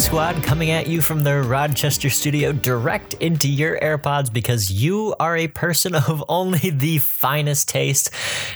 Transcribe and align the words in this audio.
Squad 0.00 0.42
coming 0.42 0.70
at 0.70 0.86
you 0.86 1.02
from 1.02 1.24
the 1.24 1.42
Rochester 1.42 2.08
studio 2.08 2.52
direct 2.52 3.12
into 3.14 3.46
your 3.46 3.78
AirPods 3.80 4.32
because 4.32 4.72
you 4.72 5.14
are 5.20 5.36
a 5.36 5.46
person 5.46 5.94
of 5.94 6.24
only 6.26 6.70
the 6.70 6.96
finest 6.98 7.68
taste. 7.68 8.10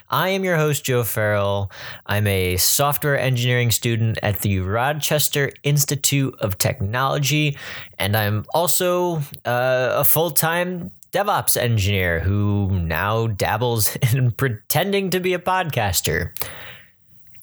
I 0.09 0.30
am 0.30 0.43
your 0.43 0.57
host, 0.57 0.85
Joe 0.85 1.05
Farrell. 1.05 1.71
I'm 2.07 2.27
a 2.27 2.57
software 2.57 3.19
engineering 3.19 3.71
student 3.71 4.19
at 4.23 4.41
the 4.41 4.61
Rochester 4.61 5.52
Institute 5.62 6.35
of 6.41 6.57
Technology, 6.57 7.59
and 7.99 8.16
I'm 8.16 8.47
also 8.55 9.16
uh, 9.45 9.97
a 9.97 10.05
full 10.05 10.30
time 10.30 10.93
DevOps 11.13 11.59
engineer 11.59 12.21
who 12.21 12.71
now 12.71 13.27
dabbles 13.27 13.97
in 14.15 14.30
pretending 14.30 15.11
to 15.11 15.21
be 15.21 15.35
a 15.35 15.38
podcaster. 15.38 16.33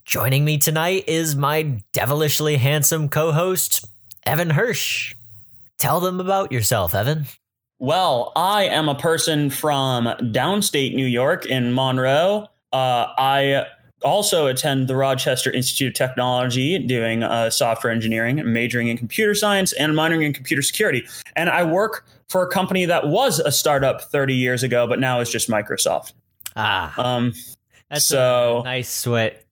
Joining 0.04 0.44
me 0.44 0.58
tonight 0.58 1.06
is 1.08 1.38
my 1.38 1.82
devilishly 1.94 2.58
handsome 2.58 3.08
co 3.08 3.32
host, 3.32 3.86
Evan 4.26 4.50
Hirsch. 4.50 5.16
Tell 5.78 6.00
them 6.00 6.20
about 6.20 6.52
yourself, 6.52 6.94
Evan. 6.94 7.26
Well, 7.80 8.32
I 8.36 8.66
am 8.66 8.88
a 8.88 8.96
person 8.96 9.50
from 9.50 10.06
downstate 10.06 10.94
New 10.94 11.08
York 11.08 11.46
in 11.48 11.74
Monroe. 11.74 12.48
Uh, 12.72 13.08
I 13.18 13.66
also 14.04 14.46
attend 14.48 14.88
the 14.88 14.96
Rochester 14.96 15.52
Institute 15.52 15.90
of 15.90 15.94
Technology 15.96 16.78
doing 16.78 17.24
uh, 17.24 17.50
software 17.50 17.92
engineering, 17.92 18.42
majoring 18.46 18.88
in 18.88 18.98
computer 18.98 19.34
science 19.34 19.74
and 19.74 19.94
minoring 19.94 20.24
in 20.26 20.34
computer 20.34 20.62
security. 20.62 21.04
And 21.36 21.50
I 21.50 21.64
work 21.64 22.06
for 22.30 22.44
a 22.44 22.48
company 22.48 22.86
that 22.86 23.08
was 23.08 23.40
a 23.40 23.52
startup 23.52 24.02
30 24.04 24.36
years 24.36 24.62
ago, 24.64 24.86
but 24.88 25.00
now 25.00 25.20
is 25.20 25.30
just 25.30 25.50
Microsoft. 25.50 26.14
Ah, 26.56 26.94
Um, 27.02 27.34
that's 27.90 28.06
so- 28.06 28.60
a 28.62 28.64
nice 28.64 28.90
sweat. 28.90 29.44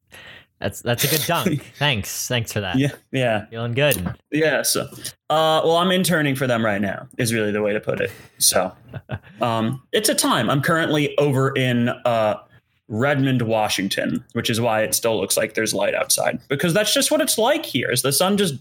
That's 0.59 0.81
that's 0.81 1.03
a 1.05 1.07
good 1.07 1.25
dunk. 1.25 1.63
Thanks, 1.79 2.27
thanks 2.27 2.51
for 2.51 2.59
that. 2.59 2.77
yeah, 2.77 2.91
yeah, 3.11 3.45
Feeling 3.45 3.73
good. 3.73 4.15
yeah. 4.31 4.61
So, 4.61 4.81
uh, 5.29 5.61
well, 5.63 5.77
I'm 5.77 5.91
interning 5.91 6.35
for 6.35 6.47
them 6.47 6.65
right 6.65 6.81
now, 6.81 7.07
is 7.17 7.33
really 7.33 7.51
the 7.51 7.61
way 7.61 7.71
to 7.73 7.79
put 7.79 8.01
it. 8.01 8.11
So, 8.39 8.73
um, 9.41 9.81
it's 9.93 10.09
a 10.09 10.15
time. 10.15 10.49
I'm 10.49 10.61
currently 10.61 11.17
over 11.17 11.55
in 11.55 11.87
uh, 11.89 12.41
Redmond, 12.89 13.43
Washington, 13.43 14.23
which 14.33 14.49
is 14.49 14.59
why 14.59 14.81
it 14.83 14.93
still 14.93 15.17
looks 15.17 15.37
like 15.37 15.53
there's 15.53 15.73
light 15.73 15.95
outside 15.95 16.39
because 16.49 16.73
that's 16.73 16.93
just 16.93 17.09
what 17.09 17.21
it's 17.21 17.37
like 17.37 17.65
here. 17.65 17.89
Is 17.89 18.01
the 18.01 18.11
sun 18.11 18.35
just 18.35 18.55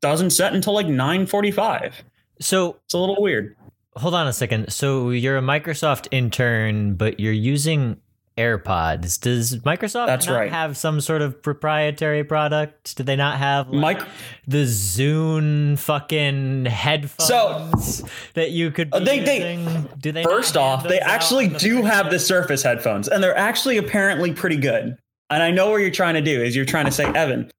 doesn't 0.00 0.30
set 0.30 0.54
until 0.54 0.74
like 0.74 0.86
9:45. 0.86 1.92
So 2.40 2.76
It's 2.84 2.94
a 2.94 2.98
little 2.98 3.20
weird. 3.20 3.56
hold 3.96 4.14
on 4.14 4.26
a 4.28 4.32
second. 4.32 4.70
So 4.72 5.10
you're 5.10 5.38
a 5.38 5.42
Microsoft 5.42 6.06
intern, 6.12 6.94
but 6.94 7.18
you're 7.18 7.32
using 7.32 7.96
AirPods. 8.36 9.20
Does 9.20 9.56
Microsoft 9.60 10.06
That's 10.06 10.26
not 10.26 10.36
right. 10.36 10.50
have 10.50 10.76
some 10.76 11.00
sort 11.00 11.22
of 11.22 11.42
proprietary 11.42 12.22
product? 12.24 12.96
Do 12.96 13.02
they 13.02 13.16
not 13.16 13.38
have 13.38 13.68
like, 13.70 13.98
Mike, 14.00 14.08
the 14.46 14.64
Zune 14.64 15.78
fucking 15.78 16.66
headphones 16.66 18.02
that 18.34 18.50
you 18.50 18.70
could 18.70 18.90
Uh, 18.92 19.00
they- 19.00 19.20
they- 19.20 19.58
Do 19.98 20.12
they? 20.12 20.22
first 20.22 20.56
off, 20.56 20.86
they 20.86 20.98
actually 21.00 21.48
the 21.48 21.58
do 21.58 21.82
have 21.82 22.10
the? 22.10 22.18
Surface 22.26 22.62
headphones, 22.62 23.06
and 23.08 23.22
they're 23.22 23.36
actually 23.36 23.76
apparently 23.76 24.32
pretty 24.32 24.56
good. 24.56 24.96
And 25.30 25.42
I 25.42 25.50
know 25.50 25.70
what 25.70 25.76
you're 25.76 25.90
trying 25.90 26.14
to 26.14 26.20
do 26.20 26.42
is 26.42 26.56
you're 26.56 26.64
trying 26.64 26.86
to 26.86 26.90
say, 26.90 27.04
Evan, 27.04 27.50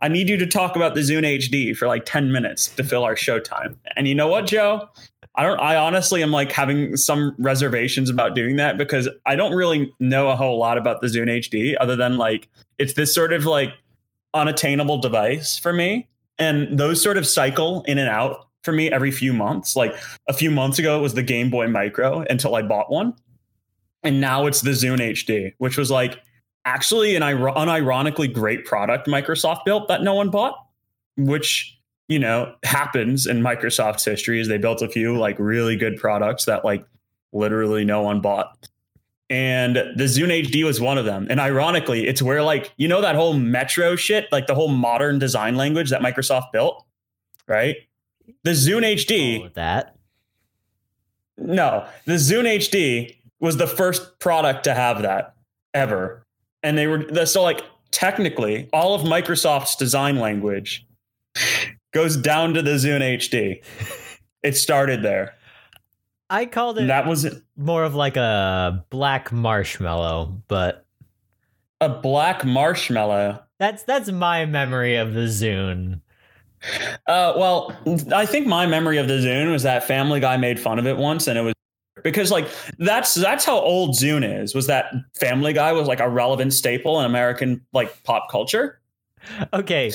I 0.00 0.08
need 0.08 0.28
you 0.28 0.36
to 0.38 0.46
talk 0.46 0.76
about 0.76 0.94
the 0.94 1.00
Zune 1.00 1.24
HD 1.24 1.74
for 1.76 1.86
like 1.86 2.04
10 2.06 2.32
minutes 2.32 2.68
to 2.68 2.84
fill 2.84 3.04
our 3.04 3.14
showtime. 3.14 3.76
And 3.96 4.08
you 4.08 4.14
know 4.14 4.28
what, 4.28 4.46
Joe? 4.46 4.88
I 5.36 5.42
don't 5.42 5.58
I 5.58 5.76
honestly 5.76 6.22
am 6.22 6.30
like 6.30 6.52
having 6.52 6.96
some 6.96 7.34
reservations 7.38 8.08
about 8.08 8.34
doing 8.34 8.56
that 8.56 8.78
because 8.78 9.08
I 9.26 9.34
don't 9.34 9.52
really 9.52 9.92
know 9.98 10.28
a 10.28 10.36
whole 10.36 10.58
lot 10.58 10.78
about 10.78 11.00
the 11.00 11.08
Zune 11.08 11.28
HD 11.28 11.74
other 11.80 11.96
than 11.96 12.18
like 12.18 12.48
it's 12.78 12.94
this 12.94 13.14
sort 13.14 13.32
of 13.32 13.44
like 13.44 13.72
unattainable 14.32 14.98
device 14.98 15.58
for 15.58 15.72
me. 15.72 16.08
And 16.38 16.78
those 16.78 17.00
sort 17.00 17.16
of 17.16 17.26
cycle 17.26 17.82
in 17.86 17.98
and 17.98 18.08
out 18.08 18.48
for 18.62 18.72
me 18.72 18.90
every 18.90 19.10
few 19.10 19.32
months. 19.32 19.76
Like 19.76 19.94
a 20.28 20.32
few 20.32 20.50
months 20.50 20.78
ago, 20.78 20.98
it 20.98 21.02
was 21.02 21.14
the 21.14 21.22
Game 21.22 21.50
Boy 21.50 21.68
Micro 21.68 22.24
until 22.28 22.56
I 22.56 22.62
bought 22.62 22.90
one. 22.90 23.14
And 24.02 24.20
now 24.20 24.46
it's 24.46 24.62
the 24.62 24.70
Zune 24.70 24.98
HD, 24.98 25.52
which 25.58 25.78
was 25.78 25.90
like 25.90 26.20
actually 26.64 27.14
an 27.14 27.22
unironically 27.22 28.32
great 28.32 28.64
product 28.64 29.06
Microsoft 29.06 29.64
built 29.64 29.88
that 29.88 30.02
no 30.02 30.14
one 30.14 30.30
bought, 30.30 30.54
which, 31.16 31.73
you 32.08 32.18
know, 32.18 32.54
happens 32.64 33.26
in 33.26 33.40
Microsoft's 33.40 34.04
history 34.04 34.40
is 34.40 34.48
they 34.48 34.58
built 34.58 34.82
a 34.82 34.88
few 34.88 35.16
like 35.16 35.38
really 35.38 35.76
good 35.76 35.96
products 35.96 36.44
that 36.44 36.64
like 36.64 36.84
literally 37.32 37.84
no 37.84 38.02
one 38.02 38.20
bought. 38.20 38.56
And 39.30 39.76
the 39.76 40.04
Zune 40.04 40.44
HD 40.44 40.64
was 40.64 40.80
one 40.80 40.98
of 40.98 41.06
them. 41.06 41.26
And 41.30 41.40
ironically, 41.40 42.06
it's 42.06 42.20
where 42.20 42.42
like, 42.42 42.72
you 42.76 42.86
know, 42.86 43.00
that 43.00 43.14
whole 43.14 43.32
Metro 43.32 43.96
shit, 43.96 44.30
like 44.30 44.46
the 44.46 44.54
whole 44.54 44.68
modern 44.68 45.18
design 45.18 45.56
language 45.56 45.90
that 45.90 46.02
Microsoft 46.02 46.52
built, 46.52 46.84
right? 47.48 47.76
The 48.42 48.50
Zune 48.50 48.94
HD, 48.94 49.42
with 49.42 49.54
that. 49.54 49.96
no, 51.38 51.86
the 52.04 52.14
Zune 52.14 52.56
HD 52.56 53.16
was 53.40 53.56
the 53.56 53.66
first 53.66 54.18
product 54.18 54.64
to 54.64 54.74
have 54.74 55.02
that 55.02 55.34
ever. 55.72 56.24
And 56.62 56.76
they 56.76 56.86
were 56.86 57.26
so 57.26 57.42
like 57.42 57.62
technically 57.90 58.68
all 58.72 58.94
of 58.94 59.02
Microsoft's 59.02 59.76
design 59.76 60.18
language 60.18 60.86
goes 61.94 62.16
down 62.16 62.52
to 62.54 62.62
the 62.62 62.72
Zune 62.72 63.00
HD. 63.00 63.62
It 64.42 64.56
started 64.56 65.02
there. 65.02 65.34
I 66.28 66.46
called 66.46 66.78
it 66.78 66.88
that 66.88 67.06
was 67.06 67.26
more 67.56 67.84
of 67.84 67.94
like 67.94 68.16
a 68.16 68.84
black 68.90 69.32
marshmallow, 69.32 70.42
but 70.48 70.84
a 71.80 71.88
black 71.88 72.44
marshmallow. 72.44 73.42
that's 73.58 73.84
that's 73.84 74.10
my 74.10 74.44
memory 74.44 74.96
of 74.96 75.14
the 75.14 75.20
Zune. 75.20 76.00
Uh, 77.06 77.34
well, 77.36 77.76
I 78.12 78.26
think 78.26 78.46
my 78.46 78.66
memory 78.66 78.98
of 78.98 79.06
the 79.06 79.14
Zune 79.14 79.52
was 79.52 79.62
that 79.64 79.84
Family 79.84 80.18
Guy 80.18 80.36
made 80.36 80.58
fun 80.58 80.78
of 80.78 80.86
it 80.86 80.96
once, 80.96 81.26
and 81.26 81.38
it 81.38 81.42
was 81.42 81.54
because 82.02 82.30
like 82.30 82.48
that's 82.78 83.14
that's 83.14 83.44
how 83.44 83.58
old 83.58 83.96
Zune 83.96 84.42
is. 84.42 84.54
Was 84.54 84.66
that 84.66 84.92
Family 85.14 85.52
Guy 85.52 85.72
was 85.72 85.86
like 85.86 86.00
a 86.00 86.08
relevant 86.08 86.52
staple 86.52 87.00
in 87.00 87.06
American 87.06 87.64
like 87.72 88.02
pop 88.02 88.30
culture? 88.30 88.80
Okay, 89.52 89.90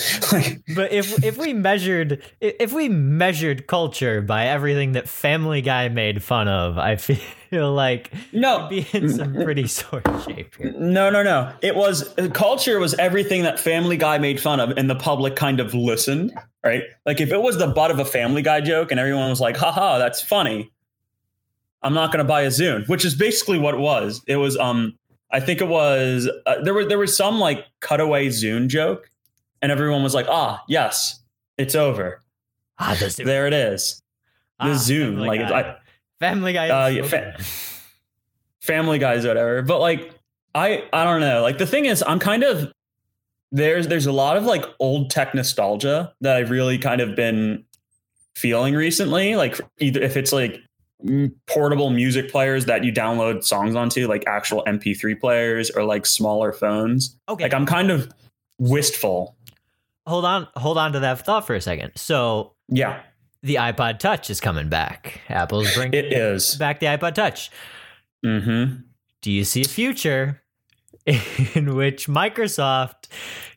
but 0.75 0.91
if 0.91 1.23
if 1.23 1.37
we 1.37 1.53
measured 1.53 2.21
if 2.41 2.73
we 2.73 2.89
measured 2.89 3.67
culture 3.67 4.21
by 4.21 4.47
everything 4.47 4.93
that 4.93 5.07
Family 5.07 5.61
Guy 5.61 5.87
made 5.89 6.23
fun 6.23 6.47
of, 6.47 6.77
I 6.77 6.95
feel 6.95 7.71
like 7.73 8.11
no, 8.33 8.67
we'd 8.69 8.91
be 8.91 8.97
in 8.97 9.09
some 9.09 9.33
pretty 9.35 9.67
sore 9.67 10.01
shape 10.25 10.55
here. 10.55 10.73
no, 10.77 11.09
no, 11.09 11.23
no. 11.23 11.53
It 11.61 11.75
was 11.75 12.13
culture 12.33 12.79
was 12.79 12.93
everything 12.95 13.43
that 13.43 13.59
Family 13.59 13.97
Guy 13.97 14.17
made 14.17 14.41
fun 14.41 14.59
of, 14.59 14.71
and 14.77 14.89
the 14.89 14.95
public 14.95 15.35
kind 15.35 15.59
of 15.59 15.73
listened, 15.73 16.33
right? 16.63 16.83
Like 17.05 17.21
if 17.21 17.31
it 17.31 17.41
was 17.41 17.57
the 17.57 17.67
butt 17.67 17.91
of 17.91 17.99
a 17.99 18.05
Family 18.05 18.41
Guy 18.41 18.61
joke, 18.61 18.91
and 18.91 18.99
everyone 18.99 19.29
was 19.29 19.39
like, 19.39 19.57
"Haha, 19.57 19.99
that's 19.99 20.21
funny," 20.21 20.71
I'm 21.81 21.93
not 21.93 22.11
going 22.11 22.23
to 22.23 22.27
buy 22.27 22.41
a 22.41 22.47
Zune, 22.49 22.87
which 22.87 23.05
is 23.05 23.15
basically 23.15 23.59
what 23.59 23.73
it 23.73 23.79
was. 23.79 24.21
It 24.27 24.35
was, 24.35 24.57
um, 24.57 24.97
I 25.31 25.39
think 25.39 25.61
it 25.61 25.67
was 25.67 26.29
uh, 26.45 26.61
there 26.61 26.73
was 26.73 26.87
there 26.87 26.97
was 26.97 27.15
some 27.15 27.39
like 27.39 27.65
cutaway 27.81 28.27
Zune 28.29 28.67
joke, 28.67 29.09
and 29.61 29.71
everyone 29.71 30.03
was 30.03 30.13
like, 30.13 30.27
"Ah, 30.29 30.63
yes, 30.67 31.19
it's 31.57 31.75
over. 31.75 32.21
Ah, 32.77 32.95
the. 32.99 33.23
There 33.23 33.47
it 33.47 33.53
is, 33.53 34.01
the 34.59 34.65
Ah, 34.65 34.73
Zune." 34.73 35.15
Family 35.15 35.27
Like, 35.27 35.39
Guy. 35.49 35.59
I, 35.59 35.75
Family 36.19 36.53
Guy. 36.53 36.69
Uh, 36.69 36.87
yeah, 36.87 37.03
fa- 37.03 37.35
family 38.61 38.99
guys 38.99 39.25
whatever 39.25 39.61
but 39.61 39.79
like 39.79 40.13
i 40.53 40.83
i 40.93 41.03
don't 41.03 41.21
know 41.21 41.41
like 41.41 41.57
the 41.57 41.65
thing 41.65 41.85
is 41.85 42.03
i'm 42.05 42.19
kind 42.19 42.43
of 42.43 42.71
there's 43.51 43.87
there's 43.87 44.05
a 44.05 44.11
lot 44.11 44.37
of 44.37 44.43
like 44.43 44.63
old 44.79 45.09
tech 45.09 45.33
nostalgia 45.33 46.13
that 46.21 46.35
i've 46.35 46.51
really 46.51 46.77
kind 46.77 47.01
of 47.01 47.15
been 47.15 47.63
feeling 48.35 48.75
recently 48.75 49.35
like 49.35 49.59
either 49.79 50.01
if 50.01 50.17
it's 50.17 50.31
like 50.31 50.61
portable 51.47 51.89
music 51.89 52.29
players 52.29 52.65
that 52.65 52.83
you 52.83 52.91
download 52.91 53.43
songs 53.43 53.75
onto 53.75 54.07
like 54.07 54.23
actual 54.27 54.61
mp3 54.67 55.19
players 55.19 55.71
or 55.71 55.83
like 55.83 56.05
smaller 56.05 56.51
phones 56.51 57.17
okay, 57.29 57.45
like 57.45 57.53
i'm 57.53 57.65
kind 57.65 57.89
of 57.89 58.11
wistful 58.59 59.35
hold 60.09 60.25
on, 60.25 60.47
hold 60.55 60.77
on 60.77 60.93
to 60.93 60.99
that 61.01 61.25
thought 61.25 61.47
for 61.47 61.55
a 61.55 61.61
second. 61.61 61.91
So 61.95 62.55
yeah 62.67 63.01
the 63.41 63.55
iPod 63.55 63.99
Touch 63.99 64.29
is 64.29 64.41
coming 64.41 64.67
back. 64.67 65.21
Apple's 65.29 65.73
bringing 65.73 65.93
it 65.93 66.11
is 66.11 66.55
back 66.55 66.79
the 66.79 66.87
iPod 66.87 67.13
Touch. 67.13 67.49
mm-hmm 68.25 68.81
Do 69.21 69.31
you 69.31 69.43
see 69.45 69.61
a 69.61 69.67
future 69.67 70.41
in 71.05 71.75
which 71.75 72.07
Microsoft 72.07 73.07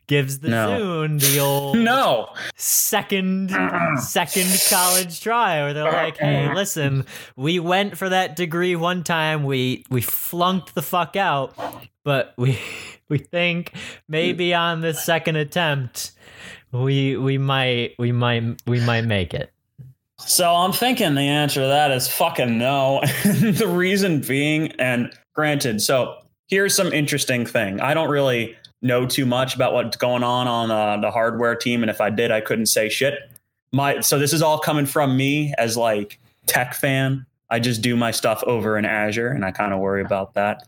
gives 0.07 0.39
the 0.39 0.49
No. 0.49 0.79
Zune 0.79 1.19
the 1.19 1.39
old 1.49 1.77
no 1.77 2.29
second 2.55 3.51
second 3.99 4.65
college 4.69 5.21
try 5.21 5.61
where 5.61 5.73
they're 5.73 5.91
like, 5.91 6.17
"Hey, 6.17 6.53
listen, 6.53 7.05
we 7.35 7.59
went 7.59 7.97
for 7.97 8.09
that 8.09 8.35
degree 8.35 8.75
one 8.75 9.03
time. 9.03 9.43
We 9.43 9.85
we 9.89 10.01
flunked 10.01 10.75
the 10.75 10.81
fuck 10.81 11.15
out, 11.15 11.55
but 12.03 12.33
we 12.37 12.57
we 13.09 13.17
think 13.17 13.73
maybe 14.07 14.53
on 14.53 14.79
this 14.81 15.03
second 15.03 15.35
attempt 15.35 16.12
we 16.73 17.15
we 17.17 17.37
might 17.37 17.95
we 17.97 18.11
might 18.11 18.61
we 18.67 18.79
might 18.81 19.05
make 19.05 19.33
it." 19.33 19.51
So 20.19 20.53
I'm 20.53 20.71
thinking 20.71 21.15
the 21.15 21.21
answer 21.21 21.61
to 21.61 21.67
that 21.67 21.91
is 21.91 22.07
fucking 22.07 22.57
no. 22.57 23.01
the 23.23 23.67
reason 23.67 24.21
being, 24.21 24.71
and 24.73 25.11
granted, 25.33 25.81
so 25.81 26.17
here's 26.47 26.75
some 26.75 26.91
interesting 26.93 27.45
thing. 27.45 27.81
I 27.81 27.93
don't 27.93 28.09
really 28.09 28.55
know 28.81 29.05
too 29.05 29.25
much 29.25 29.55
about 29.55 29.73
what's 29.73 29.97
going 29.97 30.23
on 30.23 30.47
on 30.47 30.71
uh, 30.71 30.97
the 31.01 31.11
hardware 31.11 31.55
team, 31.55 31.83
and 31.83 31.89
if 31.89 32.01
I 32.01 32.09
did, 32.09 32.31
I 32.31 32.41
couldn't 32.41 32.67
say 32.67 32.89
shit. 32.89 33.15
my 33.71 34.01
so 34.01 34.19
this 34.19 34.33
is 34.33 34.41
all 34.41 34.59
coming 34.59 34.85
from 34.85 35.15
me 35.15 35.53
as 35.57 35.77
like 35.77 36.19
tech 36.45 36.73
fan. 36.73 37.25
I 37.49 37.59
just 37.59 37.81
do 37.81 37.95
my 37.95 38.11
stuff 38.11 38.43
over 38.43 38.77
in 38.77 38.85
Azure 38.85 39.27
and 39.27 39.45
I 39.45 39.51
kind 39.51 39.73
of 39.73 39.79
worry 39.79 40.01
about 40.01 40.33
that. 40.33 40.67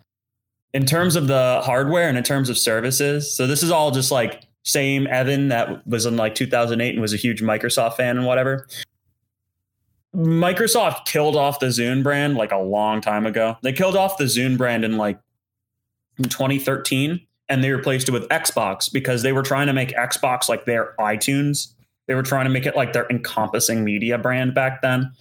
In 0.73 0.85
terms 0.85 1.15
of 1.15 1.27
the 1.27 1.61
hardware 1.63 2.07
and 2.07 2.17
in 2.17 2.23
terms 2.23 2.49
of 2.49 2.57
services, 2.57 3.35
so 3.35 3.47
this 3.47 3.63
is 3.63 3.71
all 3.71 3.91
just 3.91 4.11
like 4.11 4.43
same 4.65 5.07
Evan 5.07 5.49
that 5.49 5.87
was 5.87 6.05
in 6.05 6.17
like 6.17 6.35
2008 6.35 6.89
and 6.89 7.01
was 7.01 7.13
a 7.13 7.17
huge 7.17 7.41
Microsoft 7.41 7.95
fan 7.95 8.17
and 8.17 8.25
whatever. 8.25 8.67
Microsoft 10.13 11.05
killed 11.05 11.35
off 11.35 11.59
the 11.59 11.67
Zune 11.67 12.01
brand 12.01 12.35
like 12.35 12.51
a 12.51 12.57
long 12.57 12.99
time 12.99 13.25
ago. 13.25 13.57
They 13.61 13.71
killed 13.71 13.95
off 13.95 14.17
the 14.17 14.23
Zune 14.25 14.57
brand 14.57 14.83
in 14.83 14.97
like 14.97 15.19
2013 16.21 17.21
and 17.47 17.63
they 17.63 17.71
replaced 17.71 18.09
it 18.09 18.11
with 18.11 18.27
Xbox 18.29 18.91
because 18.91 19.21
they 19.21 19.33
were 19.33 19.43
trying 19.43 19.67
to 19.67 19.73
make 19.73 19.89
Xbox 19.89 20.49
like 20.49 20.65
their 20.65 20.95
iTunes. 20.99 21.73
They 22.07 22.15
were 22.15 22.23
trying 22.23 22.45
to 22.45 22.49
make 22.49 22.65
it 22.65 22.75
like 22.75 22.93
their 22.93 23.07
encompassing 23.09 23.83
media 23.83 24.17
brand 24.17 24.55
back 24.55 24.81
then. 24.81 25.11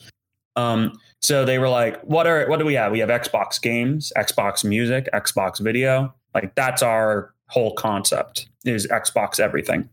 Um, 0.57 0.99
so 1.21 1.45
they 1.45 1.59
were 1.59 1.69
like, 1.69 2.01
what 2.03 2.27
are 2.27 2.47
what 2.49 2.59
do 2.59 2.65
we 2.65 2.75
have? 2.75 2.93
We 2.93 3.01
have 3.01 3.09
Xbox 3.11 3.61
games, 3.61 4.13
Xbox 4.17 4.65
music, 4.65 5.09
Xbox 5.13 5.61
video. 5.61 6.15
Like 6.35 6.55
that's 6.55 6.83
our 6.83 7.34
whole 7.49 7.75
concept 7.75 8.49
is 8.65 8.87
Xbox 8.87 9.39
everything. 9.41 9.89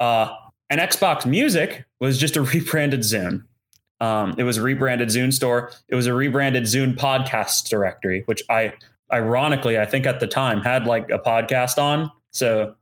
Uh, 0.00 0.34
and 0.68 0.80
Xbox 0.80 1.26
Music 1.26 1.84
was 2.00 2.18
just 2.18 2.36
a 2.36 2.42
rebranded 2.54 3.00
Zune. 3.00 3.44
Um, 4.00 4.34
it 4.36 4.42
was 4.42 4.58
a 4.58 4.62
rebranded 4.62 5.08
Zune 5.08 5.32
store. 5.32 5.72
It 5.88 5.94
was 5.94 6.06
a 6.06 6.14
rebranded 6.14 6.64
Zune 6.64 6.96
podcast 6.96 7.68
directory, 7.68 8.22
which 8.26 8.42
I 8.50 8.74
ironically, 9.12 9.78
I 9.78 9.86
think 9.86 10.06
at 10.06 10.20
the 10.20 10.26
time 10.26 10.60
had 10.60 10.86
like 10.86 11.10
a 11.10 11.18
podcast 11.18 11.78
on. 11.78 12.10
So 12.32 12.74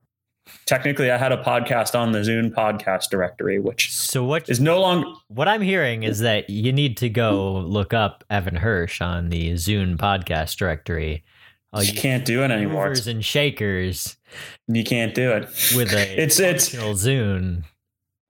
technically 0.67 1.11
I 1.11 1.17
had 1.17 1.33
a 1.33 1.43
podcast 1.43 1.99
on 1.99 2.13
the 2.13 2.21
Zune 2.21 2.53
podcast 2.53 3.11
directory, 3.11 3.59
which 3.59 3.93
So 3.93 4.25
what 4.25 4.49
is 4.49 4.61
no 4.61 4.81
longer 4.81 5.09
what 5.29 5.49
I'm 5.49 5.63
hearing 5.63 6.03
is 6.03 6.21
that 6.21 6.51
you 6.51 6.73
need 6.73 6.97
to 6.99 7.09
go 7.09 7.61
look 7.61 7.95
up 7.95 8.25
Evan 8.31 8.57
Hirsch 8.57 9.01
on 9.01 9.29
the 9.29 9.53
Zune 9.53 9.97
podcast 9.97 10.57
directory. 10.57 11.25
All 11.75 11.83
you 11.83 11.93
can't 11.93 12.25
do 12.25 12.43
it 12.43 12.51
anymore. 12.51 12.85
movers 12.85 13.07
and 13.07 13.25
shakers 13.25 14.17
You 14.69 14.85
can't 14.85 15.15
do 15.15 15.33
it. 15.33 15.43
with 15.77 15.93
a 15.93 16.21
It's 16.23 16.39
it's 16.41 16.69
functional 16.69 16.95
Zune. 16.95 17.65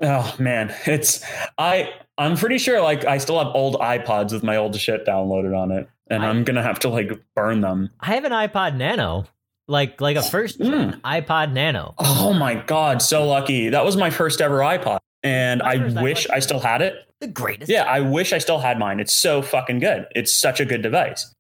oh 0.03 0.35
man, 0.39 0.75
it's 0.87 1.25
I 1.59 1.93
I'm 2.19 2.37
pretty 2.37 2.59
sure 2.59 2.81
like 2.81 3.05
I 3.05 3.19
still 3.19 3.39
have 3.43 3.55
old 3.55 3.77
iPods 3.77 4.33
with 4.33 4.43
my 4.43 4.57
old 4.57 4.75
shit 4.79 5.07
downloaded 5.07 5.57
on 5.57 5.71
it, 5.71 5.89
and 6.11 6.25
I- 6.25 6.29
I'm 6.29 6.45
gonna 6.45 6.63
have 6.63 6.79
to 6.81 6.89
like 6.89 7.11
burn 7.35 7.61
them. 7.61 7.91
I 8.01 8.15
have 8.15 8.25
an 8.25 8.33
iPod 8.33 8.77
Nano, 8.77 9.27
like 9.69 10.01
like 10.01 10.17
a 10.17 10.23
first 10.23 10.59
Mm. 10.61 11.01
iPod 11.03 11.53
Nano. 11.53 11.95
Oh 11.99 12.33
my 12.33 12.55
god, 12.55 13.03
so 13.03 13.27
lucky! 13.27 13.69
That 13.69 13.85
was 13.85 13.97
my 13.97 14.11
first 14.11 14.41
ever 14.41 14.59
iPod, 14.59 14.99
and 15.23 15.61
My 15.61 15.73
I 15.73 16.03
wish 16.03 16.27
iPod. 16.27 16.35
I 16.35 16.39
still 16.41 16.61
had 16.61 16.83
it. 16.83 16.95
The 17.21 17.27
greatest. 17.29 17.71
Yeah, 17.71 17.85
I 17.85 18.01
wish 18.01 18.33
I 18.33 18.39
still 18.39 18.59
had 18.59 18.79
mine. 18.79 19.01
It's 19.01 19.15
so 19.15 19.43
fucking 19.43 19.79
good. 19.81 20.07
It's 20.15 20.35
such 20.35 20.61
a 20.61 20.65
good 20.65 20.83
device. 20.83 21.35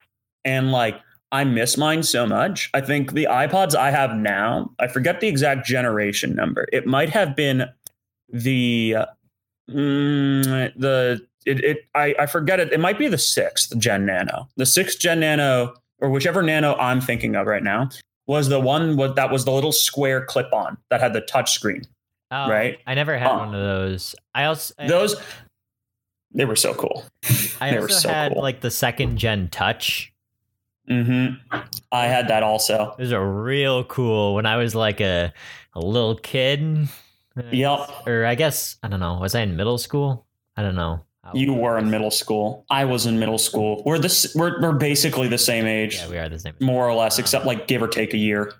And 0.44 0.72
like 0.72 0.94
I 1.34 1.42
miss 1.42 1.76
mine 1.76 2.04
so 2.04 2.26
much. 2.26 2.70
I 2.74 2.80
think 2.80 3.12
the 3.12 3.26
iPods 3.28 3.74
I 3.74 3.90
have 3.90 4.14
now, 4.14 4.70
I 4.78 4.86
forget 4.86 5.20
the 5.20 5.26
exact 5.26 5.66
generation 5.66 6.32
number. 6.36 6.68
It 6.72 6.86
might 6.86 7.08
have 7.10 7.34
been 7.34 7.64
the 8.28 8.94
mm, 9.68 10.72
the 10.76 11.20
it, 11.44 11.64
it 11.64 11.78
I, 11.94 12.14
I 12.20 12.26
forget 12.26 12.60
it. 12.60 12.72
It 12.72 12.78
might 12.78 12.98
be 12.98 13.08
the 13.08 13.18
sixth 13.18 13.76
Gen 13.78 14.06
Nano. 14.06 14.48
The 14.56 14.64
sixth 14.64 15.00
Gen 15.00 15.18
Nano, 15.20 15.74
or 15.98 16.08
whichever 16.10 16.40
Nano 16.40 16.76
I'm 16.76 17.00
thinking 17.00 17.34
of 17.34 17.48
right 17.48 17.64
now, 17.64 17.88
was 18.28 18.48
the 18.48 18.60
one 18.60 18.96
that 19.16 19.30
was 19.32 19.44
the 19.44 19.50
little 19.50 19.72
square 19.72 20.24
clip 20.24 20.52
on 20.52 20.78
that 20.90 21.00
had 21.00 21.14
the 21.14 21.20
touch 21.22 21.50
screen. 21.52 21.82
Oh, 22.30 22.48
right? 22.48 22.78
I 22.86 22.94
never 22.94 23.18
had 23.18 23.28
Oh. 23.28 23.38
one 23.38 23.54
of 23.54 23.60
those. 23.60 24.14
I 24.36 24.44
also 24.44 24.72
I- 24.78 24.86
Those 24.86 25.16
they 26.32 26.44
were 26.44 26.56
so 26.56 26.74
cool. 26.74 27.04
I 27.60 27.70
they 27.72 27.78
also 27.78 27.94
so 27.94 28.08
had 28.08 28.32
cool. 28.34 28.42
like 28.42 28.60
the 28.60 28.70
second 28.70 29.18
gen 29.18 29.48
touch. 29.48 30.12
Hmm 30.88 31.26
I 31.92 32.06
had 32.06 32.28
that 32.28 32.42
also. 32.42 32.94
Those 32.98 33.12
are 33.12 33.26
real 33.26 33.84
cool. 33.84 34.34
When 34.34 34.46
I 34.46 34.56
was 34.56 34.74
like 34.74 35.00
a 35.00 35.32
a 35.74 35.80
little 35.80 36.16
kid. 36.16 36.88
Yep. 37.50 38.06
Or 38.06 38.24
I 38.26 38.34
guess 38.34 38.76
I 38.82 38.88
don't 38.88 39.00
know. 39.00 39.14
Was 39.20 39.34
I 39.34 39.40
in 39.40 39.56
middle 39.56 39.78
school? 39.78 40.26
I 40.56 40.62
don't 40.62 40.76
know. 40.76 41.00
You 41.32 41.54
were 41.54 41.78
in 41.78 41.90
middle 41.90 42.10
school. 42.10 42.66
I 42.68 42.84
was 42.84 43.06
in 43.06 43.18
middle 43.18 43.38
school. 43.38 43.82
We're 43.86 43.98
this. 43.98 44.32
We're 44.34 44.60
we're 44.60 44.72
basically 44.74 45.26
the 45.26 45.38
same 45.38 45.64
age, 45.66 45.96
Yeah, 45.96 46.10
we 46.10 46.18
are 46.18 46.28
the 46.28 46.38
same. 46.38 46.54
more 46.60 46.86
or 46.88 46.94
less, 46.94 47.18
except 47.18 47.46
like 47.46 47.66
give 47.66 47.82
or 47.82 47.88
take 47.88 48.12
a 48.12 48.18
year. 48.18 48.52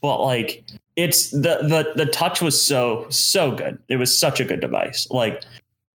But 0.00 0.22
like, 0.24 0.64
it's 0.96 1.30
the 1.30 1.58
the 1.62 1.92
the 1.94 2.06
touch 2.06 2.40
was 2.40 2.60
so 2.60 3.06
so 3.10 3.52
good. 3.52 3.78
It 3.88 3.96
was 3.96 4.16
such 4.18 4.40
a 4.40 4.44
good 4.44 4.60
device. 4.60 5.06
Like, 5.10 5.42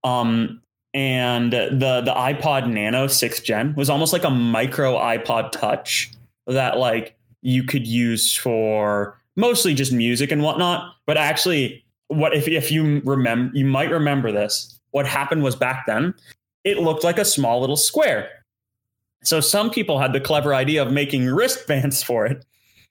um, 0.03 0.61
and 0.97 1.53
the 1.53 2.01
the 2.03 2.11
iPod 2.13 2.67
Nano 2.67 3.05
sixth 3.05 3.43
gen 3.43 3.75
was 3.75 3.87
almost 3.87 4.13
like 4.13 4.23
a 4.23 4.31
micro 4.31 4.95
iPod 4.95 5.51
Touch 5.51 6.11
that 6.47 6.79
like 6.79 7.15
you 7.43 7.61
could 7.63 7.85
use 7.85 8.33
for 8.35 9.15
mostly 9.35 9.75
just 9.75 9.93
music 9.93 10.31
and 10.31 10.41
whatnot. 10.41 10.95
But 11.05 11.17
actually, 11.17 11.85
what 12.07 12.35
if 12.35 12.47
if 12.47 12.71
you 12.71 13.01
remember, 13.05 13.55
you 13.55 13.63
might 13.63 13.91
remember 13.91 14.31
this. 14.31 14.79
What 14.89 15.05
happened 15.05 15.43
was 15.43 15.55
back 15.55 15.85
then, 15.85 16.15
it 16.63 16.79
looked 16.79 17.03
like 17.03 17.19
a 17.19 17.25
small 17.25 17.61
little 17.61 17.77
square. 17.77 18.29
So 19.23 19.39
some 19.39 19.69
people 19.69 19.99
had 19.99 20.13
the 20.13 20.19
clever 20.19 20.55
idea 20.55 20.81
of 20.81 20.91
making 20.91 21.27
wristbands 21.27 22.01
for 22.09 22.25
it 22.25 22.43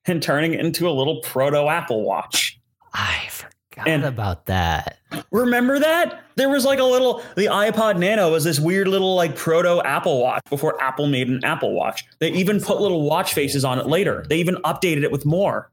and 0.04 0.22
turning 0.22 0.54
it 0.54 0.60
into 0.60 0.88
a 0.88 0.92
little 0.92 1.20
proto 1.22 1.66
Apple 1.66 2.04
Watch. 2.04 2.56
I 2.94 3.26
forgot 3.30 3.88
And- 3.88 4.04
about 4.04 4.46
that. 4.46 4.98
Remember 5.30 5.78
that? 5.78 6.22
There 6.36 6.48
was 6.48 6.64
like 6.64 6.78
a 6.78 6.84
little 6.84 7.22
the 7.36 7.46
iPod 7.46 7.98
Nano 7.98 8.30
was 8.32 8.44
this 8.44 8.58
weird 8.60 8.88
little 8.88 9.14
like 9.14 9.36
proto 9.36 9.80
Apple 9.82 10.20
Watch 10.20 10.42
before 10.50 10.80
Apple 10.82 11.06
made 11.06 11.28
an 11.28 11.44
Apple 11.44 11.72
Watch. 11.72 12.04
They 12.18 12.30
even 12.32 12.60
put 12.60 12.80
little 12.80 13.02
watch 13.02 13.34
faces 13.34 13.64
on 13.64 13.78
it 13.78 13.86
later. 13.86 14.24
They 14.28 14.36
even 14.38 14.56
updated 14.56 15.02
it 15.02 15.10
with 15.12 15.24
more. 15.24 15.70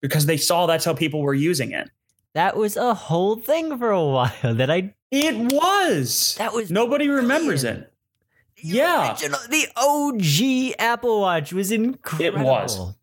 Because 0.00 0.26
they 0.26 0.36
saw 0.36 0.66
that's 0.66 0.84
how 0.84 0.94
people 0.94 1.20
were 1.22 1.34
using 1.34 1.72
it. 1.72 1.90
That 2.34 2.56
was 2.56 2.76
a 2.76 2.94
whole 2.94 3.36
thing 3.36 3.76
for 3.78 3.90
a 3.90 4.02
while. 4.04 4.32
That 4.54 4.70
I 4.70 4.94
It 5.10 5.34
was. 5.52 6.36
that 6.38 6.52
was 6.52 6.70
Nobody 6.70 7.08
remembers 7.08 7.64
it. 7.64 7.92
the 8.62 8.68
yeah. 8.68 9.10
original- 9.12 9.38
the 9.48 9.66
OG 9.76 10.74
Apple 10.78 11.20
Watch 11.20 11.52
was 11.52 11.70
incredible. 11.72 12.40
It 12.40 12.44
was. 12.44 12.94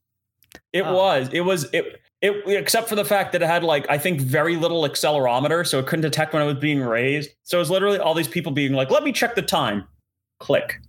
It 0.73 0.81
Oh. 0.83 0.93
was. 0.95 1.29
It 1.33 1.41
was 1.41 1.65
it 1.73 2.01
it 2.21 2.43
except 2.47 2.89
for 2.89 2.95
the 2.95 3.05
fact 3.05 3.31
that 3.33 3.41
it 3.41 3.45
had 3.47 3.63
like 3.63 3.85
I 3.89 3.97
think 3.97 4.21
very 4.21 4.55
little 4.55 4.83
accelerometer, 4.83 5.65
so 5.67 5.79
it 5.79 5.85
couldn't 5.87 6.01
detect 6.03 6.33
when 6.33 6.41
it 6.41 6.45
was 6.45 6.55
being 6.57 6.79
raised. 6.81 7.29
So 7.43 7.57
it 7.57 7.59
was 7.59 7.69
literally 7.69 7.99
all 7.99 8.13
these 8.13 8.27
people 8.27 8.51
being 8.51 8.73
like, 8.73 8.89
"Let 8.89 9.03
me 9.03 9.11
check 9.11 9.35
the 9.35 9.41
time." 9.41 9.85
Click. 10.39 10.79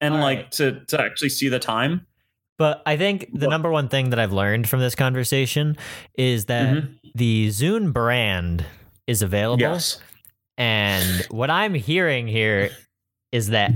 And 0.00 0.14
All 0.14 0.20
like 0.20 0.38
right. 0.38 0.52
to 0.52 0.80
to 0.86 1.00
actually 1.00 1.30
see 1.30 1.48
the 1.48 1.58
time. 1.58 2.06
But 2.58 2.82
I 2.86 2.96
think 2.96 3.30
the 3.32 3.48
number 3.48 3.70
one 3.70 3.88
thing 3.88 4.10
that 4.10 4.18
I've 4.18 4.32
learned 4.32 4.68
from 4.68 4.80
this 4.80 4.94
conversation 4.94 5.76
is 6.16 6.44
that 6.44 6.68
Mhm. 6.76 6.98
the 7.14 7.48
Zune 7.48 7.92
brand 7.92 8.64
is 9.06 9.22
available. 9.22 9.60
Yes. 9.60 10.00
And 10.56 11.26
what 11.30 11.50
I'm 11.50 11.74
hearing 11.74 12.28
here 12.28 12.70
is 13.32 13.48
that 13.48 13.72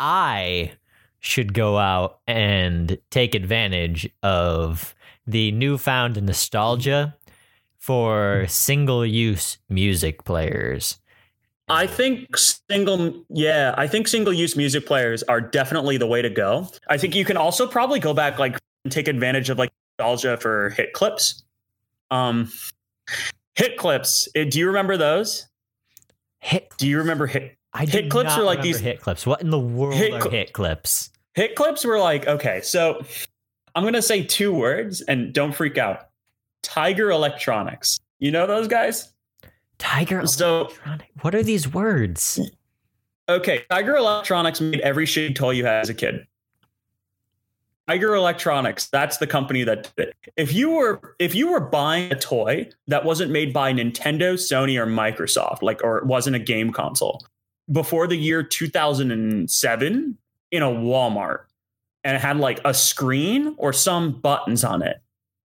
I 0.00 0.72
should 1.20 1.54
go 1.54 1.78
out 1.78 2.18
and 2.26 2.98
take 3.10 3.34
advantage 3.36 4.08
of 4.22 4.94
the 5.28 5.52
newfound 5.52 6.20
nostalgia 6.22 7.14
for 7.78 8.46
single 8.48 9.04
use 9.06 9.58
music 9.68 10.24
players. 10.24 10.98
I 11.68 11.86
think 11.86 12.34
single 12.36 13.24
yeah, 13.28 13.74
I 13.76 13.86
think 13.86 14.08
single 14.08 14.32
use 14.32 14.56
music 14.56 14.86
players 14.86 15.22
are 15.24 15.40
definitely 15.40 15.98
the 15.98 16.06
way 16.06 16.22
to 16.22 16.30
go. 16.30 16.66
I 16.88 16.96
think 16.96 17.14
you 17.14 17.24
can 17.26 17.36
also 17.36 17.66
probably 17.66 18.00
go 18.00 18.14
back 18.14 18.38
like 18.38 18.58
and 18.84 18.92
take 18.92 19.06
advantage 19.06 19.50
of 19.50 19.58
like 19.58 19.70
nostalgia 19.98 20.38
for 20.38 20.70
hit 20.70 20.94
clips. 20.94 21.44
Um 22.10 22.50
hit 23.54 23.76
clips. 23.76 24.28
eh, 24.34 24.44
Do 24.44 24.58
you 24.58 24.66
remember 24.66 24.96
those? 24.96 25.46
Hit 26.38 26.72
Do 26.78 26.88
you 26.88 26.96
remember 26.98 27.26
hit 27.26 27.54
I 27.74 27.84
hit 27.84 28.10
clips 28.10 28.32
are 28.32 28.42
like 28.44 28.62
these- 28.62 28.80
hit 28.80 29.00
clips. 29.02 29.26
What 29.26 29.42
in 29.42 29.50
the 29.50 29.58
world 29.58 29.94
Hit 29.94 30.14
are 30.14 30.20
cl- 30.22 30.30
hit 30.30 30.52
clips? 30.54 31.10
Hit 31.34 31.54
clips 31.54 31.84
were 31.84 31.98
like, 32.00 32.26
okay, 32.26 32.60
so 32.62 33.02
I'm 33.78 33.84
going 33.84 33.94
to 33.94 34.02
say 34.02 34.24
two 34.24 34.52
words 34.52 35.02
and 35.02 35.32
don't 35.32 35.52
freak 35.54 35.78
out. 35.78 36.08
Tiger 36.64 37.12
Electronics. 37.12 38.00
You 38.18 38.32
know 38.32 38.44
those 38.44 38.66
guys? 38.66 39.12
Tiger 39.78 40.26
So- 40.26 40.62
Electronic. 40.62 41.10
What 41.20 41.32
are 41.36 41.44
these 41.44 41.72
words? 41.72 42.40
Okay, 43.28 43.62
Tiger 43.70 43.94
Electronics 43.94 44.60
made 44.60 44.80
every 44.80 45.06
shitty 45.06 45.36
toy 45.36 45.52
you 45.52 45.64
had 45.64 45.82
as 45.82 45.90
a 45.90 45.94
kid. 45.94 46.26
Tiger 47.86 48.16
Electronics, 48.16 48.88
that's 48.88 49.18
the 49.18 49.28
company 49.28 49.62
that 49.62 49.92
did 49.96 50.08
it. 50.08 50.16
If 50.36 50.52
you 50.52 50.70
were 50.70 51.14
if 51.20 51.36
you 51.36 51.52
were 51.52 51.60
buying 51.60 52.10
a 52.10 52.18
toy 52.18 52.68
that 52.88 53.04
wasn't 53.04 53.30
made 53.30 53.52
by 53.52 53.72
Nintendo, 53.72 54.34
Sony, 54.34 54.76
or 54.76 54.86
Microsoft, 54.86 55.62
like 55.62 55.84
or 55.84 55.98
it 55.98 56.06
wasn't 56.06 56.34
a 56.34 56.40
game 56.40 56.72
console, 56.72 57.24
before 57.70 58.08
the 58.08 58.16
year 58.16 58.42
2007 58.42 60.18
in 60.50 60.62
a 60.62 60.66
Walmart, 60.66 61.44
and 62.04 62.16
it 62.16 62.20
had 62.20 62.38
like 62.38 62.60
a 62.64 62.72
screen 62.74 63.54
or 63.58 63.72
some 63.72 64.12
buttons 64.20 64.64
on 64.64 64.82
it, 64.82 64.98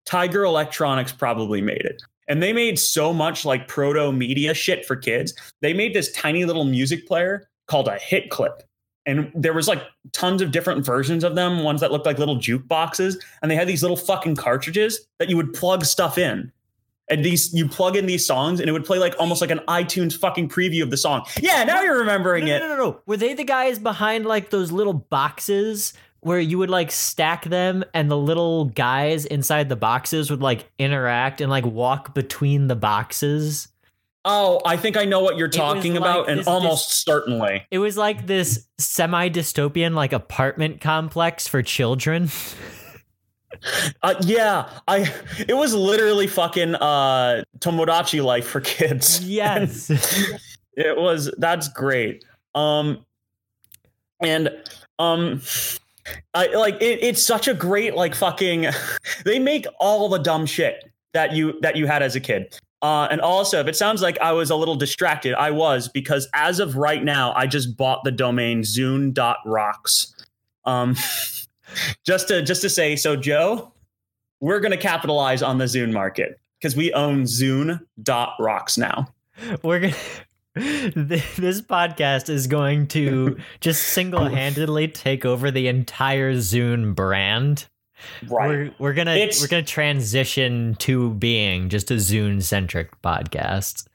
Tiger 0.05 0.43
Electronics 0.43 1.11
probably 1.11 1.61
made 1.61 1.81
it. 1.81 2.01
and 2.27 2.41
they 2.41 2.53
made 2.53 2.79
so 2.79 3.13
much 3.13 3.45
like 3.45 3.67
proto 3.67 4.11
media 4.11 4.53
shit 4.53 4.85
for 4.85 4.95
kids. 4.95 5.33
They 5.61 5.73
made 5.73 5.93
this 5.93 6.11
tiny 6.11 6.45
little 6.45 6.65
music 6.65 7.07
player 7.07 7.49
called 7.67 7.87
a 7.87 7.97
hit 7.97 8.29
clip. 8.29 8.63
And 9.05 9.29
there 9.35 9.53
was 9.53 9.67
like 9.67 9.83
tons 10.13 10.41
of 10.41 10.51
different 10.51 10.85
versions 10.85 11.25
of 11.25 11.35
them, 11.35 11.63
ones 11.63 11.81
that 11.81 11.91
looked 11.91 12.05
like 12.05 12.19
little 12.19 12.37
jukeboxes, 12.37 13.15
and 13.41 13.51
they 13.51 13.55
had 13.55 13.67
these 13.67 13.81
little 13.81 13.97
fucking 13.97 14.37
cartridges 14.37 15.05
that 15.19 15.29
you 15.29 15.35
would 15.35 15.53
plug 15.53 15.83
stuff 15.83 16.17
in. 16.17 16.51
And 17.09 17.25
these 17.25 17.53
you 17.53 17.67
plug 17.67 17.97
in 17.97 18.05
these 18.05 18.25
songs 18.25 18.61
and 18.61 18.69
it 18.69 18.71
would 18.71 18.85
play 18.85 18.97
like 18.97 19.13
almost 19.19 19.41
like 19.41 19.51
an 19.51 19.59
iTunes 19.67 20.17
fucking 20.17 20.47
preview 20.47 20.83
of 20.83 20.89
the 20.89 20.95
song. 20.95 21.25
Yeah, 21.41 21.65
now 21.65 21.81
you're 21.81 21.99
remembering 21.99 22.45
no, 22.45 22.55
it. 22.55 22.59
No, 22.59 22.67
no, 22.69 22.77
no. 22.77 23.01
Were 23.05 23.17
they 23.17 23.33
the 23.33 23.43
guys 23.43 23.77
behind 23.77 24.25
like 24.25 24.51
those 24.51 24.71
little 24.71 24.93
boxes 24.93 25.91
where 26.25 26.39
you 26.39 26.57
would 26.57 26.69
like 26.69 26.91
stack 26.91 27.45
them 27.45 27.83
and 27.93 28.09
the 28.09 28.17
little 28.17 28.65
guys 28.65 29.25
inside 29.25 29.69
the 29.69 29.75
boxes 29.75 30.29
would 30.31 30.41
like 30.41 30.69
interact 30.79 31.41
and 31.41 31.49
like 31.49 31.65
walk 31.65 32.13
between 32.13 32.67
the 32.67 32.75
boxes? 32.75 33.67
Oh, 34.25 34.61
I 34.65 34.77
think 34.77 34.95
I 34.95 35.03
know 35.03 35.19
what 35.19 35.37
you're 35.37 35.49
talking 35.49 35.97
about, 35.97 36.21
like 36.21 36.29
and 36.29 36.39
this- 36.39 36.47
almost 36.47 37.03
certainly. 37.03 37.65
It 37.71 37.79
was 37.79 37.97
like 37.97 38.25
this 38.25 38.67
semi 38.77 39.29
dystopian 39.29 39.93
like 39.95 40.13
apartment 40.13 40.79
complex 40.81 41.47
for 41.47 41.61
children. 41.61 42.29
Uh, 44.01 44.15
yeah, 44.21 44.67
I. 44.87 45.09
It 45.47 45.53
was 45.53 45.73
literally 45.73 46.27
fucking 46.27 46.75
uh, 46.75 47.43
Tomodachi 47.59 48.21
life 48.21 48.47
for 48.47 48.59
kids. 48.59 49.23
Yes. 49.29 49.89
it 50.75 50.97
was. 50.97 51.31
That's 51.37 51.69
great. 51.69 52.25
Um, 52.55 53.05
and 54.19 54.49
um, 54.99 55.41
I 56.33 56.47
like 56.47 56.75
it, 56.81 56.99
it's 57.01 57.23
such 57.23 57.47
a 57.47 57.53
great 57.53 57.95
like 57.95 58.15
fucking. 58.15 58.67
They 59.25 59.39
make 59.39 59.65
all 59.79 60.09
the 60.09 60.17
dumb 60.17 60.45
shit 60.45 60.91
that 61.13 61.31
you 61.33 61.59
that 61.61 61.75
you 61.75 61.87
had 61.87 62.01
as 62.03 62.15
a 62.15 62.19
kid. 62.19 62.59
Uh, 62.81 63.07
and 63.09 63.21
also, 63.21 63.61
if 63.61 63.67
it 63.67 63.77
sounds 63.77 64.01
like 64.01 64.19
I 64.19 64.33
was 64.33 64.49
a 64.49 64.55
little 64.57 64.75
distracted, 64.75 65.33
I 65.35 65.51
was 65.51 65.87
because 65.87 66.27
as 66.33 66.59
of 66.59 66.75
right 66.75 67.01
now, 67.01 67.33
I 67.33 67.47
just 67.47 67.77
bought 67.77 68.03
the 68.03 68.11
domain 68.11 68.61
Zune.rocks. 68.63 70.13
Um, 70.65 70.97
just 72.05 72.27
to 72.27 72.41
just 72.41 72.61
to 72.61 72.69
say, 72.69 72.97
so 72.97 73.15
Joe, 73.15 73.71
we're 74.41 74.59
going 74.59 74.71
to 74.71 74.77
capitalize 74.77 75.41
on 75.41 75.57
the 75.57 75.65
Zune 75.65 75.93
market 75.93 76.37
because 76.59 76.75
we 76.75 76.91
own 76.91 77.23
Zune.rocks 77.23 78.77
now. 78.77 79.07
We're 79.63 79.79
gonna. 79.79 79.95
This 80.55 81.61
podcast 81.61 82.29
is 82.29 82.47
going 82.47 82.87
to 82.89 83.37
just 83.59 83.83
single-handedly 83.83 84.89
take 84.89 85.25
over 85.25 85.49
the 85.49 85.67
entire 85.67 86.33
Zune 86.35 86.93
brand. 86.93 87.65
We're 88.27 88.71
we're 88.79 88.93
gonna 88.93 89.15
It's- 89.15 89.41
we're 89.41 89.47
gonna 89.47 89.63
transition 89.63 90.75
to 90.79 91.11
being 91.11 91.69
just 91.69 91.89
a 91.89 91.95
Zune 91.95 92.43
centric 92.43 93.01
podcast. 93.01 93.87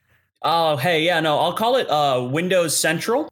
Oh, 0.42 0.76
hey, 0.76 1.02
yeah, 1.04 1.20
no, 1.20 1.38
I'll 1.38 1.52
call 1.52 1.76
it 1.76 1.88
uh, 1.90 2.26
Windows 2.30 2.76
Central. 2.76 3.28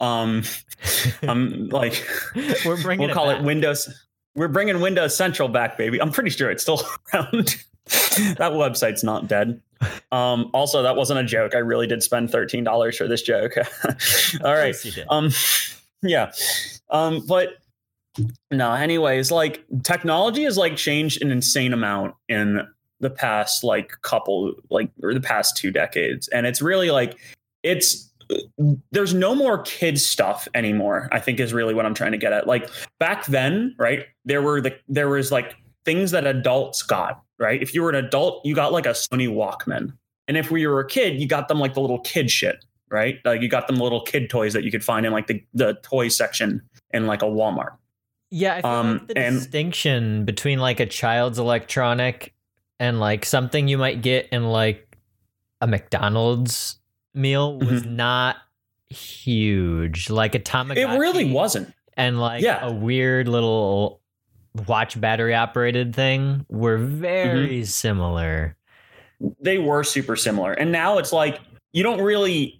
Um, 0.00 0.42
I'm 1.22 1.68
like, 1.70 2.06
We're 2.66 2.80
bringing 2.82 3.06
we'll 3.06 3.14
call 3.14 3.26
back. 3.28 3.40
it 3.40 3.44
Windows. 3.44 3.88
We're 4.34 4.48
bringing 4.48 4.80
Windows 4.80 5.16
Central 5.16 5.48
back, 5.48 5.76
baby. 5.78 6.00
I'm 6.00 6.10
pretty 6.10 6.30
sure 6.30 6.50
it's 6.50 6.62
still 6.62 6.82
around. 7.14 7.56
that 8.36 8.52
website's 8.52 9.02
not 9.04 9.28
dead. 9.28 9.60
Um, 10.10 10.50
also, 10.52 10.82
that 10.82 10.96
wasn't 10.96 11.20
a 11.20 11.24
joke. 11.24 11.54
I 11.54 11.58
really 11.58 11.86
did 11.86 12.02
spend 12.02 12.30
thirteen 12.30 12.64
dollars 12.64 12.96
for 12.96 13.08
this 13.08 13.22
joke. 13.22 13.54
All 14.44 14.54
right. 14.54 14.72
course 14.72 14.84
you 14.84 14.92
did. 14.92 15.06
Um, 15.08 15.30
yeah. 16.02 16.32
Um, 16.90 17.24
but 17.26 17.58
no, 18.50 18.72
anyways, 18.72 19.30
like 19.30 19.64
technology 19.82 20.44
has 20.44 20.58
like 20.58 20.76
changed 20.76 21.22
an 21.22 21.30
insane 21.30 21.72
amount 21.72 22.14
in 22.28 22.66
the 23.00 23.10
past 23.10 23.64
like 23.64 24.00
couple 24.02 24.54
like 24.70 24.90
or 25.02 25.14
the 25.14 25.20
past 25.20 25.56
two 25.56 25.70
decades. 25.70 26.28
And 26.28 26.46
it's 26.46 26.62
really 26.62 26.90
like 26.90 27.18
it's 27.62 28.10
there's 28.92 29.12
no 29.12 29.34
more 29.34 29.62
kids 29.62 30.04
stuff 30.04 30.48
anymore, 30.54 31.08
I 31.12 31.20
think 31.20 31.40
is 31.40 31.52
really 31.52 31.74
what 31.74 31.84
I'm 31.84 31.94
trying 31.94 32.12
to 32.12 32.18
get 32.18 32.32
at. 32.32 32.46
Like 32.46 32.68
back 32.98 33.26
then, 33.26 33.74
right? 33.78 34.06
There 34.24 34.42
were 34.42 34.60
the 34.60 34.76
there 34.88 35.08
was 35.08 35.32
like 35.32 35.56
things 35.84 36.10
that 36.12 36.26
adults 36.26 36.82
got, 36.82 37.22
right? 37.42 37.60
If 37.60 37.74
you 37.74 37.82
were 37.82 37.90
an 37.90 37.96
adult, 37.96 38.44
you 38.46 38.54
got 38.54 38.72
like 38.72 38.86
a 38.86 38.90
Sony 38.90 39.28
Walkman. 39.28 39.92
And 40.28 40.36
if 40.38 40.50
we 40.50 40.66
were 40.66 40.80
a 40.80 40.86
kid, 40.86 41.20
you 41.20 41.26
got 41.28 41.48
them 41.48 41.58
like 41.58 41.74
the 41.74 41.80
little 41.80 42.00
kid 42.00 42.30
shit 42.30 42.64
right? 42.90 43.20
Like 43.24 43.40
you 43.40 43.48
got 43.48 43.68
them 43.68 43.76
little 43.76 44.02
kid 44.02 44.28
toys 44.28 44.52
that 44.52 44.64
you 44.64 44.70
could 44.70 44.84
find 44.84 45.06
in 45.06 45.12
like 45.14 45.26
the, 45.26 45.42
the 45.54 45.78
toy 45.82 46.08
section 46.08 46.60
in 46.90 47.06
like 47.06 47.22
a 47.22 47.24
Walmart. 47.24 47.70
Yeah, 48.30 48.56
I 48.56 48.60
feel 48.60 48.70
Um, 48.70 48.92
like 48.98 49.06
the 49.08 49.16
and- 49.18 49.34
distinction 49.38 50.24
between 50.26 50.58
like 50.58 50.78
a 50.78 50.84
child's 50.84 51.38
electronic 51.38 52.34
and 52.78 53.00
like 53.00 53.24
something 53.24 53.66
you 53.66 53.78
might 53.78 54.02
get 54.02 54.28
in 54.30 54.44
like 54.44 54.98
a 55.62 55.66
McDonald's 55.66 56.80
meal 57.14 57.58
was 57.58 57.82
not 57.86 58.36
huge. 58.90 60.10
Like 60.10 60.34
a 60.34 60.38
Tamagotchi. 60.38 60.94
It 60.94 60.98
really 60.98 61.32
wasn't. 61.32 61.72
And 61.96 62.20
like 62.20 62.42
Yeah. 62.42 62.66
a 62.66 62.70
weird 62.72 63.26
little 63.26 64.01
watch 64.66 65.00
battery 65.00 65.34
operated 65.34 65.94
thing 65.94 66.44
were 66.48 66.78
very 66.78 67.48
Mm-hmm. 67.60 67.64
similar. 67.64 68.56
They 69.40 69.58
were 69.58 69.84
super 69.84 70.16
similar. 70.16 70.52
And 70.52 70.72
now 70.72 70.98
it's 70.98 71.12
like 71.12 71.40
you 71.72 71.82
don't 71.82 72.00
really 72.00 72.58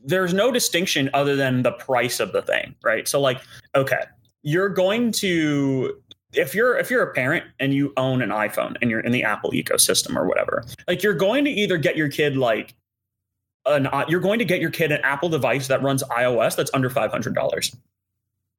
there's 0.00 0.32
no 0.32 0.52
distinction 0.52 1.10
other 1.14 1.34
than 1.34 1.62
the 1.62 1.72
price 1.72 2.20
of 2.20 2.32
the 2.32 2.40
thing, 2.40 2.76
right? 2.84 3.08
So 3.08 3.20
like, 3.20 3.40
okay, 3.74 4.02
you're 4.42 4.68
going 4.68 5.10
to 5.12 6.00
if 6.32 6.54
you're 6.54 6.78
if 6.78 6.90
you're 6.90 7.02
a 7.02 7.12
parent 7.12 7.44
and 7.58 7.74
you 7.74 7.92
own 7.96 8.22
an 8.22 8.30
iPhone 8.30 8.76
and 8.80 8.90
you're 8.90 9.00
in 9.00 9.10
the 9.10 9.24
Apple 9.24 9.50
ecosystem 9.50 10.14
or 10.16 10.26
whatever, 10.26 10.64
like 10.86 11.02
you're 11.02 11.14
going 11.14 11.44
to 11.44 11.50
either 11.50 11.76
get 11.76 11.96
your 11.96 12.08
kid 12.08 12.36
like 12.36 12.74
an 13.64 13.88
you're 14.08 14.20
going 14.20 14.38
to 14.38 14.44
get 14.44 14.60
your 14.60 14.70
kid 14.70 14.92
an 14.92 15.00
Apple 15.02 15.28
device 15.28 15.66
that 15.66 15.82
runs 15.82 16.04
iOS 16.04 16.54
that's 16.56 16.70
under 16.72 16.88
five 16.88 17.10
hundred 17.10 17.34
dollars. 17.34 17.74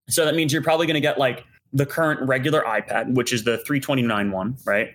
So 0.09 0.25
that 0.25 0.35
means 0.35 0.51
you're 0.51 0.61
probably 0.63 0.85
going 0.85 0.95
to 0.95 1.01
get 1.01 1.17
like 1.17 1.45
the 1.73 1.85
current 1.85 2.21
regular 2.27 2.63
iPad, 2.63 3.13
which 3.13 3.33
is 3.33 3.43
the 3.43 3.57
329 3.59 4.31
one, 4.31 4.57
right? 4.65 4.89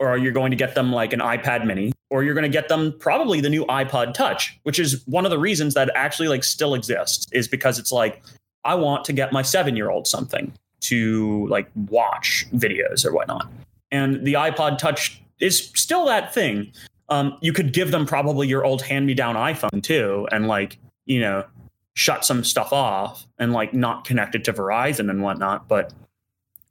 Or 0.00 0.08
are 0.08 0.18
you're 0.18 0.32
going 0.32 0.50
to 0.50 0.56
get 0.56 0.74
them 0.74 0.92
like 0.92 1.12
an 1.12 1.20
iPad 1.20 1.66
mini, 1.66 1.92
or 2.10 2.22
you're 2.22 2.34
going 2.34 2.44
to 2.44 2.48
get 2.48 2.68
them 2.68 2.94
probably 2.98 3.40
the 3.40 3.50
new 3.50 3.64
iPod 3.66 4.14
Touch, 4.14 4.58
which 4.62 4.78
is 4.78 5.02
one 5.06 5.24
of 5.24 5.30
the 5.30 5.38
reasons 5.38 5.74
that 5.74 5.90
actually 5.94 6.28
like 6.28 6.44
still 6.44 6.74
exists 6.74 7.26
is 7.32 7.48
because 7.48 7.78
it's 7.78 7.90
like 7.90 8.22
I 8.64 8.74
want 8.74 9.04
to 9.06 9.12
get 9.12 9.32
my 9.32 9.42
seven 9.42 9.76
year 9.76 9.90
old 9.90 10.06
something 10.06 10.52
to 10.80 11.46
like 11.48 11.68
watch 11.74 12.46
videos 12.54 13.04
or 13.04 13.12
whatnot. 13.12 13.50
And 13.90 14.24
the 14.24 14.34
iPod 14.34 14.78
Touch 14.78 15.20
is 15.40 15.70
still 15.74 16.06
that 16.06 16.32
thing. 16.32 16.72
Um, 17.08 17.38
you 17.40 17.52
could 17.52 17.72
give 17.72 17.90
them 17.90 18.06
probably 18.06 18.46
your 18.46 18.64
old 18.64 18.82
hand 18.82 19.06
me 19.06 19.14
down 19.14 19.34
iPhone 19.34 19.82
too, 19.82 20.28
and 20.30 20.46
like, 20.46 20.78
you 21.06 21.20
know, 21.20 21.44
shut 21.94 22.24
some 22.24 22.44
stuff 22.44 22.72
off 22.72 23.26
and 23.38 23.52
like 23.52 23.74
not 23.74 24.04
connect 24.04 24.34
it 24.34 24.44
to 24.44 24.52
Verizon 24.52 25.10
and 25.10 25.22
whatnot. 25.22 25.66
But 25.66 25.92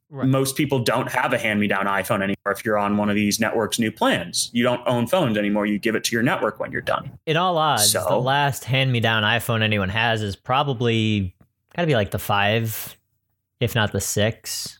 Right. 0.10 0.26
most 0.26 0.56
people 0.56 0.80
don't 0.80 1.12
have 1.12 1.34
a 1.34 1.38
hand 1.38 1.60
me 1.60 1.68
down 1.68 1.86
iPhone 1.86 2.24
anymore. 2.24 2.54
If 2.54 2.64
you're 2.64 2.78
on 2.78 2.96
one 2.96 3.10
of 3.10 3.16
these 3.16 3.42
networks' 3.42 3.78
new 3.78 3.92
plans, 3.92 4.50
you 4.54 4.64
don't 4.64 4.82
own 4.88 5.06
phones 5.06 5.38
anymore. 5.38 5.66
You 5.66 5.78
give 5.80 5.96
it 5.96 6.06
to 6.06 6.16
your 6.16 6.24
network 6.24 6.62
when 6.62 6.72
you're 6.72 6.82
done. 6.82 7.18
In 7.26 7.36
all 7.36 7.58
odds, 7.58 7.92
the 7.92 8.16
last 8.18 8.64
hand 8.64 8.92
me 8.94 9.02
down 9.02 9.24
iPhone 9.24 9.62
anyone 9.62 9.90
has 9.90 10.22
is 10.22 10.38
probably 10.38 11.36
gotta 11.76 11.88
be 11.88 11.96
like 11.96 12.12
the 12.12 12.20
five, 12.20 12.96
if 13.60 13.76
not 13.76 13.92
the 13.92 14.00
six. 14.00 14.80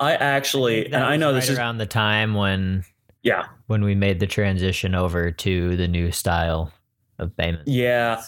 I 0.00 0.14
actually, 0.14 0.82
That 0.84 0.94
and 0.94 1.04
I 1.04 1.16
know 1.16 1.28
right 1.28 1.40
this 1.40 1.48
is, 1.48 1.58
around 1.58 1.78
the 1.78 1.86
time 1.86 2.34
when 2.34 2.84
yeah, 3.22 3.46
when 3.68 3.82
we 3.82 3.94
made 3.94 4.20
the 4.20 4.26
transition 4.26 4.94
over 4.94 5.30
to 5.30 5.76
the 5.76 5.88
new 5.88 6.12
style 6.12 6.72
of 7.18 7.34
payment. 7.36 7.66
Yeah. 7.66 8.22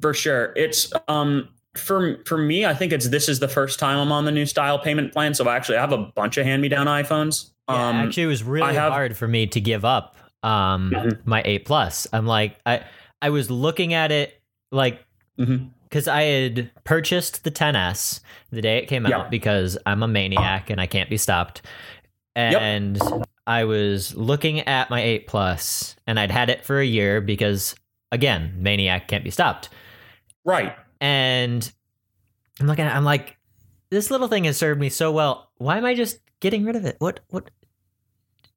for 0.00 0.12
sure. 0.12 0.52
It's, 0.56 0.92
um, 1.08 1.48
for 1.78 2.18
for 2.24 2.38
me, 2.38 2.64
I 2.66 2.74
think 2.74 2.92
it's 2.92 3.08
this 3.08 3.28
is 3.28 3.38
the 3.40 3.48
first 3.48 3.78
time 3.78 3.98
I'm 3.98 4.12
on 4.12 4.24
the 4.24 4.32
new 4.32 4.46
style 4.46 4.78
payment 4.78 5.12
plan. 5.12 5.34
So 5.34 5.48
actually, 5.48 5.78
I 5.78 5.80
have 5.80 5.92
a 5.92 5.98
bunch 5.98 6.36
of 6.36 6.44
hand 6.46 6.62
me 6.62 6.68
down 6.68 6.86
iPhones. 6.86 7.50
Yeah, 7.68 7.88
Um, 7.88 7.96
actually, 7.96 8.24
it 8.24 8.26
was 8.26 8.42
really 8.42 8.74
have- 8.74 8.92
hard 8.92 9.16
for 9.16 9.26
me 9.28 9.46
to 9.48 9.60
give 9.60 9.84
up 9.84 10.16
um, 10.42 10.90
Mhm. 10.94 11.18
my 11.24 11.42
eight 11.44 11.64
plus. 11.64 12.06
I'm 12.12 12.26
like, 12.26 12.58
I 12.66 12.82
I 13.22 13.30
was 13.30 13.50
looking 13.50 13.94
at 13.94 14.12
it 14.12 14.40
like 14.70 15.04
because 15.36 16.06
I 16.08 16.22
had 16.22 16.70
purchased 16.84 17.44
the 17.44 17.50
10s 17.50 18.20
the 18.50 18.60
day 18.62 18.78
it 18.78 18.86
came 18.86 19.06
Yeah. 19.06 19.18
out 19.18 19.30
because 19.30 19.76
I'm 19.86 20.02
a 20.02 20.08
maniac 20.08 20.70
and 20.70 20.80
I 20.80 20.86
can't 20.86 21.10
be 21.10 21.16
stopped. 21.16 21.62
Yep. 22.36 22.60
And 22.60 22.98
I 23.46 23.64
was 23.64 24.14
looking 24.14 24.60
at 24.60 24.90
my 24.90 25.00
8 25.00 25.26
plus 25.26 25.96
and 26.06 26.18
I'd 26.20 26.30
had 26.30 26.50
it 26.50 26.64
for 26.64 26.78
a 26.80 26.84
year 26.86 27.20
because 27.20 27.74
again, 28.12 28.54
maniac 28.58 29.08
can't 29.08 29.24
be 29.24 29.30
stopped. 29.30 29.68
right. 30.44 30.76
And 31.00 31.70
I'm 32.60 32.66
looking 32.66 32.84
at 32.84 32.94
I'm 32.96 33.04
like 33.04 33.36
this 33.90 34.10
little 34.10 34.28
thing 34.28 34.44
has 34.44 34.56
served 34.56 34.80
me 34.80 34.88
so 34.88 35.12
well. 35.12 35.50
Why 35.58 35.76
am 35.78 35.84
I 35.84 35.94
just 35.94 36.18
getting 36.40 36.64
rid 36.64 36.76
of 36.76 36.84
it? 36.84 36.96
What 36.98 37.20
what 37.28 37.50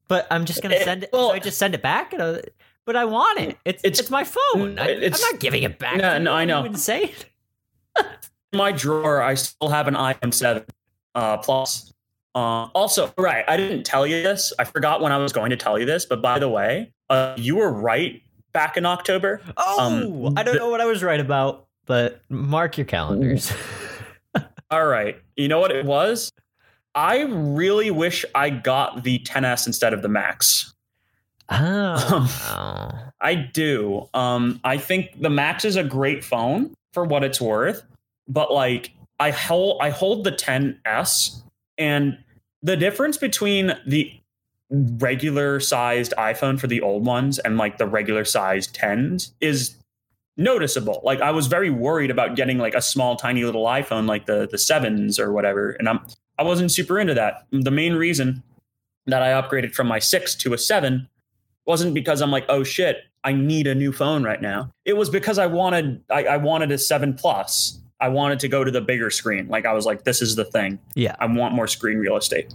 But 0.07 0.27
I'm 0.31 0.45
just 0.45 0.61
going 0.61 0.75
to 0.77 0.83
send 0.83 1.03
it 1.03 1.09
well- 1.13 1.29
so 1.29 1.35
I 1.35 1.39
just 1.39 1.57
send 1.57 1.73
it 1.75 1.81
back 1.81 2.13
and, 2.13 2.21
uh, 2.21 2.39
but 2.85 2.95
I 2.95 3.05
want 3.05 3.39
it. 3.39 3.57
It's 3.65 3.83
it's, 3.83 3.99
It's- 3.99 4.09
my 4.11 4.23
phone. 4.23 4.79
I, 4.79 4.93
I'm 5.05 5.11
not 5.11 5.39
giving 5.39 5.63
it 5.63 5.77
back. 5.79 5.97
No, 5.97 6.17
no, 6.17 6.33
I 6.33 6.45
know. 6.45 6.63
Insane. 6.63 7.11
My 8.51 8.71
drawer, 8.71 9.21
I 9.21 9.35
still 9.35 9.69
have 9.69 9.87
an 9.87 9.93
iPhone 9.93 10.33
7 10.33 10.63
uh, 11.13 11.37
Plus. 11.37 11.93
Uh, 12.33 12.65
also, 12.73 13.13
right, 13.15 13.45
I 13.47 13.57
didn't 13.57 13.83
tell 13.83 14.07
you 14.07 14.23
this. 14.23 14.51
I 14.57 14.63
forgot 14.63 15.01
when 15.01 15.11
I 15.11 15.17
was 15.17 15.31
going 15.31 15.51
to 15.51 15.55
tell 15.55 15.77
you 15.77 15.85
this, 15.85 16.05
but 16.05 16.19
by 16.21 16.39
the 16.39 16.49
way, 16.49 16.91
uh, 17.11 17.35
you 17.37 17.57
were 17.57 17.71
right 17.71 18.23
back 18.51 18.75
in 18.75 18.87
October. 18.87 19.41
Oh, 19.55 19.79
Um, 20.25 20.33
I 20.35 20.41
don't 20.41 20.55
know 20.57 20.69
what 20.71 20.81
I 20.81 20.85
was 20.85 21.03
right 21.03 21.19
about, 21.19 21.67
but 21.89 22.21
mark 22.29 22.77
your 22.77 22.85
calendars. 22.85 23.51
All 24.71 24.85
right. 24.85 25.19
You 25.35 25.47
know 25.47 25.59
what 25.59 25.71
it 25.71 25.85
was? 25.85 26.31
I 26.93 27.21
really 27.21 27.89
wish 27.89 28.23
I 28.35 28.51
got 28.51 29.03
the 29.03 29.17
10s 29.19 29.65
instead 29.65 29.91
of 29.91 30.03
the 30.03 30.07
Max. 30.07 30.71
oh. 31.49 33.11
I 33.21 33.35
do. 33.35 34.07
Um, 34.13 34.61
I 34.63 34.77
think 34.77 35.19
the 35.19 35.31
Max 35.31 35.65
is 35.65 35.77
a 35.77 35.83
great 35.83 36.23
phone 36.23 36.75
for 36.93 37.05
what 37.05 37.23
it's 37.23 37.41
worth, 37.41 37.81
but 38.27 38.53
like 38.53 38.91
I 39.19 39.31
hold 39.31 39.81
I 39.81 39.89
hold 39.89 40.23
the 40.25 40.31
10s 40.31 41.41
and 41.79 42.19
the 42.61 42.77
difference 42.77 43.17
between 43.17 43.73
the 43.87 44.13
regular 44.69 45.59
sized 45.59 46.13
iPhone 46.19 46.59
for 46.59 46.67
the 46.67 46.81
old 46.81 47.07
ones 47.07 47.39
and 47.39 47.57
like 47.57 47.79
the 47.79 47.87
regular 47.87 48.25
sized 48.25 48.75
10s 48.75 49.31
is 49.41 49.75
noticeable. 50.39 51.01
Like 51.03 51.21
I 51.21 51.31
was 51.31 51.47
very 51.47 51.69
worried 51.69 52.09
about 52.09 52.35
getting 52.35 52.57
like 52.57 52.73
a 52.73 52.81
small 52.81 53.15
tiny 53.15 53.43
little 53.43 53.65
iPhone 53.65 54.07
like 54.07 54.25
the 54.25 54.47
the 54.49 54.57
7s 54.57 55.19
or 55.19 55.31
whatever 55.31 55.71
and 55.71 55.87
I'm 55.87 55.99
I 56.39 56.43
wasn't 56.43 56.71
super 56.71 56.97
into 56.97 57.13
that. 57.13 57.45
The 57.51 57.69
main 57.69 57.93
reason 57.93 58.41
that 59.05 59.21
I 59.21 59.29
upgraded 59.39 59.75
from 59.75 59.87
my 59.87 59.99
6 59.99 60.35
to 60.35 60.53
a 60.53 60.57
7 60.57 61.07
wasn't 61.65 61.93
because 61.93 62.21
I'm 62.21 62.31
like, 62.31 62.45
oh 62.47 62.63
shit, 62.63 63.03
I 63.23 63.33
need 63.33 63.67
a 63.67 63.75
new 63.75 63.91
phone 63.91 64.23
right 64.23 64.41
now. 64.41 64.71
It 64.85 64.93
was 64.93 65.09
because 65.09 65.37
I 65.37 65.45
wanted 65.45 66.01
I, 66.09 66.23
I 66.23 66.37
wanted 66.37 66.71
a 66.71 66.77
seven 66.77 67.13
plus. 67.13 67.79
I 67.99 68.07
wanted 68.07 68.39
to 68.39 68.47
go 68.47 68.63
to 68.63 68.71
the 68.71 68.79
bigger 68.79 69.09
screen. 69.09 69.49
Like 69.49 69.65
I 69.65 69.73
was 69.73 69.85
like, 69.85 70.05
this 70.05 70.21
is 70.21 70.37
the 70.37 70.45
thing. 70.45 70.79
Yeah. 70.95 71.17
I 71.19 71.25
want 71.25 71.53
more 71.53 71.67
screen 71.67 71.97
real 71.97 72.15
estate. 72.15 72.53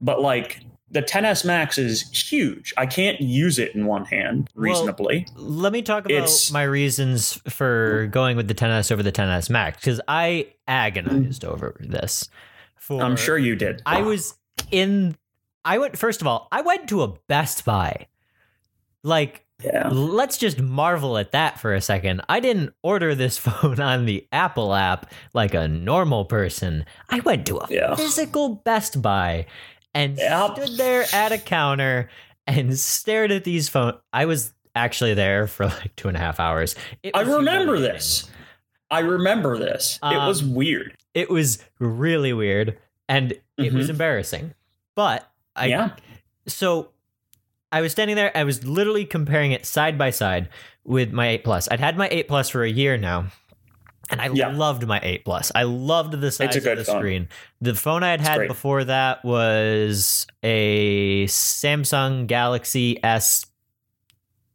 But 0.00 0.20
like 0.20 0.60
the 0.90 1.02
10s 1.02 1.44
Max 1.44 1.78
is 1.78 2.02
huge. 2.10 2.72
I 2.76 2.86
can't 2.86 3.20
use 3.20 3.58
it 3.58 3.74
in 3.74 3.86
one 3.86 4.04
hand 4.06 4.48
Well, 4.54 4.64
reasonably. 4.64 5.26
Let 5.36 5.72
me 5.72 5.82
talk 5.82 6.04
about 6.04 6.12
It's- 6.12 6.50
my 6.50 6.62
reasons 6.64 7.34
for 7.48 8.08
going 8.10 8.36
with 8.36 8.48
the 8.48 8.54
10s 8.54 8.90
over 8.90 9.02
the 9.02 9.12
10s 9.12 9.48
Max 9.50 9.76
because 9.78 10.00
I 10.08 10.48
agonized 10.66 11.44
over 11.44 11.76
this. 11.80 12.28
For 12.76 13.02
I'm 13.02 13.16
sure 13.16 13.38
you 13.38 13.54
did. 13.56 13.82
I 13.86 14.02
was 14.02 14.34
in. 14.72 15.16
I 15.64 15.78
went 15.78 15.96
first 15.96 16.20
of 16.20 16.26
all. 16.26 16.48
I 16.50 16.62
went 16.62 16.88
to 16.88 17.02
a 17.02 17.08
Best 17.28 17.64
Buy. 17.64 18.06
Like, 19.02 19.44
yeah. 19.62 19.88
let's 19.90 20.36
just 20.38 20.58
marvel 20.60 21.16
at 21.18 21.32
that 21.32 21.58
for 21.60 21.72
a 21.74 21.80
second. 21.80 22.22
I 22.28 22.40
didn't 22.40 22.74
order 22.82 23.14
this 23.14 23.38
phone 23.46 23.78
on 23.80 24.06
the 24.06 24.26
Apple 24.32 24.74
app 24.74 25.12
like 25.34 25.54
a 25.54 25.68
normal 25.68 26.24
person. 26.24 26.84
I 27.08 27.20
went 27.20 27.46
to 27.46 27.58
a 27.58 27.66
Yeah. 27.70 27.94
physical 27.94 28.56
Best 28.56 29.00
Buy 29.00 29.46
and 29.94 30.16
Yep. 30.16 30.56
stood 30.56 30.76
there 30.76 31.04
at 31.12 31.32
a 31.32 31.38
counter 31.38 32.08
and 32.46 32.78
stared 32.78 33.30
at 33.32 33.44
these 33.44 33.68
phones. 33.68 33.96
I 34.12 34.26
was 34.26 34.52
actually 34.74 35.14
there 35.14 35.46
for 35.46 35.66
like 35.66 35.94
two 35.96 36.08
and 36.08 36.16
a 36.16 36.20
half 36.20 36.38
hours. 36.40 36.74
It 37.02 37.16
I 37.16 37.22
remember 37.22 37.78
this. 37.78 38.30
I 38.90 39.00
remember 39.00 39.58
this. 39.58 39.98
it 40.02 40.06
Um, 40.16 40.26
was 40.26 40.42
weird. 40.42 40.96
It 41.14 41.30
was 41.30 41.58
really 41.78 42.32
weird 42.32 42.78
and 43.08 43.32
it 43.58 43.72
was 43.72 43.88
embarrassing. 43.90 44.54
But 44.96 45.30
I 45.56 45.66
yeah. 45.66 45.90
so 46.46 46.90
I 47.72 47.80
was 47.82 47.92
standing 47.92 48.16
there. 48.16 48.36
I 48.36 48.44
was 48.44 48.64
literally 48.66 49.04
comparing 49.04 49.52
it 49.52 49.64
side 49.66 49.96
by 49.98 50.10
side 50.10 50.48
with 50.84 51.12
my 51.12 51.28
8 51.28 51.44
Plus. 51.44 51.68
I'd 51.70 51.78
had 51.80 51.96
my 51.96 52.08
8 52.10 52.26
Plus 52.26 52.48
for 52.48 52.64
a 52.64 52.70
year 52.70 52.96
now, 52.96 53.26
and 54.10 54.20
I 54.20 54.28
Yeah. 54.28 54.48
loved 54.48 54.86
my 54.86 55.00
8 55.02 55.24
Plus. 55.24 55.50
I 55.54 55.62
loved 55.62 56.20
the 56.20 56.30
size 56.30 56.56
of 56.56 56.62
the 56.64 56.84
phone. 56.84 56.98
screen. 57.00 57.28
The 57.60 57.74
phone 57.74 58.02
I 58.02 58.10
had 58.10 58.20
It's 58.20 58.28
had 58.28 58.36
great. 58.38 58.48
before 58.48 58.84
that 58.84 59.24
was 59.24 60.26
a 60.42 61.24
Samsung 61.26 62.26
Galaxy 62.26 63.02
S 63.02 63.46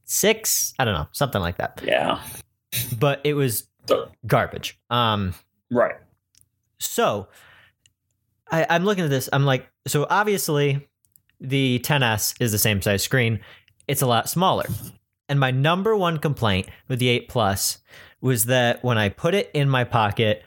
six. 0.04 0.74
I 0.80 0.86
don't 0.86 0.94
know, 0.94 1.08
something 1.12 1.42
like 1.42 1.58
that. 1.58 1.82
Yeah. 1.84 2.20
But 3.00 3.22
it 3.24 3.34
was 3.34 3.68
garbage. 4.28 4.78
Um, 4.90 5.34
Right. 5.72 5.96
so 6.80 7.28
I, 8.52 8.66
I'm 8.70 8.86
looking 8.86 9.04
at 9.04 9.10
this. 9.10 9.28
I'm 9.34 9.46
like, 9.46 9.68
so 9.88 10.06
obviously 10.10 10.88
the 11.40 11.80
10s 11.84 12.36
is 12.40 12.52
the 12.52 12.58
same 12.58 12.82
size 12.82 13.04
screen. 13.04 13.40
It's 13.88 14.02
a 14.02 14.08
lot 14.08 14.30
smaller. 14.30 14.66
And 15.28 15.40
my 15.40 15.50
number 15.52 15.96
one 15.96 16.18
complaint 16.20 16.68
with 16.88 17.00
the 17.00 17.08
8 17.10 17.30
Plus 17.30 17.80
was 18.26 18.46
that 18.46 18.84
when 18.84 18.98
I 18.98 19.10
put 19.10 19.36
it 19.36 19.52
in 19.54 19.70
my 19.70 19.84
pocket, 19.84 20.44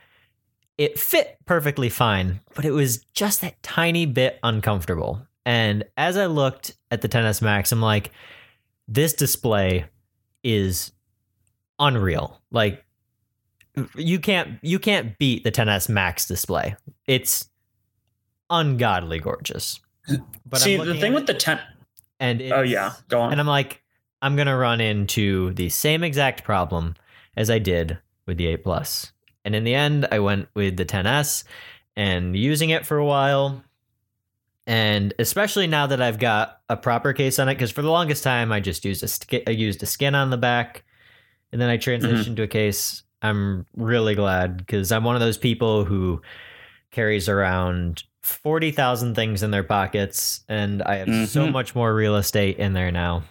it 0.78 0.98
fit 0.98 1.38
perfectly 1.46 1.88
fine, 1.88 2.40
but 2.56 2.64
it 2.64 2.72
was 2.72 3.04
just 3.14 3.40
that 3.42 3.62
tiny 3.62 4.04
bit 4.04 4.40
uncomfortable. 4.42 5.22
And 5.46 5.84
as 5.96 6.16
I 6.16 6.26
looked 6.26 6.76
at 6.90 7.02
the 7.02 7.08
10s 7.08 7.40
Max, 7.40 7.70
I'm 7.70 7.80
like, 7.80 8.10
this 8.88 9.12
display 9.12 9.84
is 10.42 10.90
unreal. 11.78 12.40
Like 12.50 12.84
you 13.94 14.18
can't 14.18 14.58
you 14.60 14.80
can't 14.80 15.16
beat 15.18 15.44
the 15.44 15.52
10s 15.52 15.88
Max 15.88 16.26
display. 16.26 16.74
It's 17.06 17.48
ungodly 18.50 19.20
gorgeous. 19.20 19.78
But 20.44 20.60
See, 20.62 20.78
the 20.78 20.94
thing 20.94 21.14
with 21.14 21.28
the 21.28 21.34
10 21.34 21.58
it 21.58 21.64
and 22.18 22.42
Oh 22.52 22.62
yeah, 22.62 22.94
go 23.08 23.20
on. 23.20 23.30
and 23.30 23.40
I'm 23.40 23.46
like, 23.46 23.84
I'm 24.20 24.34
gonna 24.34 24.56
run 24.56 24.80
into 24.80 25.52
the 25.52 25.68
same 25.68 26.02
exact 26.02 26.42
problem 26.42 26.96
as 27.38 27.48
I 27.48 27.58
did 27.58 27.96
with 28.26 28.36
the 28.36 28.48
8 28.48 28.64
Plus. 28.64 29.12
And 29.46 29.54
in 29.54 29.64
the 29.64 29.74
end, 29.74 30.06
I 30.12 30.18
went 30.18 30.48
with 30.54 30.76
the 30.76 30.84
10s 30.84 31.44
and 31.96 32.36
using 32.36 32.68
it 32.70 32.84
for 32.84 32.98
a 32.98 33.04
while. 33.06 33.62
And 34.66 35.14
especially 35.18 35.66
now 35.66 35.86
that 35.86 36.02
I've 36.02 36.18
got 36.18 36.60
a 36.68 36.76
proper 36.76 37.12
case 37.14 37.38
on 37.38 37.48
it, 37.48 37.54
because 37.54 37.70
for 37.70 37.80
the 37.80 37.90
longest 37.90 38.22
time 38.22 38.52
I 38.52 38.60
just 38.60 38.84
used 38.84 39.02
a 39.02 39.08
sk- 39.08 39.46
I 39.46 39.50
used 39.52 39.82
a 39.82 39.86
skin 39.86 40.14
on 40.14 40.28
the 40.28 40.36
back, 40.36 40.84
and 41.52 41.60
then 41.60 41.70
I 41.70 41.78
transitioned 41.78 42.36
to 42.36 42.42
a 42.42 42.46
case. 42.48 43.02
I'm 43.22 43.64
really 43.74 44.14
glad 44.14 44.58
because 44.58 44.92
I'm 44.92 45.04
one 45.04 45.16
of 45.16 45.20
those 45.20 45.38
people 45.38 45.84
who 45.86 46.20
carries 46.90 47.28
around 47.30 48.02
forty 48.20 48.70
thousand 48.70 49.14
things 49.14 49.42
in 49.42 49.50
their 49.50 49.64
pockets, 49.64 50.44
and 50.50 50.82
I 50.82 50.96
have 50.96 51.28
so 51.30 51.46
Mhm. 51.46 51.52
much 51.52 51.74
more 51.74 51.94
real 51.94 52.16
estate 52.16 52.58
in 52.58 52.74
there 52.74 52.90
now. 52.92 53.22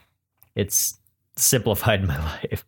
It's 0.56 0.98
simplified 1.36 2.04
my 2.08 2.18
life. 2.18 2.66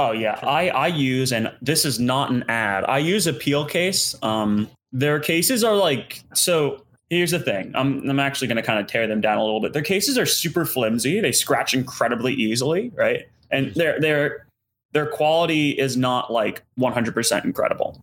Oh 0.00 0.12
yeah, 0.12 0.38
I 0.44 0.68
I 0.68 0.86
use 0.86 1.32
and 1.32 1.52
this 1.60 1.84
is 1.84 1.98
not 1.98 2.30
an 2.30 2.44
ad. 2.48 2.84
I 2.84 2.98
use 2.98 3.26
a 3.26 3.32
peel 3.32 3.64
case. 3.64 4.14
Um, 4.22 4.70
their 4.92 5.18
cases 5.18 5.64
are 5.64 5.74
like 5.74 6.22
so. 6.34 6.84
Here's 7.10 7.32
the 7.32 7.40
thing. 7.40 7.72
I'm 7.74 8.08
I'm 8.08 8.20
actually 8.20 8.46
going 8.46 8.58
to 8.58 8.62
kind 8.62 8.78
of 8.78 8.86
tear 8.86 9.08
them 9.08 9.20
down 9.20 9.38
a 9.38 9.44
little 9.44 9.60
bit. 9.60 9.72
Their 9.72 9.82
cases 9.82 10.16
are 10.16 10.24
super 10.24 10.64
flimsy. 10.64 11.20
They 11.20 11.32
scratch 11.32 11.74
incredibly 11.74 12.32
easily, 12.32 12.92
right? 12.94 13.26
And 13.50 13.74
their 13.74 13.98
their 13.98 14.46
their 14.92 15.06
quality 15.06 15.70
is 15.70 15.96
not 15.96 16.32
like 16.32 16.62
100% 16.78 17.44
incredible. 17.44 18.00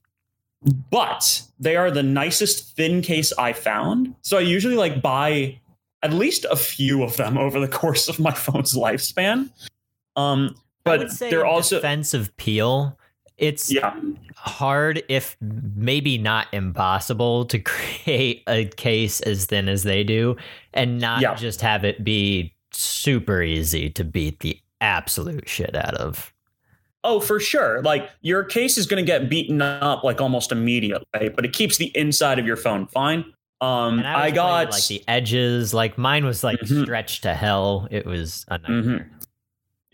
But 0.91 1.43
they 1.61 1.77
are 1.77 1.91
the 1.91 2.03
nicest 2.03 2.75
thin 2.75 3.01
case 3.01 3.31
I 3.37 3.53
found. 3.53 4.13
So 4.21 4.37
I 4.37 4.41
usually 4.41 4.75
like 4.75 5.01
buy 5.01 5.61
at 6.03 6.11
least 6.11 6.45
a 6.51 6.57
few 6.57 7.03
of 7.03 7.15
them 7.15 7.37
over 7.45 7.57
the 7.61 7.69
course 7.69 8.09
of 8.09 8.19
my 8.19 8.33
phone's 8.33 8.73
lifespan. 8.73 9.49
Um, 10.17 10.55
but 10.85 11.11
they're 11.19 11.45
also 11.45 11.77
defense 11.77 12.13
of 12.13 12.35
peel. 12.37 12.97
It's 13.37 13.69
yeah. 13.69 13.93
hard, 14.37 15.03
if 15.09 15.35
maybe 15.41 16.17
not 16.17 16.47
impossible, 16.53 17.43
to 17.45 17.59
create 17.59 18.43
a 18.47 18.65
case 18.65 19.19
as 19.21 19.45
thin 19.45 19.67
as 19.67 19.83
they 19.83 20.03
do, 20.05 20.37
and 20.73 20.99
not 21.01 21.21
Yeah. 21.21 21.35
just 21.35 21.59
have 21.61 21.83
it 21.83 22.03
be 22.03 22.53
super 22.71 23.41
easy 23.41 23.89
to 23.89 24.03
beat 24.05 24.39
the 24.39 24.57
absolute 24.79 25.49
shit 25.49 25.75
out 25.75 25.95
of. 25.95 26.31
Oh, 27.03 27.19
for 27.19 27.39
sure. 27.39 27.81
Like 27.81 28.09
your 28.21 28.43
case 28.43 28.77
is 28.77 28.85
going 28.87 29.03
to 29.03 29.05
get 29.05 29.29
beaten 29.29 29.61
up 29.61 30.03
like 30.03 30.21
almost 30.21 30.51
immediately, 30.51 31.05
right? 31.13 31.35
but 31.35 31.45
it 31.45 31.53
keeps 31.53 31.77
the 31.77 31.95
inside 31.97 32.39
of 32.39 32.47
your 32.47 32.57
phone 32.57 32.87
fine. 32.87 33.25
Um, 33.61 33.99
I, 34.01 34.23
I 34.25 34.31
got 34.31 34.71
like 34.71 34.85
the 34.87 35.03
edges. 35.07 35.73
Like 35.73 35.97
mine 35.97 36.25
was 36.25 36.43
like 36.43 36.59
Mhm. 36.61 36.83
stretched 36.83 37.23
to 37.23 37.33
hell. 37.33 37.87
It 37.91 38.05
was 38.05 38.43
a 38.49 38.57
nightmare. 38.57 38.81
Mhm. 39.11 39.14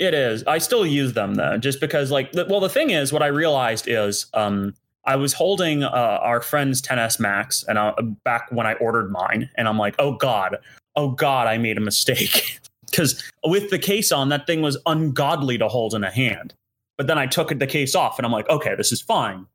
It 0.02 0.16
is. 0.16 0.44
I 0.46 0.58
still 0.58 0.84
use 0.84 1.14
them 1.14 1.36
though, 1.36 1.58
just 1.58 1.80
because 1.80 2.10
like 2.10 2.32
the, 2.32 2.48
well, 2.50 2.60
the 2.60 2.70
thing 2.70 2.90
is, 2.90 3.14
what 3.14 3.22
I 3.22 3.28
realized 3.28 3.88
is, 3.88 4.26
um, 4.34 4.74
I 5.06 5.16
was 5.16 5.34
holding 5.34 5.84
uh, 5.84 5.90
our 5.90 6.42
friend's 6.42 6.82
10s 6.82 7.20
Max, 7.20 7.64
and 7.68 7.78
I, 7.78 7.94
back 8.24 8.48
when 8.52 8.66
I 8.66 8.74
ordered 8.74 9.12
mine, 9.12 9.52
and 9.56 9.68
I'm 9.68 9.78
like, 9.78 9.94
oh 10.00 10.14
god, 10.14 10.58
oh 10.96 11.12
god, 11.12 11.46
I 11.46 11.60
made 11.60 11.78
a 11.78 11.82
mistake 11.82 12.60
because 12.90 13.24
with 13.46 13.70
the 13.70 13.78
case 13.78 14.12
on, 14.12 14.30
that 14.30 14.48
thing 14.48 14.64
was 14.64 14.76
ungodly 14.88 15.60
to 15.60 15.68
hold 15.68 15.94
in 15.94 16.04
a 16.04 16.10
hand. 16.10 16.56
But 16.98 17.06
then 17.06 17.20
I 17.20 17.28
took 17.28 17.50
the 17.60 17.68
case 17.68 17.94
off, 17.94 18.18
and 18.18 18.26
I'm 18.26 18.32
like, 18.32 18.50
okay, 18.50 18.74
this 18.74 18.92
is 18.92 19.04
fine, 19.04 19.46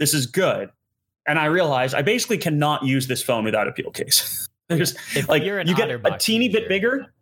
this 0.00 0.14
is 0.14 0.26
good, 0.26 0.68
and 1.28 1.38
I 1.38 1.44
realized 1.44 1.94
I 1.94 2.02
basically 2.02 2.38
cannot 2.38 2.82
use 2.82 3.06
this 3.06 3.22
phone 3.22 3.44
without 3.44 3.68
a 3.68 3.72
peel 3.72 3.92
case. 3.92 4.48
There's 4.68 4.96
If 5.14 5.28
like 5.28 5.44
you're 5.44 5.60
you 5.60 5.76
get 5.76 5.92
a 5.92 6.18
teeny 6.18 6.48
bit 6.48 6.68
bigger 6.68 7.12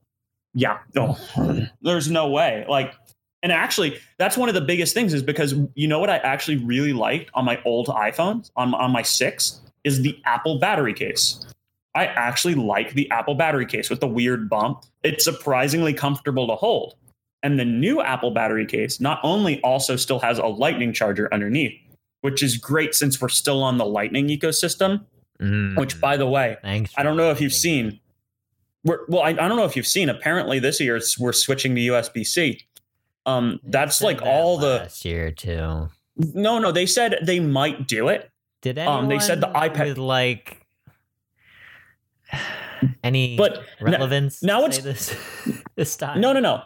yeah 0.55 0.79
no 0.95 1.17
there's 1.83 2.11
no 2.11 2.29
way 2.29 2.65
like 2.69 2.95
and 3.43 3.53
actually 3.53 3.99
that's 4.19 4.37
one 4.37 4.49
of 4.49 4.55
the 4.55 4.61
biggest 4.61 4.95
things 4.95 5.15
is 5.15 5.23
because 5.23 5.55
you 5.75 5.87
know 5.87 5.99
what 5.99 6.11
i 6.11 6.17
actually 6.19 6.57
really 6.57 6.93
liked 6.93 7.31
on 7.35 7.45
my 7.45 7.61
old 7.65 7.87
iphones 7.89 8.51
on, 8.57 8.75
on 8.75 8.91
my 8.91 9.03
six 9.03 9.61
is 9.85 10.03
the 10.03 10.19
apple 10.25 10.59
battery 10.59 10.95
case 10.95 11.47
I 11.95 12.07
actually 12.07 12.55
like 12.55 12.93
the 12.93 13.11
Apple 13.11 13.35
battery 13.35 13.67
case 13.67 13.91
with 13.91 14.01
the 14.01 14.07
weird 14.07 14.49
bump. 14.49 14.85
It's 15.03 15.25
surprisingly 15.25 15.93
comfortable 15.93 16.47
to 16.47 16.55
hold. 16.55 16.95
And 17.43 17.59
the 17.59 17.65
new 17.65 18.01
Apple 18.01 18.31
battery 18.31 18.67
case 18.67 19.01
not 19.01 19.19
only 19.23 19.61
also 19.63 19.97
still 19.97 20.21
has 20.21 20.39
a 20.39 20.47
lightning 20.47 20.93
charger 20.93 21.33
underneath, 21.33 21.75
which 22.21 22.43
is 22.43 22.57
great 22.57 22.95
since 22.95 23.21
we're 23.21 23.29
still 23.29 23.63
on 23.63 23.79
the 23.79 23.87
lightning 23.87 24.29
ecosystem, 24.29 25.05
Mm. 25.41 25.79
which 25.79 25.99
by 26.01 26.19
the 26.19 26.27
way, 26.27 26.59
Thanks. 26.61 26.93
I 26.99 27.03
don't 27.03 27.17
know 27.17 27.31
if 27.31 27.41
you've 27.41 27.53
for 27.53 27.59
seen. 27.59 28.00
We're, 28.85 29.01
well, 29.09 29.23
I, 29.23 29.29
I 29.31 29.33
don't 29.33 29.57
know 29.57 29.65
if 29.65 29.77
you've 29.77 29.87
seen. 29.87 30.09
Apparently, 30.09 30.59
this 30.59 30.81
year 30.81 30.97
it's- 30.97 31.19
we're 31.19 31.33
switching 31.33 31.75
to 31.75 31.81
USB 31.81 32.25
C. 32.27 32.61
Um, 33.27 33.61
that's 33.65 34.01
like 34.01 34.19
that 34.19 34.27
all 34.27 34.57
the. 34.59 34.77
last 34.79 35.05
year 35.05 35.31
too. 35.31 35.89
No, 36.17 36.59
no, 36.59 36.73
they 36.73 36.87
said 36.87 37.19
they 37.23 37.39
might 37.41 37.87
do 37.87 38.09
it. 38.09 38.31
Did 38.63 38.79
anyone 38.79 39.05
Um, 39.05 39.09
they 39.09 39.19
said 39.19 39.41
the 39.41 39.49
iPad- 39.49 39.99
like 39.99 40.67
any 43.05 43.37
But 43.37 43.63
relevance 43.81 44.43
now 44.43 44.69
say 44.71 44.83
this 44.83 45.15
this 45.77 45.97
time? 45.97 46.21
No, 46.21 46.33
no, 46.33 46.41
no. 46.41 46.63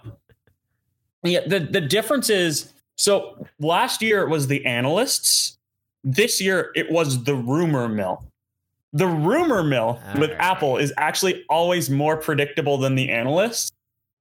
Yeah, 1.22 1.40
the 1.46 1.60
the 1.60 1.80
difference 1.80 2.30
is 2.30 2.72
so 2.96 3.46
last 3.58 4.02
year 4.02 4.22
it 4.22 4.28
was 4.28 4.46
the 4.46 4.64
analysts. 4.66 5.58
This 6.02 6.40
year 6.40 6.70
it 6.74 6.90
was 6.90 7.24
the 7.24 7.34
rumor 7.34 7.88
mill. 7.88 8.30
The 8.94 9.08
rumor 9.08 9.64
mill 9.64 10.00
with 10.18 10.30
Alright. 10.30 10.40
Apple 10.40 10.76
is 10.78 10.92
actually 10.96 11.44
always 11.50 11.90
more 11.90 12.16
predictable 12.16 12.78
than 12.78 12.94
the 12.94 13.10
analysts 13.10 13.72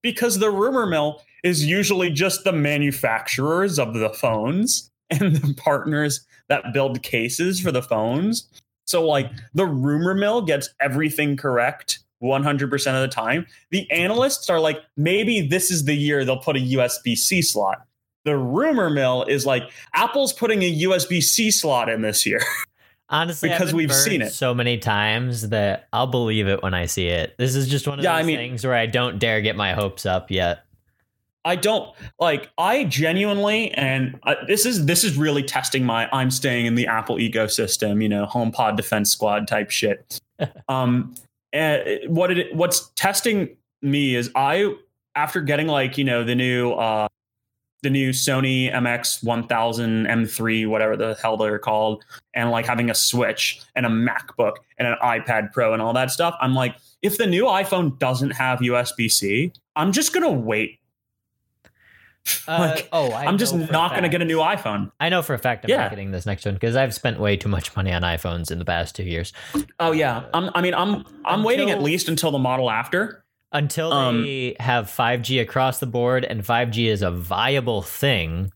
because 0.01 0.39
the 0.39 0.49
rumor 0.49 0.87
mill 0.87 1.21
is 1.43 1.63
usually 1.63 2.09
just 2.09 2.43
the 2.43 2.51
manufacturers 2.51 3.77
of 3.77 3.93
the 3.93 4.09
phones 4.09 4.89
and 5.09 5.35
the 5.35 5.53
partners 5.53 6.25
that 6.49 6.73
build 6.73 7.03
cases 7.03 7.59
for 7.59 7.71
the 7.71 7.83
phones. 7.83 8.49
So 8.85 9.07
like 9.07 9.31
the 9.53 9.67
rumor 9.67 10.15
mill 10.15 10.41
gets 10.41 10.69
everything 10.79 11.37
correct 11.37 11.99
100% 12.23 12.73
of 12.73 13.01
the 13.01 13.07
time. 13.07 13.45
The 13.69 13.89
analysts 13.91 14.49
are 14.49 14.59
like 14.59 14.81
maybe 14.97 15.41
this 15.41 15.69
is 15.69 15.85
the 15.85 15.95
year 15.95 16.25
they'll 16.25 16.37
put 16.37 16.57
a 16.57 16.59
USB-C 16.59 17.43
slot. 17.43 17.85
The 18.25 18.37
rumor 18.37 18.89
mill 18.89 19.23
is 19.25 19.45
like 19.45 19.69
Apple's 19.93 20.33
putting 20.33 20.63
a 20.63 20.79
USB-C 20.81 21.51
slot 21.51 21.89
in 21.89 22.01
this 22.01 22.25
year. 22.25 22.41
Honestly, 23.13 23.49
I've 23.51 23.59
because 23.59 23.73
we've 23.73 23.93
seen 23.93 24.21
it. 24.23 24.33
so 24.33 24.53
many 24.53 24.77
times 24.77 25.49
that 25.49 25.87
I'll 25.93 26.07
believe 26.07 26.47
it 26.47 26.61
when 26.63 26.73
I 26.73 26.87
see 26.87 27.07
it. 27.07 27.35
This 27.37 27.55
is 27.55 27.67
just 27.69 27.87
one 27.87 27.99
of 27.99 28.03
Yeah, 28.03 28.15
I 28.15 28.17
those 28.21 28.27
mean- 28.27 28.37
things 28.37 28.65
where 28.65 28.75
I 28.75 28.87
don't 28.87 29.19
dare 29.19 29.39
get 29.41 29.55
my 29.55 29.73
hopes 29.73 30.05
up 30.05 30.31
yet. 30.31 30.65
I 31.45 31.55
don't 31.57 31.93
like 32.19 32.49
I 32.57 32.85
genuinely 32.85 33.69
and 33.71 34.17
uh, 34.23 34.35
this 34.47 34.65
is 34.65 34.85
this 34.85 35.03
is 35.03 35.17
really 35.17 35.43
testing 35.43 35.83
my 35.83 36.09
I'm 36.13 36.31
staying 36.31 36.65
in 36.67 36.75
the 36.75 36.87
Apple 36.87 37.17
ecosystem, 37.17 38.01
you 38.01 38.07
know, 38.07 38.25
HomePod 38.25 38.77
Defense 38.77 39.11
Squad 39.11 39.47
type 39.47 39.69
shit. 39.69 40.19
um 40.69 41.13
and 41.51 41.83
what 42.07 42.31
it 42.31 42.55
what's 42.55 42.89
testing 42.95 43.57
me 43.81 44.15
is 44.15 44.31
I 44.35 44.73
after 45.15 45.41
getting 45.41 45.67
like, 45.67 45.97
you 45.97 46.05
know, 46.05 46.23
the 46.23 46.33
new 46.33 46.71
uh 46.71 47.09
the 47.83 47.89
new 47.89 48.09
Sony 48.09 48.73
MX 48.73 49.23
1000 49.23 50.05
M3 50.07 50.67
whatever 50.67 50.97
the 50.97 51.15
hell 51.21 51.37
they're 51.37 51.59
called 51.59 52.03
and 52.33 52.49
like 52.49 52.65
having 52.65 52.89
a 52.89 52.95
Switch 52.95 53.61
and 53.75 53.85
a 53.85 53.89
MacBook 53.89 54.55
and 54.77 54.87
an 54.87 54.95
iPad 55.03 55.51
Pro 55.53 55.73
and 55.73 55.81
all 55.81 55.93
that 55.93 56.09
stuff, 56.09 56.35
I'm 56.41 56.55
like 56.55 56.75
if 57.01 57.17
the 57.17 57.27
new 57.27 57.43
iPhone 57.43 57.99
doesn't 57.99 58.31
have 58.31 58.59
USB-C, 58.59 59.51
I'm 59.75 59.91
just 59.91 60.13
going 60.13 60.23
to 60.23 60.31
wait 60.31 60.79
Uh, 62.47 62.57
Like, 62.73 62.87
oh, 62.93 63.11
I 63.11 63.25
I'm 63.25 63.37
just 63.37 63.53
not 63.53 63.91
going 63.91 64.03
to 64.03 64.09
get 64.09 64.21
a 64.21 64.25
new 64.25 64.37
iPhone. 64.37 64.91
I 64.99 65.09
know 65.09 65.21
for 65.21 65.33
a 65.33 65.37
fact 65.37 65.65
I'm 65.65 65.69
Yeah. 65.69 65.77
not 65.77 65.89
getting 65.89 66.11
this 66.11 66.25
next 66.25 66.45
one 66.45 66.53
because 66.53 66.77
I've 66.77 66.93
spent 66.93 67.19
way 67.19 67.35
too 67.35 67.49
much 67.49 67.75
money 67.75 67.91
on 67.91 68.01
iPhones 68.01 68.49
in 68.49 68.59
the 68.59 68.65
past 68.65 68.95
two 68.95 69.03
years. 69.03 69.33
Oh 69.79 69.91
yeah, 69.91 70.23
I'm, 70.33 70.49
I 70.55 70.61
mean, 70.61 70.73
I'm 70.73 71.03
I'm 71.25 71.43
waiting 71.43 71.69
at 71.69 71.81
least 71.81 72.07
until 72.07 72.31
the 72.31 72.39
model 72.39 72.69
after. 72.71 73.22
Until 73.53 73.93
Um, 73.93 74.23
they 74.23 74.55
have 74.59 74.87
5G 74.89 75.39
across 75.39 75.79
the 75.79 75.85
board 75.85 76.25
and 76.25 76.43
5G 76.43 76.87
is 76.87 77.01
a 77.03 77.11
viable 77.11 77.81
thing 77.83 78.51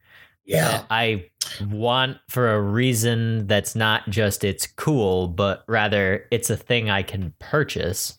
that 0.72 0.86
I 0.90 1.30
want 1.70 2.18
for 2.30 2.54
a 2.54 2.60
reason 2.62 3.46
that's 3.48 3.76
not 3.76 4.10
just 4.10 4.44
it's 4.44 4.66
cool, 4.66 5.28
but 5.28 5.64
rather 5.68 6.26
it's 6.32 6.50
a 6.50 6.58
thing 6.58 6.90
I 6.90 7.04
can 7.04 7.34
purchase. 7.40 8.18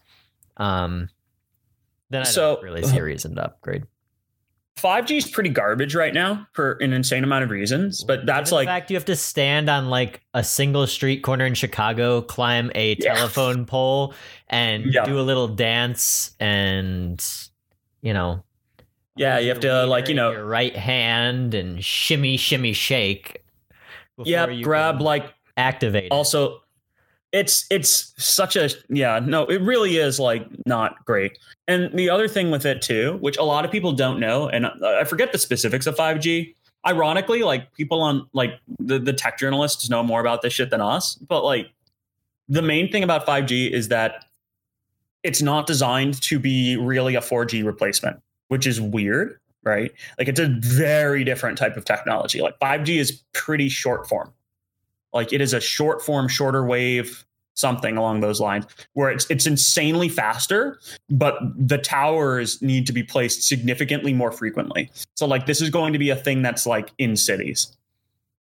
Um, 0.56 1.08
then 2.10 2.22
I 2.22 2.24
So- 2.24 2.54
don't 2.54 2.64
really 2.64 2.82
see 2.84 2.98
a 2.98 3.02
reason 3.02 3.34
to 3.36 3.44
upgrade. 3.46 3.84
5G 4.80 5.18
is 5.18 5.26
pretty 5.28 5.50
garbage 5.50 5.94
right 5.94 6.14
now 6.14 6.46
for 6.52 6.72
an 6.80 6.92
insane 6.92 7.24
amount 7.24 7.44
of 7.44 7.50
reasons, 7.50 8.04
but 8.04 8.24
that's 8.26 8.52
like 8.52 8.66
fact 8.68 8.90
you 8.90 8.96
have 8.96 9.04
to 9.06 9.16
stand 9.16 9.68
on 9.68 9.88
like 9.90 10.20
a 10.34 10.44
single 10.44 10.86
street 10.86 11.22
corner 11.22 11.44
in 11.46 11.54
Chicago, 11.54 12.22
climb 12.22 12.70
a 12.74 12.96
Yeah. 12.98 13.14
telephone 13.14 13.66
pole, 13.66 14.14
and 14.48 14.92
Yeah. 14.92 15.04
do 15.04 15.18
a 15.18 15.22
little 15.22 15.48
dance, 15.48 16.34
and 16.40 17.22
you 18.02 18.12
know, 18.14 18.44
yeah, 19.16 19.38
you 19.38 19.48
have 19.48 19.60
to 19.60 19.84
like 19.86 20.08
you 20.08 20.14
know 20.14 20.30
your 20.30 20.44
right 20.46 20.76
hand 20.76 21.54
and 21.54 21.84
shimmy, 21.84 22.36
shimmy, 22.36 22.72
shake. 22.72 23.42
yeah 24.24 24.46
grab 24.62 25.00
like 25.00 25.32
activate. 25.56 26.10
also 26.12 26.60
it's 27.32 27.66
it's 27.70 28.14
such 28.16 28.56
a 28.56 28.70
yeah 28.88 29.20
no 29.22 29.44
it 29.46 29.60
really 29.60 29.96
is 29.98 30.18
like 30.18 30.46
not 30.66 31.04
great. 31.04 31.38
And 31.66 31.96
the 31.96 32.08
other 32.08 32.28
thing 32.28 32.50
with 32.50 32.64
it 32.64 32.80
too 32.80 33.18
which 33.20 33.36
a 33.36 33.42
lot 33.42 33.64
of 33.64 33.70
people 33.70 33.92
don't 33.92 34.18
know 34.18 34.48
and 34.48 34.66
i 34.66 35.04
forget 35.04 35.32
the 35.32 35.38
specifics 35.38 35.86
of 35.86 35.96
5g 35.96 36.54
ironically 36.86 37.42
like 37.42 37.72
people 37.74 38.00
on 38.00 38.26
like 38.32 38.52
the, 38.78 38.98
the 38.98 39.12
tech 39.12 39.38
journalists 39.38 39.90
know 39.90 40.02
more 40.02 40.20
about 40.20 40.42
this 40.42 40.52
shit 40.52 40.70
than 40.70 40.80
us 40.80 41.16
but 41.16 41.44
like 41.44 41.66
the 42.48 42.62
main 42.62 42.90
thing 42.90 43.02
about 43.02 43.26
5g 43.26 43.70
is 43.70 43.88
that 43.88 44.24
it's 45.22 45.42
not 45.42 45.66
designed 45.66 46.22
to 46.22 46.38
be 46.38 46.76
really 46.76 47.14
a 47.14 47.20
4g 47.20 47.64
replacement 47.64 48.22
which 48.48 48.66
is 48.66 48.80
weird 48.80 49.38
right? 49.64 49.92
Like 50.18 50.28
it's 50.28 50.40
a 50.40 50.46
very 50.60 51.24
different 51.24 51.58
type 51.58 51.76
of 51.76 51.84
technology. 51.84 52.40
Like 52.40 52.58
5g 52.58 52.96
is 52.98 53.22
pretty 53.34 53.68
short 53.68 54.08
form 54.08 54.32
like 55.12 55.32
it 55.32 55.40
is 55.40 55.52
a 55.52 55.60
short 55.60 56.02
form, 56.02 56.28
shorter 56.28 56.64
wave, 56.64 57.24
something 57.54 57.96
along 57.96 58.20
those 58.20 58.40
lines, 58.40 58.66
where 58.92 59.10
it's 59.10 59.26
it's 59.30 59.46
insanely 59.46 60.08
faster, 60.08 60.78
but 61.10 61.36
the 61.56 61.78
towers 61.78 62.62
need 62.62 62.86
to 62.86 62.92
be 62.92 63.02
placed 63.02 63.42
significantly 63.42 64.12
more 64.12 64.32
frequently. 64.32 64.90
So 65.16 65.26
like 65.26 65.46
this 65.46 65.60
is 65.60 65.70
going 65.70 65.92
to 65.92 65.98
be 65.98 66.10
a 66.10 66.16
thing 66.16 66.42
that's 66.42 66.66
like 66.66 66.90
in 66.98 67.16
cities, 67.16 67.76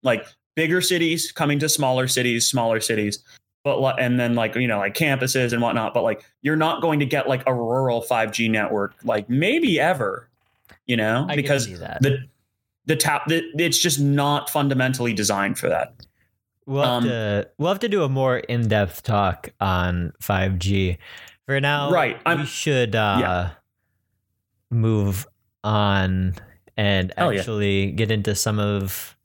like 0.03 0.27
bigger 0.55 0.81
cities 0.81 1.33
coming 1.33 1.59
to 1.61 1.69
smaller 1.69 2.09
cities, 2.09 2.47
smaller 2.47 2.81
cities. 2.81 3.21
But 3.65 3.99
and 3.99 4.21
then 4.21 4.35
like 4.37 4.55
you 4.55 4.69
know 4.69 4.79
like 4.79 4.95
campuses 4.95 5.53
and 5.53 5.61
whatnot, 5.61 5.93
but 5.93 6.03
like 6.03 6.25
you're 6.43 6.55
not 6.55 6.83
going 6.83 7.01
to 7.01 7.07
get 7.07 7.29
like 7.29 7.43
a 7.47 7.55
rural 7.55 8.03
5G 8.03 8.49
network 8.49 8.95
like 9.03 9.29
maybe 9.29 9.81
ever, 9.81 10.29
you 10.87 10.97
know, 10.97 11.27
I 11.29 11.35
because 11.35 11.67
the 11.67 12.19
the 12.85 12.95
tap 12.95 13.27
the, 13.27 13.43
it's 13.59 13.79
just 13.79 13.99
not 13.99 14.49
fundamentally 14.49 15.13
designed 15.13 15.59
for 15.59 15.69
that. 15.69 16.06
We'll 16.67 16.83
have 16.83 16.93
Um, 17.03 17.05
to 17.05 17.49
we'll 17.59 17.69
have 17.69 17.79
to 17.81 17.89
do 17.89 18.03
a 18.03 18.09
more 18.09 18.39
in 18.39 18.67
depth 18.69 19.03
talk 19.05 19.51
on 19.61 20.13
five 20.21 20.59
G. 20.59 20.99
For 21.47 21.61
now, 21.61 21.91
Right, 21.91 22.21
I'm- 22.27 22.41
we 22.41 22.47
should 22.47 22.97
uh, 22.97 23.17
Yeah. 23.21 23.51
move 24.71 25.27
on 25.63 26.35
and 26.77 27.13
Hell 27.17 27.33
yeah. 27.33 27.39
actually 27.41 27.93
get 27.93 28.11
into 28.11 28.35
some 28.35 28.59
of 28.59 29.17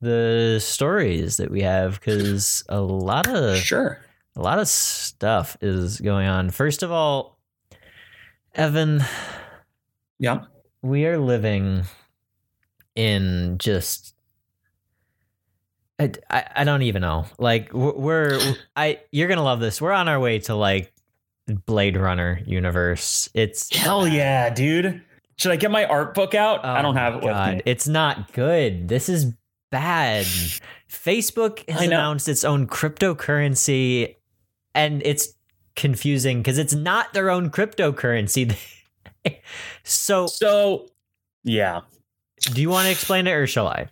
the 0.00 0.58
stories 0.62 1.36
that 1.38 1.50
we 1.50 1.62
have 1.62 1.98
because 2.00 2.62
a 2.68 2.80
lot 2.80 3.26
of 3.28 3.56
Sure. 3.58 3.98
a 4.36 4.40
lot 4.42 4.58
of 4.58 4.68
stuff 4.68 5.56
is 5.60 6.00
going 6.00 6.28
on. 6.28 6.50
First 6.50 6.82
of 6.82 6.92
all, 6.92 7.38
Evan, 8.54 9.02
Yeah. 10.18 10.44
we 10.82 11.06
are 11.06 11.18
living 11.18 11.84
in 12.94 13.58
just 13.58 14.13
I, 15.98 16.12
I, 16.28 16.44
I 16.56 16.64
don't 16.64 16.82
even 16.82 17.02
know 17.02 17.26
like 17.38 17.72
we're, 17.72 17.92
we're 17.94 18.54
i 18.76 19.00
you're 19.12 19.28
gonna 19.28 19.42
love 19.44 19.60
this 19.60 19.80
we're 19.80 19.92
on 19.92 20.08
our 20.08 20.18
way 20.18 20.38
to 20.40 20.54
like 20.54 20.92
blade 21.66 21.96
runner 21.96 22.40
universe 22.46 23.28
it's 23.34 23.74
Hell 23.76 24.08
yeah, 24.08 24.48
dude. 24.50 25.02
Should 25.36 25.52
I 25.52 25.56
get 25.56 25.70
my 25.70 25.84
art 25.84 26.14
book 26.14 26.34
out? 26.34 26.64
I 26.64 26.78
Oh 26.78 26.82
don't 26.82 26.96
have 26.96 27.14
it 27.14 27.22
with 27.22 27.32
God, 27.32 27.54
me. 27.56 27.62
it's 27.66 27.86
not 27.86 28.32
good 28.32 28.88
this 28.88 29.08
is 29.08 29.32
bad 29.70 30.24
facebook 30.88 31.68
has 31.68 31.82
announced 31.82 32.28
its 32.28 32.44
own 32.44 32.66
cryptocurrency 32.66 34.16
and 34.74 35.02
it's 35.04 35.34
confusing 35.76 36.38
because 36.38 36.58
it's 36.58 36.74
not 36.74 37.12
their 37.12 37.30
own 37.30 37.50
cryptocurrency 37.50 38.56
so 39.84 40.26
So, 40.28 40.86
yeah, 41.42 41.80
do 42.52 42.60
you 42.62 42.70
want 42.70 42.86
to 42.86 42.90
explain 42.92 43.26
it 43.26 43.32
or 43.32 43.46
shall 43.46 43.68
i 43.68 43.88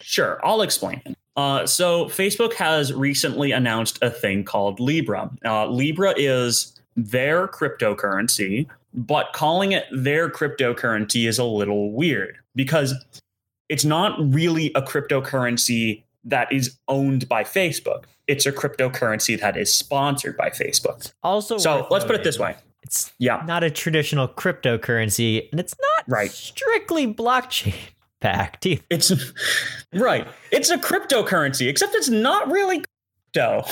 sure. 0.00 0.40
I'll 0.44 0.62
explain. 0.62 1.00
Uh, 1.36 1.66
so, 1.66 2.06
Facebook 2.06 2.52
has 2.54 2.92
recently 2.92 3.52
announced 3.52 3.98
a 4.02 4.10
thing 4.10 4.44
called 4.44 4.78
Libra. 4.80 5.30
Uh, 5.44 5.66
Libra 5.66 6.12
is 6.16 6.78
their 6.96 7.48
cryptocurrency, 7.48 8.66
but 8.92 9.32
calling 9.32 9.72
it 9.72 9.86
their 9.92 10.28
cryptocurrency 10.28 11.26
is 11.26 11.38
a 11.38 11.44
little 11.44 11.90
weird 11.92 12.36
because 12.54 12.94
it's 13.70 13.84
not 13.84 14.14
really 14.32 14.70
a 14.74 14.82
cryptocurrency 14.82 16.02
that 16.24 16.52
is 16.52 16.76
owned 16.88 17.26
by 17.28 17.42
Facebook. 17.44 18.04
It's 18.26 18.44
a 18.44 18.52
cryptocurrency 18.52 19.40
that 19.40 19.56
is 19.56 19.74
sponsored 19.74 20.36
by 20.36 20.50
Facebook. 20.50 21.10
Also, 21.22 21.56
So 21.56 21.86
let's 21.90 22.04
put 22.04 22.14
it 22.14 22.24
this 22.24 22.38
way. 22.38 22.56
It's 22.82 23.12
Yeah. 23.18 23.42
not 23.46 23.64
a 23.64 23.70
traditional 23.70 24.28
cryptocurrency, 24.28 25.48
and 25.50 25.58
it's 25.58 25.74
not 25.80 26.04
Right. 26.08 26.30
strictly 26.30 27.06
blockchain 27.12 27.74
backed 28.22 28.64
either. 28.66 28.82
It's 28.90 29.12
right. 29.92 30.26
It's 30.50 30.70
a 30.70 30.78
cryptocurrency, 30.78 31.68
except 31.68 31.94
it's 31.94 32.08
not 32.08 32.50
really 32.50 32.82
crypto. 33.34 33.64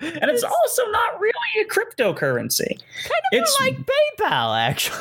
And 0.00 0.30
it's 0.30 0.42
also 0.44 0.82
not 0.90 1.18
really 1.20 1.32
a 1.62 1.64
cryptocurrency. 1.64 2.68
kind 2.68 3.22
of 3.32 3.32
it's- 3.32 3.56
like 3.60 3.76
PayPal, 3.78 4.56
actually. 4.58 5.00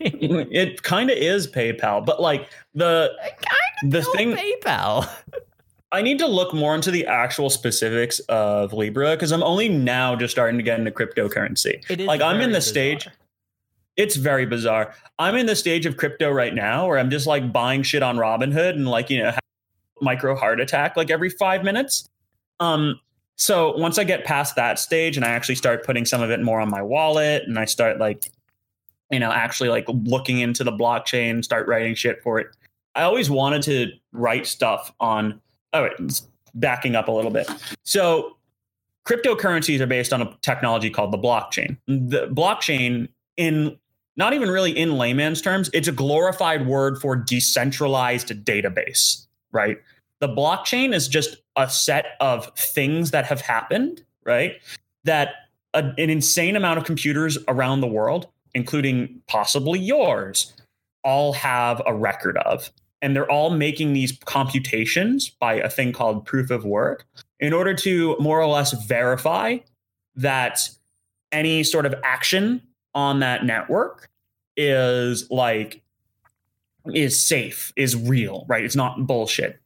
It 0.00 0.82
kind 0.82 1.08
of 1.08 1.16
is 1.16 1.46
PayPal, 1.46 2.04
but 2.04 2.20
like 2.20 2.48
the 2.74 3.10
kind 3.20 3.92
the 3.92 4.02
thing 4.02 4.32
PayPal. 4.36 5.08
I 5.92 6.02
need 6.02 6.18
to 6.18 6.26
look 6.26 6.52
more 6.52 6.74
into 6.74 6.90
the 6.90 7.06
actual 7.06 7.48
specifics 7.48 8.18
of 8.28 8.72
Libra 8.74 9.12
because 9.12 9.30
I'm 9.32 9.42
only 9.44 9.68
now 9.68 10.14
just 10.16 10.32
starting 10.32 10.58
to 10.58 10.62
get 10.64 10.78
into 10.78 10.90
cryptocurrency. 10.90 11.82
It 11.88 12.00
is 12.00 12.06
Like, 12.06 12.20
I'm 12.20 12.40
in 12.40 12.50
the 12.50 12.58
bizarre. 12.58 12.60
stage- 12.72 13.08
It's 13.96 14.16
very 14.16 14.46
bizarre. 14.46 14.94
I'm 15.18 15.36
in 15.36 15.46
the 15.46 15.56
stage 15.56 15.86
of 15.86 15.96
crypto 15.96 16.30
right 16.30 16.54
now 16.54 16.86
where 16.86 16.98
I'm 16.98 17.10
just 17.10 17.26
like 17.26 17.52
buying 17.52 17.82
shit 17.82 18.02
on 18.02 18.16
Robinhood 18.16 18.70
and 18.70 18.88
like, 18.88 19.08
you 19.10 19.22
know, 19.22 19.32
micro 20.00 20.34
heart 20.34 20.60
attack 20.60 20.96
like 20.96 21.10
every 21.10 21.30
five 21.30 21.62
minutes. 21.62 22.08
Um, 22.60 22.98
so 23.36 23.76
once 23.76 23.98
I 23.98 24.04
get 24.04 24.24
past 24.24 24.56
that 24.56 24.78
stage 24.78 25.16
and 25.16 25.24
I 25.24 25.30
actually 25.30 25.54
start 25.54 25.84
putting 25.84 26.04
some 26.04 26.22
of 26.22 26.30
it 26.30 26.42
more 26.42 26.60
on 26.60 26.70
my 26.70 26.82
wallet 26.82 27.44
and 27.44 27.58
I 27.58 27.64
start 27.64 27.98
like, 27.98 28.30
you 29.10 29.20
know, 29.20 29.30
actually 29.30 29.68
like 29.68 29.84
looking 29.88 30.40
into 30.40 30.64
the 30.64 30.72
blockchain, 30.72 31.44
start 31.44 31.68
writing 31.68 31.94
shit 31.94 32.22
for 32.22 32.38
it. 32.40 32.48
I 32.96 33.02
always 33.02 33.30
wanted 33.30 33.62
to 33.62 33.92
write 34.12 34.46
stuff 34.46 34.92
on. 35.00 35.40
Oh, 35.72 35.88
backing 36.54 36.94
up 36.94 37.08
a 37.08 37.12
little 37.12 37.32
bit. 37.32 37.50
So, 37.82 38.36
cryptocurrencies 39.06 39.80
are 39.80 39.86
based 39.86 40.12
on 40.12 40.22
a 40.22 40.38
technology 40.40 40.88
called 40.88 41.12
the 41.12 41.18
blockchain. 41.18 41.76
The 41.88 42.28
blockchain, 42.28 43.08
in 43.36 43.76
not 44.16 44.32
even 44.32 44.50
really 44.50 44.76
in 44.76 44.96
layman's 44.96 45.42
terms, 45.42 45.70
it's 45.72 45.88
a 45.88 45.92
glorified 45.92 46.66
word 46.66 47.00
for 47.00 47.16
decentralized 47.16 48.28
database, 48.44 49.26
right? 49.52 49.78
The 50.20 50.28
blockchain 50.28 50.94
is 50.94 51.08
just 51.08 51.36
a 51.56 51.68
set 51.68 52.16
of 52.20 52.52
things 52.56 53.10
that 53.10 53.24
have 53.26 53.40
happened, 53.40 54.02
right? 54.24 54.54
That 55.04 55.34
a, 55.74 55.78
an 55.98 56.10
insane 56.10 56.56
amount 56.56 56.78
of 56.78 56.84
computers 56.84 57.36
around 57.48 57.80
the 57.80 57.86
world, 57.86 58.28
including 58.54 59.20
possibly 59.26 59.80
yours, 59.80 60.54
all 61.02 61.32
have 61.32 61.82
a 61.86 61.94
record 61.94 62.38
of. 62.38 62.70
And 63.02 63.14
they're 63.14 63.30
all 63.30 63.50
making 63.50 63.92
these 63.92 64.18
computations 64.24 65.28
by 65.28 65.54
a 65.54 65.68
thing 65.68 65.92
called 65.92 66.24
proof 66.24 66.50
of 66.50 66.64
work 66.64 67.04
in 67.38 67.52
order 67.52 67.74
to 67.74 68.16
more 68.18 68.40
or 68.40 68.46
less 68.46 68.72
verify 68.86 69.58
that 70.16 70.70
any 71.30 71.64
sort 71.64 71.84
of 71.84 71.94
action 72.02 72.62
on 72.94 73.20
that 73.20 73.44
network 73.44 74.08
is 74.56 75.30
like 75.30 75.82
is 76.92 77.18
safe, 77.18 77.72
is 77.76 77.96
real, 77.96 78.44
right? 78.48 78.64
It's 78.64 78.76
not 78.76 79.06
bullshit. 79.06 79.60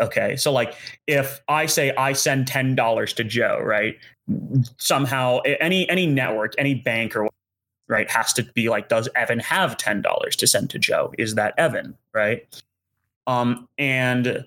Okay. 0.00 0.36
So 0.36 0.52
like 0.52 0.74
if 1.06 1.40
I 1.48 1.66
say 1.66 1.92
I 1.96 2.12
send 2.12 2.46
$10 2.46 3.14
to 3.14 3.24
Joe, 3.24 3.60
right? 3.62 3.96
Somehow 4.76 5.38
any 5.60 5.88
any 5.88 6.06
network, 6.06 6.54
any 6.58 6.74
bank 6.74 7.16
or 7.16 7.28
right 7.88 8.10
has 8.10 8.32
to 8.34 8.42
be 8.42 8.68
like 8.68 8.88
does 8.88 9.08
Evan 9.16 9.40
have 9.40 9.76
$10 9.76 10.30
to 10.36 10.46
send 10.46 10.70
to 10.70 10.78
Joe? 10.78 11.12
Is 11.18 11.34
that 11.34 11.54
Evan, 11.58 11.96
right? 12.12 12.46
Um 13.26 13.68
and 13.78 14.44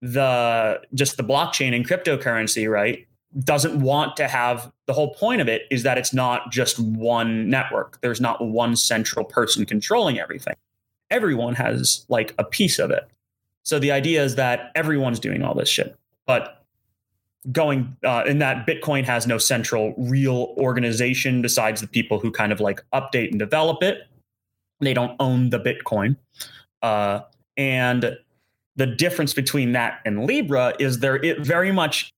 the 0.00 0.80
just 0.94 1.16
the 1.16 1.24
blockchain 1.24 1.74
and 1.74 1.86
cryptocurrency, 1.86 2.70
right? 2.70 3.06
Doesn't 3.42 3.80
want 3.80 4.16
to 4.16 4.28
have 4.28 4.70
the 4.86 4.92
whole 4.92 5.14
point 5.14 5.40
of 5.40 5.48
it 5.48 5.62
is 5.70 5.82
that 5.82 5.98
it's 5.98 6.12
not 6.12 6.52
just 6.52 6.78
one 6.78 7.48
network. 7.50 8.00
There's 8.00 8.20
not 8.20 8.44
one 8.44 8.76
central 8.76 9.24
person 9.24 9.66
controlling 9.66 10.18
everything. 10.18 10.54
Everyone 11.10 11.54
has 11.54 12.06
like 12.08 12.34
a 12.38 12.44
piece 12.44 12.78
of 12.78 12.90
it. 12.90 13.08
So 13.64 13.78
the 13.78 13.92
idea 13.92 14.22
is 14.22 14.36
that 14.36 14.70
everyone's 14.74 15.18
doing 15.18 15.42
all 15.42 15.54
this 15.54 15.68
shit, 15.68 15.96
but 16.26 16.64
going 17.52 17.96
uh, 18.04 18.24
in 18.26 18.38
that 18.38 18.66
Bitcoin 18.66 19.04
has 19.04 19.26
no 19.26 19.38
central 19.38 19.94
real 19.98 20.54
organization 20.56 21.42
besides 21.42 21.80
the 21.80 21.86
people 21.86 22.18
who 22.18 22.30
kind 22.30 22.52
of 22.52 22.60
like 22.60 22.82
update 22.92 23.30
and 23.30 23.38
develop 23.38 23.82
it. 23.82 24.06
They 24.80 24.94
don't 24.94 25.16
own 25.20 25.50
the 25.50 25.60
Bitcoin. 25.60 26.16
Uh, 26.82 27.20
and 27.56 28.16
the 28.76 28.86
difference 28.86 29.32
between 29.32 29.72
that 29.72 30.00
and 30.04 30.26
Libra 30.26 30.74
is 30.78 30.98
there 30.98 31.16
it 31.22 31.40
very 31.40 31.70
much 31.70 32.13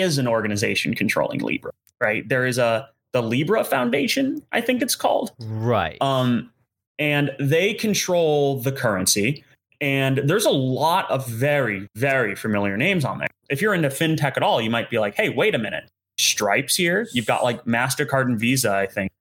is 0.00 0.18
an 0.18 0.28
organization 0.28 0.94
controlling 0.94 1.40
Libra, 1.40 1.72
right? 2.00 2.28
There 2.28 2.46
is 2.46 2.58
a 2.58 2.88
the 3.14 3.22
Libra 3.22 3.64
Foundation, 3.64 4.42
I 4.52 4.60
think 4.60 4.82
it's 4.82 4.96
called. 4.96 5.30
Right. 5.40 5.96
Um, 6.02 6.50
and 6.98 7.30
they 7.38 7.72
control 7.72 8.60
the 8.60 8.72
currency. 8.72 9.44
And 9.80 10.18
there's 10.24 10.46
a 10.46 10.50
lot 10.50 11.08
of 11.10 11.26
very, 11.28 11.88
very 11.94 12.34
familiar 12.34 12.76
names 12.76 13.04
on 13.04 13.18
there. 13.18 13.28
If 13.48 13.62
you're 13.62 13.72
into 13.72 13.88
fintech 13.88 14.36
at 14.36 14.42
all, 14.42 14.60
you 14.60 14.68
might 14.68 14.90
be 14.90 14.98
like, 14.98 15.14
hey, 15.14 15.28
wait 15.28 15.54
a 15.54 15.58
minute. 15.58 15.84
Stripe's 16.18 16.74
here. 16.74 17.06
You've 17.12 17.26
got 17.26 17.44
like 17.44 17.64
MasterCard 17.64 18.22
and 18.22 18.38
Visa, 18.38 18.74
I 18.74 18.86
think. 18.86 19.12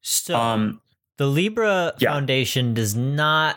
so 0.00 0.34
Um, 0.34 0.80
the 1.18 1.26
Libra 1.26 1.92
yeah. 1.98 2.12
Foundation 2.12 2.72
does 2.72 2.94
not 2.94 3.56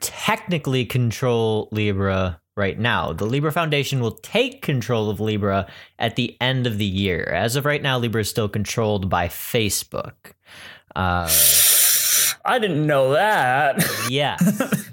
technically 0.00 0.84
control 0.84 1.68
Libra 1.70 2.40
right 2.60 2.78
now. 2.78 3.12
The 3.12 3.24
Libra 3.26 3.50
Foundation 3.50 3.98
will 4.00 4.12
take 4.22 4.62
control 4.62 5.10
of 5.10 5.18
Libra 5.18 5.66
at 5.98 6.14
the 6.16 6.36
end 6.40 6.66
of 6.66 6.78
the 6.78 6.84
year. 6.86 7.24
As 7.24 7.56
of 7.56 7.64
right 7.64 7.82
now, 7.82 7.98
Libra 7.98 8.20
is 8.20 8.30
still 8.30 8.48
controlled 8.48 9.08
by 9.10 9.26
Facebook. 9.28 10.14
Uh, 10.94 11.28
I 12.44 12.58
didn't 12.58 12.86
know 12.86 13.12
that. 13.12 13.82
yes. 14.08 14.40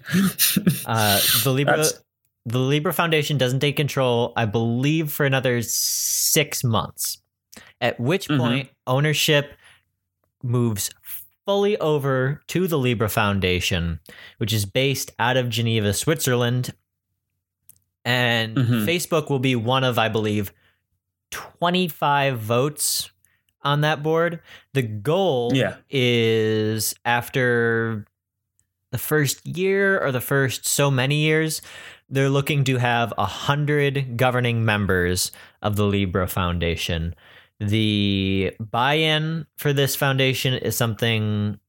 Uh, 0.85 1.19
the 1.43 1.51
Libra 1.51 1.75
That's- 1.75 2.01
the 2.45 2.59
Libra 2.59 2.93
Foundation 2.93 3.37
doesn't 3.37 3.59
take 3.59 3.75
control, 3.75 4.31
I 4.37 4.45
believe, 4.45 5.11
for 5.11 5.25
another 5.25 5.61
six 5.61 6.63
months. 6.63 7.17
At 7.81 7.99
which 7.99 8.29
Mhm. 8.29 8.37
point, 8.37 8.69
ownership 8.87 9.51
moves 10.41 10.89
fully 11.45 11.77
over 11.79 12.41
to 12.47 12.67
the 12.67 12.77
Libra 12.77 13.09
Foundation, 13.09 13.99
which 14.37 14.53
is 14.53 14.65
based 14.65 15.11
out 15.19 15.35
of 15.35 15.49
Geneva, 15.49 15.91
Switzerland. 15.93 16.73
And 18.07 18.55
Mhm. 18.55 18.85
Facebook 18.85 19.29
will 19.29 19.39
be 19.39 19.53
one 19.53 19.83
of, 19.83 19.99
I 19.99 20.07
believe, 20.07 20.53
25 21.31 22.39
votes 22.39 23.09
on 23.63 23.81
that 23.81 24.01
board. 24.01 24.39
The 24.73 24.81
goal 24.83 25.51
yeah. 25.53 25.75
is 25.89 26.95
after 27.03 28.05
the 28.91 28.97
first 28.97 29.45
year 29.45 29.99
or 30.01 30.13
the 30.13 30.21
first 30.21 30.65
so 30.65 30.89
many 30.89 31.15
years, 31.15 31.61
they're 32.09 32.29
looking 32.29 32.63
to 32.63 32.77
have 32.77 33.13
a 33.17 33.25
hundred 33.25 34.15
governing 34.15 34.63
members 34.63 35.33
of 35.61 35.75
the 35.75 35.83
Libra 35.83 36.27
Foundation. 36.27 37.13
The 37.59 38.53
buy-in 38.61 39.47
for 39.57 39.73
this 39.73 39.97
foundation 39.97 40.53
is 40.53 40.77
something 40.77 41.59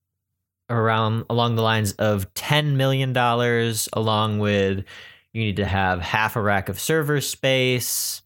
around 0.71 1.25
along 1.29 1.57
the 1.57 1.63
lines 1.63 1.93
of 1.95 2.33
ten 2.35 2.77
million 2.77 3.13
dollars, 3.13 3.89
along 3.93 4.39
with 4.39 4.85
you 5.33 5.43
need 5.43 5.57
to 5.57 5.65
have 5.67 6.01
half 6.01 6.37
a 6.37 6.43
rack 6.43 6.69
of 6.69 6.81
server 6.81 7.21
space 7.21 8.23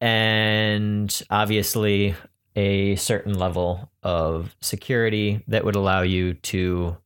and 0.00 1.22
obviously 1.30 2.14
a 2.54 2.96
certain 2.96 3.34
level 3.34 3.90
of 4.02 4.54
security 4.60 5.42
that 5.48 5.64
would 5.64 5.76
allow 5.76 6.02
you 6.02 6.34
to 6.34 6.96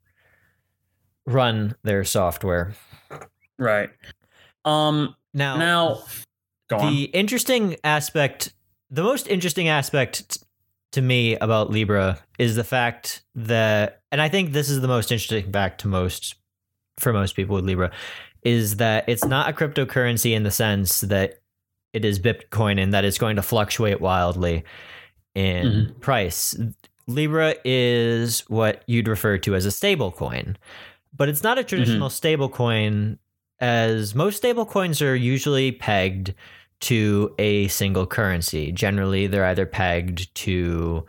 run 1.27 1.75
their 1.83 2.05
software. 2.05 2.73
Right. 3.59 3.91
Um. 4.65 5.15
Now, 5.33 5.57
Now, 5.59 6.03
go 6.69 6.79
on. 6.79 6.93
the 6.93 7.05
interesting 7.05 7.77
aspect, 7.85 8.53
the 8.91 9.03
most 9.05 9.29
interesting 9.29 9.69
aspect 9.69 10.39
to 10.93 11.01
me 11.01 11.37
about 11.37 11.71
Libra 11.71 12.19
is 12.37 12.57
the 12.57 12.65
fact 12.65 13.23
that, 13.37 14.03
and 14.11 14.21
I 14.21 14.29
think 14.29 14.53
this 14.53 14.69
is 14.69 14.81
the 14.81 14.89
most 14.89 15.13
interesting 15.13 15.53
fact 15.53 15.83
to 15.83 15.89
most, 15.89 16.35
for 16.99 17.13
most 17.13 17.37
people 17.37 17.55
with 17.55 17.65
Libra, 17.65 17.93
is 18.43 18.77
that 18.77 19.09
it's 19.09 19.25
not 19.25 19.49
a 19.49 19.53
cryptocurrency 19.53 20.35
in 20.35 20.43
the 20.43 20.51
sense 20.51 21.01
that 21.03 21.41
it 21.93 22.05
is 22.05 22.19
Bitcoin 22.19 22.81
and 22.81 22.95
that 22.95 23.05
it's 23.05 23.19
going 23.19 23.37
to 23.37 23.43
fluctuate 23.43 24.01
wildly 24.01 24.65
in 25.35 25.67
mm-hmm. 25.67 25.99
price. 26.01 26.57
Libra 27.07 27.55
is 27.65 28.41
what 28.49 28.83
you'd 28.87 29.09
refer 29.09 29.39
to 29.39 29.55
as 29.55 29.67
a 29.67 29.71
stable 29.71 30.13
coin, 30.13 30.57
but 31.15 31.29
it's 31.29 31.43
not 31.43 31.59
a 31.59 31.61
mm-hmm. 31.61 31.69
traditional 31.69 32.11
stable 32.11 32.49
coin 32.49 33.19
as 33.59 34.15
most 34.15 34.37
stable 34.37 34.65
coins 34.65 35.03
are 35.03 35.15
usually 35.15 35.73
pegged 35.73 36.35
to 36.81 37.35
a 37.39 37.69
single 37.69 38.07
currency. 38.07 38.73
Generally, 38.73 39.27
they're 39.27 39.45
either 39.45 39.67
pegged 39.67 40.35
to 40.35 41.05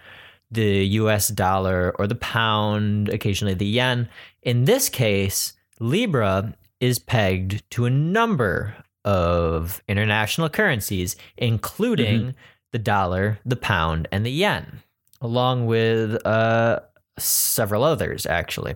the 0.52 0.86
US 0.86 1.30
dollar 1.30 1.96
or 1.98 2.08
the 2.08 2.16
pound, 2.16 3.08
occasionally 3.08 3.54
the 3.54 3.66
yen. 3.66 4.10
In 4.44 4.66
this 4.66 4.90
case, 4.90 5.54
Libra 5.80 6.54
is 6.82 7.00
pegged 7.00 7.64
to 7.72 7.86
a 7.86 7.90
number 7.90 8.76
of 9.06 9.82
international 9.88 10.50
currencies, 10.50 11.16
including 11.38 12.20
Mm-hmm. 12.22 12.38
the 12.72 12.80
dollar, 12.80 13.40
the 13.46 13.56
pound, 13.56 14.08
and 14.12 14.26
the 14.26 14.32
yen, 14.32 14.82
along 15.22 15.66
with 15.68 16.26
uh, 16.26 16.80
several 17.18 17.84
others, 17.84 18.26
actually. 18.26 18.76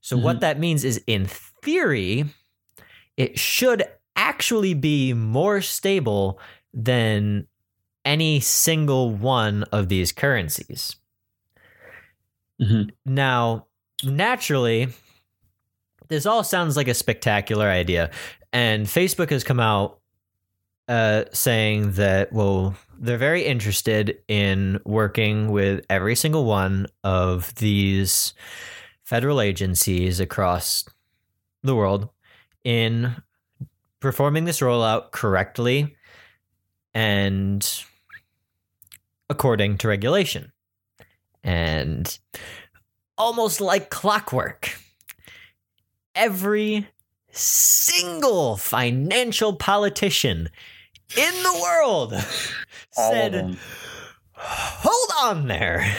So, 0.00 0.16
what 0.16 0.36
Mhm. 0.36 0.40
that 0.40 0.58
means 0.58 0.84
is, 0.84 1.02
in 1.06 1.26
theory, 1.26 2.24
it 3.16 3.38
should 3.38 3.84
actually 4.16 4.74
be 4.74 5.12
more 5.12 5.60
stable 5.60 6.38
than 6.72 7.46
any 8.04 8.40
single 8.40 9.10
one 9.10 9.64
of 9.64 9.88
these 9.88 10.12
currencies. 10.12 10.96
Mhm. 12.60 12.90
Now, 13.04 13.66
naturally, 14.04 14.88
this 16.08 16.26
all 16.26 16.44
sounds 16.44 16.76
like 16.76 16.88
a 16.88 16.94
spectacular 16.94 17.66
idea. 17.66 18.10
And 18.52 18.86
Facebook 18.86 19.30
has 19.30 19.44
come 19.44 19.60
out 19.60 20.00
uh, 20.88 21.24
saying 21.32 21.92
that, 21.92 22.32
well, 22.32 22.74
they're 22.98 23.18
very 23.18 23.44
interested 23.44 24.18
in 24.26 24.80
working 24.84 25.50
with 25.50 25.84
every 25.88 26.16
single 26.16 26.44
one 26.44 26.86
of 27.04 27.54
these 27.56 28.32
federal 29.04 29.40
agencies 29.40 30.18
across 30.18 30.84
the 31.62 31.74
world 31.74 32.08
in 32.64 33.14
performing 34.00 34.44
this 34.44 34.60
rollout 34.60 35.10
correctly 35.12 35.96
and 36.94 37.84
according 39.30 39.78
to 39.78 39.88
regulation. 39.88 40.52
And 41.44 42.18
almost 43.16 43.60
like 43.60 43.90
clockwork, 43.90 44.78
every 46.18 46.86
single 47.30 48.56
financial 48.56 49.54
politician 49.54 50.48
in 51.16 51.34
the 51.42 51.58
world 51.62 52.14
said, 52.90 53.56
"Hold 54.34 55.10
on 55.36 55.48
there." 55.48 55.90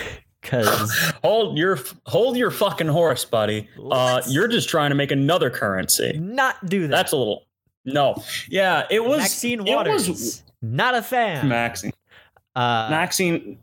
Cuz 0.42 1.12
Hold 1.24 1.58
your 1.58 1.78
hold 2.06 2.38
your 2.38 2.50
fucking 2.52 2.88
horse, 2.88 3.26
buddy. 3.26 3.68
Uh, 3.92 4.22
you're 4.28 4.48
just 4.48 4.70
trying 4.70 4.90
to 4.90 4.96
make 4.96 5.12
another 5.12 5.50
currency. 5.50 6.18
not 6.18 6.66
do 6.68 6.82
that. 6.84 6.92
That's 6.92 7.12
a 7.12 7.18
little 7.18 7.46
no. 7.86 8.16
Yeah, 8.50 8.86
it 8.90 9.04
was 9.04 9.20
Maxine 9.20 9.68
it 9.68 9.76
Waters. 9.76 10.08
was 10.08 10.44
not 10.62 10.96
a 10.96 11.02
fan. 11.04 11.48
Maxine. 11.50 11.92
uh, 12.56 12.88
Maxine. 12.90 13.60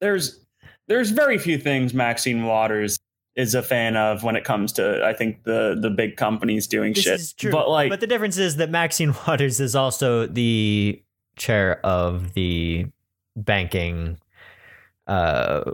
There's 0.00 0.40
there's 0.88 1.10
very 1.10 1.38
few 1.38 1.58
things 1.58 1.94
Maxine 1.94 2.44
Waters 2.44 2.98
is 3.36 3.54
a 3.54 3.62
fan 3.62 3.96
of 3.96 4.22
when 4.22 4.36
it 4.36 4.44
comes 4.44 4.72
to 4.72 5.04
I 5.04 5.12
think 5.12 5.44
the 5.44 5.76
the 5.80 5.90
big 5.90 6.16
companies 6.16 6.66
doing 6.66 6.92
this 6.92 7.04
shit. 7.04 7.14
is 7.14 7.32
true. 7.32 7.52
But 7.52 7.68
like 7.68 7.90
but 7.90 8.00
the 8.00 8.06
difference 8.06 8.38
is 8.38 8.56
that 8.56 8.70
Maxine 8.70 9.14
Waters 9.26 9.60
is 9.60 9.76
also 9.76 10.26
the 10.26 11.02
chair 11.36 11.84
of 11.84 12.34
the 12.34 12.86
banking 13.36 14.18
uh 15.06 15.70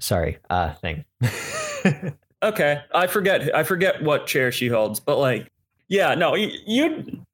sorry, 0.00 0.38
uh 0.50 0.74
thing. 0.74 1.04
okay, 2.42 2.82
I 2.94 3.06
forget 3.06 3.54
I 3.54 3.62
forget 3.62 4.02
what 4.02 4.26
chair 4.26 4.50
she 4.50 4.68
holds, 4.68 5.00
but 5.00 5.18
like 5.18 5.50
yeah, 5.88 6.14
no, 6.14 6.34
you, 6.34 6.50
you 6.66 7.24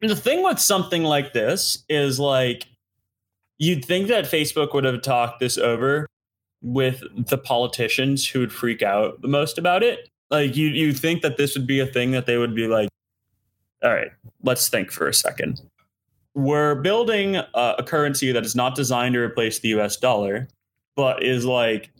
the 0.00 0.16
thing 0.16 0.42
with 0.42 0.58
something 0.58 1.04
like 1.04 1.32
this 1.32 1.84
is 1.88 2.18
like 2.18 2.66
you'd 3.58 3.84
think 3.84 4.08
that 4.08 4.24
Facebook 4.24 4.74
would 4.74 4.84
have 4.84 5.02
talked 5.02 5.40
this 5.40 5.58
over 5.58 6.08
with 6.62 7.02
the 7.16 7.38
politicians 7.38 8.28
who 8.28 8.40
would 8.40 8.52
freak 8.52 8.82
out 8.82 9.20
the 9.22 9.28
most 9.28 9.58
about 9.58 9.82
it. 9.82 10.08
Like 10.30 10.56
you 10.56 10.68
you 10.68 10.92
think 10.92 11.22
that 11.22 11.36
this 11.36 11.56
would 11.56 11.66
be 11.66 11.80
a 11.80 11.86
thing 11.86 12.10
that 12.10 12.26
they 12.26 12.36
would 12.36 12.54
be 12.54 12.66
like, 12.66 12.88
all 13.82 13.90
right, 13.92 14.10
let's 14.42 14.68
think 14.68 14.90
for 14.90 15.08
a 15.08 15.14
second. 15.14 15.60
We're 16.34 16.74
building 16.76 17.36
a, 17.36 17.74
a 17.78 17.82
currency 17.82 18.32
that 18.32 18.44
is 18.44 18.54
not 18.54 18.74
designed 18.74 19.14
to 19.14 19.20
replace 19.20 19.60
the 19.60 19.68
US 19.80 19.96
dollar, 19.96 20.48
but 20.96 21.22
is 21.22 21.44
like 21.44 21.90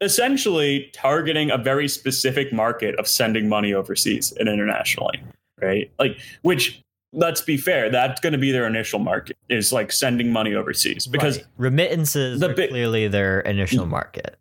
essentially 0.00 0.90
targeting 0.92 1.50
a 1.50 1.58
very 1.58 1.88
specific 1.88 2.52
market 2.52 2.94
of 2.96 3.08
sending 3.08 3.48
money 3.48 3.72
overseas 3.72 4.32
and 4.38 4.48
internationally, 4.48 5.22
right? 5.60 5.90
Like 5.98 6.18
which 6.42 6.83
let's 7.14 7.40
be 7.40 7.56
fair, 7.56 7.88
that's 7.90 8.20
going 8.20 8.32
to 8.32 8.38
be 8.38 8.50
their 8.52 8.66
initial 8.66 8.98
market 8.98 9.36
is 9.48 9.72
like 9.72 9.92
sending 9.92 10.32
money 10.32 10.54
overseas 10.54 11.06
because 11.06 11.38
Right. 11.38 11.46
remittances 11.56 12.40
the 12.40 12.50
are 12.50 12.54
clearly 12.54 13.08
their 13.08 13.40
initial 13.40 13.86
market. 13.86 14.36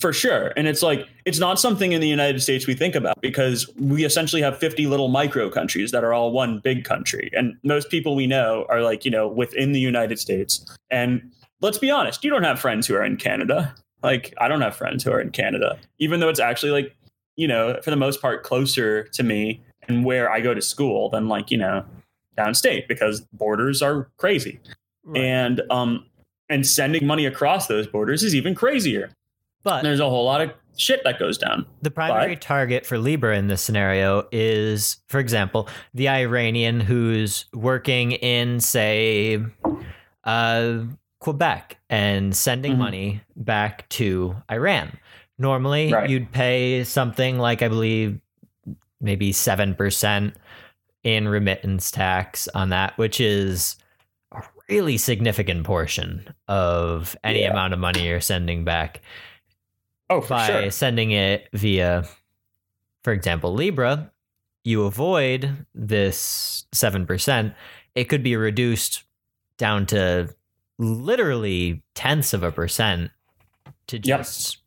for 0.00 0.12
sure 0.12 0.52
and 0.56 0.66
it's 0.66 0.82
like 0.82 1.06
it's 1.24 1.38
not 1.38 1.60
something 1.60 1.92
in 1.92 2.00
the 2.00 2.08
united 2.08 2.40
states 2.42 2.66
we 2.66 2.74
think 2.74 2.94
about 2.96 3.20
because 3.20 3.68
we 3.78 4.04
essentially 4.04 4.42
have 4.42 4.58
50 4.58 4.86
little 4.88 5.06
micro 5.08 5.48
countries 5.48 5.92
that 5.92 6.02
are 6.02 6.12
all 6.12 6.32
one 6.32 6.58
big 6.58 6.82
country 6.84 7.30
and 7.34 7.54
most 7.62 7.88
people 7.90 8.16
we 8.16 8.26
know 8.26 8.66
are 8.68 8.80
like 8.82 9.04
you 9.04 9.10
know 9.12 9.28
within 9.28 9.70
the 9.72 9.78
united 9.78 10.18
states 10.18 10.64
and 10.90 11.22
let's 11.60 11.78
be 11.78 11.90
honest 11.90 12.24
you 12.24 12.30
don't 12.30 12.42
have 12.42 12.58
friends 12.58 12.86
who 12.88 12.94
are 12.96 13.04
in 13.04 13.16
canada 13.16 13.72
like 14.02 14.34
i 14.38 14.48
don't 14.48 14.60
have 14.62 14.74
friends 14.74 15.04
who 15.04 15.12
are 15.12 15.20
in 15.20 15.30
canada 15.30 15.78
even 16.00 16.18
though 16.18 16.28
it's 16.28 16.40
actually 16.40 16.72
like 16.72 16.96
you 17.36 17.46
know 17.46 17.78
for 17.84 17.90
the 17.90 17.96
most 17.96 18.20
part 18.20 18.42
closer 18.42 19.04
to 19.04 19.22
me 19.22 19.60
and 19.88 20.04
where 20.04 20.30
i 20.30 20.40
go 20.40 20.54
to 20.54 20.62
school 20.62 21.08
than 21.10 21.28
like 21.28 21.50
you 21.50 21.58
know 21.58 21.84
downstate 22.38 22.88
because 22.88 23.20
borders 23.32 23.82
are 23.82 24.10
crazy 24.16 24.60
and 25.14 25.62
um 25.70 26.06
and 26.48 26.66
sending 26.66 27.06
money 27.06 27.26
across 27.26 27.66
those 27.66 27.86
borders 27.86 28.22
is 28.22 28.34
even 28.34 28.54
crazier 28.54 29.10
but 29.64 29.82
there's 29.82 30.00
a 30.00 30.08
whole 30.08 30.24
lot 30.24 30.40
of 30.40 30.50
shit 30.76 31.04
that 31.04 31.18
goes 31.20 31.38
down. 31.38 31.64
The 31.82 31.90
primary 31.92 32.34
target 32.34 32.84
for 32.84 32.98
Libra 32.98 33.36
in 33.38 33.46
this 33.46 33.62
scenario 33.62 34.26
is, 34.32 34.96
for 35.06 35.20
example, 35.20 35.68
the 35.94 36.08
Iranian 36.08 36.80
who's 36.80 37.44
working 37.52 38.10
in, 38.12 38.58
say, 38.58 39.38
uh, 40.24 40.78
Quebec 41.20 41.78
and 41.88 42.34
sending 42.34 42.72
Mhm. 42.72 42.78
money 42.78 43.20
back 43.36 43.88
to 43.90 44.34
Iran. 44.50 44.98
Normally, 45.38 45.92
Right. 45.92 46.10
you'd 46.10 46.32
pay 46.32 46.82
something 46.82 47.38
like, 47.38 47.62
I 47.62 47.68
believe, 47.68 48.18
maybe 49.02 49.32
7% 49.32 50.34
in 51.04 51.28
remittance 51.28 51.90
tax 51.90 52.48
on 52.54 52.68
that, 52.70 52.96
which 52.96 53.20
is 53.20 53.76
a 54.32 54.42
really 54.68 54.96
significant 54.96 55.64
portion 55.64 56.32
of 56.48 57.16
any 57.24 57.40
Yeah. 57.42 57.50
amount 57.50 57.72
of 57.74 57.78
money 57.80 58.06
you're 58.06 58.20
sending 58.20 58.64
back 58.64 59.00
Oh, 60.08 60.20
by 60.20 60.46
sure. 60.46 60.70
sending 60.70 61.10
it 61.10 61.48
via, 61.52 62.04
for 63.02 63.12
example, 63.12 63.52
Libra, 63.52 64.10
you 64.64 64.84
avoid 64.84 65.66
this 65.74 66.66
7%. 66.72 67.54
It 67.94 68.04
could 68.04 68.22
be 68.22 68.36
reduced 68.36 69.02
down 69.58 69.86
to 69.86 70.32
literally 70.78 71.82
tenths 71.94 72.32
of 72.32 72.42
a 72.42 72.52
percent 72.52 73.10
to 73.88 73.98
just 73.98 74.58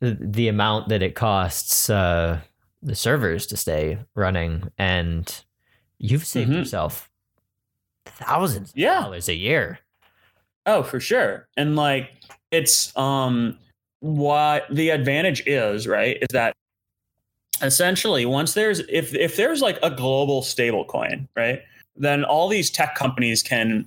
the, 0.00 0.16
the 0.20 0.48
amount 0.48 0.88
that 0.88 1.02
it 1.02 1.14
costs 1.14 1.88
uh, 1.90 2.40
the 2.82 2.94
servers 2.94 3.46
to 3.48 3.56
stay 3.56 3.98
running. 4.14 4.70
And 4.78 5.44
you've 5.98 6.26
saved 6.26 6.50
Mhm. 6.50 6.58
yourself 6.58 7.10
thousands 8.06 8.70
of 8.70 8.76
dollars 8.76 9.28
a 9.28 9.34
year. 9.34 9.80
Oh, 10.66 10.82
for 10.82 11.00
sure. 11.00 11.48
And 11.56 11.76
like 11.76 12.10
it's 12.50 12.96
um 12.96 13.58
what 14.00 14.66
the 14.70 14.90
advantage 14.90 15.42
is, 15.46 15.86
right? 15.86 16.16
Is 16.22 16.28
that 16.32 16.54
essentially 17.62 18.24
once 18.24 18.54
there's 18.54 18.80
if 18.88 19.14
if 19.14 19.36
there's 19.36 19.60
like 19.60 19.78
a 19.82 19.90
global 19.90 20.42
stable 20.42 20.84
coin, 20.84 21.28
right? 21.36 21.62
Then 21.96 22.24
all 22.24 22.48
these 22.48 22.70
tech 22.70 22.94
companies 22.94 23.42
can 23.42 23.86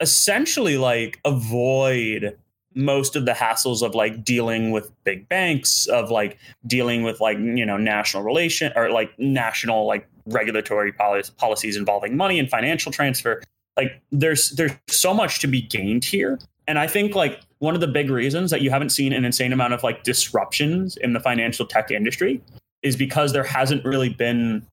essentially 0.00 0.76
like 0.78 1.18
avoid 1.24 2.36
most 2.74 3.16
of 3.16 3.24
the 3.24 3.32
hassles 3.32 3.82
of 3.82 3.94
like 3.94 4.24
dealing 4.24 4.70
with 4.70 4.90
big 5.04 5.28
banks 5.28 5.86
of 5.86 6.10
like 6.10 6.38
dealing 6.66 7.02
with 7.02 7.20
like 7.20 7.38
you 7.38 7.66
know 7.66 7.76
national 7.76 8.22
relation 8.22 8.72
or 8.76 8.90
like 8.90 9.16
national 9.18 9.86
like 9.86 10.06
regulatory 10.26 10.92
policies 10.92 11.76
involving 11.76 12.16
money 12.16 12.38
and 12.38 12.48
financial 12.48 12.92
transfer. 12.92 13.42
Like 13.76 14.00
there's 14.10 14.50
there's 14.50 14.72
so 14.88 15.12
much 15.14 15.40
to 15.40 15.46
be 15.46 15.62
gained 15.62 16.04
here. 16.04 16.38
And 16.68 16.78
i 16.78 16.86
think 16.86 17.14
like 17.16 17.40
one 17.58 17.74
of 17.74 17.80
the 17.80 17.88
big 17.88 18.10
reasons 18.10 18.50
that 18.50 18.60
you 18.60 18.70
haven't 18.70 18.90
seen 18.90 19.12
an 19.12 19.24
insane 19.24 19.52
amount 19.52 19.72
of 19.72 19.82
like 19.82 20.02
disruptions 20.02 20.96
in 20.96 21.12
the 21.12 21.20
financial 21.20 21.66
tech 21.66 21.90
industry 21.90 22.40
is 22.82 22.96
because 22.96 23.32
there 23.32 23.44
hasn't 23.44 23.84
really 23.84 24.08
been 24.08 24.66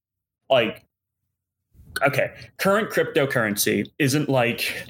like 0.50 0.84
okay 2.04 2.32
current 2.58 2.90
cryptocurrency 2.90 3.88
isn't 4.00 4.30
like 4.30 4.88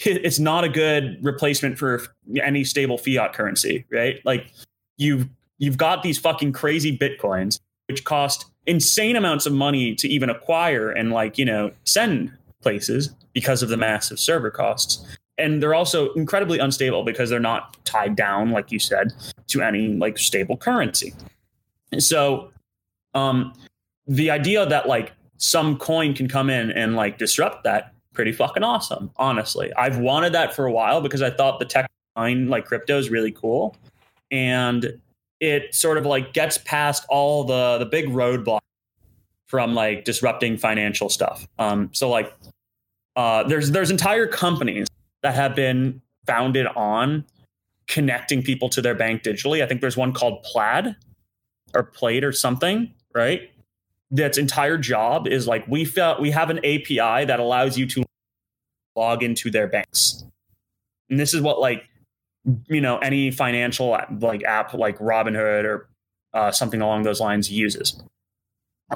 it's 0.00 0.38
not 0.38 0.64
a 0.64 0.68
good 0.68 1.18
replacement 1.22 1.78
for 1.78 2.02
any 2.42 2.64
stable 2.64 2.98
fiat 2.98 3.32
currency 3.32 3.84
right? 3.90 4.20
Like 4.24 4.52
you've 4.96 5.28
you've 5.58 5.76
got 5.76 6.02
these 6.02 6.18
fucking 6.18 6.52
crazy 6.52 6.96
bitcoins 6.96 7.60
which 7.86 8.04
cost 8.04 8.46
insane 8.66 9.16
amounts 9.16 9.46
of 9.46 9.52
money 9.52 9.94
to 9.94 10.08
even 10.08 10.30
acquire 10.30 10.90
and 10.90 11.10
like 11.10 11.38
you 11.38 11.44
know 11.44 11.72
send 11.84 12.32
places 12.62 13.14
because 13.32 13.62
of 13.62 13.68
the 13.68 13.76
massive 13.76 14.18
server 14.18 14.50
costs. 14.50 15.06
And 15.36 15.62
they're 15.62 15.74
also 15.74 16.12
incredibly 16.14 16.58
unstable 16.58 17.04
because 17.04 17.30
they're 17.30 17.38
not 17.38 17.76
tied 17.84 18.16
down 18.16 18.50
like 18.50 18.72
you 18.72 18.80
said 18.80 19.12
to 19.46 19.62
any 19.62 19.94
like 19.94 20.18
stable 20.18 20.56
currency. 20.56 21.14
So 21.98 22.50
um 23.14 23.52
the 24.06 24.30
idea 24.30 24.66
that 24.66 24.88
like 24.88 25.12
some 25.38 25.76
coin 25.78 26.14
can 26.14 26.28
come 26.28 26.50
in 26.50 26.70
and 26.72 26.96
like 26.96 27.18
disrupt 27.18 27.64
that, 27.64 27.94
pretty 28.18 28.32
fucking 28.32 28.64
awesome. 28.64 29.12
Honestly, 29.14 29.72
I've 29.74 29.98
wanted 29.98 30.32
that 30.32 30.52
for 30.52 30.66
a 30.66 30.72
while 30.72 31.00
because 31.00 31.22
I 31.22 31.30
thought 31.30 31.60
the 31.60 31.64
tech 31.64 31.88
behind 32.16 32.50
like 32.50 32.64
crypto 32.64 32.98
is 32.98 33.10
really 33.10 33.30
cool, 33.30 33.76
and 34.32 35.00
it 35.38 35.72
sort 35.72 35.98
of 35.98 36.04
like 36.04 36.32
gets 36.32 36.58
past 36.58 37.06
all 37.08 37.44
the 37.44 37.78
the 37.78 37.86
big 37.86 38.06
roadblocks 38.06 38.58
from 39.46 39.72
like 39.72 40.04
disrupting 40.04 40.56
financial 40.56 41.08
stuff. 41.08 41.46
Um, 41.60 41.90
so 41.92 42.10
like, 42.10 42.34
uh, 43.14 43.44
there's 43.44 43.70
there's 43.70 43.92
entire 43.92 44.26
companies 44.26 44.88
that 45.22 45.36
have 45.36 45.54
been 45.54 46.02
founded 46.26 46.66
on 46.74 47.24
connecting 47.86 48.42
people 48.42 48.68
to 48.70 48.82
their 48.82 48.96
bank 48.96 49.22
digitally. 49.22 49.62
I 49.62 49.66
think 49.68 49.80
there's 49.80 49.96
one 49.96 50.12
called 50.12 50.42
Plaid 50.42 50.96
or 51.72 51.84
Plate 51.84 52.24
or 52.24 52.32
something, 52.32 52.92
right? 53.14 53.48
That's 54.10 54.38
entire 54.38 54.76
job 54.76 55.28
is 55.28 55.46
like 55.46 55.68
we 55.68 55.84
felt 55.84 56.20
we 56.20 56.32
have 56.32 56.50
an 56.50 56.58
API 56.58 57.26
that 57.26 57.38
allows 57.38 57.78
you 57.78 57.86
to 57.86 58.07
log 58.98 59.22
into 59.22 59.50
their 59.50 59.68
banks. 59.68 60.24
And 61.08 61.18
this 61.18 61.32
is 61.32 61.40
what 61.40 61.60
like 61.60 61.84
you 62.68 62.80
know 62.80 62.98
any 62.98 63.30
financial 63.30 63.96
like 64.20 64.44
app 64.44 64.74
like 64.74 64.98
Robinhood 64.98 65.64
or 65.64 65.88
uh, 66.34 66.50
something 66.50 66.80
along 66.80 67.02
those 67.04 67.20
lines 67.20 67.50
uses. 67.50 68.02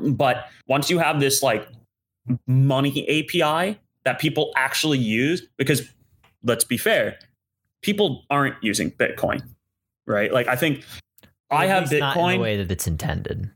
But 0.00 0.48
once 0.66 0.90
you 0.90 0.98
have 0.98 1.20
this 1.20 1.42
like 1.42 1.68
money 2.46 3.02
API 3.08 3.78
that 4.04 4.18
people 4.18 4.52
actually 4.56 4.98
use, 4.98 5.46
because 5.56 5.88
let's 6.42 6.64
be 6.64 6.76
fair, 6.76 7.18
people 7.82 8.24
aren't 8.30 8.56
using 8.62 8.90
Bitcoin, 8.90 9.42
right? 10.06 10.32
Like 10.32 10.48
I 10.48 10.56
think 10.56 10.84
I 11.50 11.66
have 11.66 11.84
Bitcoin 11.84 12.00
not 12.00 12.16
in 12.16 12.38
the 12.38 12.42
way 12.42 12.56
that 12.56 12.70
it's 12.70 12.86
intended. 12.86 13.50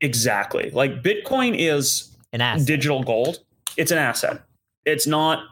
Exactly. 0.00 0.70
Like 0.70 1.02
Bitcoin 1.02 1.56
is 1.58 2.16
an 2.32 2.40
asset. 2.40 2.66
digital 2.66 3.02
gold. 3.02 3.40
It's 3.76 3.90
an 3.90 3.98
asset. 3.98 4.42
It's 4.84 5.06
not. 5.06 5.44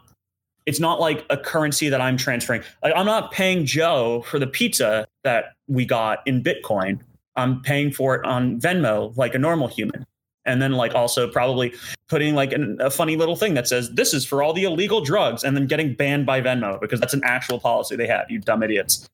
It's 0.67 0.81
not 0.81 1.01
like 1.01 1.25
a 1.31 1.37
currency 1.37 1.89
that 1.89 2.01
I'm 2.01 2.17
transferring. 2.17 2.63
Like 2.83 2.93
I'm 2.97 3.07
not 3.07 3.31
paying 3.31 3.65
Joe 3.65 4.23
for 4.27 4.39
the 4.39 4.47
pizza 4.47 5.07
that 5.23 5.55
we 5.69 5.85
got 5.85 6.27
in 6.27 6.43
Bitcoin. 6.43 7.01
I'm 7.37 7.63
paying 7.63 7.93
for 7.93 8.17
it 8.17 8.25
on 8.25 8.61
Venmo 8.61 9.17
like 9.17 9.35
a 9.35 9.39
normal 9.39 9.69
human. 9.69 10.05
And 10.45 10.63
then 10.63 10.73
like 10.73 10.95
also 10.95 11.29
probably 11.29 11.75
putting 12.09 12.35
like 12.35 12.53
an, 12.53 12.79
a 12.81 12.91
funny 12.91 13.17
little 13.17 13.37
thing 13.37 13.55
that 13.55 13.67
says 13.67 13.91
this 13.95 14.15
is 14.15 14.25
for 14.25 14.43
all 14.43 14.53
the 14.53 14.65
illegal 14.65 15.01
drugs 15.01 15.43
and 15.43 15.57
then 15.57 15.67
getting 15.67 15.95
banned 15.95 16.27
by 16.27 16.41
Venmo 16.41 16.81
because 16.81 17.01
that's 17.01 17.15
an 17.15 17.23
actual 17.25 17.59
policy 17.59 17.97
they 17.97 18.07
have. 18.07 18.31
You 18.31 18.39
dumb 18.39 18.63
idiots. 18.63 19.09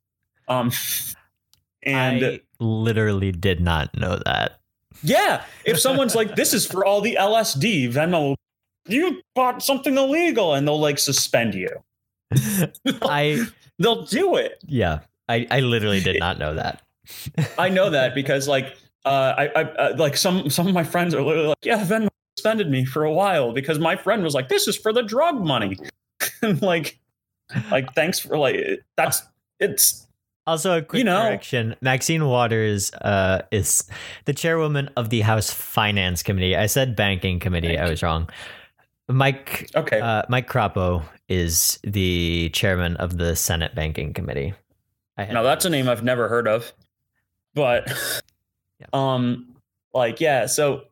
Um, 0.49 0.73
and 1.83 2.25
I 2.25 2.41
literally 2.61 3.33
did 3.33 3.61
not 3.61 3.95
know 3.97 4.21
that. 4.25 4.61
Yeah, 5.03 5.45
if 5.65 5.81
someone's 5.81 6.15
like 6.15 6.37
this 6.37 6.53
is 6.55 6.67
for 6.67 6.85
all 6.85 7.01
the 7.01 7.17
LSD, 7.19 7.93
Venmo 7.93 8.37
you 8.87 9.23
bought 9.35 9.63
something 9.63 9.97
illegal 9.97 10.55
and 10.55 10.67
they'll 10.67 10.81
like 10.81 10.99
suspend 10.99 11.55
you. 11.55 11.69
I 13.03 13.47
they'll 13.79 14.05
do 14.05 14.37
it. 14.37 14.63
Yeah. 14.67 15.01
I, 15.29 15.47
I 15.51 15.61
literally 15.61 16.01
did 16.01 16.19
not 16.19 16.39
know 16.39 16.55
that. 16.55 16.83
I 17.59 17.69
know 17.69 17.91
that 17.91 18.15
because 18.15 18.49
like 18.49 18.77
uh, 19.05 19.35
I, 19.37 19.47
I 19.47 19.63
uh, 19.63 19.95
like 19.97 20.17
some 20.17 20.51
some 20.51 20.67
of 20.67 20.75
my 20.75 20.85
friends 20.85 21.15
are 21.15 21.23
literally 21.23 21.49
like, 21.49 21.65
yeah, 21.65 21.85
Venmo 21.85 22.09
suspended 22.37 22.71
me 22.71 22.85
for 22.85 23.05
a 23.05 23.13
while 23.13 23.53
because 23.53 23.79
my 23.79 23.97
friend 23.97 24.23
was 24.23 24.35
like, 24.35 24.49
this 24.49 24.69
is 24.69 24.77
for 24.77 24.93
the 24.93 25.03
drug 25.03 25.45
money, 25.45 25.77
and 26.43 26.63
like, 26.63 26.99
like 27.71 27.93
thanks 27.95 28.19
for 28.19 28.39
like 28.39 28.83
that's 28.97 29.23
it's. 29.59 30.07
Also, 30.45 30.79
a 30.79 30.83
quick 30.83 30.99
you 30.99 31.05
know, 31.05 31.23
correction: 31.23 31.77
Maxine 31.81 32.27
Waters 32.27 32.93
uh, 32.95 33.43
is 33.53 33.85
the 34.25 34.33
chairwoman 34.33 34.91
of 34.97 35.11
the 35.11 35.21
House 35.21 35.53
Finance 35.53 36.25
Committee. 36.25 36.57
I 36.57 36.67
said 36.67 36.97
Banking 36.97 37.39
Committee. 37.39 37.79
I 37.79 37.89
was 37.89 38.03
wrong. 38.03 38.29
Mike. 39.09 39.71
Okay. 39.75 40.01
Uh, 40.01 40.23
Mike 40.29 40.49
Crapo 40.49 41.03
is 41.29 41.79
the 41.85 42.51
chairman 42.51 42.97
of 42.97 43.19
the 43.19 43.37
Senate 43.37 43.75
Banking 43.75 44.13
Committee. 44.13 44.55
Now 45.19 45.43
that's 45.43 45.65
a 45.65 45.71
name 45.71 45.89
I've 45.89 46.03
never 46.03 46.29
heard 46.29 46.49
of, 46.49 46.73
but 47.55 47.87
yeah. 48.81 48.87
um, 48.93 49.55
like 49.95 50.21
yeah. 50.21 50.47
So 50.47 50.83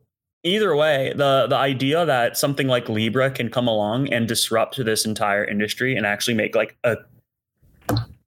either 0.45 0.77
way, 0.77 1.13
the 1.17 1.47
the 1.49 1.57
idea 1.57 2.05
that 2.05 2.37
something 2.37 2.69
like 2.69 2.89
Libra 2.89 3.31
can 3.31 3.49
come 3.49 3.67
along 3.67 4.13
and 4.13 4.29
disrupt 4.29 4.83
this 4.85 5.05
entire 5.05 5.45
industry 5.45 5.97
and 5.97 6.07
actually 6.07 6.35
make 6.35 6.55
like 6.55 6.77
a 6.85 6.99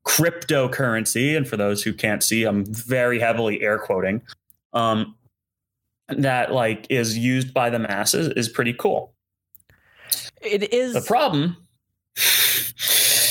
cryptocurrency, 0.05 1.37
and 1.37 1.47
for 1.47 1.57
those 1.57 1.83
who 1.83 1.93
can't 1.93 2.23
see, 2.23 2.43
I'm 2.43 2.65
very 2.65 3.19
heavily 3.19 3.61
air 3.61 3.77
quoting, 3.77 4.21
um, 4.73 5.15
that 6.09 6.51
like 6.51 6.87
is 6.89 7.17
used 7.17 7.53
by 7.53 7.69
the 7.69 7.79
masses 7.79 8.29
is 8.29 8.49
pretty 8.49 8.73
cool. 8.73 9.13
It 10.43 10.73
is 10.73 10.93
the 10.93 11.01
problem. 11.01 11.57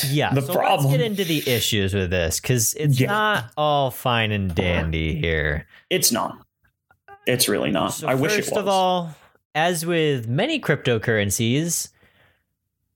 Yeah, 0.09 0.35
the 0.35 0.43
so 0.43 0.53
problem. 0.53 0.91
Let's 0.91 0.99
get 0.99 1.07
into 1.07 1.25
the 1.25 1.49
issues 1.49 1.95
with 1.95 2.11
this 2.11 2.41
because 2.41 2.75
it's 2.75 2.99
yeah. 2.99 3.07
not 3.07 3.53
all 3.57 3.91
fine 3.91 4.33
and 4.33 4.55
dandy 4.55 5.15
here. 5.15 5.67
It's 5.91 6.11
not. 6.11 6.45
It's 7.27 7.49
really 7.49 7.71
not. 7.71 7.95
So 7.95 8.09
I 8.09 8.15
wish 8.15 8.33
it 8.33 8.39
was. 8.39 8.49
First 8.49 8.59
of 8.59 8.69
all, 8.69 9.15
as 9.55 9.87
with 9.87 10.29
many 10.29 10.61
cryptocurrencies, 10.61 11.91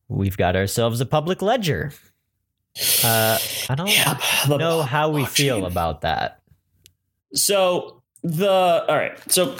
we've 0.08 0.36
got 0.36 0.56
ourselves 0.56 1.00
a 1.00 1.06
public 1.06 1.42
ledger. 1.42 1.92
Uh, 3.04 3.38
I 3.70 3.74
don't 3.74 4.58
know 4.58 4.82
how 4.82 5.10
we 5.10 5.24
feel 5.24 5.64
about 5.64 6.02
that. 6.02 6.40
So 7.32 8.02
the 8.22 8.84
all 8.88 8.96
right. 8.96 9.18
So 9.30 9.56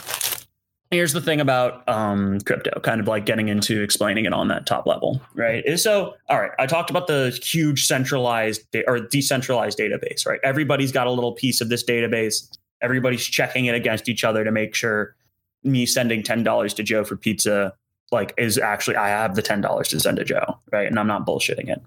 here's 0.91 1.13
the 1.13 1.21
thing 1.21 1.41
about 1.41 1.87
um, 1.89 2.39
crypto, 2.41 2.79
kind 2.79 3.01
of 3.01 3.07
like 3.07 3.25
getting 3.25 3.49
into 3.49 3.81
explaining 3.81 4.25
it 4.25 4.33
on 4.33 4.47
that 4.47 4.65
top 4.65 4.85
level, 4.87 5.21
right? 5.35 5.77
So, 5.77 6.15
all 6.29 6.39
right, 6.39 6.51
I 6.59 6.65
talked 6.65 6.89
about 6.89 7.07
the 7.07 7.37
huge 7.43 7.85
centralized 7.85 8.63
or 8.87 8.99
decentralized 8.99 9.77
database, 9.77 10.25
right? 10.25 10.39
Everybody's 10.43 10.91
got 10.91 11.07
a 11.07 11.11
little 11.11 11.33
piece 11.33 11.61
of 11.61 11.69
this 11.69 11.83
database. 11.83 12.47
Everybody's 12.81 13.25
checking 13.25 13.65
it 13.65 13.75
against 13.75 14.07
each 14.07 14.23
other 14.23 14.43
to 14.43 14.51
make 14.51 14.75
sure 14.75 15.15
me 15.63 15.85
sending 15.85 16.23
ten 16.23 16.43
dollars 16.43 16.73
to 16.75 16.83
Joe 16.83 17.03
for 17.03 17.17
pizza, 17.17 17.73
like, 18.11 18.33
is 18.37 18.57
actually 18.57 18.95
I 18.95 19.09
have 19.09 19.35
the 19.35 19.41
ten 19.41 19.61
dollars 19.61 19.89
to 19.89 19.99
send 19.99 20.17
to 20.17 20.23
Joe, 20.23 20.59
right? 20.71 20.87
And 20.87 20.99
I'm 20.99 21.07
not 21.07 21.25
bullshitting 21.25 21.69
it. 21.69 21.81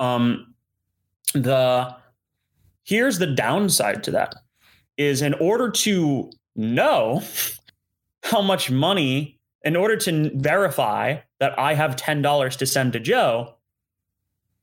Um, 0.00 0.54
the 1.34 1.94
here's 2.84 3.18
the 3.18 3.26
downside 3.26 4.04
to 4.04 4.12
that 4.12 4.36
is 4.96 5.20
in 5.20 5.34
order 5.34 5.70
to 5.70 6.30
know 6.54 7.22
how 8.26 8.42
much 8.42 8.70
money 8.70 9.38
in 9.64 9.76
order 9.76 9.96
to 9.96 10.30
verify 10.34 11.16
that 11.40 11.58
I 11.58 11.74
have 11.74 11.96
$10 11.96 12.56
to 12.56 12.66
send 12.66 12.92
to 12.92 13.00
Joe, 13.00 13.54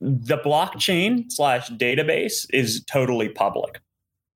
the 0.00 0.38
blockchain 0.38 1.30
slash 1.30 1.70
database 1.70 2.46
is 2.50 2.84
totally 2.84 3.28
public. 3.28 3.80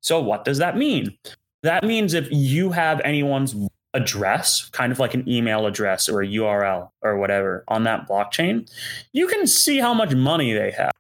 So, 0.01 0.21
what 0.21 0.45
does 0.45 0.59
that 0.59 0.77
mean? 0.77 1.17
That 1.63 1.85
means 1.85 2.15
if 2.15 2.29
you 2.31 2.71
have 2.71 3.01
anyone's 3.05 3.55
address, 3.95 4.69
kind 4.71 4.93
of 4.93 4.99
like 4.99 5.15
an 5.15 5.29
email 5.29 5.67
address 5.67 6.09
or 6.09 6.23
a 6.23 6.27
URL 6.27 6.91
or 7.03 7.19
whatever 7.19 7.65
on 7.69 7.85
that 7.85 8.09
blockchain, 8.09 8.71
you 9.13 9.27
can 9.27 9.47
see 9.47 9.79
how 9.79 9.93
much 9.93 10.15
money 10.15 10.53
they 10.53 10.71
have. 10.71 10.93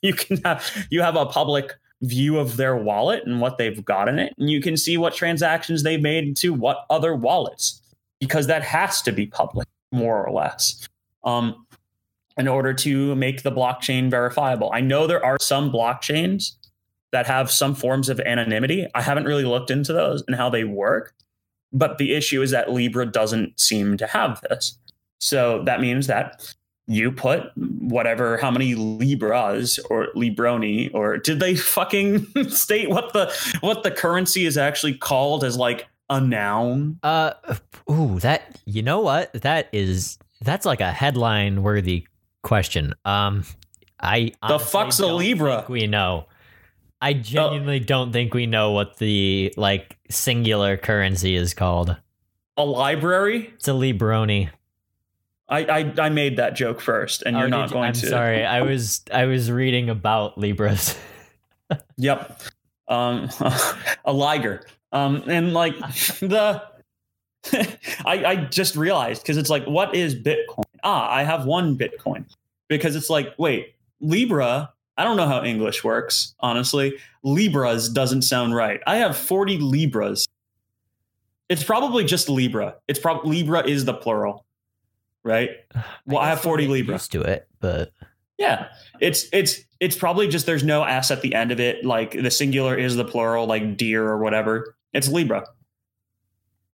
You 0.00 0.14
can 0.14 0.38
have 0.44 0.86
you 0.90 1.02
have 1.02 1.16
a 1.16 1.26
public 1.26 1.74
view 2.02 2.38
of 2.38 2.56
their 2.56 2.76
wallet 2.76 3.24
and 3.26 3.40
what 3.40 3.58
they've 3.58 3.84
got 3.84 4.08
in 4.08 4.18
it. 4.18 4.34
And 4.38 4.48
you 4.48 4.60
can 4.60 4.76
see 4.76 4.96
what 4.96 5.14
transactions 5.14 5.82
they've 5.82 6.00
made 6.00 6.36
to 6.38 6.54
what 6.54 6.86
other 6.90 7.14
wallets, 7.14 7.82
because 8.20 8.46
that 8.46 8.62
has 8.62 9.02
to 9.02 9.12
be 9.12 9.26
public, 9.26 9.66
more 9.90 10.24
or 10.24 10.32
less, 10.32 10.86
um, 11.24 11.66
in 12.36 12.46
order 12.46 12.72
to 12.72 13.14
make 13.16 13.42
the 13.42 13.50
blockchain 13.50 14.10
verifiable. 14.10 14.70
I 14.72 14.80
know 14.80 15.06
there 15.06 15.24
are 15.24 15.38
some 15.40 15.72
blockchains 15.72 16.52
that 17.10 17.26
have 17.26 17.50
some 17.50 17.74
forms 17.74 18.08
of 18.08 18.20
anonymity. 18.20 18.86
I 18.94 19.02
haven't 19.02 19.24
really 19.24 19.44
looked 19.44 19.70
into 19.70 19.92
those 19.92 20.22
and 20.26 20.36
how 20.36 20.50
they 20.50 20.64
work. 20.64 21.14
But 21.72 21.98
the 21.98 22.14
issue 22.14 22.42
is 22.42 22.50
that 22.52 22.72
Libra 22.72 23.06
doesn't 23.06 23.58
seem 23.58 23.96
to 23.96 24.06
have 24.06 24.40
this. 24.48 24.78
So 25.20 25.62
that 25.64 25.80
means 25.80 26.06
that 26.06 26.54
you 26.88 27.12
put 27.12 27.52
whatever 27.56 28.38
how 28.38 28.50
many 28.50 28.74
libras 28.74 29.78
or 29.90 30.08
libroni 30.16 30.90
or 30.94 31.18
did 31.18 31.38
they 31.38 31.54
fucking 31.54 32.26
state 32.48 32.88
what 32.88 33.12
the 33.12 33.32
what 33.60 33.82
the 33.82 33.90
currency 33.90 34.46
is 34.46 34.56
actually 34.56 34.94
called 34.94 35.44
as 35.44 35.56
like 35.56 35.86
a 36.08 36.20
noun? 36.20 36.98
Uh 37.02 37.32
ooh 37.90 38.18
that 38.20 38.58
you 38.64 38.82
know 38.82 39.00
what? 39.00 39.32
That 39.34 39.68
is 39.72 40.18
that's 40.40 40.64
like 40.64 40.80
a 40.80 40.90
headline 40.90 41.62
worthy 41.62 42.06
question. 42.42 42.94
Um 43.04 43.44
i 44.00 44.32
the 44.48 44.58
fuck's 44.58 44.98
a 44.98 45.06
libra? 45.06 45.66
we 45.68 45.86
know. 45.86 46.26
I 47.00 47.12
genuinely 47.12 47.80
uh, 47.80 47.84
don't 47.86 48.12
think 48.12 48.34
we 48.34 48.46
know 48.46 48.72
what 48.72 48.96
the 48.96 49.52
like 49.56 49.98
singular 50.08 50.76
currency 50.76 51.36
is 51.36 51.52
called. 51.54 51.96
A 52.56 52.64
library? 52.64 53.52
It's 53.54 53.68
a 53.68 53.72
libroni 53.72 54.48
I, 55.48 55.64
I, 55.64 55.94
I 55.98 56.08
made 56.10 56.36
that 56.36 56.54
joke 56.54 56.80
first, 56.80 57.22
and 57.22 57.36
you're 57.36 57.48
not 57.48 57.72
going 57.72 57.88
I'm 57.88 57.94
to. 57.94 58.06
sorry, 58.06 58.44
I 58.44 58.62
was 58.62 59.02
I 59.12 59.24
was 59.24 59.50
reading 59.50 59.88
about 59.88 60.36
Libras. 60.36 60.96
yep, 61.96 62.42
um, 62.86 63.30
a 64.04 64.12
liger, 64.12 64.66
um, 64.92 65.22
and 65.26 65.54
like 65.54 65.76
the 66.20 66.62
I, 67.52 68.24
I 68.24 68.36
just 68.50 68.76
realized 68.76 69.22
because 69.22 69.36
it's 69.36 69.50
like, 69.50 69.64
what 69.64 69.94
is 69.94 70.14
Bitcoin? 70.14 70.64
Ah, 70.82 71.10
I 71.10 71.22
have 71.22 71.46
one 71.46 71.78
Bitcoin 71.78 72.24
because 72.68 72.96
it's 72.96 73.10
like, 73.10 73.34
wait, 73.38 73.74
Libra. 74.00 74.72
I 74.96 75.04
don't 75.04 75.16
know 75.16 75.28
how 75.28 75.44
English 75.44 75.84
works, 75.84 76.34
honestly. 76.40 76.98
Libras 77.22 77.88
doesn't 77.88 78.22
sound 78.22 78.56
right. 78.56 78.80
I 78.84 78.96
have 78.96 79.16
40 79.16 79.58
Libras. 79.58 80.26
It's 81.48 81.62
probably 81.62 82.02
just 82.02 82.28
Libra. 82.28 82.74
It's 82.88 82.98
probably 82.98 83.36
Libra 83.36 83.64
is 83.64 83.84
the 83.84 83.94
plural, 83.94 84.44
right? 85.24 85.50
Well, 86.06 86.18
I, 86.18 86.26
I 86.26 86.28
have 86.30 86.40
40 86.40 86.68
Libra. 86.68 86.94
Used 86.94 87.12
to 87.12 87.20
it, 87.22 87.46
but 87.60 87.92
yeah, 88.38 88.68
it's 89.00 89.26
it's 89.32 89.60
it's 89.80 89.96
probably 89.96 90.28
just 90.28 90.46
there's 90.46 90.64
no 90.64 90.84
s 90.84 91.10
at 91.10 91.22
the 91.22 91.34
end 91.34 91.52
of 91.52 91.60
it. 91.60 91.84
Like 91.84 92.12
the 92.12 92.30
singular 92.30 92.76
is 92.76 92.96
the 92.96 93.04
plural, 93.04 93.46
like 93.46 93.76
deer 93.76 94.06
or 94.06 94.18
whatever. 94.18 94.76
It's 94.92 95.08
Libra. 95.08 95.46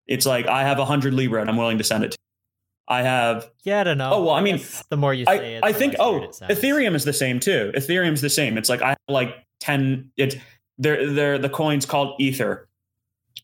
It's 0.06 0.26
like 0.26 0.46
I 0.46 0.62
have 0.62 0.78
a 0.78 0.84
hundred 0.84 1.14
Libra 1.14 1.40
and 1.40 1.50
I'm 1.50 1.56
willing 1.56 1.78
to 1.78 1.84
send 1.84 2.04
it 2.04 2.12
to. 2.12 2.18
I 2.86 3.02
have. 3.02 3.50
Yeah, 3.62 3.80
I 3.80 3.84
don't 3.84 3.98
know. 3.98 4.10
Oh 4.12 4.24
well, 4.24 4.34
I 4.34 4.42
mean, 4.42 4.60
the 4.90 4.96
more 4.96 5.14
you 5.14 5.24
say 5.24 5.56
it, 5.56 5.64
I 5.64 5.72
think. 5.72 5.96
Oh, 5.98 6.28
Ethereum 6.42 6.94
is 6.94 7.04
the 7.04 7.14
same 7.14 7.40
too. 7.40 7.72
Ethereum's 7.74 8.20
the 8.20 8.30
same. 8.30 8.58
It's 8.58 8.68
like 8.68 8.82
I 8.82 8.90
have 8.90 8.98
like 9.08 9.34
ten. 9.58 10.10
It's 10.16 10.36
they're 10.78 11.10
they're 11.10 11.38
the 11.38 11.48
coins 11.48 11.86
called 11.86 12.20
Ether. 12.20 12.68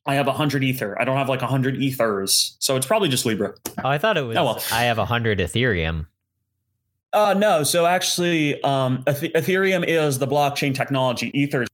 I 0.07 0.15
have 0.15 0.27
a 0.27 0.33
hundred 0.33 0.65
Ether. 0.65 1.01
I 1.01 1.05
don't 1.05 1.17
have 1.17 1.29
like 1.29 1.43
a 1.43 1.47
hundred 1.47 1.77
Ethers, 1.77 2.57
so 2.59 2.77
it's 2.77 2.87
probably 2.87 3.09
just 3.09 3.27
Libra. 3.27 3.55
Oh, 3.85 3.89
I 3.89 3.99
thought 3.99 4.17
it 4.17 4.23
was. 4.23 4.37
Oh, 4.37 4.45
well. 4.45 4.63
I 4.73 4.85
have 4.85 4.99
a 4.99 5.05
hundred 5.05 5.39
Ethereum. 5.39 6.07
Uh 7.13 7.35
no. 7.37 7.65
So 7.65 7.87
actually, 7.87 8.63
um, 8.63 9.03
Ethereum 9.05 9.85
is 9.87 10.19
the 10.19 10.27
blockchain 10.27 10.75
technology. 10.75 11.31
Ether. 11.39 11.67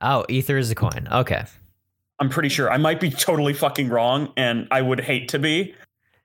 Oh, 0.00 0.24
Ether 0.28 0.56
is 0.56 0.70
a 0.70 0.74
coin. 0.74 1.08
Okay. 1.10 1.44
I'm 2.18 2.28
pretty 2.28 2.48
sure. 2.48 2.70
I 2.70 2.76
might 2.76 3.00
be 3.00 3.10
totally 3.10 3.52
fucking 3.52 3.88
wrong, 3.88 4.32
and 4.36 4.68
I 4.70 4.80
would 4.80 5.00
hate 5.00 5.28
to 5.30 5.40
be, 5.40 5.74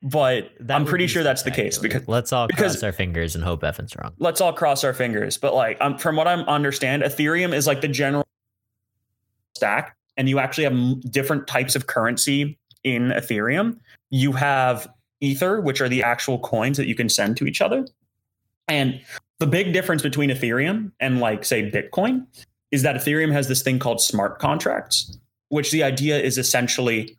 but 0.04 0.52
that 0.60 0.76
I'm 0.76 0.86
pretty 0.86 1.08
sure 1.08 1.24
that's 1.24 1.42
the 1.42 1.50
case 1.50 1.80
because 1.80 2.08
let's 2.08 2.32
all 2.32 2.46
because, 2.46 2.74
cross 2.74 2.84
our 2.84 2.92
fingers 2.92 3.34
and 3.34 3.44
hope 3.44 3.64
Evan's 3.64 3.96
wrong. 3.96 4.14
Let's 4.20 4.40
all 4.40 4.54
cross 4.54 4.84
our 4.84 4.94
fingers. 4.94 5.38
But 5.38 5.56
like, 5.56 5.78
um, 5.82 5.98
from 5.98 6.16
what 6.16 6.28
I 6.28 6.34
understand, 6.34 7.02
Ethereum 7.02 7.52
is 7.52 7.66
like 7.66 7.82
the 7.82 7.88
general 7.88 8.28
stack, 9.56 9.97
and 10.18 10.28
you 10.28 10.40
actually 10.40 10.64
have 10.64 11.12
different 11.12 11.48
types 11.48 11.76
of 11.76 11.88
currency 11.88 12.58
in 12.84 13.10
Ethereum. 13.10 13.80
You 14.10 14.32
have 14.34 14.88
Ether, 15.22 15.62
which 15.62 15.82
are 15.82 15.90
the 15.90 16.04
actual 16.04 16.40
coins 16.40 16.78
that 16.78 16.88
you 16.88 16.96
can 16.96 17.10
send 17.10 17.38
to 17.38 17.46
each 17.46 17.62
other, 17.62 17.88
and 18.68 19.00
the 19.40 19.48
big 19.48 19.74
difference 19.74 20.02
between 20.02 20.30
Ethereum 20.30 20.92
and 21.00 21.20
like 21.20 21.46
say 21.46 21.70
Bitcoin 21.70 22.26
is 22.72 22.82
that 22.84 22.96
Ethereum 22.96 23.32
has 23.32 23.48
this 23.48 23.62
thing 23.62 23.80
called 23.80 24.02
smart 24.02 24.40
contracts 24.40 25.18
which 25.50 25.72
the 25.72 25.84
idea 25.84 26.20
is 26.20 26.38
essentially 26.38 27.18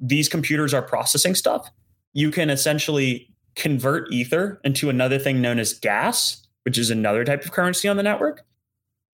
these 0.00 0.28
computers 0.28 0.72
are 0.72 0.82
processing 0.82 1.34
stuff. 1.34 1.68
You 2.12 2.30
can 2.30 2.50
essentially 2.50 3.28
convert 3.56 4.12
Ether 4.12 4.60
into 4.64 4.88
another 4.88 5.18
thing 5.18 5.40
known 5.40 5.58
as 5.58 5.72
gas, 5.72 6.46
which 6.64 6.78
is 6.78 6.90
another 6.90 7.24
type 7.24 7.44
of 7.44 7.52
currency 7.52 7.88
on 7.88 7.96
the 7.96 8.02
network, 8.02 8.42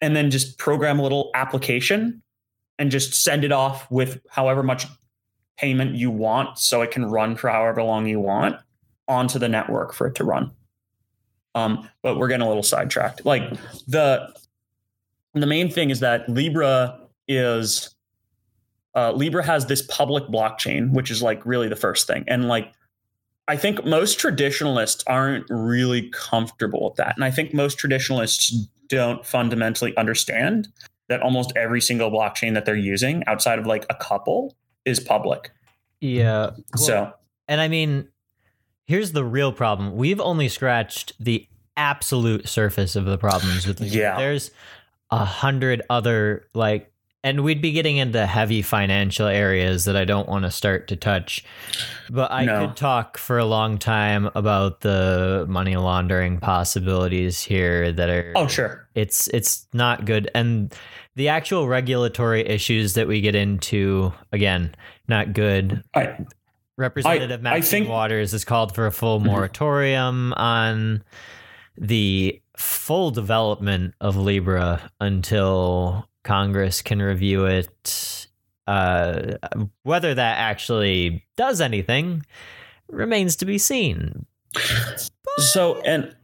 and 0.01 0.15
then 0.15 0.31
just 0.31 0.59
program 0.59 0.99
a 0.99 1.03
little 1.03 1.31
application 1.35 2.23
and 2.79 2.91
just 2.91 3.15
send 3.15 3.45
it 3.45 3.53
off 3.53 3.91
with 3.91 4.21
however 4.29 4.63
much 4.63 4.87
payment 5.57 5.95
you 5.95 6.11
want 6.11 6.59
so 6.59 6.83
it 6.83 6.91
can 6.91 7.07
run 7.07 7.37
for 7.37 7.49
however 7.49 7.83
long 7.83 8.07
you 8.07 8.21
want 8.21 8.57
onto 9.07 9.39
the 9.39 9.49
network 9.49 9.93
for 9.93 10.07
it 10.07 10.15
to 10.17 10.25
run. 10.25 10.51
Um, 11.55 11.89
but 12.03 12.19
we're 12.19 12.29
getting 12.29 12.45
a 12.45 12.49
little 12.49 12.65
sidetracked. 12.65 13.25
Like 13.25 13.43
the 13.87 14.35
the 15.35 15.47
main 15.47 15.71
thing 15.71 15.91
is 15.91 16.01
that 16.01 16.29
Libra 16.29 16.99
is 17.29 17.95
uh, 18.95 19.13
Libra 19.13 19.45
has 19.45 19.67
this 19.67 19.83
public 19.83 20.25
blockchain, 20.25 20.93
which 20.93 21.11
is 21.11 21.23
like 21.23 21.45
really 21.45 21.69
the 21.69 21.77
first 21.77 22.07
thing. 22.07 22.25
And 22.29 22.49
like, 22.49 22.73
I 23.49 23.57
think 23.57 23.85
most 23.85 24.19
traditionalists 24.19 25.03
aren't 25.07 25.45
really 25.51 26.11
comfortable 26.11 26.85
with 26.89 26.97
that. 26.97 27.15
And 27.17 27.25
I 27.25 27.31
think 27.31 27.53
most 27.53 27.79
traditionalists 27.79 28.51
don't 28.89 29.27
fundamentally 29.27 29.97
understand 29.97 30.69
that 31.09 31.21
almost 31.23 31.53
every 31.57 31.81
single 31.81 32.11
blockchain 32.11 32.55
that 32.55 32.65
they're 32.65 32.77
using 32.77 33.23
outside 33.27 33.59
of 33.59 33.67
like 33.67 33.87
a 33.91 33.95
couple 33.95 34.57
is 34.85 35.01
public. 35.01 35.51
Yeah. 36.01 36.51
Well, 36.77 36.85
so, 36.85 37.13
and 37.49 37.61
I 37.61 37.69
mean, 37.69 38.09
here's 38.87 39.13
the 39.13 39.25
real 39.25 39.53
problem. 39.53 39.97
We've 39.97 40.21
only 40.21 40.49
scratched 40.49 41.13
the 41.19 41.47
absolute 41.77 42.49
surface 42.49 42.97
of 42.97 43.05
the 43.05 43.19
problems 43.19 43.67
with 43.67 43.81
Libra. 43.81 43.99
Yeah. 43.99 44.19
There's 44.19 44.51
a 45.11 45.25
hundred 45.25 45.83
other 45.91 46.47
like 46.55 46.91
and 47.25 47.43
we'd 47.43 47.63
be 47.63 47.73
getting 47.73 47.97
into 47.97 48.27
heavy 48.27 48.61
financial 48.61 49.27
areas 49.27 49.87
that 49.87 49.97
I 49.97 50.05
don't 50.05 50.29
want 50.29 50.45
to 50.45 50.51
start 50.51 50.87
to 50.89 50.97
touch. 50.97 51.43
But 52.11 52.31
I 52.31 52.45
no. 52.45 52.67
could 52.67 52.77
talk 52.77 53.17
for 53.17 53.39
a 53.39 53.47
long 53.47 53.79
time 53.79 54.31
about 54.35 54.83
the 54.83 55.47
money 55.49 55.77
laundering 55.77 56.39
possibilities 56.39 57.41
here 57.41 57.91
that 57.93 58.11
are 58.11 58.33
Oh, 58.37 58.47
sure. 58.47 58.87
It's 58.95 59.27
it's 59.29 59.67
not 59.73 60.05
good 60.05 60.31
and 60.35 60.73
the 61.17 61.29
actual 61.29 61.67
regulatory 61.67 62.47
issues 62.47 62.93
that 62.95 63.09
we 63.09 63.23
get 63.23 63.35
into 63.35 64.13
again, 64.31 64.75
not 65.09 65.33
good. 65.33 65.83
I, 65.95 66.19
Representative 66.77 67.41
I, 67.41 67.43
Maxine 67.43 67.83
I 67.83 67.85
think, 67.85 67.89
Waters 67.89 68.33
has 68.33 68.45
called 68.45 68.75
for 68.75 68.87
a 68.87 68.93
full 68.93 69.19
mm-hmm. 69.19 69.29
moratorium 69.29 70.35
on 70.35 71.03
the 71.79 72.43
full 72.57 73.11
development 73.13 73.95
of 74.01 74.17
Libra 74.17 74.91
until 75.01 76.09
Congress 76.25 76.83
can 76.83 77.01
review 77.01 77.45
it. 77.45 78.27
Uh, 78.67 79.37
whether 79.83 80.15
that 80.15 80.39
actually 80.39 81.23
does 81.37 81.61
anything 81.61 82.25
remains 82.89 83.37
to 83.37 83.45
be 83.45 83.59
seen. 83.59 84.25
So 85.37 85.81
and 85.83 86.15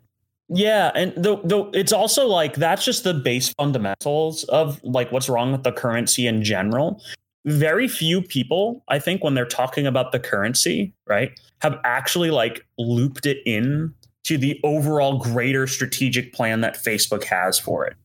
yeah, 0.48 0.90
and 0.94 1.12
the, 1.14 1.36
the 1.44 1.70
it's 1.74 1.92
also 1.92 2.26
like 2.26 2.54
that's 2.54 2.84
just 2.84 3.04
the 3.04 3.14
base 3.14 3.50
fundamentals 3.50 4.44
of 4.44 4.82
like 4.82 5.12
what's 5.12 5.28
wrong 5.28 5.52
with 5.52 5.64
the 5.64 5.72
currency 5.72 6.26
in 6.26 6.42
general. 6.42 7.02
Very 7.44 7.88
few 7.88 8.20
people, 8.22 8.84
I 8.88 8.98
think, 8.98 9.22
when 9.24 9.34
they're 9.34 9.46
talking 9.46 9.86
about 9.86 10.12
the 10.12 10.20
currency, 10.20 10.92
right, 11.06 11.38
have 11.62 11.78
actually 11.84 12.30
like 12.30 12.66
looped 12.78 13.26
it 13.26 13.38
in 13.46 13.94
to 14.24 14.38
the 14.38 14.60
overall 14.64 15.18
greater 15.18 15.66
strategic 15.66 16.32
plan 16.32 16.60
that 16.60 16.76
Facebook 16.76 17.24
has 17.24 17.58
for 17.58 17.86
it 17.86 17.96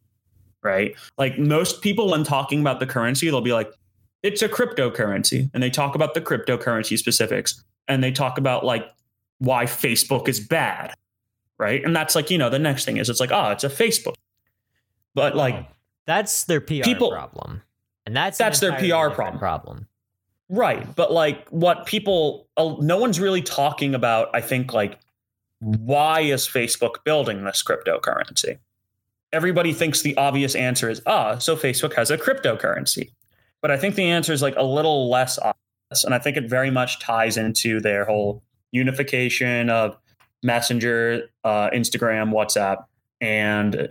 right? 0.65 0.95
Like 1.17 1.37
most 1.37 1.81
people, 1.81 2.09
when 2.09 2.23
talking 2.23 2.59
about 2.59 2.79
the 2.79 2.87
currency, 2.87 3.27
they'll 3.27 3.39
be 3.39 3.53
like, 3.53 3.71
it's 4.23 4.41
a 4.41 4.49
cryptocurrency. 4.49 5.49
And 5.53 5.61
they 5.61 5.69
talk 5.69 5.93
about 5.93 6.15
the 6.15 6.21
cryptocurrency 6.21 6.97
specifics 6.97 7.63
and 7.87 8.03
they 8.03 8.11
talk 8.11 8.39
about 8.39 8.65
like 8.65 8.89
why 9.37 9.65
Facebook 9.65 10.27
is 10.27 10.39
bad, 10.39 10.95
right? 11.59 11.85
And 11.85 11.95
that's 11.95 12.15
like, 12.15 12.31
you 12.31 12.39
know, 12.39 12.49
the 12.49 12.59
next 12.59 12.83
thing 12.83 12.97
is 12.97 13.07
it's 13.07 13.19
like, 13.19 13.31
oh, 13.31 13.51
it's 13.51 13.63
a 13.63 13.69
Facebook. 13.69 14.15
But 15.13 15.35
like, 15.35 15.67
that's 16.07 16.45
their 16.45 16.59
PR 16.59 16.81
people, 16.83 17.11
problem. 17.11 17.61
And 18.05 18.15
that's 18.15 18.37
that's 18.37 18.59
their 18.59 18.73
PR 18.73 19.13
problem. 19.13 19.37
problem. 19.37 19.87
Right. 20.49 20.95
But 20.95 21.11
like 21.11 21.47
what 21.49 21.85
people, 21.85 22.47
uh, 22.57 22.75
no 22.79 22.97
one's 22.97 23.19
really 23.19 23.41
talking 23.41 23.95
about, 23.95 24.29
I 24.33 24.41
think, 24.41 24.73
like, 24.73 24.99
why 25.59 26.21
is 26.21 26.47
Facebook 26.47 27.03
building 27.03 27.43
this 27.43 27.63
cryptocurrency? 27.63 28.57
Everybody 29.31 29.73
thinks 29.73 30.01
the 30.01 30.15
obvious 30.17 30.55
answer 30.55 30.89
is 30.89 31.01
ah, 31.05 31.37
so 31.37 31.55
Facebook 31.55 31.93
has 31.93 32.11
a 32.11 32.17
cryptocurrency. 32.17 33.11
But 33.61 33.71
I 33.71 33.77
think 33.77 33.95
the 33.95 34.05
answer 34.05 34.33
is 34.33 34.41
like 34.41 34.55
a 34.57 34.63
little 34.63 35.09
less 35.09 35.39
obvious. 35.39 36.03
And 36.03 36.13
I 36.13 36.19
think 36.19 36.37
it 36.37 36.49
very 36.49 36.69
much 36.69 36.99
ties 36.99 37.37
into 37.37 37.79
their 37.79 38.05
whole 38.05 38.43
unification 38.71 39.69
of 39.69 39.97
Messenger, 40.43 41.29
uh, 41.43 41.69
Instagram, 41.71 42.31
WhatsApp, 42.31 42.85
and 43.21 43.89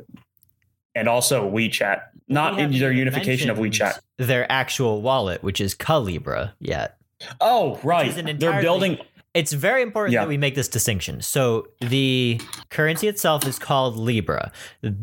and 0.94 1.08
also 1.08 1.50
WeChat. 1.50 2.02
Not 2.28 2.58
in 2.58 2.70
their 2.78 2.92
unification 2.92 3.50
of 3.50 3.58
WeChat. 3.58 3.98
Their 4.16 4.50
actual 4.50 5.02
wallet, 5.02 5.42
which 5.42 5.60
is 5.60 5.74
Calibra, 5.74 6.52
yet. 6.58 6.96
Oh, 7.40 7.78
right. 7.82 8.14
They're 8.38 8.62
building 8.62 8.98
it's 9.34 9.52
very 9.52 9.82
important 9.82 10.14
yeah. 10.14 10.20
that 10.20 10.28
we 10.28 10.38
make 10.38 10.54
this 10.54 10.68
distinction. 10.68 11.20
So 11.20 11.66
the 11.80 12.40
currency 12.70 13.08
itself 13.08 13.44
is 13.46 13.58
called 13.58 13.96
Libra. 13.96 14.52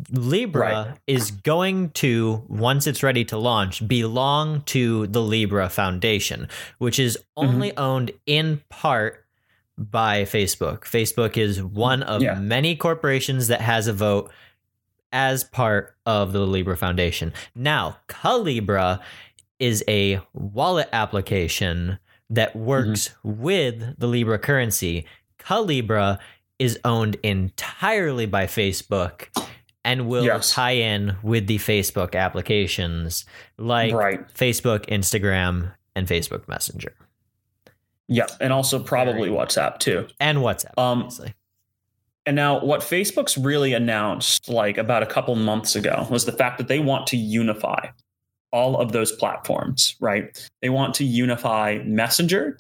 Libra 0.10 0.88
right. 0.90 0.98
is 1.06 1.32
going 1.32 1.90
to, 1.92 2.42
once 2.48 2.88
it's 2.88 3.04
ready 3.04 3.26
to 3.26 3.38
launch, 3.38 3.86
belong 3.86 4.62
to 4.68 5.08
the 5.08 5.22
Libra 5.22 5.70
Foundation, 5.70 6.48
which 6.78 6.98
is 6.98 7.18
only 7.36 7.70
mm-hmm. 7.72 7.80
owned 7.80 8.12
in 8.26 8.62
part 8.70 9.26
by 9.78 10.24
Facebook. 10.24 10.82
Facebook 10.82 11.36
is 11.36 11.62
one 11.62 12.02
of 12.02 12.22
yeah. 12.22 12.36
many 12.36 12.76
corporations 12.76 13.48
that 13.50 13.60
has 13.60 13.88
a 13.88 13.94
vote 13.94 14.32
as 15.12 15.44
part 15.44 15.98
of 16.06 16.32
the 16.32 16.46
Libra 16.48 16.78
Foundation. 16.78 17.34
Now, 17.54 17.98
Calibra 18.08 19.02
is 19.60 19.84
a 19.90 20.22
wallet 20.34 20.88
application 20.94 22.00
that 22.32 22.56
works 22.56 23.10
mm-hmm. 23.10 23.42
with 23.42 24.00
the 24.00 24.08
Libra 24.08 24.40
currency. 24.40 25.06
Calibra 25.38 26.18
is 26.58 26.80
owned 26.86 27.18
entirely 27.24 28.26
by 28.26 28.46
Facebook 28.46 29.28
and 29.84 30.08
will 30.08 30.24
yes. 30.24 30.52
tie 30.52 30.72
in 30.72 31.16
with 31.24 31.48
the 31.48 31.58
Facebook 31.58 32.16
applications 32.16 33.26
like 33.58 33.94
right. 33.94 34.28
Facebook, 34.34 34.86
Instagram, 34.88 35.74
and 35.96 36.08
Facebook 36.08 36.48
Messenger. 36.48 36.94
Yeah, 38.08 38.28
and 38.40 38.54
also 38.54 38.82
probably 38.82 39.30
WhatsApp 39.30 39.80
too. 39.80 40.08
and 40.20 40.40
WhatsApp, 40.40 40.78
Um, 40.78 41.04
obviously. 41.04 41.34
And 42.26 42.36
now, 42.36 42.64
what 42.64 42.82
Facebook's 42.82 43.38
really 43.38 43.74
announced, 43.74 44.48
like 44.48 44.78
about 44.78 45.02
a 45.02 45.08
couple 45.08 45.36
months 45.36 45.76
ago, 45.76 46.06
was 46.12 46.26
the 46.26 46.32
fact 46.32 46.60
that 46.60 46.68
they 46.68 46.80
want 46.80 47.08
to 47.08 47.18
unify 47.18 47.88
all 48.52 48.78
of 48.78 48.92
those 48.92 49.12
platforms, 49.12 49.96
right? 50.00 50.50
They 50.62 50.70
want 50.70 50.94
to 50.96 51.06
unify 51.06 51.80
Messenger, 51.86 52.60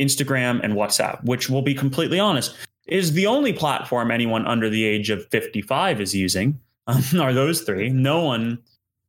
Instagram, 0.00 0.60
and 0.62 0.74
WhatsApp, 0.74 1.22
which 1.24 1.50
will 1.50 1.62
be 1.62 1.74
completely 1.74 2.18
honest, 2.18 2.54
is 2.86 3.12
the 3.12 3.26
only 3.26 3.52
platform 3.52 4.10
anyone 4.10 4.46
under 4.46 4.68
the 4.68 4.84
age 4.84 5.10
of 5.10 5.26
55 5.26 6.00
is 6.00 6.14
using. 6.14 6.60
Um, 6.86 7.02
are 7.20 7.32
those 7.32 7.62
three? 7.62 7.88
No 7.88 8.24
one 8.24 8.58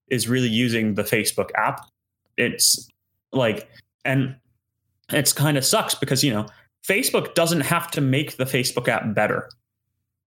is 0.09 0.27
really 0.27 0.49
using 0.49 0.95
the 0.95 1.03
Facebook 1.03 1.49
app. 1.55 1.87
It's 2.37 2.87
like, 3.31 3.69
and 4.05 4.35
it's 5.09 5.33
kind 5.33 5.57
of 5.57 5.65
sucks 5.65 5.95
because, 5.95 6.23
you 6.23 6.33
know, 6.33 6.47
Facebook 6.87 7.33
doesn't 7.35 7.61
have 7.61 7.89
to 7.91 8.01
make 8.01 8.37
the 8.37 8.45
Facebook 8.45 8.87
app 8.87 9.13
better. 9.13 9.49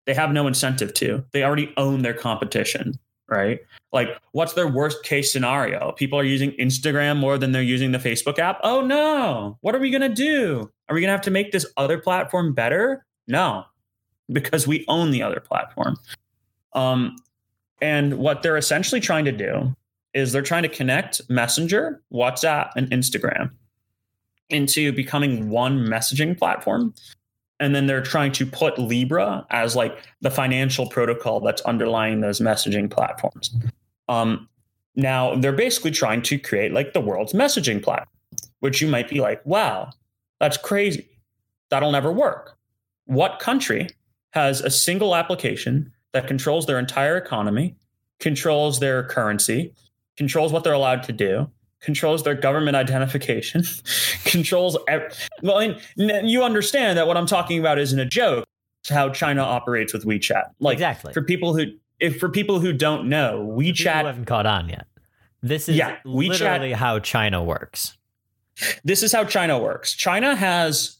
They 0.05 0.13
have 0.13 0.31
no 0.31 0.47
incentive 0.47 0.93
to. 0.95 1.23
They 1.31 1.43
already 1.43 1.73
own 1.77 2.01
their 2.01 2.13
competition, 2.13 2.99
right? 3.27 3.59
Like, 3.91 4.09
what's 4.31 4.53
their 4.53 4.67
worst 4.67 5.03
case 5.03 5.31
scenario? 5.31 5.91
People 5.93 6.19
are 6.19 6.23
using 6.23 6.51
Instagram 6.53 7.17
more 7.17 7.37
than 7.37 7.51
they're 7.51 7.61
using 7.61 7.91
the 7.91 7.97
Facebook 7.97 8.39
app. 8.39 8.59
Oh 8.63 8.81
no. 8.81 9.57
What 9.61 9.75
are 9.75 9.79
we 9.79 9.89
going 9.89 10.01
to 10.01 10.09
do? 10.09 10.69
Are 10.89 10.95
we 10.95 11.01
going 11.01 11.09
to 11.09 11.13
have 11.13 11.21
to 11.21 11.31
make 11.31 11.51
this 11.51 11.65
other 11.77 11.97
platform 11.97 12.53
better? 12.53 13.05
No, 13.27 13.65
because 14.31 14.67
we 14.67 14.85
own 14.87 15.11
the 15.11 15.23
other 15.23 15.39
platform. 15.39 15.95
Um, 16.73 17.15
and 17.81 18.17
what 18.17 18.43
they're 18.43 18.57
essentially 18.57 19.01
trying 19.01 19.25
to 19.25 19.31
do 19.31 19.75
is 20.13 20.31
they're 20.31 20.41
trying 20.41 20.63
to 20.63 20.69
connect 20.69 21.21
Messenger, 21.29 22.01
WhatsApp, 22.13 22.71
and 22.75 22.89
Instagram 22.91 23.51
into 24.49 24.91
becoming 24.91 25.49
one 25.49 25.85
messaging 25.87 26.37
platform. 26.37 26.93
And 27.59 27.73
then 27.73 27.87
they're 27.87 28.01
trying 28.01 28.33
to 28.33 28.45
put 28.45 28.77
Libra 28.77 29.45
as 29.49 29.75
like 29.75 29.97
the 30.21 30.31
financial 30.31 30.87
protocol 30.87 31.39
that's 31.39 31.61
underlying 31.61 32.19
those 32.19 32.41
messaging 32.41 32.91
platforms. 32.91 33.55
Um, 34.09 34.49
now 34.95 35.35
they're 35.35 35.53
basically 35.53 35.91
trying 35.91 36.21
to 36.23 36.37
create 36.37 36.73
like 36.73 36.93
the 36.93 36.99
world's 37.01 37.33
messaging 37.33 37.81
platform, 37.81 38.09
which 38.59 38.81
you 38.81 38.87
might 38.87 39.09
be 39.09 39.21
like, 39.21 39.45
wow, 39.45 39.89
that's 40.39 40.57
crazy. 40.57 41.07
That'll 41.69 41.91
never 41.91 42.11
work. 42.11 42.57
What 43.05 43.39
country 43.39 43.89
has 44.31 44.61
a 44.61 44.69
single 44.69 45.15
application 45.15 45.91
that 46.13 46.27
controls 46.27 46.65
their 46.65 46.79
entire 46.79 47.17
economy, 47.17 47.75
controls 48.19 48.79
their 48.79 49.03
currency, 49.03 49.73
controls 50.17 50.51
what 50.51 50.63
they're 50.63 50.73
allowed 50.73 51.03
to 51.03 51.13
do, 51.13 51.49
controls 51.85 52.23
their 52.23 52.35
government 52.35 52.75
identification, 52.75 53.63
controls. 54.25 54.77
Ev- 54.87 55.13
well, 55.41 55.59
and 55.59 55.79
you 56.29 56.43
understand 56.43 56.97
that 56.97 57.07
what 57.07 57.15
I'm 57.15 57.27
talking 57.27 57.59
about 57.59 57.77
isn't 57.79 57.99
a 57.99 58.05
joke. 58.05 58.45
It's 58.83 58.89
how 58.89 59.09
China 59.09 59.41
operates 59.41 59.93
with 59.93 60.03
WeChat. 60.05 60.51
Like 60.59 60.73
exactly. 60.75 61.13
for 61.13 61.21
people 61.21 61.55
who, 61.55 61.65
if 61.99 62.19
for 62.19 62.29
people 62.29 62.59
who 62.59 62.73
don't 62.73 63.07
know, 63.07 63.37
People 63.39 63.55
who 63.55 63.61
WeChat. 63.61 64.05
haven't 64.05 64.25
caught 64.25 64.45
on 64.45 64.67
yet. 64.69 64.87
This 65.41 65.69
is 65.69 65.77
Yeah, 65.77 65.97
WeChat- 66.05 66.29
literally 66.41 66.73
how 66.73 66.99
China 66.99 67.43
works. 67.43 67.97
This 68.83 69.03
is 69.03 69.11
how 69.11 69.23
China 69.25 69.59
works. 69.59 69.93
China 69.93 70.35
has 70.35 70.97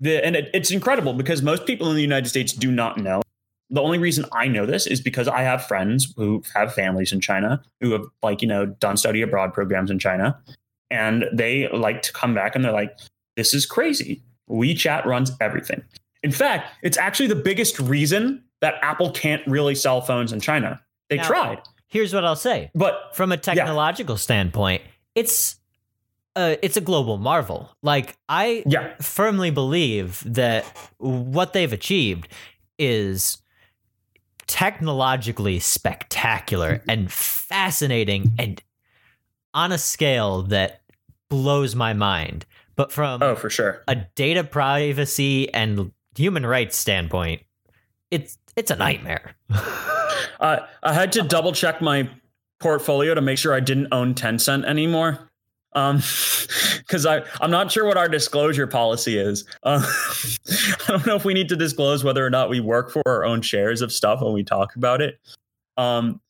the, 0.00 0.24
and 0.24 0.36
it, 0.36 0.50
it's 0.54 0.70
incredible 0.70 1.12
because 1.14 1.42
most 1.42 1.66
people 1.66 1.88
in 1.90 1.96
the 1.96 2.02
United 2.02 2.28
States 2.28 2.52
do 2.52 2.70
not 2.70 2.98
know. 2.98 3.22
The 3.70 3.80
only 3.80 3.98
reason 3.98 4.24
I 4.32 4.46
know 4.48 4.64
this 4.66 4.86
is 4.86 5.00
because 5.00 5.26
I 5.28 5.42
have 5.42 5.66
friends 5.66 6.12
who 6.16 6.42
have 6.54 6.72
families 6.74 7.12
in 7.12 7.20
China 7.20 7.62
who 7.80 7.92
have 7.92 8.04
like, 8.22 8.40
you 8.42 8.48
know, 8.48 8.66
done 8.66 8.96
study 8.96 9.22
abroad 9.22 9.52
programs 9.52 9.90
in 9.90 9.98
China. 9.98 10.38
And 10.90 11.24
they 11.32 11.68
like 11.68 12.02
to 12.02 12.12
come 12.12 12.32
back 12.34 12.54
and 12.54 12.64
they're 12.64 12.72
like, 12.72 12.96
this 13.36 13.52
is 13.52 13.66
crazy. 13.66 14.22
WeChat 14.48 15.04
runs 15.04 15.32
everything. 15.40 15.82
In 16.22 16.30
fact, 16.30 16.72
it's 16.82 16.96
actually 16.96 17.26
the 17.26 17.34
biggest 17.34 17.80
reason 17.80 18.44
that 18.60 18.74
Apple 18.82 19.10
can't 19.10 19.44
really 19.48 19.74
sell 19.74 20.00
phones 20.00 20.32
in 20.32 20.40
China. 20.40 20.80
They 21.10 21.16
Now- 21.16 21.26
tried, 21.26 21.58
Here's 21.88 22.12
what 22.12 22.24
I'll 22.24 22.34
say. 22.36 22.70
but 22.74 23.14
From 23.14 23.30
a 23.32 23.36
technological 23.36 24.16
standpoint, 24.16 24.82
it's 25.14 25.56
uh, 26.34 26.56
it's 26.62 26.76
a 26.76 26.80
global 26.80 27.16
marvel. 27.16 27.70
Like 27.82 28.16
I 28.28 28.62
yeah, 28.66 28.94
firmly 29.00 29.50
believe 29.50 30.22
that 30.26 30.64
what 30.98 31.52
they've 31.52 31.72
achieved 31.72 32.28
is 32.78 33.38
technologically 34.46 35.58
spectacular 35.58 36.82
and 36.88 37.10
fascinating 37.10 38.32
and 38.38 38.62
on 39.54 39.72
a 39.72 39.78
scale 39.78 40.42
that 40.42 40.82
blows 41.28 41.74
my 41.74 41.92
mind. 41.92 42.46
But 42.76 42.92
from 42.92 43.22
oh, 43.22 43.34
for 43.34 43.50
sure. 43.50 43.82
a 43.88 43.96
data 44.14 44.44
privacy 44.44 45.52
and 45.52 45.92
human 46.14 46.44
rights 46.44 46.76
standpoint, 46.76 47.42
it's 48.10 48.38
it's 48.56 48.70
a 48.70 48.76
nightmare. 48.76 49.34
Uh, 50.40 50.66
I 50.82 50.92
had 50.92 51.12
to 51.12 51.22
double 51.22 51.52
check 51.52 51.80
my 51.80 52.10
portfolio 52.60 53.14
to 53.14 53.20
make 53.20 53.38
sure 53.38 53.54
I 53.54 53.60
didn't 53.60 53.88
own 53.92 54.14
Tencent 54.14 54.64
anymore. 54.64 55.30
Um, 55.76 55.96
because 56.78 57.06
I 57.06 57.22
I'm 57.40 57.50
not 57.50 57.70
sure 57.70 57.84
what 57.84 57.96
our 57.96 58.08
disclosure 58.08 58.66
policy 58.66 59.18
is. 59.18 59.44
Uh, 59.62 59.80
I 60.88 60.88
don't 60.88 61.06
know 61.06 61.14
if 61.14 61.24
we 61.24 61.34
need 61.34 61.48
to 61.50 61.56
disclose 61.56 62.02
whether 62.02 62.24
or 62.26 62.30
not 62.30 62.48
we 62.48 62.58
work 62.60 62.90
for 62.90 63.02
our 63.06 63.24
own 63.24 63.42
shares 63.42 63.82
of 63.82 63.92
stuff 63.92 64.20
when 64.22 64.32
we 64.32 64.42
talk 64.42 64.74
about 64.74 65.00
it. 65.02 65.20
Um, 65.76 66.20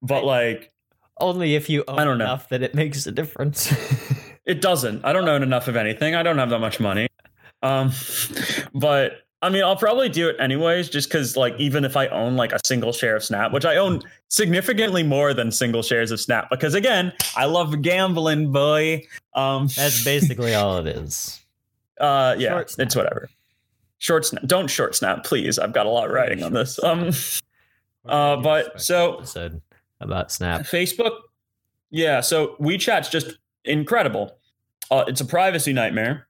but 0.00 0.24
like 0.24 0.72
Only 1.20 1.56
if 1.56 1.68
you 1.68 1.84
own 1.88 1.98
I 1.98 2.04
don't 2.04 2.18
know. 2.18 2.24
enough 2.24 2.48
that 2.50 2.62
it 2.62 2.74
makes 2.74 3.06
a 3.06 3.12
difference. 3.12 3.72
it 4.46 4.60
doesn't. 4.60 5.04
I 5.04 5.12
don't 5.12 5.28
own 5.28 5.42
enough 5.42 5.66
of 5.68 5.76
anything. 5.76 6.14
I 6.14 6.22
don't 6.22 6.38
have 6.38 6.50
that 6.50 6.60
much 6.60 6.78
money. 6.78 7.08
Um, 7.62 7.90
but 8.74 9.22
I 9.44 9.50
mean, 9.50 9.62
I'll 9.62 9.76
probably 9.76 10.08
do 10.08 10.26
it 10.30 10.36
anyways, 10.40 10.88
just 10.88 11.08
because, 11.10 11.36
like, 11.36 11.54
even 11.58 11.84
if 11.84 11.98
I 11.98 12.06
own 12.08 12.34
like 12.34 12.52
a 12.52 12.58
single 12.64 12.92
share 12.92 13.14
of 13.14 13.22
Snap, 13.22 13.52
which 13.52 13.66
I 13.66 13.76
own 13.76 14.00
significantly 14.28 15.02
more 15.02 15.34
than 15.34 15.52
single 15.52 15.82
shares 15.82 16.10
of 16.10 16.18
Snap, 16.18 16.48
because 16.48 16.72
again, 16.72 17.12
I 17.36 17.44
love 17.44 17.82
gambling, 17.82 18.52
boy. 18.52 19.02
Um, 19.34 19.66
That's 19.76 20.02
basically 20.02 20.54
all 20.54 20.78
it 20.78 20.86
is. 20.86 21.40
uh, 22.00 22.36
yeah, 22.38 22.62
it's 22.78 22.96
whatever. 22.96 23.28
Short 23.98 24.24
Snap, 24.24 24.46
don't 24.46 24.68
short 24.68 24.94
Snap, 24.94 25.24
please. 25.24 25.58
I've 25.58 25.74
got 25.74 25.84
a 25.84 25.90
lot 25.90 26.10
writing 26.10 26.42
on 26.42 26.54
this. 26.54 26.82
Um, 26.82 27.10
Uh, 28.06 28.36
but 28.36 28.80
so- 28.80 29.14
episode 29.14 29.62
about 30.00 30.30
Snap. 30.30 30.62
Facebook, 30.62 31.20
yeah. 31.90 32.20
So 32.20 32.56
WeChat's 32.60 33.10
just 33.10 33.38
incredible. 33.64 34.36
Uh, 34.90 35.04
it's 35.08 35.22
a 35.22 35.24
privacy 35.24 35.72
nightmare. 35.72 36.28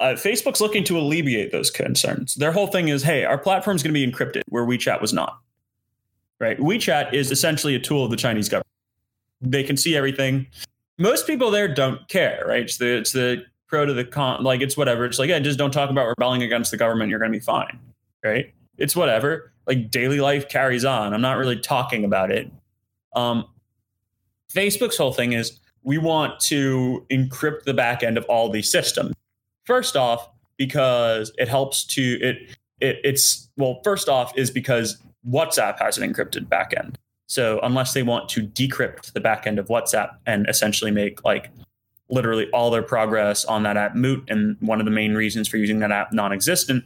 Uh, 0.00 0.14
Facebook's 0.14 0.62
looking 0.62 0.82
to 0.84 0.98
alleviate 0.98 1.52
those 1.52 1.70
concerns. 1.70 2.34
Their 2.34 2.52
whole 2.52 2.66
thing 2.66 2.88
is, 2.88 3.02
hey, 3.02 3.24
our 3.24 3.36
platform's 3.36 3.82
going 3.82 3.94
to 3.94 4.06
be 4.06 4.10
encrypted, 4.10 4.42
where 4.48 4.64
WeChat 4.64 5.00
was 5.00 5.12
not. 5.12 5.38
Right? 6.38 6.58
WeChat 6.58 7.12
is 7.12 7.30
essentially 7.30 7.74
a 7.74 7.78
tool 7.78 8.04
of 8.04 8.10
the 8.10 8.16
Chinese 8.16 8.48
government. 8.48 8.66
They 9.42 9.62
can 9.62 9.76
see 9.76 9.94
everything. 9.94 10.46
Most 10.98 11.26
people 11.26 11.50
there 11.50 11.68
don't 11.68 12.08
care, 12.08 12.42
right? 12.46 12.62
It's 12.62 12.78
the 12.78 12.96
it's 12.96 13.12
the 13.12 13.44
pro 13.66 13.84
to 13.84 13.92
the 13.92 14.04
con, 14.04 14.42
like 14.42 14.62
it's 14.62 14.76
whatever. 14.76 15.04
It's 15.04 15.18
like, 15.18 15.28
yeah, 15.28 15.38
just 15.38 15.58
don't 15.58 15.70
talk 15.70 15.90
about 15.90 16.06
rebelling 16.08 16.42
against 16.42 16.70
the 16.70 16.76
government. 16.78 17.10
You're 17.10 17.18
going 17.18 17.32
to 17.32 17.38
be 17.38 17.44
fine, 17.44 17.78
right? 18.24 18.52
It's 18.78 18.96
whatever. 18.96 19.52
Like 19.66 19.90
daily 19.90 20.20
life 20.20 20.48
carries 20.48 20.84
on. 20.84 21.12
I'm 21.12 21.20
not 21.20 21.36
really 21.36 21.58
talking 21.58 22.04
about 22.04 22.30
it. 22.30 22.50
Um, 23.14 23.44
Facebook's 24.52 24.96
whole 24.96 25.12
thing 25.12 25.34
is 25.34 25.60
we 25.82 25.98
want 25.98 26.40
to 26.40 27.06
encrypt 27.10 27.64
the 27.64 27.74
back 27.74 28.02
end 28.02 28.18
of 28.18 28.24
all 28.24 28.50
these 28.50 28.70
systems. 28.70 29.14
First 29.70 29.96
off, 29.96 30.28
because 30.56 31.30
it 31.38 31.46
helps 31.46 31.84
to 31.84 32.18
it, 32.20 32.56
it 32.80 32.98
it's 33.04 33.48
well, 33.56 33.80
first 33.84 34.08
off 34.08 34.36
is 34.36 34.50
because 34.50 34.98
WhatsApp 35.28 35.78
has 35.78 35.96
an 35.96 36.12
encrypted 36.12 36.46
backend. 36.48 36.96
So 37.28 37.60
unless 37.62 37.94
they 37.94 38.02
want 38.02 38.28
to 38.30 38.42
decrypt 38.48 39.12
the 39.12 39.20
backend 39.20 39.60
of 39.60 39.68
WhatsApp 39.68 40.16
and 40.26 40.48
essentially 40.48 40.90
make 40.90 41.24
like 41.24 41.50
literally 42.08 42.50
all 42.50 42.72
their 42.72 42.82
progress 42.82 43.44
on 43.44 43.62
that 43.62 43.76
app 43.76 43.94
moot 43.94 44.24
and 44.28 44.56
one 44.58 44.80
of 44.80 44.86
the 44.86 44.90
main 44.90 45.14
reasons 45.14 45.46
for 45.46 45.56
using 45.56 45.78
that 45.78 45.92
app 45.92 46.12
non-existent, 46.12 46.84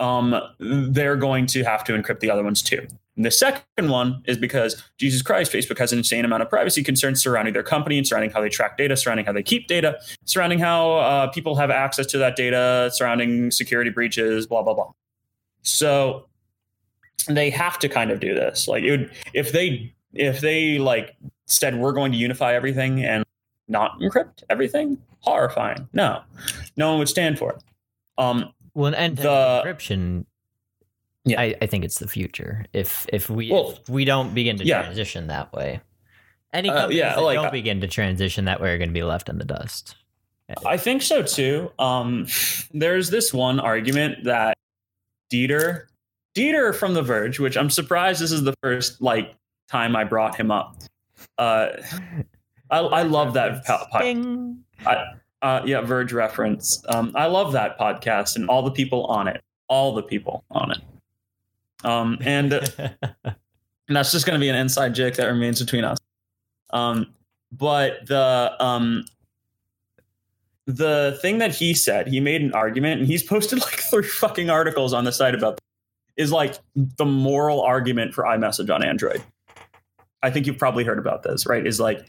um, 0.00 0.40
they're 0.58 1.16
going 1.16 1.44
to 1.48 1.64
have 1.64 1.84
to 1.84 1.92
encrypt 1.92 2.20
the 2.20 2.30
other 2.30 2.42
ones 2.42 2.62
too. 2.62 2.86
And 3.16 3.24
the 3.24 3.30
second 3.30 3.90
one 3.90 4.22
is 4.26 4.36
because 4.36 4.82
Jesus 4.98 5.22
Christ, 5.22 5.52
Facebook 5.52 5.78
has 5.78 5.92
an 5.92 5.98
insane 5.98 6.24
amount 6.24 6.42
of 6.42 6.48
privacy 6.50 6.82
concerns 6.82 7.22
surrounding 7.22 7.54
their 7.54 7.62
company 7.62 7.96
and 7.96 8.06
surrounding 8.06 8.30
how 8.30 8.40
they 8.40 8.48
track 8.48 8.76
data, 8.76 8.96
surrounding 8.96 9.24
how 9.24 9.32
they 9.32 9.42
keep 9.42 9.68
data, 9.68 10.00
surrounding 10.24 10.58
how 10.58 10.94
uh, 10.96 11.26
people 11.28 11.54
have 11.54 11.70
access 11.70 12.06
to 12.06 12.18
that 12.18 12.34
data, 12.34 12.90
surrounding 12.92 13.50
security 13.52 13.90
breaches, 13.90 14.46
blah 14.48 14.62
blah 14.62 14.74
blah. 14.74 14.90
So 15.62 16.26
they 17.28 17.50
have 17.50 17.78
to 17.78 17.88
kind 17.88 18.10
of 18.10 18.18
do 18.20 18.34
this. 18.34 18.66
Like 18.66 18.82
it 18.82 18.90
would, 18.90 19.10
if 19.32 19.52
they 19.52 19.94
if 20.12 20.40
they 20.40 20.78
like 20.78 21.14
said 21.46 21.78
we're 21.78 21.92
going 21.92 22.10
to 22.12 22.18
unify 22.18 22.54
everything 22.54 23.04
and 23.04 23.24
not 23.68 23.98
encrypt 24.00 24.42
everything, 24.50 24.98
horrifying. 25.20 25.88
No, 25.92 26.22
no 26.76 26.90
one 26.90 26.98
would 26.98 27.08
stand 27.08 27.38
for 27.38 27.52
it. 27.52 27.62
Um, 28.18 28.52
Well, 28.74 28.94
and 28.94 29.16
The- 29.16 29.62
encryption. 29.64 30.26
Yeah. 31.24 31.40
I, 31.40 31.54
I 31.62 31.66
think 31.66 31.84
it's 31.84 31.98
the 31.98 32.08
future. 32.08 32.66
If 32.72 33.06
if 33.12 33.30
we 33.30 33.50
Well, 33.50 33.72
if 33.82 33.88
we 33.88 34.04
don't 34.04 34.34
begin 34.34 34.56
to 34.58 34.64
yeah. 34.64 34.82
transition 34.82 35.28
that 35.28 35.52
way, 35.52 35.80
any 36.52 36.68
Uh, 36.68 36.74
companies 36.74 36.98
yeah, 36.98 37.14
that 37.14 37.20
like, 37.22 37.36
don't 37.36 37.46
uh, 37.46 37.50
begin 37.50 37.80
to 37.80 37.88
transition 37.88 38.44
that 38.44 38.60
way 38.60 38.72
are 38.72 38.78
going 38.78 38.90
to 38.90 38.94
be 38.94 39.02
left 39.02 39.28
in 39.28 39.38
the 39.38 39.44
dust. 39.44 39.96
I 40.66 40.76
think 40.76 41.00
so 41.00 41.22
too. 41.22 41.72
Um, 41.78 42.26
there's 42.72 43.08
this 43.08 43.32
one 43.32 43.58
argument 43.58 44.24
that 44.24 44.58
Dieter, 45.32 45.86
Dieter 46.36 46.74
from 46.74 46.92
The 46.92 47.00
Verge, 47.02 47.40
which 47.40 47.56
I'm 47.56 47.70
surprised 47.70 48.20
this 48.20 48.30
is 48.30 48.44
the 48.44 48.54
first 48.62 49.00
like 49.00 49.34
time 49.70 49.96
I 49.96 50.04
brought 50.04 50.36
him 50.36 50.50
up. 50.50 50.76
Uh, 51.38 51.68
I, 52.70 52.78
I 52.80 53.02
love 53.04 53.32
that 53.34 53.64
po- 53.64 53.86
po- 53.90 54.00
Ding. 54.00 54.58
uh, 54.84 55.62
yeah, 55.64 55.80
Verge 55.80 56.12
reference. 56.12 56.82
Um, 56.90 57.12
I 57.14 57.26
love 57.26 57.52
that 57.52 57.78
podcast 57.78 58.36
and 58.36 58.50
all 58.50 58.62
the 58.62 58.70
people 58.70 59.06
on 59.06 59.26
it. 59.28 59.40
All 59.68 59.94
the 59.94 60.02
people 60.02 60.44
on 60.50 60.72
it. 60.72 60.78
Um, 61.84 62.18
and 62.22 62.52
and 63.88 63.96
that's 63.96 64.12
just 64.12 64.26
going 64.26 64.38
to 64.38 64.42
be 64.42 64.48
an 64.48 64.56
inside 64.56 64.94
joke 64.94 65.14
that 65.14 65.26
remains 65.26 65.60
between 65.60 65.84
us. 65.84 65.98
Um, 66.70 67.12
but 67.52 68.06
the 68.06 68.54
um, 68.58 69.04
the 70.66 71.18
thing 71.20 71.38
that 71.38 71.54
he 71.54 71.74
said, 71.74 72.08
he 72.08 72.20
made 72.20 72.42
an 72.42 72.52
argument, 72.52 73.00
and 73.00 73.08
he's 73.08 73.22
posted 73.22 73.60
like 73.60 73.80
three 73.90 74.02
fucking 74.04 74.50
articles 74.50 74.92
on 74.92 75.04
the 75.04 75.12
site 75.12 75.34
about 75.34 75.60
is 76.16 76.32
like 76.32 76.58
the 76.74 77.04
moral 77.04 77.60
argument 77.60 78.14
for 78.14 78.24
iMessage 78.24 78.72
on 78.72 78.84
Android. 78.84 79.22
I 80.22 80.30
think 80.30 80.46
you've 80.46 80.58
probably 80.58 80.84
heard 80.84 80.98
about 80.98 81.22
this, 81.22 81.44
right? 81.46 81.66
Is 81.66 81.80
like 81.80 82.06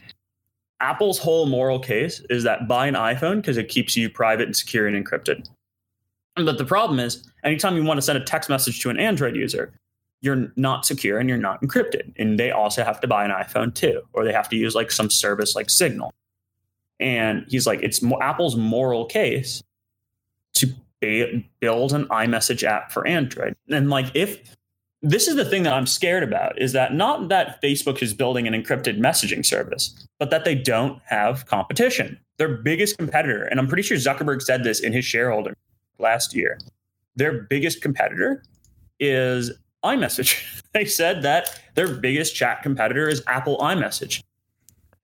Apple's 0.80 1.18
whole 1.18 1.46
moral 1.46 1.78
case 1.78 2.20
is 2.30 2.44
that 2.44 2.68
buy 2.68 2.86
an 2.86 2.94
iPhone 2.94 3.36
because 3.36 3.56
it 3.56 3.68
keeps 3.68 3.96
you 3.96 4.08
private 4.08 4.46
and 4.46 4.56
secure 4.56 4.86
and 4.86 5.04
encrypted. 5.04 5.48
But 6.36 6.58
the 6.58 6.64
problem 6.64 7.00
is, 7.00 7.26
anytime 7.44 7.76
you 7.76 7.84
want 7.84 7.98
to 7.98 8.02
send 8.02 8.18
a 8.18 8.24
text 8.24 8.50
message 8.50 8.80
to 8.80 8.90
an 8.90 8.98
Android 8.98 9.34
user, 9.34 9.72
you're 10.20 10.52
not 10.56 10.84
secure 10.84 11.18
and 11.18 11.28
you're 11.28 11.38
not 11.38 11.62
encrypted. 11.62 12.12
And 12.18 12.38
they 12.38 12.50
also 12.50 12.84
have 12.84 13.00
to 13.00 13.06
buy 13.06 13.24
an 13.24 13.30
iPhone 13.30 13.74
too, 13.74 14.02
or 14.12 14.24
they 14.24 14.32
have 14.32 14.48
to 14.50 14.56
use 14.56 14.74
like 14.74 14.90
some 14.90 15.08
service 15.08 15.56
like 15.56 15.70
Signal. 15.70 16.12
And 17.00 17.44
he's 17.48 17.66
like, 17.66 17.82
it's 17.82 18.02
Apple's 18.20 18.56
moral 18.56 19.06
case 19.06 19.62
to 20.54 20.68
build 21.60 21.92
an 21.92 22.06
iMessage 22.08 22.64
app 22.64 22.90
for 22.90 23.06
Android. 23.06 23.54
And 23.68 23.90
like, 23.90 24.06
if 24.14 24.56
this 25.02 25.28
is 25.28 25.36
the 25.36 25.44
thing 25.44 25.62
that 25.62 25.74
I'm 25.74 25.86
scared 25.86 26.22
about 26.22 26.60
is 26.60 26.72
that 26.72 26.94
not 26.94 27.28
that 27.28 27.62
Facebook 27.62 28.02
is 28.02 28.12
building 28.14 28.46
an 28.46 28.54
encrypted 28.54 28.98
messaging 28.98 29.44
service, 29.44 30.06
but 30.18 30.30
that 30.30 30.44
they 30.44 30.54
don't 30.54 31.00
have 31.04 31.46
competition. 31.46 32.18
Their 32.38 32.56
biggest 32.56 32.98
competitor, 32.98 33.44
and 33.44 33.60
I'm 33.60 33.68
pretty 33.68 33.82
sure 33.82 33.96
Zuckerberg 33.96 34.42
said 34.42 34.64
this 34.64 34.80
in 34.80 34.92
his 34.92 35.04
shareholder 35.04 35.54
last 35.98 36.34
year, 36.34 36.58
their 37.16 37.42
biggest 37.42 37.80
competitor 37.82 38.42
is 39.00 39.52
iMessage. 39.84 40.62
they 40.72 40.84
said 40.84 41.22
that 41.22 41.60
their 41.74 41.88
biggest 41.88 42.34
chat 42.34 42.62
competitor 42.62 43.08
is 43.08 43.22
Apple 43.26 43.58
iMessage, 43.58 44.22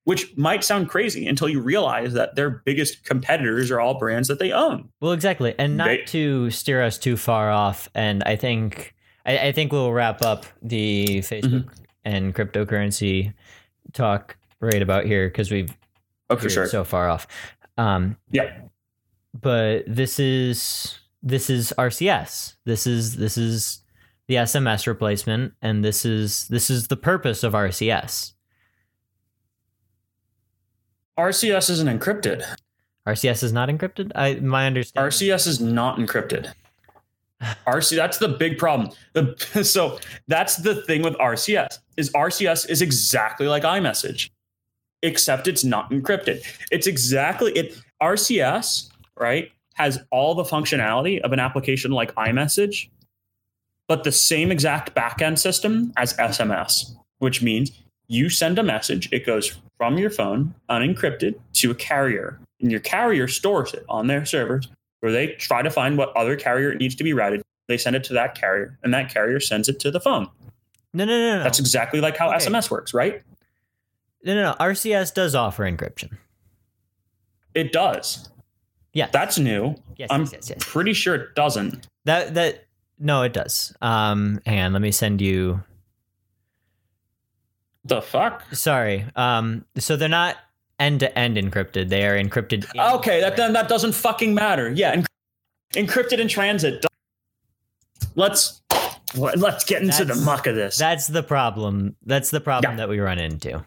which 0.05 0.36
might 0.36 0.64
sound 0.64 0.88
crazy 0.88 1.26
until 1.26 1.49
you 1.49 1.61
realize 1.61 2.12
that 2.14 2.34
their 2.34 2.51
biggest 2.51 3.05
competitors 3.05 3.70
are 3.70 3.80
all 3.80 3.95
brands 3.99 4.28
that 4.28 4.38
they 4.38 4.53
own. 4.53 4.88
Well, 5.01 5.12
exactly, 5.12 5.55
and 5.59 5.76
not 5.76 5.86
They- 5.88 6.03
to 6.07 6.51
steer 6.51 6.82
us 6.82 6.99
too 6.99 7.16
far 7.16 7.51
off. 7.51 7.88
And 7.95 8.22
I 8.24 8.36
think 8.36 8.95
I, 9.24 9.38
I 9.49 9.53
think 9.53 9.72
we'll 9.72 9.93
wrap 9.93 10.22
up 10.22 10.47
the 10.62 11.18
Facebook 11.20 11.68
and 12.05 12.34
cryptocurrency 12.34 13.32
talk 13.93 14.36
right 14.61 14.82
about 14.82 15.05
here 15.05 15.28
because 15.28 15.51
we've 15.51 15.76
Oh, 16.30 16.36
for 16.36 16.43
veered 16.43 16.53
sure. 16.53 16.66
so 16.66 16.82
far 16.82 17.09
off. 17.11 17.26
Um, 17.76 18.16
yeah. 18.30 18.53
But 19.35 19.85
this 19.87 20.18
is 20.18 20.99
this 21.22 21.49
is 21.49 21.72
RCS. 21.78 22.55
This 22.64 22.87
is 22.87 23.16
this 23.16 23.39
is 23.39 23.80
the 24.28 24.35
SMS 24.37 24.87
replacement, 24.87 25.55
and 25.62 25.85
this 25.85 26.05
is 26.05 26.49
this 26.49 26.70
is 26.70 26.89
the 26.89 26.97
purpose 26.97 27.43
of 27.43 27.53
RCS. 27.53 28.33
RCS 31.18 31.70
isn't 31.70 32.01
encrypted. 32.01 32.45
RCS 33.07 33.43
is 33.43 33.53
not 33.53 33.68
encrypted. 33.68 34.12
I 34.14 34.35
my 34.37 34.66
understanding. 34.66 35.11
RCS 35.11 35.47
is 35.47 35.61
not 35.61 35.99
encrypted. 35.99 36.53
RC 37.66 37.97
that's 37.97 38.18
the 38.18 38.28
big 38.28 38.57
problem. 38.59 38.91
The, 39.14 39.64
so 39.64 39.99
that's 40.28 40.57
the 40.57 40.76
thing 40.83 41.03
with 41.03 41.14
RCS 41.14 41.78
is 41.97 42.11
RCS 42.12 42.68
is 42.70 42.83
exactly 42.83 43.49
like 43.49 43.64
iMessage, 43.64 44.30
except 45.03 45.49
it's 45.49 45.64
not 45.64 45.91
encrypted. 45.91 46.45
It's 46.70 46.87
exactly 46.87 47.53
it. 47.53 47.78
RCS 48.01 48.91
right 49.18 49.50
has 49.74 49.98
all 50.10 50.34
the 50.34 50.44
functionality 50.44 51.18
of 51.22 51.32
an 51.32 51.40
application 51.40 51.92
like 51.92 52.14
iMessage, 52.16 52.88
but 53.88 54.04
the 54.04 54.12
same 54.12 54.52
exact 54.52 54.94
backend 54.94 55.38
system 55.38 55.92
as 55.96 56.12
SMS, 56.18 56.94
which 57.18 57.40
means 57.42 57.72
you 58.06 58.28
send 58.28 58.58
a 58.58 58.62
message, 58.62 59.08
it 59.12 59.24
goes 59.24 59.58
from 59.78 59.96
your 59.96 60.10
phone 60.10 60.54
unencrypted 60.68 61.36
to 61.54 61.70
a 61.70 61.74
carrier, 61.74 62.38
and 62.60 62.70
your 62.70 62.80
carrier 62.80 63.26
stores 63.26 63.72
it 63.72 63.84
on 63.88 64.08
their 64.08 64.26
servers 64.26 64.68
where 65.00 65.10
they 65.10 65.28
try 65.28 65.62
to 65.62 65.70
find 65.70 65.96
what 65.96 66.14
other 66.16 66.36
carrier 66.36 66.70
it 66.70 66.78
needs 66.78 66.94
to 66.94 67.02
be 67.02 67.12
routed. 67.14 67.42
They 67.68 67.78
send 67.78 67.96
it 67.96 68.04
to 68.04 68.12
that 68.12 68.34
carrier, 68.34 68.78
and 68.82 68.92
that 68.92 69.12
carrier 69.12 69.40
sends 69.40 69.68
it 69.70 69.80
to 69.80 69.90
the 69.90 70.00
phone. 70.00 70.28
No, 70.92 71.06
no, 71.06 71.18
no, 71.18 71.38
no. 71.38 71.42
That's 71.44 71.58
exactly 71.58 72.00
like 72.02 72.18
how 72.18 72.28
Okay. 72.28 72.44
SMS 72.44 72.70
works, 72.70 72.92
right? 72.92 73.22
no, 74.22 74.34
no, 74.34 74.42
no. 74.50 74.54
RCS 74.60 75.14
does 75.14 75.34
offer 75.34 75.64
encryption. 75.64 76.18
It 77.54 77.72
does. 77.72 78.28
Yeah, 78.95 79.09
That's 79.12 79.38
new. 79.38 79.74
yes, 79.97 80.09
I'm 80.11 80.22
yes, 80.22 80.32
yes, 80.32 80.51
yes. 80.51 80.59
pretty 80.61 80.93
sure 80.93 81.14
it 81.14 81.34
doesn't. 81.34 81.86
That 82.05 82.34
that 82.34 82.66
no, 82.99 83.22
it 83.22 83.32
does. 83.32 83.74
Um, 83.80 84.40
hang 84.47 84.61
on, 84.61 84.72
let 84.72 84.82
me 84.82 84.93
send 84.93 85.20
you. 85.20 85.62
The 87.84 88.03
fuck? 88.03 88.43
Sorry. 88.55 89.05
Um, 89.16 89.64
so 89.78 89.97
they're 89.97 90.09
not 90.09 90.36
end 90.78 91.01
to 91.01 91.18
end 91.18 91.36
encrypted. 91.36 91.88
They 91.88 92.07
are 92.07 92.16
encrypted. 92.16 92.66
Okay, 92.97 93.20
that 93.20 93.36
then 93.36 93.55
that 93.55 93.68
doesn't 93.68 93.93
fucking 93.93 94.34
matter. 94.34 94.70
Yeah, 94.70 94.95
enc- 94.97 95.07
encrypted 95.72 96.18
in 96.18 96.28
transit. 96.28 96.84
Let's 98.14 98.61
let's 99.14 99.64
get 99.64 99.82
into 99.82 100.05
the 100.05 100.14
muck 100.16 100.47
of 100.47 100.55
this. 100.55 100.76
That's 100.76 101.07
the 101.07 101.22
problem. 101.22 101.97
That's 102.05 102.30
the 102.30 102.40
problem 102.40 102.72
Yeah. 102.72 102.76
that 102.76 102.88
we 102.88 103.01
run 103.01 103.18
into. 103.18 103.64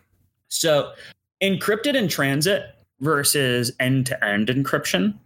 So, 0.49 0.93
encrypted 1.41 1.95
in 1.95 2.07
transit 2.07 2.74
versus 2.99 3.71
end-to-end 3.79 4.47
encryption, 4.47 5.17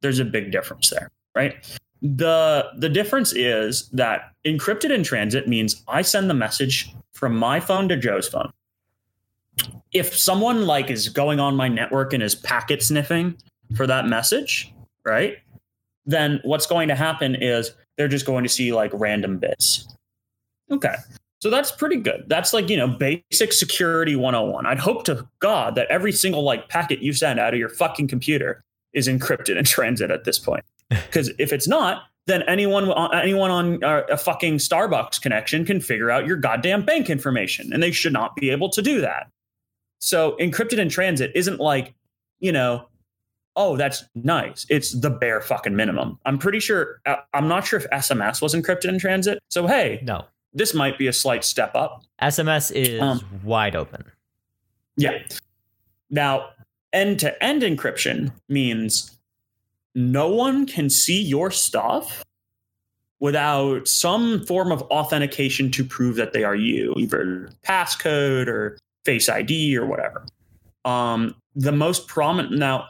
there's 0.00 0.18
a 0.18 0.24
big 0.24 0.52
difference 0.52 0.90
there, 0.90 1.10
right? 1.34 1.54
The 2.00 2.70
the 2.76 2.88
difference 2.88 3.32
is 3.32 3.88
that 3.88 4.32
encrypted 4.44 4.90
in 4.90 5.02
transit 5.02 5.48
means 5.48 5.82
I 5.88 6.02
send 6.02 6.30
the 6.30 6.34
message 6.34 6.94
from 7.12 7.36
my 7.36 7.58
phone 7.58 7.88
to 7.88 7.96
Joe's 7.96 8.28
phone. 8.28 8.52
If 9.92 10.16
someone 10.16 10.66
like 10.66 10.90
is 10.90 11.08
going 11.08 11.40
on 11.40 11.56
my 11.56 11.66
network 11.66 12.12
and 12.12 12.22
is 12.22 12.36
packet 12.36 12.82
sniffing 12.82 13.36
for 13.74 13.86
that 13.88 14.06
message, 14.06 14.72
right? 15.04 15.38
Then 16.06 16.40
what's 16.44 16.66
going 16.66 16.88
to 16.88 16.94
happen 16.94 17.34
is 17.34 17.72
they're 17.96 18.06
just 18.06 18.26
going 18.26 18.44
to 18.44 18.48
see 18.48 18.72
like 18.72 18.92
random 18.94 19.38
bits. 19.38 19.88
Okay. 20.70 20.94
So 21.40 21.50
that's 21.50 21.70
pretty 21.70 21.96
good. 21.96 22.24
That's 22.26 22.52
like, 22.52 22.68
you 22.68 22.76
know, 22.76 22.88
basic 22.88 23.52
security 23.52 24.16
101. 24.16 24.66
I'd 24.66 24.78
hope 24.78 25.04
to 25.04 25.26
God 25.38 25.76
that 25.76 25.86
every 25.88 26.12
single 26.12 26.42
like 26.42 26.68
packet 26.68 27.00
you 27.00 27.12
send 27.12 27.38
out 27.38 27.54
of 27.54 27.60
your 27.60 27.68
fucking 27.68 28.08
computer 28.08 28.60
is 28.92 29.06
encrypted 29.06 29.56
in 29.56 29.64
transit 29.64 30.10
at 30.10 30.24
this 30.24 30.38
point. 30.38 30.64
Because 30.90 31.30
if 31.38 31.52
it's 31.52 31.68
not, 31.68 32.04
then 32.26 32.42
anyone 32.44 32.90
anyone 33.12 33.50
on 33.50 33.84
uh, 33.84 34.04
a 34.10 34.16
fucking 34.16 34.56
Starbucks 34.56 35.20
connection 35.20 35.66
can 35.66 35.80
figure 35.80 36.10
out 36.10 36.26
your 36.26 36.36
goddamn 36.38 36.82
bank 36.84 37.10
information, 37.10 37.72
and 37.74 37.82
they 37.82 37.90
should 37.90 38.12
not 38.12 38.34
be 38.36 38.48
able 38.48 38.70
to 38.70 38.80
do 38.80 39.02
that. 39.02 39.30
So 39.98 40.34
encrypted 40.40 40.78
in 40.78 40.88
transit 40.88 41.30
isn't 41.34 41.60
like, 41.60 41.94
you 42.40 42.52
know, 42.52 42.86
oh, 43.56 43.76
that's 43.76 44.04
nice. 44.14 44.64
It's 44.70 44.92
the 44.92 45.10
bare 45.10 45.40
fucking 45.40 45.74
minimum. 45.76 46.18
I'm 46.24 46.38
pretty 46.38 46.60
sure. 46.60 47.00
uh, 47.04 47.16
I'm 47.34 47.48
not 47.48 47.66
sure 47.66 47.80
if 47.80 47.90
SMS 47.90 48.40
was 48.40 48.54
encrypted 48.54 48.86
in 48.86 48.98
transit. 48.98 49.40
So 49.50 49.66
hey, 49.66 50.00
No, 50.02 50.24
this 50.52 50.74
might 50.74 50.98
be 50.98 51.06
a 51.06 51.12
slight 51.12 51.44
step 51.44 51.74
up. 51.74 52.02
SMS 52.20 52.70
is 52.72 53.00
Um, 53.00 53.20
wide 53.44 53.76
open. 53.76 54.04
Yeah. 54.96 55.22
Now, 56.10 56.50
end 56.92 57.20
to 57.20 57.42
end 57.42 57.62
encryption 57.62 58.32
means 58.48 59.16
no 59.94 60.28
one 60.28 60.66
can 60.66 60.90
see 60.90 61.20
your 61.20 61.50
stuff 61.50 62.24
without 63.20 63.88
some 63.88 64.44
form 64.46 64.70
of 64.70 64.82
authentication 64.82 65.70
to 65.72 65.84
prove 65.84 66.16
that 66.16 66.32
they 66.32 66.44
are 66.44 66.54
you, 66.54 66.94
either 66.96 67.50
passcode 67.64 68.46
or 68.46 68.78
face 69.04 69.28
ID 69.28 69.76
or 69.76 69.86
whatever. 69.86 70.24
Um, 70.84 71.34
the 71.56 71.72
most 71.72 72.06
prominent 72.06 72.56
now, 72.56 72.88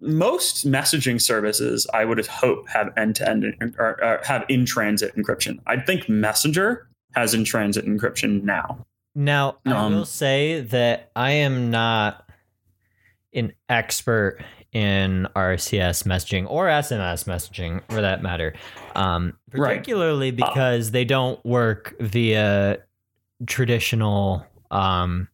most 0.00 0.66
messaging 0.66 1.20
services 1.20 1.86
I 1.94 2.04
would 2.04 2.24
hope 2.26 2.68
have 2.68 2.92
end 2.96 3.16
to 3.16 3.28
end 3.28 3.44
or 3.78 4.02
or 4.02 4.20
have 4.24 4.44
in 4.48 4.66
transit 4.66 5.14
encryption. 5.16 5.58
I 5.66 5.78
think 5.78 6.08
Messenger 6.08 6.88
has 7.14 7.32
in 7.34 7.44
transit 7.44 7.86
encryption 7.86 8.42
now. 8.42 8.84
Now, 9.14 9.56
I 9.64 9.70
Um, 9.72 9.94
will 9.94 10.04
say 10.04 10.60
that 10.60 11.10
I 11.16 11.30
am 11.30 11.70
not 11.70 12.28
an 13.32 13.52
expert 13.70 14.38
in 14.72 15.26
RCS 15.34 16.02
messaging 16.02 16.46
or 16.50 16.66
SMS 16.68 17.24
messaging 17.24 17.80
for 17.88 18.02
that 18.02 18.22
matter. 18.22 18.52
Um, 18.94 19.38
Right. 19.52 19.70
particularly 19.78 20.30
because 20.32 20.90
they 20.90 21.06
don't 21.06 21.42
work 21.46 21.94
via 22.00 22.78
traditional 23.46 24.44
um, 24.70 25.28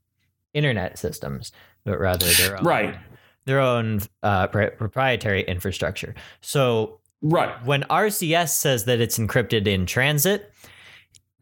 internet 0.55 0.99
systems, 0.99 1.51
but 1.85 1.99
rather 1.99 2.27
their 2.27 2.59
own, 2.59 2.65
Right. 2.65 2.97
Their 3.45 3.61
own 3.61 4.01
uh, 4.23 4.47
pri- 4.49 4.71
proprietary 4.71 5.43
infrastructure. 5.45 6.15
So 6.41 6.99
Right. 7.23 7.55
when 7.65 7.85
RCS 7.85 8.51
says 8.57 8.85
that 8.87 9.01
it's 9.01 9.19
encrypted 9.19 9.67
in 9.67 9.87
transit, 9.87 10.53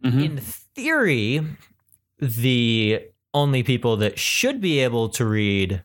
Mhm. 0.05 0.25
in 0.25 0.37
theory, 0.39 1.41
the 2.19 3.01
only 3.35 3.63
people 3.63 3.97
that 3.99 4.19
should 4.19 4.61
be 4.61 4.79
able 4.81 5.09
to 5.11 5.25
read 5.25 5.83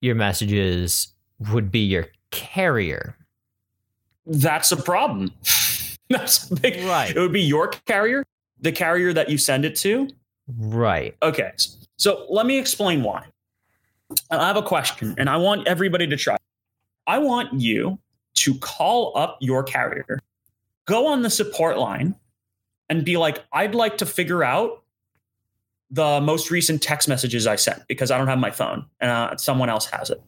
your 0.00 0.14
messages 0.14 1.08
would 1.38 1.70
be 1.70 1.80
your 1.80 2.06
carrier. 2.30 3.16
That's 4.26 4.72
a 4.72 4.76
problem. 4.76 5.32
That's 6.10 6.50
a 6.50 6.54
big. 6.56 6.84
Right. 6.84 7.14
It 7.14 7.18
would 7.20 7.32
be 7.32 7.42
your 7.42 7.68
carrier, 7.86 8.24
the 8.60 8.72
carrier 8.72 9.12
that 9.12 9.28
you 9.30 9.38
send 9.38 9.64
it 9.64 9.74
to. 9.76 10.08
Right. 10.58 11.16
Okay. 11.22 11.52
So 11.96 12.26
let 12.28 12.46
me 12.46 12.58
explain 12.58 13.02
why. 13.02 13.24
I 14.30 14.46
have 14.46 14.56
a 14.56 14.62
question, 14.62 15.14
and 15.18 15.28
I 15.28 15.36
want 15.36 15.66
everybody 15.66 16.06
to 16.06 16.16
try. 16.16 16.36
I 17.06 17.18
want 17.18 17.60
you 17.60 17.98
to 18.34 18.54
call 18.58 19.16
up 19.16 19.38
your 19.40 19.62
carrier, 19.62 20.18
go 20.86 21.06
on 21.06 21.22
the 21.22 21.30
support 21.30 21.78
line, 21.78 22.14
and 22.88 23.04
be 23.04 23.16
like, 23.16 23.42
I'd 23.52 23.74
like 23.74 23.98
to 23.98 24.06
figure 24.06 24.44
out 24.44 24.82
the 25.90 26.20
most 26.20 26.50
recent 26.50 26.82
text 26.82 27.08
messages 27.08 27.46
I 27.46 27.56
sent 27.56 27.86
because 27.86 28.10
I 28.10 28.18
don't 28.18 28.26
have 28.26 28.38
my 28.38 28.50
phone 28.50 28.86
and 29.00 29.10
uh, 29.10 29.36
someone 29.36 29.68
else 29.68 29.86
has 29.86 30.10
it. 30.10 30.20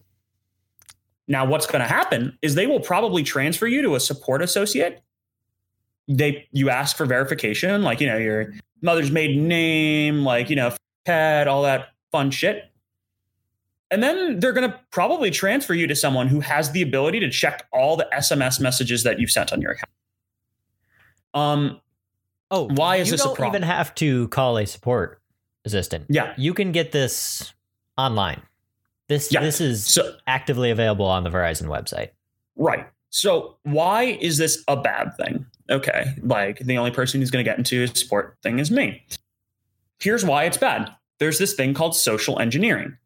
Now, 1.28 1.44
what's 1.44 1.66
going 1.66 1.82
to 1.82 1.88
happen 1.88 2.38
is 2.40 2.54
they 2.54 2.66
will 2.66 2.80
probably 2.80 3.24
transfer 3.24 3.66
you 3.66 3.82
to 3.82 3.96
a 3.96 4.00
support 4.00 4.42
associate. 4.42 5.02
They 6.08 6.46
you 6.52 6.70
ask 6.70 6.96
for 6.96 7.04
verification, 7.04 7.82
like 7.82 8.00
you 8.00 8.06
know 8.06 8.16
your 8.16 8.54
mother's 8.80 9.10
maiden 9.10 9.48
name, 9.48 10.24
like 10.24 10.48
you 10.50 10.54
know 10.54 10.72
pet, 11.04 11.48
all 11.48 11.64
that 11.64 11.88
fun 12.12 12.30
shit. 12.30 12.70
And 13.90 14.02
then 14.02 14.40
they're 14.40 14.52
going 14.52 14.68
to 14.70 14.80
probably 14.90 15.30
transfer 15.30 15.72
you 15.74 15.86
to 15.86 15.94
someone 15.94 16.26
who 16.28 16.40
has 16.40 16.72
the 16.72 16.82
ability 16.82 17.20
to 17.20 17.30
check 17.30 17.66
all 17.72 17.96
the 17.96 18.08
SMS 18.12 18.60
messages 18.60 19.04
that 19.04 19.20
you've 19.20 19.30
sent 19.30 19.52
on 19.52 19.60
your 19.60 19.72
account. 19.72 19.90
Um, 21.34 21.80
Oh, 22.50 22.68
Why 22.68 22.96
is 22.96 23.10
this 23.10 23.20
a 23.20 23.24
problem? 23.24 23.38
You 23.38 23.44
don't 23.52 23.56
even 23.56 23.62
have 23.76 23.92
to 23.96 24.28
call 24.28 24.56
a 24.56 24.66
support 24.66 25.20
assistant. 25.64 26.06
yeah. 26.08 26.32
You 26.36 26.54
can 26.54 26.70
get 26.70 26.92
this 26.92 27.52
online. 27.98 28.40
This 29.08 29.32
Yeah. 29.32 29.40
this 29.40 29.60
is 29.60 29.84
So 29.84 30.16
actively 30.28 30.70
available 30.70 31.06
on 31.06 31.24
the 31.24 31.30
Verizon 31.30 31.64
website. 31.66 32.10
Right. 32.54 32.86
So 33.10 33.56
why 33.64 34.04
is 34.20 34.38
this 34.38 34.62
a 34.68 34.76
bad 34.76 35.16
thing? 35.16 35.44
Okay. 35.70 36.14
Like 36.22 36.58
the 36.60 36.78
only 36.78 36.92
person 36.92 37.20
who's 37.20 37.32
going 37.32 37.44
to 37.44 37.48
get 37.50 37.58
into 37.58 37.82
a 37.82 37.88
support 37.88 38.36
thing 38.44 38.60
is 38.60 38.70
me. 38.70 39.04
Here's 39.98 40.24
why 40.24 40.44
it's 40.44 40.56
bad. 40.56 40.92
There's 41.18 41.38
this 41.38 41.54
thing 41.54 41.74
called 41.74 41.96
social 41.96 42.38
engineering. 42.38 42.96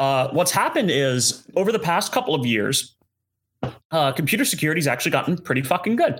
Uh, 0.00 0.30
what's 0.30 0.50
happened 0.50 0.90
is 0.90 1.46
over 1.56 1.70
the 1.70 1.78
past 1.78 2.10
couple 2.10 2.34
of 2.34 2.46
years, 2.46 2.96
uh, 3.90 4.10
computer 4.12 4.46
security's 4.46 4.86
actually 4.86 5.10
gotten 5.10 5.36
pretty 5.36 5.60
fucking 5.60 5.94
good. 5.94 6.18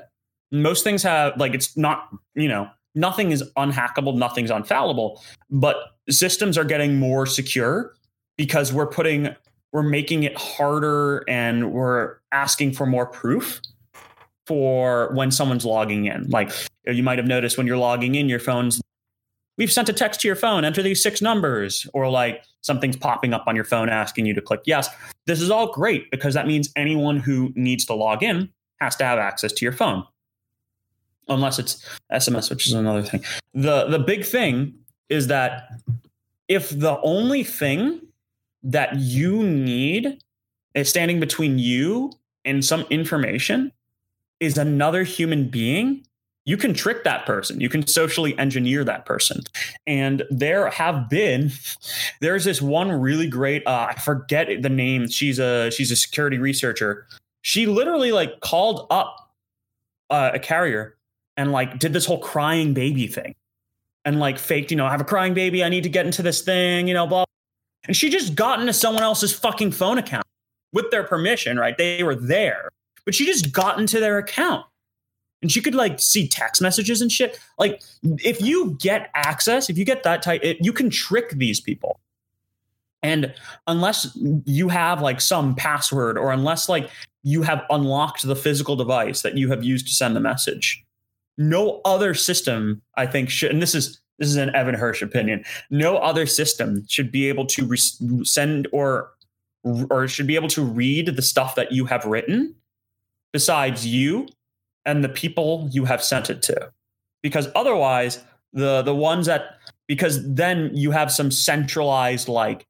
Most 0.53 0.85
things 0.85 1.03
have 1.03 1.35
like 1.39 1.55
it's 1.55 1.79
not 1.79 2.11
you 2.35 2.47
know 2.47 2.69
nothing 2.95 3.33
is 3.33 3.43
unhackable, 3.57 4.15
nothing's 4.15 4.51
unfallible, 4.51 5.19
but 5.49 5.77
systems 6.11 6.59
are 6.59 6.65
getting 6.65 6.99
more 6.99 7.25
secure 7.25 7.95
because 8.37 8.71
we're 8.71 8.87
putting 8.87 9.35
we're 9.73 9.83
making 9.83 10.25
it 10.25 10.37
harder 10.37 11.25
and 11.27 11.73
we're 11.73 12.17
asking 12.33 12.73
for 12.73 12.85
more 12.85 13.07
proof 13.07 13.63
for 14.47 15.11
when 15.15 15.31
someone's 15.31 15.65
logging 15.65 16.05
in. 16.05 16.29
Like 16.29 16.51
you 16.87 17.03
might 17.03 17.17
have 17.17 17.27
noticed 17.27 17.57
when 17.57 17.67
you're 17.67 17.79
logging 17.79 18.15
in, 18.15 18.29
your 18.29 18.41
phone's 18.41 18.83
we've 19.61 19.71
sent 19.71 19.91
a 19.91 19.93
text 19.93 20.23
to 20.23 20.27
your 20.27 20.35
phone, 20.35 20.65
enter 20.65 20.83
these 20.83 21.03
six 21.03 21.21
numbers, 21.21 21.87
or 21.93 22.09
like 22.09 22.43
something's 22.63 22.97
popping 22.97 23.35
up 23.35 23.45
on 23.47 23.55
your 23.55 23.65
phone 23.65 23.91
asking 23.91 24.25
you 24.25 24.35
to 24.35 24.41
click 24.41 24.63
yes. 24.65 24.89
This 25.27 25.41
is 25.41 25.51
all 25.51 25.71
great 25.71 26.11
because 26.11 26.33
that 26.35 26.47
means 26.47 26.73
anyone 26.75 27.19
who 27.19 27.53
needs 27.55 27.85
to 27.85 27.95
log 27.95 28.23
in 28.23 28.49
has 28.81 28.97
to 28.97 29.05
have 29.05 29.19
access 29.19 29.53
to 29.53 29.65
your 29.65 29.73
phone. 29.73 30.05
Unless 31.29 31.59
it's 31.59 31.87
SMS, 32.11 32.49
which 32.49 32.67
is 32.67 32.73
another 32.73 33.03
thing. 33.03 33.23
The 33.55 33.87
the 33.87 33.99
big 33.99 34.25
thing 34.25 34.75
is 35.11 35.27
that 35.27 35.69
if 36.49 36.71
the 36.71 36.99
only 37.03 37.45
thing 37.45 38.01
that 38.63 38.97
you 38.97 39.43
need 39.43 40.23
is 40.75 40.89
standing 40.89 41.21
between 41.21 41.59
you 41.59 42.13
and 42.45 42.65
some 42.65 42.85
information 42.91 43.71
is 44.41 44.57
another 44.57 45.05
human 45.05 45.49
being, 45.49 46.05
you 46.45 46.57
can 46.57 46.75
trick 46.75 47.05
that 47.05 47.27
person. 47.27 47.61
You 47.61 47.69
can 47.69 47.87
socially 47.87 48.37
engineer 48.39 48.83
that 48.85 49.05
person. 49.05 49.43
And 49.87 50.25
there 50.31 50.69
have 50.71 51.09
been, 51.09 51.53
there's 52.21 52.45
this 52.45 52.63
one 52.63 52.91
really 52.91 53.29
great, 53.29 53.67
uh, 53.67 53.89
I 53.91 53.95
forget 54.01 54.49
the 54.63 54.69
name. 54.69 55.09
She's 55.09 55.39
a 55.39 55.71
she's 55.71 55.91
a 55.91 55.97
security 55.97 56.39
researcher. 56.39 57.07
She 57.43 57.67
literally 57.67 58.13
like 58.13 58.41
called 58.41 58.87
up 58.91 59.31
uh, 60.11 60.33
a 60.35 60.39
carrier 60.39 60.97
and 61.37 61.53
like 61.53 61.79
did 61.79 61.93
this 61.93 62.07
whole 62.07 62.19
crying 62.19 62.75
baby 62.75 63.07
thing 63.07 63.35
and 64.05 64.19
like 64.19 64.39
faked, 64.39 64.71
you 64.71 64.77
know, 64.77 64.87
I 64.87 64.91
have 64.91 65.01
a 65.01 65.05
crying 65.05 65.35
baby. 65.35 65.63
I 65.63 65.69
need 65.69 65.83
to 65.83 65.89
get 65.89 66.07
into 66.07 66.23
this 66.23 66.43
thing, 66.43 66.89
you 66.89 66.95
know, 66.95 67.07
blah. 67.07 67.25
And 67.85 67.97
she 67.97 68.11
just 68.11 68.35
got 68.35 68.61
into 68.61 68.73
someone 68.73 69.03
else's 69.03 69.33
fucking 69.33 69.73
phone 69.73 69.99
account 69.99 70.27
with 70.73 70.91
their 70.91 71.05
permission, 71.05 71.59
right? 71.59 71.77
They 71.77 72.03
were 72.03 72.15
there, 72.15 72.71
but 73.05 73.15
she 73.15 73.25
just 73.25 73.53
got 73.53 73.79
into 73.79 74.01
their 74.01 74.19
account 74.19 74.67
and 75.43 75.51
she 75.51 75.61
could 75.61 75.75
like 75.75 76.01
see 76.01 76.29
text 76.29 76.61
messages 76.61 77.01
and 77.01 77.11
shit. 77.11 77.39
Like, 77.59 77.83
if 78.03 78.41
you 78.41 78.77
get 78.79 79.11
access, 79.15 79.71
if 79.71 79.79
you 79.79 79.85
get 79.85 80.03
that 80.03 80.23
type, 80.23 80.43
it, 80.45 80.59
you 80.61 80.73
can 80.73 80.91
trick 80.91 81.31
these 81.31 81.61
people. 81.61 82.01
And 83.03 83.33
unless 83.67 84.17
you 84.45 84.69
have 84.69 85.01
like 85.01 85.21
some 85.21 85.55
password 85.55 86.19
or 86.19 86.33
unless 86.33 86.69
like 86.69 86.91
you 87.23 87.43
have 87.43 87.65
unlocked 87.71 88.23
the 88.23 88.37
physical 88.37 88.77
device 88.77 89.23
that 89.23 89.39
you 89.39 89.49
have 89.51 89.65
used 89.65 89.87
to 89.87 89.95
send 89.95 90.15
the 90.15 90.21
message, 90.21 90.85
no 91.39 91.81
other 91.87 92.13
system, 92.13 92.83
I 92.97 93.07
think, 93.07 93.31
should, 93.31 93.51
and 93.51 93.63
this 93.63 93.75
is 93.75 94.01
this 94.19 94.29
is 94.29 94.37
an 94.37 94.55
Evan 94.55 94.75
Hirsch 94.75 95.01
opinion. 95.01 95.45
No 95.71 95.97
other 95.97 96.27
system 96.27 96.87
should 96.87 97.11
be 97.11 97.27
able 97.31 97.47
to 97.47 97.65
re- 97.65 98.25
send 98.25 98.69
or 98.71 99.13
or 99.65 100.07
should 100.09 100.27
be 100.27 100.37
able 100.37 100.49
to 100.49 100.63
read 100.63 101.07
the 101.17 101.23
stuff 101.23 101.55
that 101.55 101.73
you 101.73 101.87
have 101.87 102.05
written 102.05 102.55
besides 103.33 103.87
you 103.87 104.27
and 104.87 105.03
the 105.05 105.09
people 105.09 105.69
you 105.73 105.85
have 105.85 106.03
sent 106.03 106.31
it 106.31 106.43
to. 106.43 106.71
Because 107.23 107.49
otherwise, 107.55 108.23
the 108.53 108.83
the 108.83 108.95
ones 108.95 109.27
that 109.27 109.57
because 109.87 110.27
then 110.35 110.71
you 110.75 110.91
have 110.93 111.11
some 111.13 111.31
centralized 111.31 112.29
like 112.29 112.67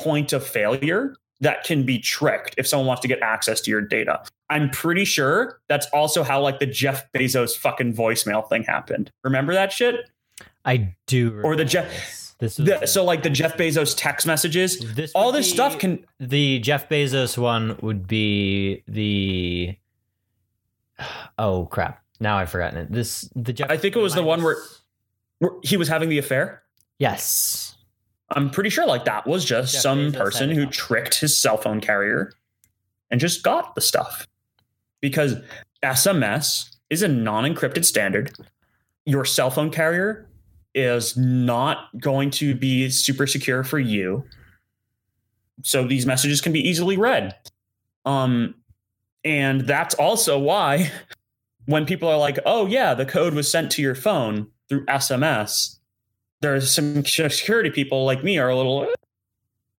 point 0.00 0.32
of 0.32 0.44
failure 0.46 1.16
that 1.40 1.64
can 1.64 1.84
be 1.84 1.98
tricked 1.98 2.54
if 2.58 2.66
someone 2.66 2.86
wants 2.86 3.02
to 3.02 3.08
get 3.08 3.20
access 3.20 3.60
to 3.62 3.70
your 3.70 3.80
data. 3.80 4.22
I'm 4.50 4.70
pretty 4.70 5.04
sure 5.04 5.60
that's 5.68 5.86
also 5.92 6.22
how 6.22 6.40
like 6.40 6.58
the 6.60 6.66
Jeff 6.66 7.10
Bezos 7.12 7.56
fucking 7.56 7.94
voicemail 7.94 8.48
thing 8.48 8.62
happened. 8.64 9.10
Remember 9.24 9.52
that 9.54 9.72
shit? 9.72 10.10
I 10.64 10.94
do. 11.06 11.40
Or 11.42 11.56
the 11.56 11.64
Jeff- 11.64 11.88
this. 11.90 12.20
This 12.38 12.56
The- 12.56 12.86
so 12.86 13.04
like 13.04 13.22
the 13.22 13.30
Jeff 13.30 13.56
Bezos 13.56 13.94
text 13.96 14.26
messages, 14.26 14.78
this 14.94 15.12
all 15.14 15.30
this 15.32 15.46
be- 15.48 15.54
stuff 15.54 15.78
can 15.78 16.04
The 16.18 16.58
Jeff 16.58 16.88
Bezos 16.88 17.38
one 17.38 17.78
would 17.80 18.06
be 18.08 18.82
the. 18.88 19.76
Oh 21.38 21.66
crap! 21.66 22.02
Now 22.20 22.36
I've 22.38 22.50
forgotten 22.50 22.78
it. 22.78 22.92
This 22.92 23.28
the 23.34 23.52
Jeff. 23.52 23.70
I 23.70 23.76
think 23.76 23.96
it 23.96 24.00
was 24.00 24.14
the 24.14 24.22
one 24.22 24.42
where- 24.42 24.62
where 25.40 25.50
he 25.62 25.76
was 25.76 25.88
having 25.88 26.08
the 26.08 26.18
affair. 26.18 26.62
Yes. 26.98 27.76
I'm 28.30 28.50
pretty 28.50 28.70
sure 28.70 28.86
like 28.86 29.04
that 29.04 29.26
was 29.26 29.44
just 29.44 29.72
Jeff 29.72 29.82
some 29.82 30.12
Bezos 30.12 30.16
person 30.16 30.50
who 30.50 30.64
up. 30.64 30.70
tricked 30.70 31.18
his 31.20 31.36
cell 31.36 31.56
phone 31.56 31.80
carrier 31.80 32.32
and 33.10 33.20
just 33.20 33.42
got 33.42 33.74
the 33.74 33.80
stuff. 33.80 34.26
Because 35.00 35.34
SMS 35.82 36.74
is 36.90 37.02
a 37.02 37.08
non-encrypted 37.08 37.84
standard. 37.84 38.32
Your 39.04 39.24
cell 39.24 39.50
phone 39.50 39.70
carrier 39.70 40.26
is 40.74 41.16
not 41.16 41.88
going 42.00 42.30
to 42.30 42.54
be 42.54 42.88
super 42.88 43.26
secure 43.26 43.62
for 43.64 43.78
you. 43.78 44.24
So 45.62 45.86
these 45.86 46.06
messages 46.06 46.40
can 46.40 46.52
be 46.52 46.60
easily 46.66 46.96
read. 46.96 47.34
Um 48.06 48.54
and 49.24 49.62
that's 49.62 49.94
also 49.96 50.38
why 50.38 50.90
when 51.66 51.86
people 51.86 52.08
are 52.08 52.18
like, 52.18 52.38
"Oh 52.46 52.66
yeah, 52.66 52.94
the 52.94 53.06
code 53.06 53.34
was 53.34 53.50
sent 53.50 53.70
to 53.72 53.82
your 53.82 53.94
phone 53.94 54.48
through 54.68 54.84
SMS." 54.86 55.78
there's 56.40 56.70
some 56.70 57.02
security 57.06 57.70
people 57.70 58.04
like 58.04 58.22
me 58.22 58.36
are 58.36 58.50
a 58.50 58.56
little 58.56 58.86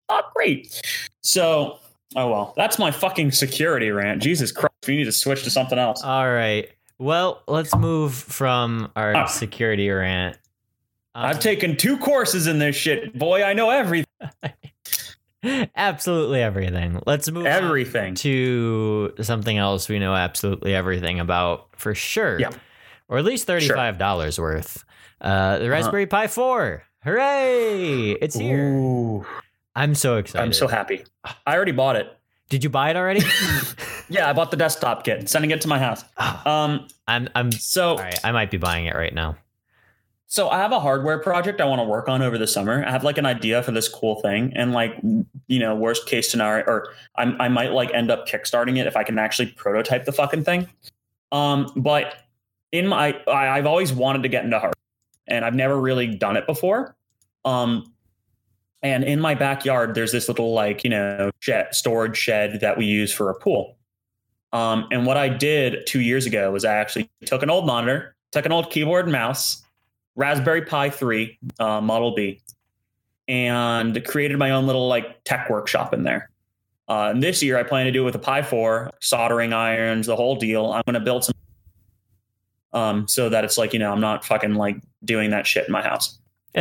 not 0.09 0.33
great. 0.33 0.81
So, 1.21 1.77
oh 2.15 2.27
well, 2.31 2.53
that's 2.57 2.79
my 2.79 2.89
fucking 2.89 3.33
security 3.33 3.91
rant. 3.91 4.19
Jesus 4.21 4.51
Christ, 4.51 4.73
we 4.87 4.95
need 4.97 5.03
to 5.03 5.11
switch 5.11 5.43
to 5.43 5.51
something 5.51 5.77
else. 5.77 6.03
All 6.03 6.27
right. 6.31 6.67
Well, 6.97 7.43
let's 7.47 7.75
move 7.75 8.15
from 8.15 8.91
our 8.95 9.15
Ah. 9.15 9.25
security 9.25 9.89
rant. 9.89 10.37
Um, 11.13 11.25
I've 11.25 11.39
taken 11.39 11.77
two 11.77 11.97
courses 11.97 12.47
in 12.47 12.57
this 12.57 12.75
shit, 12.75 13.15
boy. 13.17 13.43
I 13.43 13.53
know 13.53 13.69
everything. 13.69 14.05
absolutely 15.75 16.41
everything. 16.41 17.01
Let's 17.05 17.29
move 17.31 17.45
Everything. 17.45 18.15
to 18.15 19.13
something 19.21 19.57
else 19.57 19.87
we 19.89 19.99
know 19.99 20.13
absolutely 20.15 20.73
everything 20.75 21.19
about 21.19 21.67
for 21.77 21.93
sure. 21.95 22.39
Yeah. 22.39 22.51
Or 23.07 23.17
at 23.17 23.25
least 23.25 23.45
thirty-five 23.47 23.97
dollars 23.97 24.39
worth. 24.39 24.83
Uh, 25.21 25.59
the 25.59 25.69
Raspberry 25.69 26.07
Pi 26.07 26.27
Four. 26.27 26.83
Hooray! 27.03 28.11
It's 28.13 28.35
here. 28.35 28.69
Ooh. 28.73 29.25
I'm 29.75 29.93
so 29.93 30.17
excited. 30.17 30.43
I'm 30.43 30.53
so 30.53 30.67
happy. 30.67 31.03
I 31.45 31.55
already 31.55 31.71
bought 31.71 31.95
it. 31.97 32.11
Did 32.49 32.63
you 32.63 32.69
buy 32.69 32.89
it 32.91 32.95
already? 32.95 33.21
Yeah, 34.07 34.29
I 34.29 34.33
bought 34.33 34.51
the 34.51 34.57
desktop 34.57 35.03
kit, 35.03 35.27
sending 35.29 35.49
it 35.49 35.61
to 35.61 35.67
my 35.67 35.79
house. 35.79 36.03
Um, 36.45 36.87
I'm 37.07 37.27
I'm 37.33 37.51
so 37.51 37.93
all 37.93 37.97
right. 37.97 38.19
I 38.23 38.31
might 38.31 38.51
be 38.51 38.57
buying 38.57 38.85
it 38.85 38.93
right 38.93 39.11
now. 39.11 39.35
So 40.35 40.49
I 40.49 40.57
have 40.57 40.73
a 40.73 40.81
hardware 40.81 41.17
project 41.17 41.61
I 41.61 41.65
want 41.65 41.79
to 41.79 41.85
work 41.85 42.09
on 42.09 42.21
over 42.21 42.37
the 42.37 42.45
summer. 42.45 42.83
I 42.85 42.91
have 42.91 43.05
like 43.05 43.17
an 43.17 43.25
idea 43.25 43.63
for 43.63 43.71
this 43.71 43.87
cool 43.87 44.19
thing, 44.19 44.51
and 44.53 44.73
like 44.73 44.93
you 45.47 45.59
know, 45.59 45.73
worst 45.73 46.07
case 46.07 46.29
scenario, 46.29 46.65
or 46.65 46.89
I, 47.15 47.23
I 47.39 47.47
might 47.47 47.71
like 47.71 47.89
end 47.93 48.11
up 48.11 48.27
kickstarting 48.27 48.77
it 48.77 48.85
if 48.85 48.97
I 48.97 49.05
can 49.05 49.17
actually 49.17 49.53
prototype 49.53 50.03
the 50.03 50.11
fucking 50.11 50.43
thing. 50.43 50.67
Um, 51.31 51.71
but 51.77 52.17
in 52.73 52.85
my, 52.85 53.17
I, 53.29 53.57
I've 53.57 53.65
always 53.65 53.93
wanted 53.93 54.23
to 54.23 54.27
get 54.27 54.43
into 54.43 54.59
hardware, 54.59 54.73
and 55.25 55.45
I've 55.45 55.55
never 55.55 55.79
really 55.79 56.07
done 56.07 56.35
it 56.35 56.45
before. 56.45 56.97
Um, 57.45 57.93
and 58.83 59.05
in 59.05 59.21
my 59.21 59.35
backyard, 59.35 59.95
there's 59.95 60.11
this 60.11 60.27
little 60.27 60.51
like 60.51 60.83
you 60.83 60.89
know 60.89 61.31
shed, 61.39 61.73
storage 61.73 62.17
shed 62.17 62.59
that 62.59 62.77
we 62.77 62.83
use 62.83 63.13
for 63.13 63.29
a 63.29 63.35
pool. 63.35 63.77
Um, 64.51 64.85
and 64.91 65.05
what 65.05 65.15
I 65.15 65.29
did 65.29 65.87
two 65.87 66.01
years 66.01 66.25
ago 66.25 66.51
was 66.51 66.65
I 66.65 66.73
actually 66.73 67.09
took 67.25 67.41
an 67.41 67.49
old 67.49 67.65
monitor, 67.65 68.17
took 68.33 68.45
an 68.45 68.51
old 68.51 68.69
keyboard 68.69 69.05
and 69.05 69.13
mouse, 69.13 69.61
Raspberry 70.15 70.63
Pi 70.63 70.89
3 70.89 71.39
uh, 71.59 71.81
Model 71.81 72.15
B, 72.15 72.41
and 73.27 74.03
created 74.05 74.37
my 74.37 74.51
own 74.51 74.65
little 74.65 74.87
like 74.87 75.23
tech 75.23 75.49
workshop 75.49 75.93
in 75.93 76.03
there. 76.03 76.29
Uh, 76.87 77.09
and 77.11 77.23
this 77.23 77.41
year, 77.41 77.57
I 77.57 77.63
plan 77.63 77.85
to 77.85 77.91
do 77.91 78.03
it 78.03 78.05
with 78.05 78.15
a 78.15 78.19
Pi 78.19 78.43
4, 78.43 78.91
soldering 79.01 79.53
irons, 79.53 80.07
the 80.07 80.15
whole 80.15 80.35
deal. 80.35 80.71
I'm 80.71 80.83
going 80.85 80.93
to 80.93 80.99
build 80.99 81.23
some, 81.23 81.35
um, 82.73 83.07
so 83.07 83.29
that 83.29 83.43
it's 83.43 83.57
like 83.57 83.73
you 83.73 83.79
know 83.79 83.91
I'm 83.91 84.01
not 84.01 84.23
fucking 84.23 84.55
like 84.55 84.77
doing 85.03 85.31
that 85.31 85.47
shit 85.47 85.65
in 85.67 85.71
my 85.71 85.81
house. 85.81 86.19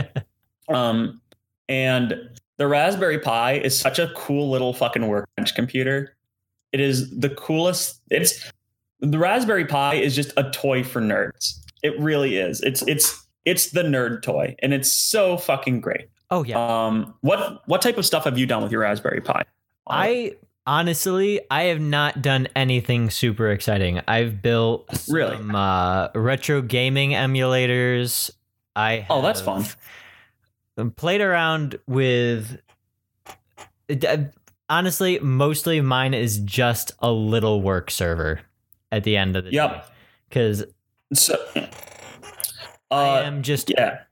um, 0.69 1.21
and 1.69 2.15
the 2.57 2.67
Raspberry 2.67 3.19
Pi 3.19 3.55
is 3.55 3.79
such 3.79 3.99
a 3.99 4.13
cool 4.17 4.51
little 4.51 4.73
fucking 4.73 5.07
workbench 5.07 5.55
computer. 5.55 6.17
It 6.73 6.81
is 6.81 7.11
the 7.11 7.31
coolest. 7.31 8.01
It's 8.11 8.51
the 9.01 9.19
Raspberry 9.19 9.67
Pi 9.67 9.95
is 9.95 10.15
just 10.15 10.33
a 10.37 10.51
toy 10.51 10.83
for 10.83 11.01
nerds. 11.01 11.61
It 11.83 11.99
really 12.01 12.37
is. 12.37 12.61
It's 12.63 12.83
it's 12.89 13.24
it's 13.45 13.71
the 13.71 13.83
nerd 13.83 14.23
toy, 14.23 14.57
and 14.61 14.73
it's 14.75 14.91
so 14.91 15.37
fucking 15.37 15.81
great. 15.81 16.09
Oh 16.31 16.43
yeah. 16.45 16.87
Um, 16.87 17.15
what 17.21 17.63
what 17.69 17.83
type 17.83 17.99
of 17.99 18.07
stuff 18.07 18.25
have 18.25 18.39
you 18.39 18.47
done 18.47 18.63
with 18.63 18.73
your 18.73 18.81
Raspberry 18.83 19.21
Pi? 19.21 19.45
I 19.87 20.35
honestly, 20.67 21.41
I 21.51 21.65
have 21.65 21.81
not 21.81 22.23
done 22.23 22.49
anything 22.57 23.11
super 23.11 23.51
exciting. 23.51 24.01
I've 24.09 24.41
built 24.41 24.91
some, 24.97 25.15
Really? 25.15 25.39
uh, 25.55 26.09
retro 26.15 26.63
gaming 26.63 27.11
emulators. 27.11 28.31
I 28.75 29.07
Oh, 29.11 29.21
that's 29.23 29.41
fun. 29.43 29.65
Played 30.97 31.21
around 31.21 31.79
with. 31.87 32.59
uh, 33.91 34.17
Honestly, 34.71 35.19
mostly 35.21 35.83
mine 35.83 36.15
is 36.15 36.39
just 36.39 36.93
a 37.01 37.13
little 37.13 37.61
work 37.61 37.91
server 37.91 38.41
at 38.91 39.05
the 39.05 39.15
end 39.19 39.37
of 39.37 39.45
the 39.45 39.51
day. 39.51 39.57
Yep. 39.57 39.91
Because 40.29 40.65
So, 41.13 41.37
I 42.91 43.19
uh, 43.19 43.23
am 43.23 43.43
just 43.43 43.71
yeah, 43.71 44.05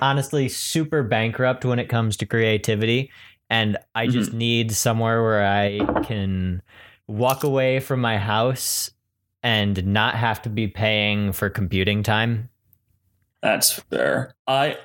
honestly 0.00 0.48
super 0.48 1.02
bankrupt 1.02 1.64
when 1.64 1.78
it 1.78 1.88
comes 1.88 2.16
to 2.18 2.26
creativity 2.26 3.10
and 3.48 3.78
i 3.94 4.06
just 4.06 4.32
Mm-hmm. 4.32 4.38
need 4.38 4.72
somewhere 4.72 5.22
where 5.22 5.46
i 5.46 5.88
can 6.02 6.62
walk 7.06 7.44
away 7.44 7.80
from 7.80 8.00
my 8.00 8.18
house 8.18 8.90
and 9.42 9.84
not 9.86 10.14
have 10.16 10.42
to 10.42 10.50
be 10.50 10.66
paying 10.68 11.32
for 11.32 11.48
computing 11.48 12.02
time 12.02 12.50
That's 13.42 13.72
fair. 13.72 14.34
I 14.46 14.78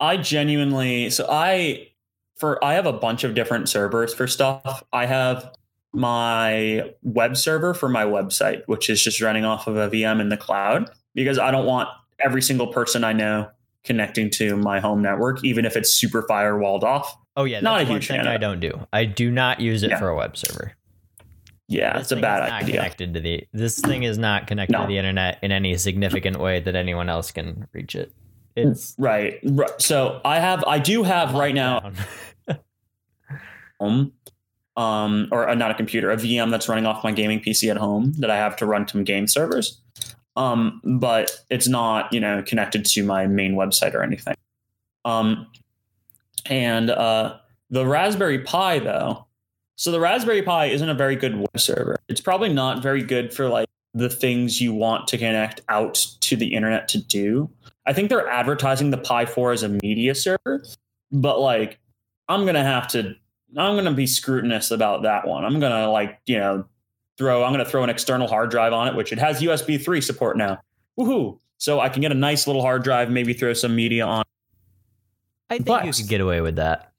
I 0.00 0.16
genuinely 0.18 1.10
so 1.10 1.26
I 1.28 1.88
for 2.36 2.62
I 2.64 2.74
have 2.74 2.86
a 2.86 2.92
bunch 2.92 3.24
of 3.24 3.34
different 3.34 3.68
servers 3.68 4.14
for 4.14 4.26
stuff. 4.26 4.82
I 4.92 5.06
have 5.06 5.52
my 5.92 6.90
web 7.02 7.36
server 7.36 7.74
for 7.74 7.88
my 7.88 8.04
website, 8.04 8.62
which 8.66 8.90
is 8.90 9.02
just 9.02 9.20
running 9.20 9.44
off 9.44 9.66
of 9.66 9.76
a 9.76 9.88
VM 9.88 10.20
in 10.20 10.28
the 10.28 10.36
cloud 10.36 10.90
because 11.14 11.38
I 11.38 11.50
don't 11.50 11.66
want 11.66 11.88
every 12.24 12.42
single 12.42 12.66
person 12.68 13.04
I 13.04 13.12
know 13.12 13.48
connecting 13.84 14.30
to 14.30 14.56
my 14.56 14.80
home 14.80 15.02
network, 15.02 15.44
even 15.44 15.64
if 15.66 15.76
it's 15.76 15.90
super 15.90 16.22
firewalled 16.22 16.82
off. 16.82 17.14
oh 17.36 17.44
yeah 17.44 17.56
that's 17.56 17.64
Not 17.64 17.80
a 17.82 17.84
huge 17.84 18.06
thing 18.08 18.20
i 18.20 18.36
don't 18.38 18.60
do 18.60 18.72
i 18.92 19.04
do 19.04 19.30
not 19.30 19.60
use 19.60 19.82
it 19.82 19.90
Yeah. 19.90 19.98
for 19.98 20.08
a 20.08 20.16
web 20.16 20.36
server 20.36 20.72
Yeah, 21.68 21.94
This 21.94 22.02
it's 22.02 22.12
a 22.12 22.16
bad 22.16 22.48
not 22.48 22.62
idea. 22.62 22.76
connected 22.76 23.12
to 23.14 23.20
the 23.20 23.46
this 23.52 23.78
thing 23.80 24.04
is 24.04 24.16
not 24.18 24.46
connected 24.46 24.72
No. 24.72 24.82
to 24.82 24.86
the 24.86 24.96
internet 24.98 25.38
in 25.42 25.50
any 25.52 25.76
significant 25.76 26.38
way 26.38 26.60
that 26.60 26.74
anyone 26.76 27.08
else 27.10 27.30
can 27.32 27.66
reach 27.72 27.94
it 27.94 28.12
it's 28.56 28.94
Right. 28.98 29.40
right. 29.44 29.70
So 29.82 30.20
I 30.24 30.38
have 30.38 30.62
I 30.64 30.78
do 30.78 31.02
have 31.02 31.34
right 31.34 31.54
now 31.54 31.90
home 33.80 34.12
um 34.76 35.28
or 35.32 35.48
uh, 35.48 35.54
not 35.54 35.70
a 35.70 35.74
computer 35.74 36.10
a 36.10 36.16
vm 36.16 36.50
that's 36.50 36.68
running 36.68 36.86
off 36.86 37.04
my 37.04 37.12
gaming 37.12 37.40
pc 37.40 37.70
at 37.70 37.76
home 37.76 38.12
that 38.18 38.30
i 38.30 38.36
have 38.36 38.56
to 38.56 38.66
run 38.66 38.86
some 38.88 39.04
game 39.04 39.26
servers 39.26 39.80
um 40.36 40.80
but 40.84 41.30
it's 41.50 41.68
not 41.68 42.12
you 42.12 42.20
know 42.20 42.42
connected 42.42 42.84
to 42.84 43.04
my 43.04 43.26
main 43.26 43.54
website 43.54 43.94
or 43.94 44.02
anything. 44.02 44.34
Um 45.04 45.46
and 46.46 46.90
uh 46.90 47.36
the 47.70 47.86
raspberry 47.86 48.40
pi 48.40 48.78
though 48.78 49.26
so 49.76 49.90
the 49.90 50.00
raspberry 50.00 50.42
pi 50.42 50.66
isn't 50.66 50.88
a 50.88 50.94
very 50.94 51.16
good 51.16 51.36
web 51.36 51.58
server. 51.58 51.96
It's 52.08 52.20
probably 52.20 52.52
not 52.52 52.82
very 52.82 53.02
good 53.02 53.34
for 53.34 53.48
like 53.48 53.68
the 53.92 54.08
things 54.08 54.60
you 54.60 54.72
want 54.72 55.08
to 55.08 55.18
connect 55.18 55.62
out 55.68 55.94
to 56.20 56.36
the 56.36 56.54
internet 56.54 56.86
to 56.88 56.98
do. 56.98 57.50
I 57.86 57.92
think 57.92 58.08
they're 58.08 58.28
advertising 58.28 58.90
the 58.90 58.98
pi 58.98 59.26
4 59.26 59.52
as 59.52 59.62
a 59.62 59.68
media 59.68 60.14
server 60.14 60.64
but 61.12 61.38
like 61.38 61.78
i'm 62.28 62.46
gonna 62.46 62.64
have 62.64 62.88
to 62.88 63.14
I'm 63.56 63.76
to 63.84 63.92
be 63.92 64.06
scrutinous 64.06 64.70
about 64.70 65.02
that 65.02 65.26
one. 65.26 65.44
I'm 65.44 65.60
to 65.60 65.88
like, 65.88 66.18
you 66.26 66.38
know, 66.38 66.64
throw, 67.18 67.44
I'm 67.44 67.52
going 67.52 67.64
to 67.64 67.70
throw 67.70 67.84
an 67.84 67.90
external 67.90 68.26
hard 68.28 68.50
drive 68.50 68.72
on 68.72 68.88
it, 68.88 68.94
which 68.94 69.12
it 69.12 69.18
has 69.18 69.40
USB 69.40 69.82
3 69.82 70.00
support 70.00 70.36
now. 70.36 70.60
Woohoo. 70.98 71.38
So 71.58 71.80
I 71.80 71.88
can 71.88 72.02
get 72.02 72.12
a 72.12 72.16
nice 72.16 72.46
little 72.46 72.62
hard 72.62 72.82
drive, 72.82 73.10
maybe 73.10 73.32
throw 73.32 73.52
some 73.52 73.74
media 73.74 74.04
on. 74.04 74.24
i 75.50 75.54
think 75.54 75.66
But- 75.66 75.84
you 75.86 75.92
could 75.92 76.08
get 76.08 76.20
away 76.20 76.40
with 76.40 76.56
that 76.56 76.92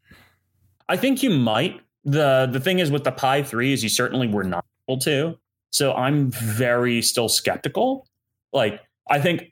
I 0.87 0.97
think 0.97 1.23
you 1.23 1.31
might. 1.31 1.81
The 2.03 2.47
the 2.51 2.59
thing 2.59 2.77
is 2.79 2.91
with 2.91 3.03
the 3.03 3.11
Pi 3.11 3.41
3 3.41 3.73
is 3.73 3.81
you 3.81 3.89
certainly 3.89 4.27
were 4.27 4.43
not 4.43 4.63
able 4.87 4.99
to. 4.99 5.35
So 5.71 5.93
I'm 5.93 6.29
very 6.31 7.01
still 7.01 7.27
skeptical. 7.27 8.07
Like 8.53 8.81
I 9.09 9.19
think 9.19 9.51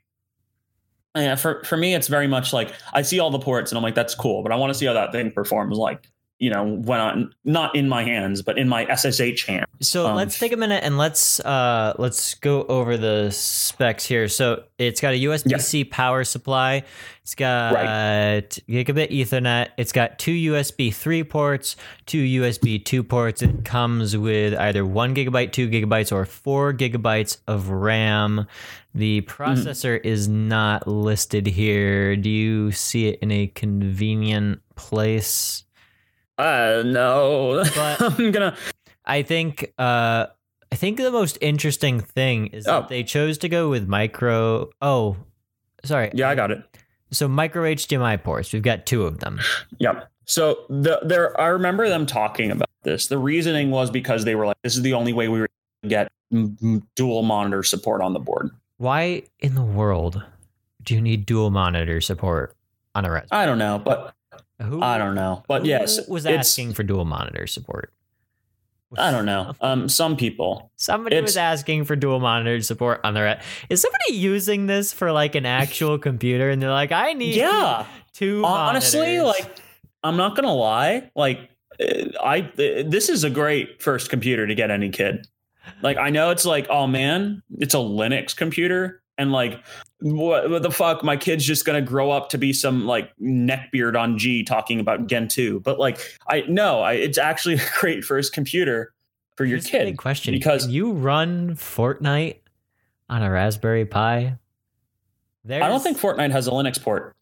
yeah, 1.16 1.34
for 1.34 1.64
for 1.64 1.76
me 1.76 1.94
it's 1.94 2.06
very 2.08 2.28
much 2.28 2.52
like 2.52 2.72
I 2.92 3.02
see 3.02 3.18
all 3.18 3.30
the 3.30 3.38
ports 3.40 3.72
and 3.72 3.76
I'm 3.76 3.82
like 3.82 3.96
that's 3.96 4.14
cool, 4.14 4.42
but 4.42 4.52
I 4.52 4.56
want 4.56 4.72
to 4.72 4.78
see 4.78 4.86
how 4.86 4.92
that 4.92 5.10
thing 5.10 5.30
performs 5.32 5.76
like, 5.76 6.08
you 6.44 6.50
know, 6.50 6.62
when 6.62 7.00
I 7.00 7.24
not 7.46 7.74
in 7.74 7.88
my 7.88 8.04
hands, 8.04 8.42
but 8.42 8.58
in 8.58 8.68
my 8.68 8.84
SSH 8.94 9.46
hand. 9.46 9.64
So 9.80 10.06
Um, 10.06 10.16
let's 10.16 10.38
take 10.38 10.52
a 10.52 10.58
minute 10.58 10.84
and 10.84 10.98
let's 10.98 11.40
uh, 11.40 11.94
let's 11.98 12.34
go 12.34 12.64
over 12.64 12.98
the 12.98 13.30
specs 13.30 14.04
here. 14.04 14.28
So 14.28 14.64
it's 14.76 15.00
got 15.00 15.14
a 15.14 15.20
USB 15.24 15.58
C 15.58 15.84
power 15.84 16.22
supply. 16.22 16.82
It's 17.22 17.34
got 17.34 17.74
gigabit 18.68 19.10
Ethernet. 19.10 19.68
It's 19.78 19.92
got 19.92 20.18
two 20.18 20.34
USB 20.52 20.92
three 20.92 21.24
ports, 21.24 21.76
two 22.04 22.22
USB 22.22 22.84
two 22.84 23.02
ports. 23.02 23.40
It 23.40 23.64
comes 23.64 24.14
with 24.14 24.52
either 24.54 24.84
one 24.84 25.14
gigabyte, 25.14 25.52
two 25.52 25.70
gigabytes, 25.70 26.12
or 26.12 26.26
four 26.26 26.74
gigabytes 26.74 27.38
of 27.48 27.70
RAM. 27.70 28.46
The 28.94 29.22
processor 29.22 29.98
is 30.04 30.28
not 30.28 30.86
listed 30.86 31.46
here. 31.46 32.14
Do 32.16 32.28
you 32.28 32.70
see 32.70 33.08
it 33.08 33.18
in 33.22 33.30
a 33.32 33.46
convenient 33.46 34.60
place? 34.76 35.63
Uh 36.38 36.82
no. 36.84 37.64
But- 37.74 38.00
I'm 38.18 38.30
gonna 38.32 38.56
I 39.04 39.22
think 39.22 39.72
uh 39.78 40.26
I 40.72 40.76
think 40.76 40.96
the 40.98 41.10
most 41.12 41.38
interesting 41.40 42.00
thing 42.00 42.48
is 42.48 42.66
Oh. 42.66 42.80
that 42.80 42.88
they 42.88 43.04
chose 43.04 43.38
to 43.38 43.48
go 43.48 43.68
with 43.70 43.86
micro 43.88 44.70
oh 44.82 45.16
sorry. 45.84 46.10
Yeah, 46.14 46.28
I 46.28 46.34
got 46.34 46.50
it. 46.50 46.62
So 47.12 47.28
micro 47.28 47.62
HDMI 47.62 48.22
ports. 48.24 48.52
We've 48.52 48.62
got 48.62 48.86
two 48.86 49.04
of 49.04 49.20
them. 49.20 49.38
Yep. 49.78 50.10
So 50.24 50.64
the 50.68 51.00
there 51.04 51.38
I 51.40 51.46
remember 51.48 51.88
them 51.88 52.06
talking 52.06 52.50
about 52.50 52.68
this. 52.82 53.06
The 53.06 53.18
reasoning 53.18 53.70
was 53.70 53.90
because 53.90 54.24
they 54.24 54.34
were 54.34 54.46
like, 54.46 54.56
this 54.62 54.74
is 54.74 54.82
the 54.82 54.94
only 54.94 55.12
way 55.12 55.28
we 55.28 55.46
get 55.86 56.10
m- 56.32 56.56
m- 56.62 56.88
dual 56.96 57.22
monitor 57.22 57.62
support 57.62 58.00
on 58.02 58.12
the 58.14 58.18
board. 58.18 58.50
Why 58.78 59.22
in 59.38 59.54
the 59.54 59.62
world 59.62 60.22
do 60.82 60.94
you 60.94 61.00
need 61.00 61.24
dual 61.26 61.50
monitor 61.50 62.00
support 62.00 62.56
on 62.94 63.04
a 63.04 63.10
Raspberry? 63.12 63.42
I 63.42 63.46
don't 63.46 63.58
know, 63.58 63.78
but 63.78 64.14
Who, 64.62 64.80
I 64.82 64.98
don't 64.98 65.14
know. 65.14 65.42
But 65.48 65.62
who 65.62 65.68
yes, 65.68 66.06
was 66.08 66.24
it's- 66.26 66.46
asking 66.48 66.74
for 66.74 66.82
dual 66.82 67.04
monitor 67.04 67.46
support? 67.46 67.92
I 68.96 69.10
don't 69.10 69.26
know. 69.26 69.54
Um, 69.60 69.88
some 69.88 70.16
people. 70.16 70.70
Somebody 70.76 71.20
was 71.20 71.36
asking 71.36 71.84
for 71.84 71.96
dual 71.96 72.20
monitor 72.20 72.60
support 72.62 73.00
on 73.02 73.14
their. 73.14 73.40
Is 73.68 73.80
somebody 73.82 74.12
using 74.14 74.66
this 74.66 74.92
for 74.92 75.10
like 75.10 75.34
an 75.34 75.46
actual 75.46 75.98
computer? 75.98 76.48
And 76.50 76.62
they're 76.62 76.70
like, 76.70 76.92
I 76.92 77.12
need 77.14 77.34
Yeah. 77.34 77.86
two. 78.12 78.44
Honestly, 78.44 79.18
monitors." 79.18 79.24
like 79.40 79.56
I'm 80.04 80.16
not 80.16 80.36
gonna 80.36 80.54
lie. 80.54 81.10
Like 81.16 81.50
uh, 81.80 82.10
I, 82.22 82.40
uh, 82.42 82.84
this 82.86 83.08
is 83.08 83.24
a 83.24 83.30
great 83.30 83.82
first 83.82 84.10
computer 84.10 84.46
to 84.46 84.54
get 84.54 84.70
any 84.70 84.90
kid. 84.90 85.26
Like 85.82 85.96
I 85.96 86.10
know 86.10 86.30
it's 86.30 86.44
like, 86.44 86.68
oh 86.70 86.86
man, 86.86 87.42
it's 87.58 87.74
a 87.74 87.78
Linux 87.78 88.36
computer, 88.36 89.02
and 89.18 89.30
like 89.32 89.62
what, 90.00 90.50
what 90.50 90.62
the 90.62 90.70
fuck 90.70 91.02
my 91.04 91.16
kid's 91.16 91.44
just 91.44 91.64
gonna 91.64 91.80
grow 91.80 92.10
up 92.10 92.28
to 92.30 92.38
be 92.38 92.52
some 92.52 92.84
like 92.86 93.10
neckbeard 93.18 93.98
on 93.98 94.18
g 94.18 94.42
talking 94.42 94.80
about 94.80 95.06
Gentoo 95.06 95.60
but 95.60 95.78
like 95.78 95.98
i 96.28 96.42
no 96.48 96.80
I, 96.80 96.94
it's 96.94 97.18
actually 97.18 97.54
a 97.60 97.60
great 97.78 98.04
first 98.04 98.32
computer 98.32 98.92
for 99.36 99.44
your 99.44 99.56
Here's 99.56 99.66
a 99.66 99.70
kid 99.70 99.84
big 99.86 99.98
question 99.98 100.32
because- 100.34 100.64
Can 100.64 100.72
you 100.72 100.92
run 100.92 101.54
Fortnite 101.56 102.38
on 103.08 103.22
a 103.22 103.30
Raspberry 103.30 103.84
Pi? 103.84 104.36
There's, 105.44 105.62
i 105.62 105.68
don't 105.68 105.82
think 105.82 105.98
fortnite 105.98 106.30
has 106.32 106.46
a 106.46 106.50
linux 106.50 106.80
port 106.82 107.14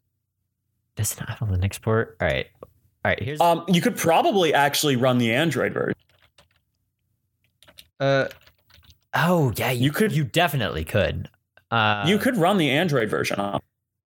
does 0.94 1.18
not 1.18 1.30
have 1.30 1.50
a 1.50 1.56
Linux 1.56 1.80
port. 1.80 2.18
All 2.20 2.28
right, 2.28 2.46
all 2.62 2.68
right. 3.06 3.22
Here's 3.22 3.40
um 3.40 3.64
you 3.66 3.80
could 3.80 3.96
probably 3.96 4.52
actually 4.54 4.94
run 4.96 5.16
the 5.18 5.32
android 5.34 5.72
version 5.72 5.94
uh 8.00 8.28
oh 9.14 9.52
yeah 9.56 9.70
you, 9.70 9.84
You 9.84 9.92
could- 9.92 10.12
you 10.12 10.24
definitely 10.24 10.84
could. 10.84 11.28
Uh, 11.72 12.04
you 12.06 12.18
could 12.18 12.36
run 12.36 12.58
the 12.58 12.68
android 12.70 13.08
version 13.08 13.40
on 13.40 13.60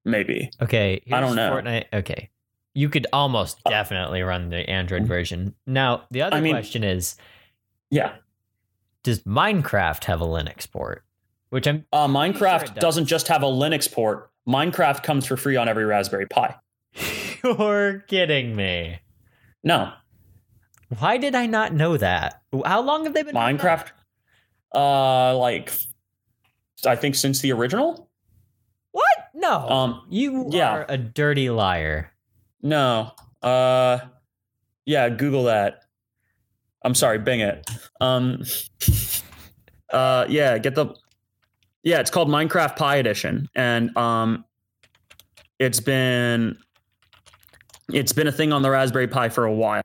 maybe 0.05 0.49
Okay, 0.63 1.03
I 1.13 1.21
don't 1.21 1.35
know. 1.37 1.51
Fortnite. 1.53 1.87
Okay, 1.93 2.31
you 2.75 2.89
could 2.89 3.07
almost 3.13 3.59
Uh, 3.67 3.71
definitely 3.71 4.23
run 4.23 4.49
the 4.51 4.59
Android 4.71 5.05
version. 5.05 5.55
Now 5.67 6.05
the 6.11 6.23
other 6.23 6.37
I 6.37 6.41
mean- 6.41 6.53
question 6.55 6.83
is, 6.85 7.17
yeah 7.91 8.13
does 9.03 9.21
Minecraft 9.23 10.05
have 10.05 10.21
a 10.21 10.25
Linux 10.27 10.69
port? 10.71 11.05
Which 11.51 11.67
I'm 11.69 11.85
uh, 11.93 12.09
minecraft 12.09 12.63
it 12.65 12.75
does. 12.75 12.83
doesn't 12.83 13.07
just 13.07 13.29
have 13.29 13.43
a 13.43 13.47
linux 13.47 13.91
port 13.91 14.31
minecraft 14.49 15.03
comes 15.05 15.27
for 15.27 15.37
free 15.37 15.57
on 15.57 15.69
every 15.69 15.85
raspberry 15.85 16.27
pi 16.27 16.55
You're 17.45 18.01
kidding 18.09 18.55
me. 18.57 18.99
no 19.65 19.93
Why 20.99 21.17
did 21.19 21.35
I 21.37 21.47
not 21.47 21.73
know 21.73 21.97
that? 21.97 22.43
How 22.65 22.81
long 22.81 23.05
have 23.05 23.15
they 23.15 23.23
been 23.23 23.35
minecraft 23.35 23.89
uh 24.75 25.37
like 25.39 25.73
i 26.85 26.95
think 26.97 27.15
since 27.15 27.41
the 27.41 27.53
original 27.53 28.09
What? 28.93 29.07
No. 29.35 29.69
um 29.69 30.03
you 30.09 30.47
yeah. 30.51 30.71
are 30.73 30.87
a 30.89 30.97
dirty 30.99 31.51
liar. 31.51 32.11
No. 32.63 33.13
Uh 33.43 33.99
yeah, 34.87 35.09
Google 35.11 35.45
that. 35.45 35.83
I'm 36.85 36.95
sorry, 36.95 37.19
Bing 37.19 37.41
it. 37.41 37.69
Um 38.01 38.43
uh 39.93 40.27
yeah, 40.29 40.59
get 40.59 40.75
the 40.75 40.95
Yeah, 41.83 42.01
it's 42.01 42.11
called 42.11 42.29
Minecraft 42.29 42.77
Pi 42.77 42.97
Edition 42.97 43.49
and 43.55 43.95
um 43.97 44.45
it's 45.59 45.81
been 45.81 46.57
it's 47.93 48.13
been 48.13 48.27
a 48.27 48.33
thing 48.33 48.53
on 48.53 48.63
the 48.63 48.71
Raspberry 48.71 49.07
Pi 49.09 49.29
for 49.29 49.45
a 49.45 49.53
while. 49.53 49.83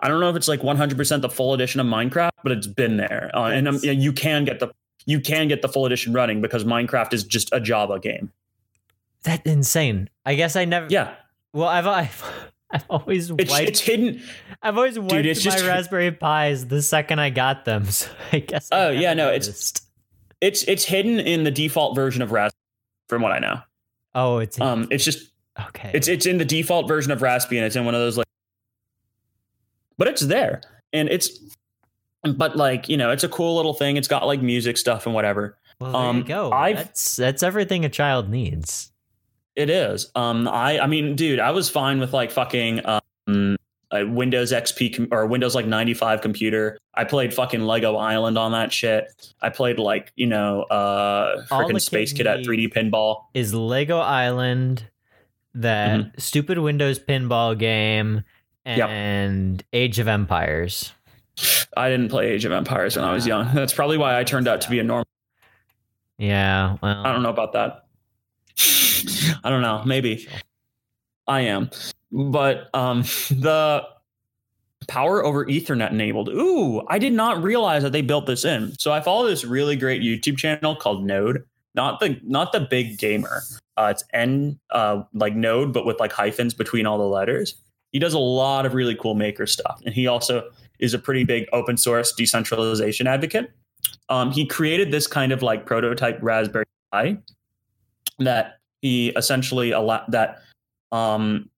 I 0.00 0.08
don't 0.08 0.20
know 0.20 0.30
if 0.30 0.36
it's 0.36 0.48
like 0.48 0.62
100% 0.62 1.20
the 1.20 1.28
full 1.28 1.54
edition 1.54 1.80
of 1.80 1.86
Minecraft, 1.86 2.30
but 2.42 2.50
it's 2.50 2.66
been 2.66 2.96
there. 2.96 3.30
Uh, 3.34 3.46
and 3.50 3.68
um, 3.68 3.78
you 3.82 4.12
can 4.12 4.44
get 4.44 4.58
the 4.58 4.72
you 5.06 5.20
can 5.20 5.48
get 5.48 5.62
the 5.62 5.68
full 5.68 5.86
edition 5.86 6.12
running 6.12 6.40
because 6.40 6.64
Minecraft 6.64 7.12
is 7.12 7.24
just 7.24 7.52
a 7.52 7.60
Java 7.60 7.98
game. 7.98 8.30
That's 9.22 9.42
insane. 9.50 10.10
I 10.24 10.34
guess 10.34 10.56
I 10.56 10.64
never. 10.64 10.86
Yeah, 10.90 11.14
Well, 11.52 11.68
I've 11.68 11.86
I've, 11.86 12.22
I've 12.70 12.84
always 12.90 13.30
it's 13.30 13.50
wiped. 13.50 13.68
it's 13.68 13.80
hidden 13.80 14.22
I've 14.62 14.76
always 14.76 14.98
wiped 14.98 15.26
it's 15.26 15.44
my 15.44 15.52
just- 15.52 15.64
Raspberry 15.66 16.10
Pis 16.12 16.66
the 16.66 16.82
second 16.82 17.18
I 17.20 17.30
got 17.30 17.64
them. 17.64 17.84
So 17.90 18.08
I 18.32 18.38
guess. 18.40 18.68
I 18.72 18.86
Oh, 18.86 18.90
yeah, 18.90 19.12
never 19.14 19.30
no, 19.30 19.34
it's- 19.34 19.46
noticed. 19.46 19.82
It's 20.40 20.62
it's 20.64 20.84
hidden 20.84 21.20
in 21.20 21.44
the 21.44 21.50
default 21.52 21.94
version 21.94 22.20
of 22.22 22.32
Raspberry, 22.32 22.58
from 23.08 23.22
what 23.22 23.30
I 23.30 23.38
know. 23.38 23.60
Oh, 24.14 24.38
it's 24.38 24.60
Um, 24.60 24.88
it's 24.90 25.04
just 25.04 25.30
okay. 25.68 25.92
it's 25.94 26.08
it's 26.08 26.26
in 26.26 26.38
the 26.38 26.44
default 26.44 26.88
version 26.88 27.12
of 27.12 27.22
Raspberry, 27.22 27.58
and 27.58 27.66
it's 27.66 27.76
in 27.76 27.84
one 27.84 27.94
of 27.94 28.00
those 28.00 28.16
like, 28.18 28.26
but 29.98 30.08
it's 30.08 30.22
there, 30.22 30.62
and 30.92 31.08
it's, 31.08 31.30
but 32.22 32.56
like 32.56 32.88
you 32.88 32.96
know, 32.96 33.10
it's 33.10 33.24
a 33.24 33.28
cool 33.28 33.56
little 33.56 33.74
thing. 33.74 33.96
It's 33.96 34.08
got 34.08 34.26
like 34.26 34.40
music 34.42 34.76
stuff 34.76 35.06
and 35.06 35.14
whatever. 35.14 35.56
well, 35.80 35.92
there 35.92 36.00
um, 36.00 36.18
you 36.18 36.24
go. 36.24 36.50
I've- 36.52 36.76
That's 36.82 37.16
that's 37.16 37.42
everything 37.42 37.84
a 37.84 37.88
child 37.88 38.28
needs. 38.30 38.90
It 39.56 39.68
is. 39.68 40.10
Um, 40.14 40.48
I 40.48 40.80
I 40.80 40.86
mean, 40.86 41.14
dude, 41.16 41.38
I 41.40 41.50
was 41.50 41.68
fine 41.68 42.00
with 42.00 42.12
like 42.12 42.30
fucking 42.30 42.80
um. 42.86 43.56
A 43.94 44.06
Windows 44.06 44.52
XP 44.52 44.96
com- 44.96 45.08
or 45.12 45.26
Windows 45.26 45.54
like 45.54 45.66
95 45.66 46.22
computer. 46.22 46.78
I 46.94 47.04
played 47.04 47.34
fucking 47.34 47.60
Lego 47.60 47.96
Island 47.96 48.38
on 48.38 48.52
that 48.52 48.72
shit. 48.72 49.04
I 49.42 49.50
played 49.50 49.78
like, 49.78 50.12
you 50.16 50.26
know, 50.26 50.62
uh 50.62 51.44
freaking 51.44 51.78
Space 51.78 52.12
kid 52.14 52.24
Cadet 52.24 52.36
needs- 52.38 52.48
3D 52.48 52.72
pinball. 52.72 53.24
Is 53.34 53.52
Lego 53.52 53.98
Island 53.98 54.88
that 55.54 56.00
Mm-hmm. 56.00 56.08
stupid 56.16 56.56
Windows 56.56 56.98
pinball 57.00 57.58
game 57.58 58.24
Yep. 58.64 58.88
and 58.88 59.62
Age 59.74 59.98
of 59.98 60.08
Empires? 60.08 60.92
I 61.76 61.88
didn't 61.88 62.08
play 62.08 62.30
Age 62.30 62.44
of 62.44 62.52
Empires 62.52 62.96
when 62.96 63.04
I 63.04 63.12
was 63.12 63.26
young. 63.26 63.54
That's 63.54 63.72
probably 63.72 63.98
why 63.98 64.18
I 64.18 64.24
turned 64.24 64.48
out 64.48 64.60
to 64.62 64.70
be 64.70 64.78
a 64.78 64.82
normal. 64.82 65.06
Yeah. 66.18 66.76
Well, 66.82 67.06
I 67.06 67.12
don't 67.12 67.22
know 67.22 67.30
about 67.30 67.52
that. 67.54 67.86
I 69.42 69.50
don't 69.50 69.62
know. 69.62 69.82
Maybe 69.84 70.28
I 71.26 71.40
am, 71.40 71.70
but 72.10 72.68
um, 72.74 73.02
the 73.30 73.86
power 74.88 75.24
over 75.24 75.44
Ethernet 75.46 75.90
enabled. 75.90 76.28
Ooh, 76.28 76.82
I 76.88 76.98
did 76.98 77.12
not 77.12 77.42
realize 77.42 77.82
that 77.82 77.92
they 77.92 78.02
built 78.02 78.26
this 78.26 78.44
in. 78.44 78.78
So 78.78 78.92
I 78.92 79.00
follow 79.00 79.26
this 79.26 79.44
really 79.44 79.76
great 79.76 80.02
YouTube 80.02 80.36
channel 80.36 80.76
called 80.76 81.04
Node. 81.04 81.44
Not 81.74 82.00
the 82.00 82.20
not 82.22 82.52
the 82.52 82.60
big 82.60 82.98
gamer. 82.98 83.42
Uh, 83.76 83.88
it's 83.90 84.04
N 84.12 84.58
uh, 84.70 85.02
like 85.14 85.34
Node, 85.34 85.72
but 85.72 85.86
with 85.86 85.98
like 85.98 86.12
hyphens 86.12 86.52
between 86.52 86.86
all 86.86 86.98
the 86.98 87.04
letters. 87.04 87.54
He 87.92 87.98
does 87.98 88.14
a 88.14 88.18
lot 88.18 88.66
of 88.66 88.74
really 88.74 88.94
cool 88.94 89.14
maker 89.14 89.46
stuff, 89.46 89.80
and 89.84 89.94
he 89.94 90.06
also 90.06 90.50
is 90.82 90.92
a 90.92 90.98
pretty 90.98 91.24
big 91.24 91.46
open 91.52 91.78
source 91.78 92.12
decentralization 92.12 93.06
advocate. 93.06 93.50
Um, 94.10 94.30
he 94.32 94.46
created 94.46 94.90
this 94.90 95.06
kind 95.06 95.32
of 95.32 95.42
like 95.42 95.64
prototype 95.64 96.18
Raspberry 96.20 96.66
Pi 96.92 97.16
that 98.18 98.58
he 98.82 99.08
essentially 99.10 99.70
allow 99.70 100.04
that 100.08 100.42
um, 100.90 101.48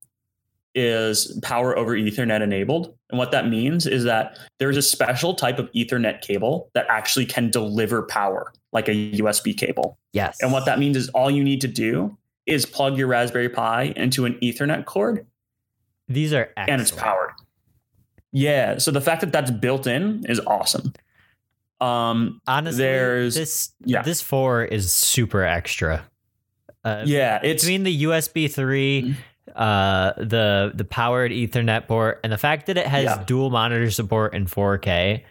is 0.74 1.38
power 1.42 1.76
over 1.76 1.94
Ethernet 1.94 2.42
enabled. 2.42 2.94
And 3.10 3.18
what 3.18 3.30
that 3.32 3.48
means 3.48 3.86
is 3.86 4.04
that 4.04 4.38
there's 4.58 4.76
a 4.76 4.82
special 4.82 5.34
type 5.34 5.58
of 5.58 5.70
Ethernet 5.72 6.20
cable 6.20 6.70
that 6.74 6.86
actually 6.88 7.26
can 7.26 7.50
deliver 7.50 8.02
power, 8.02 8.52
like 8.72 8.88
a 8.88 8.92
USB 9.12 9.56
cable. 9.56 9.98
yes. 10.12 10.36
And 10.40 10.52
what 10.52 10.66
that 10.66 10.78
means 10.78 10.96
is 10.96 11.08
all 11.10 11.30
you 11.30 11.42
need 11.42 11.60
to 11.62 11.68
do 11.68 12.16
is 12.46 12.66
plug 12.66 12.98
your 12.98 13.06
Raspberry 13.06 13.48
Pi 13.48 13.94
into 13.96 14.26
an 14.26 14.34
Ethernet 14.42 14.84
cord 14.84 15.26
These 16.08 16.32
are 16.34 16.50
excellent. 16.56 16.70
and 16.70 16.82
it's 16.82 16.90
powered. 16.90 17.30
Yeah. 18.36 18.78
So 18.78 18.90
the 18.90 19.00
fact 19.00 19.20
that 19.22 19.32
that's 19.32 19.50
built 19.50 19.86
in 19.86 20.26
is 20.28 20.40
awesome. 20.46 20.92
Um, 21.80 22.40
Honestly, 22.46 22.82
There's- 22.82 23.34
this 23.34 23.72
yeah. 23.84 24.02
this 24.02 24.20
four 24.20 24.64
is 24.64 24.92
super 24.92 25.42
extra. 25.44 26.04
Uh, 26.84 27.02
yeah, 27.06 27.40
it's 27.42 27.62
between 27.64 27.82
the 27.84 28.02
USB 28.04 28.52
three, 28.52 29.16
uh, 29.56 30.12
the 30.18 30.72
the 30.74 30.84
powered 30.84 31.30
Ethernet 31.30 31.86
port, 31.88 32.20
and 32.22 32.32
the 32.32 32.36
fact 32.38 32.66
that 32.66 32.76
it 32.76 32.86
has 32.86 33.04
Yeah. 33.04 33.24
dual 33.24 33.48
monitor 33.50 33.90
support 33.90 34.34
in 34.34 34.46
4K, 34.46 35.24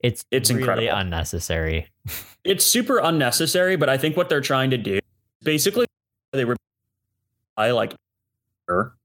it's 0.00 0.24
It's 0.30 0.50
really 0.50 0.60
incredible. 0.62 0.96
unnecessary. 0.98 1.88
it's 2.44 2.64
super 2.64 2.98
unnecessary, 2.98 3.76
but 3.76 3.88
I 3.88 3.96
think 3.98 4.16
what 4.16 4.28
they're 4.28 4.40
trying 4.40 4.70
to 4.70 4.78
do 4.78 5.00
basically 5.42 5.86
they 6.32 6.44
were 6.44 6.56
I 7.56 7.70
like 7.72 7.94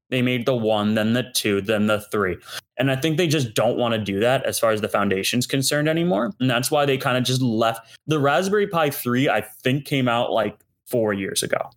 they 0.10 0.22
made 0.22 0.46
the 0.46 0.56
one, 0.56 0.96
then 0.96 1.14
the 1.14 1.24
two, 1.34 1.62
then 1.62 1.88
the 1.88 2.00
three. 2.00 2.38
And 2.78 2.90
I 2.92 2.96
think 2.96 3.18
they 3.18 3.28
just 3.28 3.54
don't 3.54 3.78
want 3.78 3.94
to 3.94 3.98
do 4.00 4.20
that 4.22 4.44
as 4.46 4.58
far 4.60 4.72
as 4.72 4.82
the 4.82 4.88
foundation's 4.88 5.46
concerned 5.48 5.90
anymore. 5.90 6.32
And 6.40 6.50
that's 6.50 6.72
why 6.72 6.86
they 6.86 6.98
kind 6.98 7.18
of 7.18 7.24
just 7.24 7.42
left 7.42 7.88
the 8.08 8.20
Raspberry 8.20 8.68
Pi 8.68 8.90
3, 8.90 9.30
I 9.30 9.42
think 9.42 9.86
came 9.86 10.08
out 10.08 10.32
like 10.32 10.58
four 10.86 11.14
years 11.14 11.44
ago. 11.44 11.70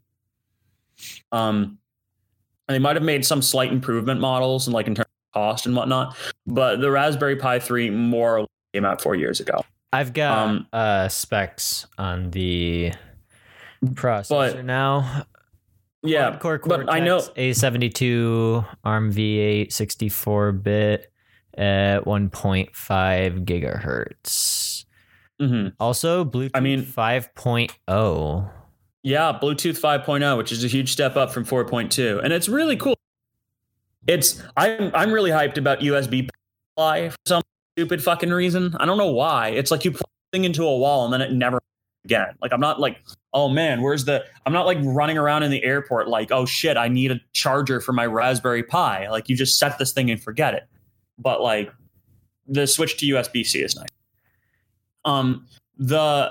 Um 1.32 1.78
and 2.68 2.74
they 2.76 2.78
might 2.78 2.94
have 2.94 3.02
made 3.02 3.24
some 3.26 3.42
slight 3.42 3.72
improvement 3.72 4.20
models 4.20 4.68
and 4.68 4.74
like 4.74 4.86
in 4.86 4.94
terms 4.94 5.06
of 5.08 5.34
cost 5.34 5.66
and 5.66 5.74
whatnot. 5.74 6.16
But 6.46 6.80
the 6.80 6.90
Raspberry 6.90 7.34
Pi 7.34 7.58
3 7.58 7.90
more 7.90 8.46
came 8.72 8.84
out 8.84 9.02
four 9.02 9.16
years 9.16 9.40
ago. 9.40 9.64
I've 9.92 10.12
got 10.12 10.38
Um, 10.38 10.66
uh, 10.72 11.08
specs 11.08 11.86
on 11.98 12.30
the 12.30 12.92
processor 13.84 14.30
now. 14.64 15.24
Yeah. 16.02 16.36
Core 16.38 16.58
but 16.64 16.90
I 16.92 17.00
know- 17.00 17.18
A72 17.18 18.64
ARM 18.84 19.12
V8 19.12 19.72
64 19.72 20.52
bit 20.52 21.12
at 21.56 22.04
1.5 22.06 23.44
gigahertz. 23.44 24.84
hmm 25.38 25.68
Also, 25.78 26.24
Bluetooth 26.24 26.50
I 26.54 26.60
mean- 26.60 26.82
5.0. 26.84 28.50
Yeah, 29.02 29.38
Bluetooth 29.42 29.78
5.0, 29.80 30.36
which 30.36 30.52
is 30.52 30.62
a 30.62 30.68
huge 30.68 30.92
step 30.92 31.16
up 31.16 31.32
from 31.32 31.44
4.2, 31.44 32.20
and 32.22 32.32
it's 32.34 32.48
really 32.48 32.76
cool. 32.76 32.94
It's 34.06 34.42
I'm 34.56 34.90
I'm 34.94 35.10
really 35.12 35.30
hyped 35.30 35.56
about 35.58 35.80
USB 35.80 36.28
supply 36.72 37.08
for 37.10 37.16
some 37.26 37.42
stupid 37.76 38.02
fucking 38.02 38.30
reason. 38.30 38.74
I 38.78 38.84
don't 38.86 38.98
know 38.98 39.10
why. 39.12 39.48
It's 39.50 39.70
like 39.70 39.84
you 39.84 39.92
plug 39.92 40.04
thing 40.32 40.44
into 40.44 40.64
a 40.64 40.76
wall 40.76 41.04
and 41.04 41.12
then 41.12 41.20
it 41.22 41.32
never 41.32 41.60
again. 42.04 42.34
Like 42.42 42.52
I'm 42.52 42.60
not 42.60 42.78
like, 42.80 42.98
oh 43.32 43.48
man, 43.48 43.82
where's 43.82 44.04
the? 44.04 44.24
I'm 44.46 44.52
not 44.52 44.66
like 44.66 44.78
running 44.82 45.18
around 45.18 45.42
in 45.42 45.50
the 45.50 45.62
airport 45.62 46.08
like, 46.08 46.30
oh 46.32 46.46
shit, 46.46 46.76
I 46.76 46.88
need 46.88 47.12
a 47.12 47.20
charger 47.32 47.80
for 47.80 47.92
my 47.92 48.06
Raspberry 48.06 48.62
Pi. 48.62 49.08
Like 49.08 49.28
you 49.28 49.36
just 49.36 49.58
set 49.58 49.78
this 49.78 49.92
thing 49.92 50.10
and 50.10 50.22
forget 50.22 50.54
it. 50.54 50.66
But 51.18 51.40
like 51.40 51.72
the 52.46 52.66
switch 52.66 52.96
to 52.98 53.06
USB 53.06 53.44
C 53.44 53.62
is 53.62 53.76
nice. 53.76 53.88
Um, 55.04 55.46
the 55.78 56.30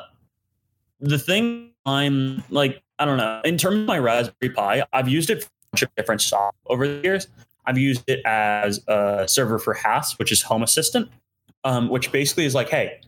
the 1.00 1.20
thing 1.20 1.72
I'm 1.86 2.44
like 2.50 2.82
I 3.00 3.06
don't 3.06 3.18
know. 3.18 3.42
In 3.46 3.58
terms 3.58 3.80
of 3.80 3.86
my 3.86 3.98
Raspberry 3.98 4.54
Pi, 4.54 4.86
I've 4.92 5.08
used 5.08 5.30
it 5.30 5.44
for 5.44 5.48
a 5.48 5.72
bunch 5.72 5.82
of 5.84 5.96
different 5.96 6.22
stuff 6.22 6.54
over 6.68 6.88
the 6.88 7.02
years. 7.02 7.28
I've 7.66 7.78
used 7.78 8.04
it 8.10 8.22
as 8.26 8.84
a 8.88 9.26
server 9.28 9.60
for 9.60 9.74
HASS, 9.74 10.18
which 10.18 10.32
is 10.32 10.42
Home 10.42 10.64
Assistant, 10.64 11.10
um, 11.64 11.88
which 11.90 12.12
basically 12.12 12.46
is 12.46 12.56
like, 12.56 12.70
hey, 12.70 13.00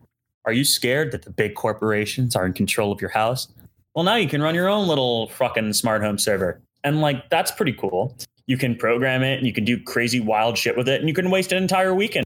are 0.46 0.54
you 0.54 0.64
scared 0.64 1.12
that 1.12 1.24
the 1.24 1.30
big 1.30 1.56
corporations 1.56 2.36
are 2.36 2.46
in 2.46 2.54
control 2.54 2.92
of 2.92 3.02
your 3.02 3.10
house? 3.10 3.48
Well, 3.96 4.04
now 4.04 4.16
you 4.16 4.28
can 4.28 4.42
run 4.42 4.56
your 4.56 4.70
own 4.70 4.88
little 4.88 5.28
fucking 5.30 5.74
smart 5.74 6.02
home 6.02 6.18
server. 6.18 6.62
And 6.84 7.02
like, 7.02 7.30
that's 7.30 7.52
pretty 7.52 7.74
cool. 7.74 8.18
You 8.48 8.58
can 8.58 8.76
program 8.76 9.24
it 9.24 9.38
and 9.38 9.46
you 9.46 9.54
can 9.54 9.66
do 9.66 9.82
crazy 9.82 10.20
wild 10.20 10.58
shit 10.58 10.76
with 10.78 10.90
it 10.90 11.00
and 11.00 11.10
you 11.10 11.14
can 11.14 11.30
waste 11.30 11.52
an 11.52 11.62
entire 11.62 11.94
weekend. 11.94 12.26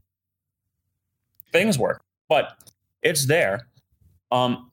Things 1.52 1.78
work, 1.78 2.00
but 2.28 2.56
it's 3.02 3.26
there. 3.26 3.68
Um, 4.32 4.70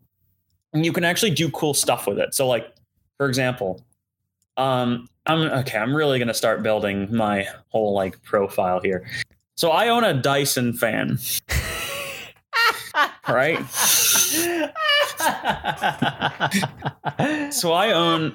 and 0.74 0.86
you 0.86 0.91
can 0.91 1.03
actually 1.03 1.32
do 1.32 1.49
cool 1.52 1.74
stuff 1.74 2.07
with 2.07 2.20
it. 2.20 2.34
So, 2.34 2.48
like, 2.48 2.74
for 3.18 3.28
example, 3.28 3.84
um, 4.57 5.07
I'm 5.26 5.41
okay. 5.41 5.78
I'm 5.78 5.95
really 5.95 6.20
gonna 6.20 6.34
start 6.34 6.64
building 6.64 7.14
my 7.15 7.48
whole 7.70 7.94
like 7.94 8.22
profile 8.24 8.82
here. 8.82 9.06
So 9.56 9.70
I 9.70 9.88
own 9.90 10.03
a 10.03 10.14
Dyson 10.14 10.74
fan, 10.74 11.20
right? 13.27 13.63
so 17.53 17.71
I 17.71 17.91
own. 17.91 18.33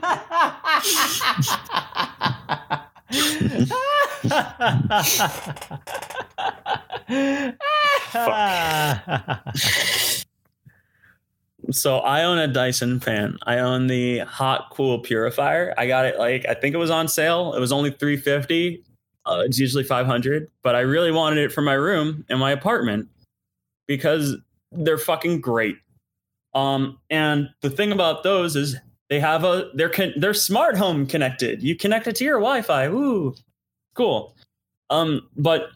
So 11.71 11.99
I 11.99 12.25
own 12.25 12.39
a 12.39 12.49
Dyson 12.49 12.99
fan. 12.99 13.37
I 13.47 13.59
own 13.59 13.89
the 13.89 14.21
hot 14.21 14.71
cool 14.73 15.01
purifier. 15.01 15.75
I 15.77 15.87
got 15.87 16.07
it 16.07 16.19
like 16.19 16.47
I 16.49 16.55
think 16.55 16.75
it 16.75 16.79
was 16.79 16.91
on 16.91 17.09
sale. 17.09 17.53
It 17.55 17.61
was 17.61 17.73
only 17.73 17.91
350. 17.91 18.83
Uh, 19.27 19.43
it's 19.45 19.59
usually 19.59 19.85
500, 19.85 20.51
but 20.63 20.75
I 20.75 20.81
really 20.81 21.13
wanted 21.13 21.45
it 21.45 21.53
for 21.53 21.61
my 21.61 21.75
room 21.75 22.25
in 22.31 22.39
my 22.39 22.51
apartment 22.51 23.09
because 23.87 24.37
they're 24.73 24.99
fucking 24.99 25.41
great. 25.41 25.77
Um, 26.55 26.99
and 27.11 27.49
the 27.63 27.71
thing 27.71 27.93
about 27.93 28.23
those 28.23 28.57
is 28.57 28.77
they 29.09 29.21
have 29.21 29.45
a 29.45 29.71
they're 29.75 29.89
con- 29.89 30.15
they're 30.17 30.35
smart 30.35 30.77
home 30.77 31.07
connected. 31.07 31.63
You 31.63 31.77
connect 31.77 32.07
it 32.07 32.17
to 32.17 32.25
your 32.25 32.39
Wi-Fi. 32.39 32.87
Ooh, 32.89 33.35
cool. 33.95 34.35
Um, 34.91 35.29
but 35.37 35.69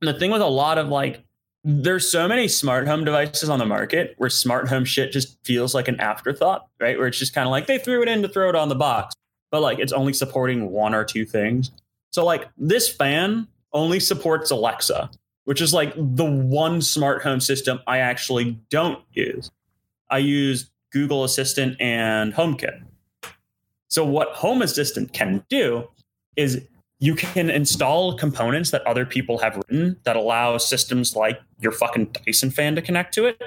the 0.00 0.14
thing 0.14 0.30
with 0.30 0.42
a 0.42 0.46
lot 0.46 0.78
of 0.78 0.88
like 0.88 1.24
there's 1.64 2.10
so 2.10 2.28
many 2.28 2.46
smart 2.46 2.86
home 2.86 3.04
devices 3.04 3.48
on 3.48 3.58
the 3.58 3.64
market 3.64 4.14
where 4.18 4.28
smart 4.28 4.68
home 4.68 4.84
shit 4.84 5.12
just 5.12 5.38
feels 5.44 5.74
like 5.74 5.88
an 5.88 5.98
afterthought, 5.98 6.66
right? 6.78 6.98
Where 6.98 7.06
it's 7.06 7.18
just 7.18 7.34
kind 7.34 7.46
of 7.46 7.50
like 7.50 7.66
they 7.66 7.78
threw 7.78 8.02
it 8.02 8.08
in 8.08 8.20
to 8.20 8.28
throw 8.28 8.50
it 8.50 8.54
on 8.54 8.68
the 8.68 8.74
box, 8.74 9.14
but 9.50 9.62
like 9.62 9.78
it's 9.78 9.92
only 9.92 10.12
supporting 10.12 10.70
one 10.70 10.94
or 10.94 11.04
two 11.04 11.24
things. 11.24 11.70
So 12.10 12.24
like 12.24 12.48
this 12.58 12.92
fan 12.92 13.48
only 13.72 13.98
supports 13.98 14.50
Alexa, 14.50 15.10
which 15.44 15.60
is 15.60 15.72
like 15.72 15.94
the 15.96 16.24
one 16.24 16.80
smart 16.82 17.22
home 17.22 17.40
system 17.40 17.80
I 17.86 17.98
actually 17.98 18.58
don't 18.70 19.02
use. 19.12 19.50
I 20.10 20.18
use 20.18 20.70
Google 20.90 21.24
Assistant 21.24 21.76
and 21.80 22.32
HomeKit. 22.34 22.82
So 23.88 24.04
what 24.04 24.28
Home 24.36 24.62
Assistant 24.62 25.12
can 25.12 25.44
do 25.48 25.88
is 26.36 26.66
you 26.98 27.14
can 27.14 27.50
install 27.50 28.16
components 28.16 28.70
that 28.70 28.86
other 28.86 29.04
people 29.04 29.38
have 29.38 29.56
written 29.56 29.96
that 30.04 30.16
allow 30.16 30.56
systems 30.58 31.14
like 31.14 31.40
your 31.60 31.72
fucking 31.72 32.06
Dyson 32.06 32.50
fan 32.50 32.74
to 32.76 32.82
connect 32.82 33.12
to 33.14 33.26
it. 33.26 33.40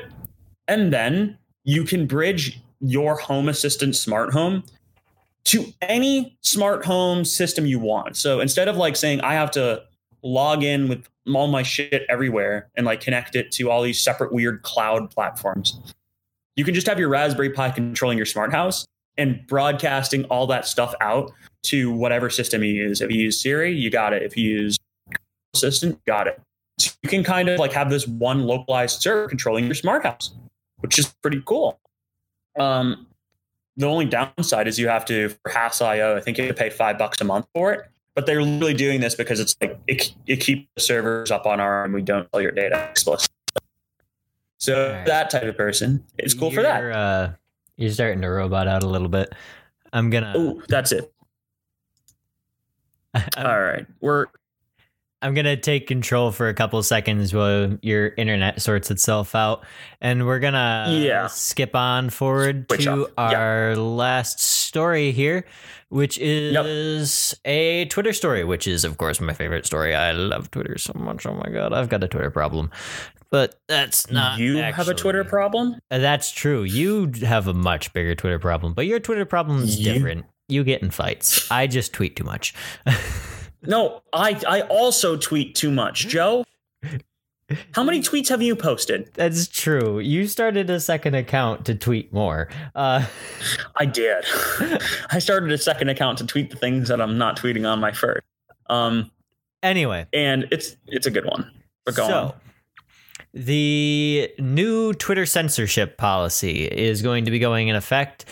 And 0.67 0.93
then 0.93 1.37
you 1.63 1.83
can 1.83 2.05
bridge 2.05 2.61
your 2.79 3.17
home 3.17 3.49
assistant 3.49 3.95
smart 3.95 4.31
home 4.33 4.63
to 5.45 5.65
any 5.81 6.37
smart 6.41 6.85
home 6.85 7.25
system 7.25 7.65
you 7.65 7.79
want. 7.79 8.17
So 8.17 8.39
instead 8.39 8.67
of 8.67 8.77
like 8.77 8.95
saying 8.95 9.21
I 9.21 9.33
have 9.33 9.49
to 9.51 9.83
log 10.23 10.63
in 10.63 10.87
with 10.87 11.07
all 11.33 11.47
my 11.47 11.63
shit 11.63 12.05
everywhere 12.09 12.69
and 12.75 12.85
like 12.85 13.01
connect 13.01 13.35
it 13.35 13.51
to 13.51 13.69
all 13.69 13.81
these 13.81 14.01
separate 14.01 14.31
weird 14.33 14.61
cloud 14.63 15.11
platforms, 15.11 15.79
you 16.55 16.65
can 16.65 16.73
just 16.73 16.87
have 16.87 16.99
your 16.99 17.09
Raspberry 17.09 17.51
Pi 17.51 17.71
controlling 17.71 18.17
your 18.17 18.25
smart 18.25 18.51
house 18.51 18.85
and 19.17 19.45
broadcasting 19.47 20.23
all 20.25 20.47
that 20.47 20.65
stuff 20.65 20.93
out 21.01 21.31
to 21.63 21.91
whatever 21.91 22.29
system 22.29 22.63
you 22.63 22.73
use. 22.73 23.01
If 23.01 23.11
you 23.11 23.19
use 23.19 23.41
Siri, 23.41 23.73
you 23.73 23.89
got 23.89 24.13
it. 24.13 24.23
If 24.23 24.37
you 24.37 24.49
use 24.49 24.77
Assistant, 25.53 26.03
got 26.05 26.27
it. 26.27 26.39
So 26.79 26.91
you 27.01 27.09
can 27.09 27.23
kind 27.23 27.49
of 27.49 27.59
like 27.59 27.73
have 27.73 27.89
this 27.89 28.07
one 28.07 28.43
localized 28.43 29.01
server 29.01 29.27
controlling 29.27 29.65
your 29.65 29.73
smart 29.73 30.03
house, 30.03 30.33
which 30.77 30.99
is 30.99 31.13
pretty 31.21 31.41
cool. 31.45 31.79
Um, 32.59 33.07
the 33.75 33.87
only 33.87 34.05
downside 34.05 34.67
is 34.67 34.77
you 34.79 34.87
have 34.87 35.05
to 35.05 35.29
for 35.29 35.49
Hass.io, 35.49 36.15
I 36.15 36.19
think 36.19 36.37
you 36.37 36.45
have 36.45 36.55
to 36.55 36.59
pay 36.59 36.69
five 36.69 36.97
bucks 36.97 37.21
a 37.21 37.23
month 37.23 37.47
for 37.53 37.73
it. 37.73 37.89
But 38.17 38.25
they're 38.25 38.39
really 38.39 38.73
doing 38.73 38.99
this 38.99 39.13
because 39.13 39.39
it's 39.39 39.55
like 39.61 39.79
it, 39.85 40.11
it 40.25 40.37
keeps 40.37 40.67
the 40.73 40.81
servers 40.81 41.29
up 41.29 41.45
on 41.45 41.59
our 41.59 41.83
and 41.83 41.93
we 41.93 42.01
don't 42.01 42.27
sell 42.31 42.41
your 42.41 42.49
data 42.49 42.87
explicitly. 42.89 43.31
So 44.57 44.91
right. 44.91 45.05
that 45.05 45.29
type 45.29 45.43
of 45.43 45.55
person, 45.55 46.03
it's 46.17 46.33
cool 46.33 46.51
you're, 46.51 46.63
for 46.63 46.67
that. 46.67 46.83
Uh, 46.83 47.29
you're 47.75 47.91
starting 47.91 48.23
to 48.23 48.27
robot 48.27 48.67
out 48.67 48.81
a 48.81 48.89
little 48.89 49.07
bit. 49.07 49.35
I'm 49.93 50.09
gonna. 50.09 50.33
Oh, 50.35 50.63
that's 50.67 50.91
it. 50.91 51.13
All 53.37 53.61
right, 53.61 53.85
we're. 54.01 54.25
I'm 55.21 55.33
gonna 55.33 55.57
take 55.57 55.87
control 55.87 56.31
for 56.31 56.47
a 56.47 56.53
couple 56.53 56.81
seconds 56.83 57.33
while 57.33 57.77
your 57.81 58.09
internet 58.17 58.61
sorts 58.61 58.91
itself 58.91 59.33
out, 59.33 59.65
and 59.99 60.27
we're 60.27 60.39
gonna 60.39 60.87
yeah. 60.91 61.25
skip 61.25 61.75
on 61.75 62.11
forward 62.11 62.67
Switch 62.69 62.83
to 62.83 63.09
our 63.17 63.69
yep. 63.69 63.77
last 63.79 64.39
story 64.39 65.11
here, 65.11 65.45
which 65.89 66.19
is 66.19 66.53
yep. 66.53 67.51
a 67.51 67.85
Twitter 67.85 68.13
story, 68.13 68.43
which 68.43 68.67
is 68.67 68.85
of 68.85 68.97
course 68.97 69.19
my 69.19 69.33
favorite 69.33 69.65
story. 69.65 69.95
I 69.95 70.11
love 70.11 70.51
Twitter 70.51 70.77
so 70.77 70.93
much. 70.95 71.25
Oh 71.25 71.33
my 71.33 71.49
god, 71.49 71.73
I've 71.73 71.89
got 71.89 72.03
a 72.03 72.07
Twitter 72.07 72.29
problem, 72.29 72.69
but 73.31 73.59
that's 73.67 74.11
not. 74.11 74.37
You 74.37 74.59
actually, 74.59 74.73
have 74.73 74.87
a 74.87 74.93
Twitter 74.93 75.23
problem. 75.23 75.79
Uh, 75.89 75.97
that's 75.97 76.31
true. 76.31 76.61
You 76.61 77.11
have 77.23 77.47
a 77.47 77.55
much 77.55 77.91
bigger 77.91 78.13
Twitter 78.13 78.37
problem, 78.37 78.73
but 78.73 78.85
your 78.85 78.99
Twitter 78.99 79.25
problem 79.25 79.63
is 79.63 79.79
you? 79.79 79.93
different. 79.93 80.25
You 80.47 80.63
get 80.63 80.83
in 80.83 80.91
fights. 80.91 81.49
I 81.51 81.65
just 81.65 81.91
tweet 81.91 82.15
too 82.15 82.23
much. 82.23 82.53
no, 83.63 84.01
I 84.13 84.39
I 84.47 84.61
also 84.61 85.17
tweet 85.17 85.55
too 85.55 85.71
much, 85.71 86.07
Joe. 86.07 86.43
How 87.71 87.83
many 87.83 88.01
tweets 88.01 88.27
have 88.27 88.41
you 88.41 88.57
posted? 88.57 89.09
That's 89.13 89.47
true. 89.47 89.99
You 89.99 90.27
started 90.27 90.69
a 90.69 90.81
second 90.81 91.15
account 91.15 91.65
to 91.67 91.75
tweet 91.75 92.11
more. 92.11 92.49
Uh, 92.75 93.05
I 93.77 93.85
did. 93.85 94.25
I 95.11 95.19
started 95.19 95.51
a 95.51 95.57
second 95.57 95.87
account 95.87 96.17
to 96.17 96.25
tweet 96.25 96.49
the 96.49 96.57
things 96.57 96.89
that 96.89 96.99
I'm 96.99 97.17
not 97.17 97.37
tweeting 97.39 97.69
on 97.69 97.79
my 97.79 97.91
first. 97.91 98.25
Um. 98.69 99.11
Anyway, 99.63 100.07
and 100.13 100.47
it's 100.51 100.75
it's 100.87 101.07
a 101.07 101.11
good 101.11 101.25
one. 101.25 101.49
But 101.85 101.95
go 101.95 102.07
so, 102.07 102.13
on. 102.13 102.33
The 103.33 104.29
new 104.39 104.93
Twitter 104.93 105.25
censorship 105.25 105.97
policy 105.97 106.65
is 106.65 107.01
going 107.01 107.25
to 107.25 107.31
be 107.31 107.39
going 107.39 107.69
in 107.69 107.75
effect, 107.75 108.25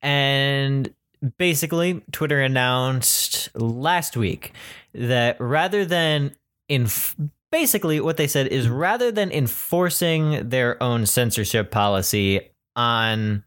and 0.00 0.92
basically, 1.38 2.02
Twitter 2.12 2.40
announced 2.40 3.48
last 3.54 4.16
week 4.16 4.52
that 4.94 5.40
rather 5.40 5.84
than 5.84 6.32
in 6.68 6.88
basically 7.50 8.00
what 8.00 8.16
they 8.16 8.26
said 8.26 8.46
is 8.48 8.68
rather 8.68 9.12
than 9.12 9.30
enforcing 9.30 10.48
their 10.48 10.82
own 10.82 11.06
censorship 11.06 11.70
policy 11.70 12.50
on 12.74 13.44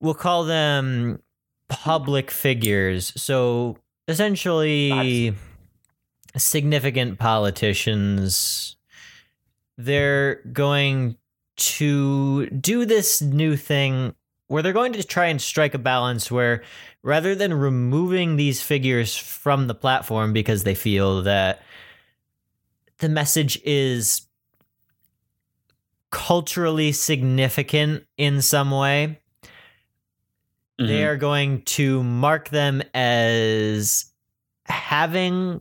we'll 0.00 0.14
call 0.14 0.44
them 0.44 1.20
public 1.68 2.30
figures. 2.30 3.12
So 3.20 3.76
essentially 4.06 5.34
significant 6.36 7.18
politicians 7.18 8.76
they're 9.76 10.36
going 10.52 11.16
to 11.56 12.46
do 12.50 12.84
this 12.84 13.22
new 13.22 13.56
thing 13.56 14.14
where 14.48 14.62
they're 14.62 14.72
going 14.72 14.94
to 14.94 15.04
try 15.04 15.26
and 15.26 15.40
strike 15.40 15.74
a 15.74 15.78
balance 15.78 16.30
where 16.30 16.62
rather 17.02 17.34
than 17.34 17.54
removing 17.54 18.36
these 18.36 18.60
figures 18.60 19.16
from 19.16 19.66
the 19.66 19.74
platform 19.74 20.32
because 20.32 20.64
they 20.64 20.74
feel 20.74 21.22
that 21.22 21.62
the 22.98 23.08
message 23.08 23.60
is 23.64 24.22
culturally 26.10 26.92
significant 26.92 28.04
in 28.16 28.42
some 28.42 28.70
way, 28.70 29.20
mm-hmm. 30.80 30.86
they 30.86 31.04
are 31.04 31.16
going 31.16 31.62
to 31.62 32.02
mark 32.02 32.48
them 32.48 32.82
as 32.94 34.12
having 34.64 35.60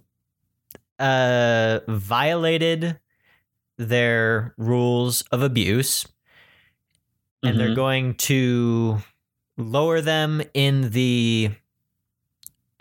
uh, 0.98 1.80
violated 1.88 3.00
their 3.78 4.56
rules 4.58 5.22
of 5.32 5.44
abuse 5.44 6.08
and 7.44 7.52
mm-hmm. 7.52 7.58
they're 7.60 7.76
going 7.76 8.16
to 8.16 9.00
lower 9.58 10.02
them 10.02 10.42
in 10.54 10.90
the 10.92 11.52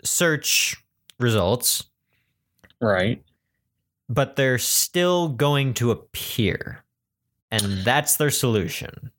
search 0.03 0.75
results. 1.19 1.83
Right. 2.81 3.23
But 4.09 4.35
they're 4.35 4.57
still 4.57 5.29
going 5.29 5.73
to 5.75 5.91
appear. 5.91 6.83
And 7.51 7.83
that's 7.83 8.17
their 8.17 8.29
solution. 8.29 9.11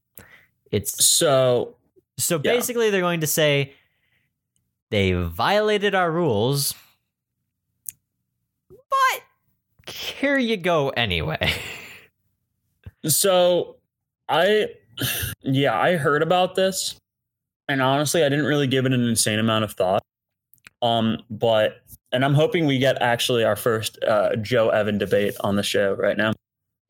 It's 0.71 1.05
so 1.05 1.75
So 2.19 2.37
Yeah. 2.37 2.53
basically, 2.53 2.91
they're 2.91 3.01
going 3.01 3.21
to 3.21 3.27
say 3.27 3.75
they 4.91 5.13
violated 5.13 5.95
our 5.95 6.11
rules, 6.11 6.75
but 8.69 9.23
here 9.93 10.37
you 10.39 10.57
go 10.57 10.91
anyway. 10.91 11.53
So 13.07 13.77
I 14.29 14.71
yeah, 15.43 15.79
I 15.79 15.97
heard 15.97 16.23
about 16.23 16.55
this 16.55 16.97
and 17.69 17.83
honestly 17.83 18.25
I 18.25 18.29
didn't 18.29 18.47
really 18.47 18.67
give 18.67 18.87
it 18.87 18.93
an 18.93 19.07
insane 19.07 19.39
amount 19.39 19.65
of 19.65 19.73
thought. 19.73 20.03
Um 20.83 21.19
but 21.31 21.83
and 22.13 22.25
I'm 22.25 22.35
hoping 22.35 22.67
we 22.67 22.79
get 22.79 23.01
actually 23.03 23.45
our 23.45 23.57
first 23.57 24.03
uh, 24.05 24.35
Joe 24.37 24.71
Evan 24.71 24.97
debate 24.99 25.35
on 25.41 25.57
the 25.57 25.63
show 25.63 25.93
right 25.95 26.17
now. 26.17 26.33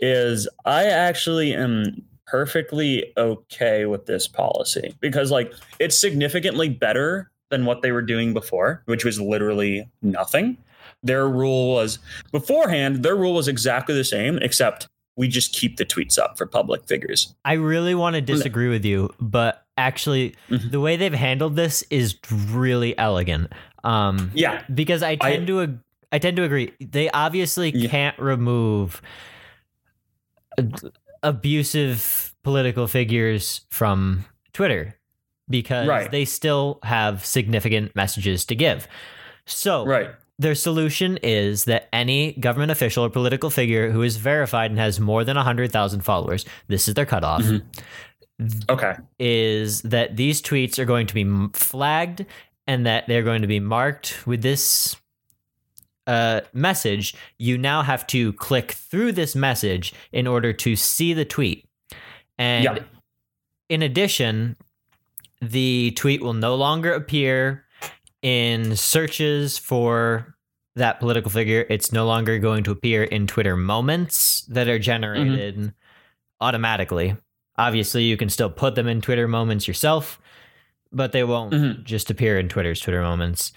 Is 0.01 0.49
I 0.65 0.85
actually 0.85 1.55
am 1.55 2.05
perfectly 2.29 3.13
okay 3.17 3.87
with 3.87 4.07
this 4.07 4.29
policy 4.29 4.95
because 5.01 5.31
like 5.31 5.53
it's 5.81 5.99
significantly 5.99 6.69
better 6.69 7.31
than 7.51 7.65
what 7.65 7.83
they 7.83 7.91
were 7.91 8.03
doing 8.03 8.35
before, 8.35 8.83
which 8.85 9.05
was 9.05 9.21
literally 9.21 9.89
nothing. 10.03 10.57
Their 11.03 11.29
rule 11.29 11.75
was 11.75 11.99
beforehand, 12.31 13.03
their 13.03 13.17
rule 13.17 13.35
was 13.35 13.49
exactly 13.49 13.95
the 13.95 14.05
same, 14.05 14.39
except 14.39 14.87
we 15.19 15.27
just 15.29 15.53
keep 15.53 15.77
the 15.77 15.85
tweets 15.85 16.19
up 16.19 16.39
for 16.39 16.47
public 16.47 16.87
figures. 16.87 17.35
I 17.45 17.55
really 17.55 17.95
want 17.95 18.15
to 18.15 18.21
disagree 18.23 18.69
with 18.69 18.85
you, 18.85 19.13
but 19.21 19.67
actually, 19.77 20.35
Mhm. 20.49 20.71
the 20.71 20.81
way 20.81 20.97
they've 20.97 21.13
handled 21.13 21.57
this 21.57 21.83
is 21.91 22.17
really 22.51 22.97
elegant. 22.97 23.53
Um, 23.85 24.31
Yeah. 24.33 24.63
because 24.73 25.03
I 25.03 25.17
tend 25.17 25.47
to 25.49 25.63
ag- 25.63 25.79
I 26.11 26.19
tend 26.19 26.37
to 26.39 26.45
agree. 26.45 26.73
They 26.81 27.11
obviously 27.11 27.71
Yeah. 27.75 27.91
can't 27.91 28.19
remove 28.19 29.03
abusive 31.23 32.35
political 32.43 32.87
figures 32.87 33.63
from 33.71 34.25
Twitter 34.53 34.95
because 35.51 35.87
Right. 35.89 36.11
they 36.11 36.25
still 36.25 36.79
have 36.83 37.25
significant 37.27 37.95
messages 37.97 38.45
to 38.47 38.55
give. 38.55 38.87
So 39.47 39.85
Right. 39.85 40.11
Their 40.39 40.55
solution 40.55 41.19
is 41.23 41.65
that 41.65 41.89
any 41.93 42.33
government 42.33 42.71
official 42.71 43.05
or 43.05 43.11
political 43.11 43.51
figure 43.51 43.91
who 43.91 44.03
is 44.03 44.17
verified 44.19 44.71
and 44.71 44.79
has 44.79 45.01
more 45.01 45.25
than 45.25 45.37
100,000 45.37 46.01
followers, 46.03 46.45
this 46.69 46.87
is 46.89 46.95
their 46.95 47.07
cutoff, 47.07 47.43
Mhm. 47.43 47.63
Okay. 48.71 48.95
is 49.19 49.83
that 49.83 50.17
these 50.17 50.41
tweets 50.41 50.79
are 50.79 50.85
going 50.85 51.07
to 51.09 51.15
be 51.15 51.49
flagged 51.59 52.25
and 52.69 52.87
that 52.87 53.07
they're 53.09 53.25
going 53.25 53.43
to 53.43 53.49
be 53.49 53.61
marked 53.61 54.27
with 54.27 54.43
this 54.43 54.97
uh, 56.07 56.41
message. 56.55 57.15
You 57.37 57.59
now 57.59 57.83
have 57.83 58.07
to 58.07 58.33
click 58.35 58.73
through 58.73 59.13
this 59.13 59.35
message 59.37 59.93
in 60.11 60.27
order 60.27 60.55
to 60.55 60.75
see 60.75 61.13
the 61.13 61.27
tweet. 61.27 61.69
And 62.39 62.65
Yeah. 62.65 62.79
in 63.69 63.83
addition, 63.83 64.57
the 65.43 65.91
tweet 65.97 66.23
will 66.23 66.33
no 66.33 66.55
longer 66.55 66.95
appear 66.95 67.67
in 68.23 68.77
searches 68.77 69.59
for 69.59 70.35
that 70.77 71.01
political 71.01 71.31
figure. 71.31 71.67
It's 71.69 71.93
no 71.93 72.07
longer 72.07 72.39
going 72.39 72.65
to 72.65 72.71
appear 72.71 73.05
in 73.05 73.27
Twitter 73.27 73.57
moments 73.57 74.43
that 74.47 74.69
are 74.69 74.77
mm-hmm. 74.77 74.83
generated 74.83 75.75
automatically. 76.41 77.17
Obviously, 77.57 78.05
you 78.05 78.17
can 78.17 78.29
still 78.29 78.51
put 78.51 78.75
them 78.77 78.87
in 78.87 79.01
Twitter 79.01 79.27
moments 79.27 79.67
yourself, 79.67 80.21
but 80.93 81.13
they 81.13 81.25
won't 81.25 81.53
Mhm. 81.53 81.85
just 81.85 82.11
appear 82.11 82.39
in 82.39 82.49
Twitter's 82.49 82.81
Twitter 82.81 83.03
moments. 83.03 83.51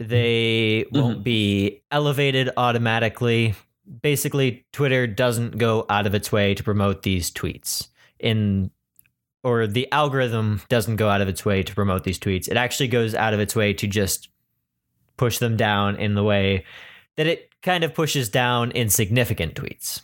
Mm-hmm. 0.00 0.08
They 0.10 0.84
won't 0.92 1.16
mm-hmm. 1.16 1.22
be 1.22 1.82
elevated 1.90 2.50
automatically. 2.56 3.54
Basically, 4.02 4.64
Twitter 4.72 5.06
doesn't 5.06 5.58
go 5.58 5.84
out 5.90 6.06
of 6.06 6.14
its 6.14 6.32
way 6.32 6.54
to 6.54 6.62
promote 6.62 7.02
these 7.02 7.30
tweets. 7.30 7.88
In 8.18 8.70
or 9.44 9.66
the 9.66 9.90
algorithm 9.92 10.62
doesn't 10.68 10.96
go 10.96 11.08
out 11.08 11.20
of 11.20 11.28
its 11.28 11.44
way 11.44 11.62
to 11.62 11.74
promote 11.74 12.02
these 12.04 12.18
tweets. 12.18 12.48
It 12.48 12.56
actually 12.56 12.88
goes 12.88 13.14
out 13.14 13.34
of 13.34 13.40
its 13.40 13.54
way 13.54 13.72
to 13.74 13.86
just 13.86 14.28
push 15.16 15.38
them 15.38 15.56
down 15.56 15.96
in 15.96 16.14
the 16.14 16.24
way 16.24 16.64
that 17.16 17.26
it 17.26 17.50
kind 17.62 17.84
of 17.84 17.94
pushes 17.94 18.28
down 18.28 18.70
insignificant 18.72 19.54
tweets. 19.54 20.00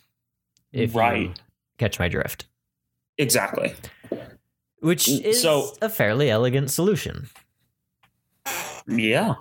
If 0.73 0.93
you 0.95 1.01
Right. 1.01 1.41
catch 1.79 1.99
my 1.99 2.09
drift. 2.09 2.47
Exactly. 3.19 3.75
Which 4.81 5.07
Mm, 5.07 5.23
is 5.25 5.43
so- 5.43 5.75
a 5.83 5.89
fairly 5.89 6.31
elegant 6.31 6.71
solution. 6.71 7.29
Yeah. 8.87 9.35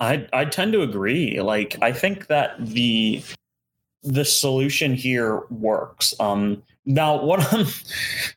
I 0.00 0.26
I 0.32 0.44
tend 0.44 0.72
to 0.72 0.82
agree. 0.82 1.40
Like 1.40 1.76
I 1.80 1.92
think 1.92 2.26
that 2.26 2.54
the 2.58 3.22
the 4.02 4.24
solution 4.24 4.94
here 4.94 5.40
works. 5.50 6.14
Um 6.18 6.62
now 6.84 7.22
what 7.22 7.52
I'm 7.52 7.66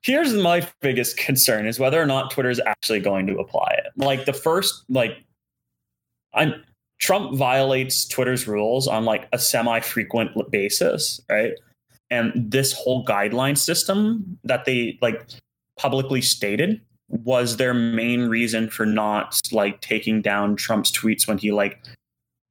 here's 0.02 0.34
my 0.34 0.68
biggest 0.82 1.18
concern 1.18 1.68
is 1.68 1.80
whether 1.80 2.02
or 2.02 2.06
not 2.06 2.32
Twitter 2.32 2.50
is 2.50 2.62
actually 2.66 3.00
going 3.00 3.28
to 3.28 3.38
apply 3.38 3.76
it. 3.78 3.92
Like 3.98 4.26
the 4.26 4.34
first 4.34 4.84
like 4.90 5.18
I'm 6.34 6.54
Trump 7.00 7.38
violates 7.38 8.06
Twitter's 8.06 8.48
rules 8.48 8.88
on 8.88 9.04
like 9.04 9.28
a 9.34 9.40
semi-frequent 9.40 10.50
basis, 10.52 11.20
right? 11.30 11.54
And 12.10 12.32
this 12.36 12.72
whole 12.72 13.04
guideline 13.06 13.58
system 13.58 14.38
that 14.44 14.66
they 14.66 14.98
like 15.02 15.28
publicly 15.78 16.22
stated 16.22 16.82
was 17.10 17.58
their 17.58 17.74
main 17.74 18.28
reason 18.28 18.70
for 18.70 18.86
not 18.86 19.40
like 19.52 19.82
taking 19.82 20.22
down 20.22 20.56
Trump's 20.56 20.92
tweets 20.92 21.28
when 21.28 21.38
he 21.38 21.52
like 21.52 21.84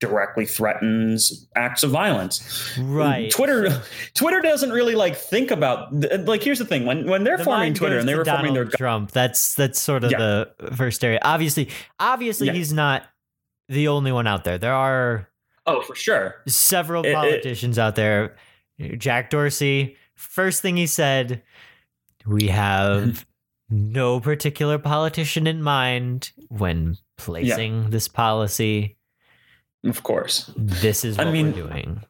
directly 0.09 0.47
threatens 0.47 1.47
acts 1.57 1.83
of 1.83 1.91
violence. 1.91 2.77
Right. 2.79 3.31
Twitter 3.31 3.83
Twitter 4.15 4.41
doesn't 4.41 4.71
really 4.71 4.95
like 4.95 5.17
think 5.17 5.51
about 5.51 5.93
uh, 6.11 6.19
like 6.19 6.43
here's 6.43 6.59
the 6.59 6.65
thing 6.65 6.85
when 6.87 7.07
when 7.09 7.25
they're 7.25 7.37
The 7.39 7.45
forming 7.45 7.75
Twitter 7.75 7.99
and 7.99 8.09
they 8.09 8.15
were 8.15 8.25
forming 8.25 8.55
their 8.55 8.65
Donald 8.65 8.79
Trump. 8.79 9.11
That's 9.13 9.55
that's 9.55 9.81
sort 9.81 10.05
of 10.05 10.11
Yeah. 10.11 10.19
the 10.19 10.71
first 10.77 11.05
area. 11.05 11.19
Obviously, 11.23 11.69
obviously 11.99 12.49
Yeah. 12.49 12.53
he's 12.55 12.73
not 12.73 13.05
the 13.69 13.89
only 13.89 14.13
one 14.13 14.27
out 14.27 14.45
there. 14.45 14.59
There 14.59 14.75
are 14.75 15.29
Oh, 15.67 15.81
for 15.81 15.95
sure. 15.95 16.43
several 16.47 17.05
It- 17.05 17.09
it- 17.11 17.15
politicians 17.15 17.79
out 17.79 17.95
there. 17.97 18.37
Jack 18.99 19.31
Dorsey, 19.31 19.97
first 20.15 20.61
thing 20.61 20.77
he 20.77 20.87
said, 20.87 21.43
we 22.27 22.49
have 22.49 23.25
no 23.71 24.21
particular 24.21 24.79
politician 24.79 25.47
in 25.47 25.63
mind 25.63 26.33
when 26.49 26.97
placing 27.17 27.89
this 27.91 28.09
policy. 28.09 28.94
Of 29.85 30.03
course. 30.03 30.51
This 30.57 31.05
is 31.05 31.19
I 31.19 31.25
what 31.25 31.33
mean- 31.33 31.53
we're 31.53 31.69
doing. 31.69 32.01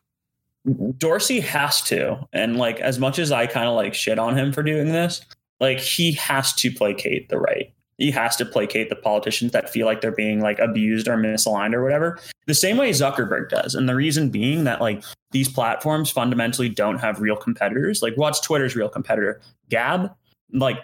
Dorsey 0.96 1.40
has 1.40 1.82
to. 1.82 2.26
And 2.32 2.56
like 2.56 2.80
as 2.80 2.98
much 2.98 3.18
as 3.18 3.30
I 3.30 3.46
kind 3.46 3.68
of 3.68 3.74
like 3.74 3.94
shit 3.94 4.18
on 4.18 4.36
him 4.36 4.52
for 4.52 4.62
doing 4.62 4.86
this, 4.86 5.20
like 5.60 5.78
he 5.78 6.12
has 6.12 6.52
to 6.54 6.70
placate 6.72 7.28
the 7.28 7.38
right. 7.38 7.70
He 7.98 8.10
has 8.10 8.34
to 8.36 8.44
placate 8.46 8.88
the 8.88 8.96
politicians 8.96 9.52
that 9.52 9.70
feel 9.70 9.86
like 9.86 10.00
they're 10.00 10.10
being 10.10 10.40
like 10.40 10.58
abused 10.58 11.06
or 11.06 11.16
misaligned 11.16 11.74
or 11.74 11.82
whatever. 11.82 12.18
The 12.46 12.54
same 12.54 12.76
way 12.76 12.90
Zuckerberg 12.90 13.50
does. 13.50 13.74
And 13.74 13.88
the 13.88 13.94
reason 13.94 14.30
being 14.30 14.64
that 14.64 14.80
like 14.80 15.04
these 15.32 15.48
platforms 15.48 16.10
fundamentally 16.10 16.68
don't 16.68 16.98
have 16.98 17.20
real 17.20 17.36
competitors. 17.36 18.02
Like 18.02 18.14
what's 18.16 18.40
Twitter's 18.40 18.74
real 18.74 18.88
competitor? 18.88 19.40
Gab? 19.68 20.12
Like 20.52 20.78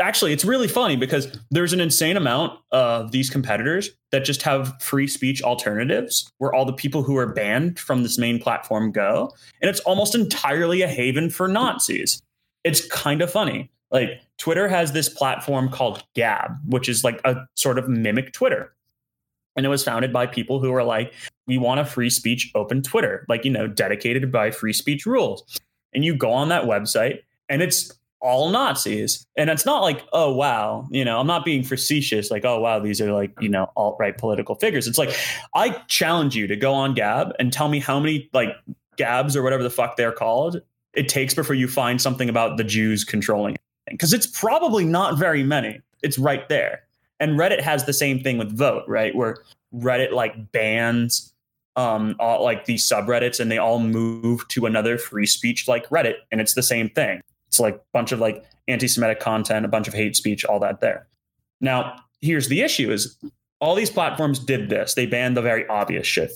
actually 0.00 0.32
it's 0.32 0.44
really 0.44 0.68
funny 0.68 0.96
because 0.96 1.38
there's 1.50 1.72
an 1.72 1.80
insane 1.80 2.16
amount 2.16 2.58
of 2.72 3.12
these 3.12 3.30
competitors 3.30 3.90
that 4.10 4.24
just 4.24 4.42
have 4.42 4.80
free 4.82 5.06
speech 5.06 5.42
alternatives 5.42 6.30
where 6.38 6.52
all 6.52 6.64
the 6.64 6.72
people 6.72 7.02
who 7.02 7.16
are 7.16 7.32
banned 7.32 7.78
from 7.78 8.02
this 8.02 8.18
main 8.18 8.40
platform 8.40 8.90
go. 8.90 9.30
And 9.60 9.68
it's 9.68 9.80
almost 9.80 10.14
entirely 10.14 10.82
a 10.82 10.88
haven 10.88 11.30
for 11.30 11.46
nazis. 11.46 12.20
It's 12.64 12.86
kind 12.88 13.22
of 13.22 13.30
funny. 13.30 13.70
Like 13.90 14.20
twitter 14.36 14.68
has 14.68 14.92
this 14.92 15.08
platform 15.08 15.70
called 15.70 16.04
gab 16.14 16.52
which 16.66 16.88
is 16.88 17.04
like 17.04 17.20
a 17.24 17.46
sort 17.54 17.78
of 17.78 17.88
mimic 17.88 18.32
twitter. 18.32 18.74
And 19.56 19.64
it 19.66 19.70
was 19.70 19.82
founded 19.82 20.12
by 20.12 20.26
people 20.26 20.60
who 20.60 20.72
are 20.74 20.84
like 20.84 21.12
we 21.46 21.56
want 21.56 21.80
a 21.80 21.84
free 21.84 22.10
speech 22.10 22.50
open 22.54 22.82
twitter 22.82 23.24
like 23.28 23.44
you 23.44 23.50
know 23.50 23.68
dedicated 23.68 24.32
by 24.32 24.50
free 24.50 24.72
speech 24.72 25.06
rules. 25.06 25.44
And 25.94 26.04
you 26.04 26.16
go 26.16 26.32
on 26.32 26.48
that 26.48 26.64
website 26.64 27.20
and 27.48 27.62
it's 27.62 27.92
all 28.20 28.50
Nazis. 28.50 29.26
And 29.36 29.48
it's 29.50 29.64
not 29.64 29.82
like, 29.82 30.04
oh, 30.12 30.32
wow, 30.32 30.86
you 30.90 31.04
know, 31.04 31.20
I'm 31.20 31.26
not 31.26 31.44
being 31.44 31.62
facetious, 31.62 32.30
like, 32.30 32.44
oh, 32.44 32.60
wow, 32.60 32.78
these 32.78 33.00
are 33.00 33.12
like, 33.12 33.32
you 33.40 33.48
know, 33.48 33.70
alt 33.76 33.96
right 33.98 34.16
political 34.16 34.54
figures. 34.54 34.86
It's 34.86 34.98
like, 34.98 35.16
I 35.54 35.70
challenge 35.86 36.34
you 36.34 36.46
to 36.46 36.56
go 36.56 36.74
on 36.74 36.94
Gab 36.94 37.32
and 37.38 37.52
tell 37.52 37.68
me 37.68 37.78
how 37.78 38.00
many 38.00 38.28
like 38.32 38.50
Gabs 38.96 39.36
or 39.36 39.42
whatever 39.42 39.62
the 39.62 39.70
fuck 39.70 39.96
they're 39.96 40.12
called 40.12 40.60
it 40.94 41.08
takes 41.08 41.34
before 41.34 41.54
you 41.54 41.68
find 41.68 42.00
something 42.00 42.28
about 42.28 42.56
the 42.56 42.64
Jews 42.64 43.04
controlling 43.04 43.54
it. 43.54 43.60
Because 43.88 44.12
it's 44.12 44.26
probably 44.26 44.84
not 44.84 45.18
very 45.18 45.42
many. 45.42 45.80
It's 46.02 46.18
right 46.18 46.48
there. 46.48 46.82
And 47.20 47.38
Reddit 47.38 47.60
has 47.60 47.84
the 47.84 47.92
same 47.92 48.20
thing 48.20 48.38
with 48.38 48.56
Voat, 48.56 48.84
right? 48.86 49.14
Where 49.14 49.38
Reddit 49.74 50.12
like 50.12 50.52
bans 50.52 51.32
um 51.76 52.16
all, 52.18 52.42
like 52.42 52.64
these 52.64 52.86
subreddits 52.88 53.38
and 53.38 53.52
they 53.52 53.58
all 53.58 53.78
move 53.78 54.46
to 54.48 54.66
another 54.66 54.98
free 54.98 55.26
speech 55.26 55.68
like 55.68 55.88
Reddit 55.90 56.14
and 56.32 56.40
it's 56.40 56.54
the 56.54 56.62
same 56.62 56.88
thing. 56.90 57.20
It's 57.48 57.60
like 57.60 57.74
a 57.76 57.80
bunch 57.92 58.12
of 58.12 58.20
like 58.20 58.44
anti-Semitic 58.68 59.20
content, 59.20 59.64
a 59.64 59.68
bunch 59.68 59.88
of 59.88 59.94
hate 59.94 60.14
speech, 60.16 60.44
all 60.44 60.60
that 60.60 60.80
there. 60.80 61.06
Now, 61.60 61.96
here's 62.20 62.48
the 62.48 62.60
issue 62.62 62.92
is 62.92 63.18
all 63.60 63.74
these 63.74 63.90
platforms 63.90 64.38
did 64.38 64.68
this. 64.70 64.94
They 64.94 65.06
banned 65.06 65.36
the 65.36 65.42
very 65.42 65.66
obvious 65.68 66.06
shit. 66.06 66.30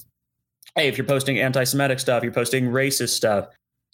Hey, 0.75 0.89
if 0.89 0.99
you're 0.99 1.07
posting 1.07 1.39
anti-Semitic 1.39 2.01
stuff, 2.01 2.23
you're 2.23 2.33
posting 2.33 2.67
racist 2.67 3.11
stuff, 3.11 3.47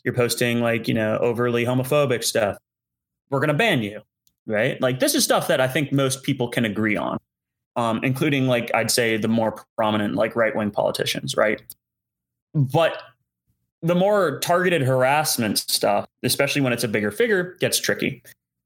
you're 0.05 0.15
posting 0.15 0.61
like, 0.61 0.89
you 0.89 0.95
know, 0.95 1.19
overly 1.19 1.65
homophobic 1.65 2.25
stuff, 2.25 2.57
we're 3.31 3.41
gonna 3.41 3.55
ban 3.55 3.83
you. 3.83 4.01
right? 4.49 4.81
Like 4.81 4.99
this 4.99 5.15
is 5.15 5.23
stuff 5.23 5.47
that 5.47 5.61
I 5.61 5.69
think 5.69 5.93
most 5.93 6.25
people 6.25 6.49
can 6.49 6.65
agree 6.65 6.97
on, 6.97 7.19
um, 7.77 8.01
including 8.03 8.49
like 8.49 8.75
I'd 8.75 8.91
say 8.91 9.17
the 9.17 9.29
more 9.29 9.65
prominent 9.77 10.15
like 10.17 10.35
right 10.35 10.57
wing 10.57 10.73
politicians, 10.73 11.37
right? 11.37 11.63
But 12.55 13.01
the 13.83 13.95
more 13.95 14.39
targeted 14.41 14.83
harassment 14.83 15.59
stuff, 15.59 16.07
especially 16.23 16.61
when 16.61 16.73
it's 16.73 16.85
a 16.85 16.89
bigger 16.89 17.11
figure, 17.11 17.57
gets 17.61 17.79
tricky. 17.79 18.23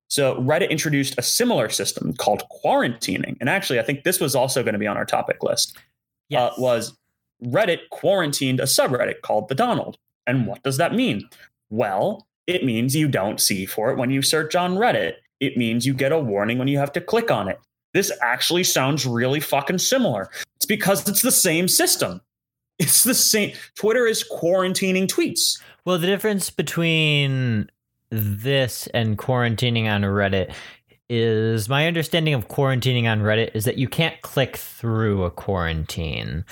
So 0.08 0.36
Reddit 0.36 0.70
introduced 0.70 1.14
a 1.16 1.22
similar 1.22 1.68
system 1.68 2.12
called 2.14 2.42
quarantining, 2.64 3.36
and 3.40 3.48
actually, 3.48 3.78
I 3.78 3.82
think 3.82 4.04
this 4.04 4.20
was 4.20 4.34
also 4.34 4.62
going 4.62 4.74
to 4.74 4.78
be 4.78 4.86
on 4.86 4.96
our 4.96 5.06
topic 5.06 5.42
list. 5.42 5.78
Yes. 6.28 6.52
Uh, 6.52 6.60
was 6.60 6.96
Reddit 7.44 7.88
quarantined 7.90 8.60
a 8.60 8.64
subreddit 8.64 9.22
called 9.22 9.48
the 9.48 9.54
Donald? 9.54 9.96
And 10.26 10.46
what 10.46 10.62
does 10.62 10.76
that 10.76 10.94
mean? 10.94 11.28
Well, 11.70 12.26
it 12.46 12.64
means 12.64 12.94
you 12.94 13.08
don't 13.08 13.40
see 13.40 13.66
for 13.66 13.90
it 13.90 13.98
when 13.98 14.10
you 14.10 14.22
search 14.22 14.54
on 14.54 14.76
Reddit. 14.76 15.14
It 15.40 15.56
means 15.56 15.86
you 15.86 15.94
get 15.94 16.12
a 16.12 16.18
warning 16.18 16.58
when 16.58 16.68
you 16.68 16.78
have 16.78 16.92
to 16.92 17.00
click 17.00 17.30
on 17.30 17.48
it. 17.48 17.58
This 17.94 18.12
actually 18.22 18.64
sounds 18.64 19.06
really 19.06 19.40
fucking 19.40 19.78
similar. 19.78 20.30
It's 20.56 20.66
because 20.66 21.08
it's 21.08 21.22
the 21.22 21.32
same 21.32 21.68
system. 21.68 22.20
It's 22.82 23.04
the 23.04 23.14
same. 23.14 23.52
Twitter 23.76 24.06
is 24.06 24.24
quarantining 24.24 25.06
tweets. 25.06 25.60
Well, 25.84 25.98
the 25.98 26.06
difference 26.06 26.50
between 26.50 27.70
this 28.10 28.86
and 28.88 29.16
quarantining 29.16 29.86
on 29.86 30.02
Reddit 30.02 30.52
is 31.08 31.68
my 31.68 31.86
understanding 31.86 32.34
of 32.34 32.48
quarantining 32.48 33.04
on 33.10 33.20
Reddit 33.20 33.50
is 33.54 33.64
that 33.64 33.78
you 33.78 33.88
can't 33.88 34.20
click 34.22 34.56
through 34.56 35.24
a 35.24 35.30
quarantine. 35.30 36.44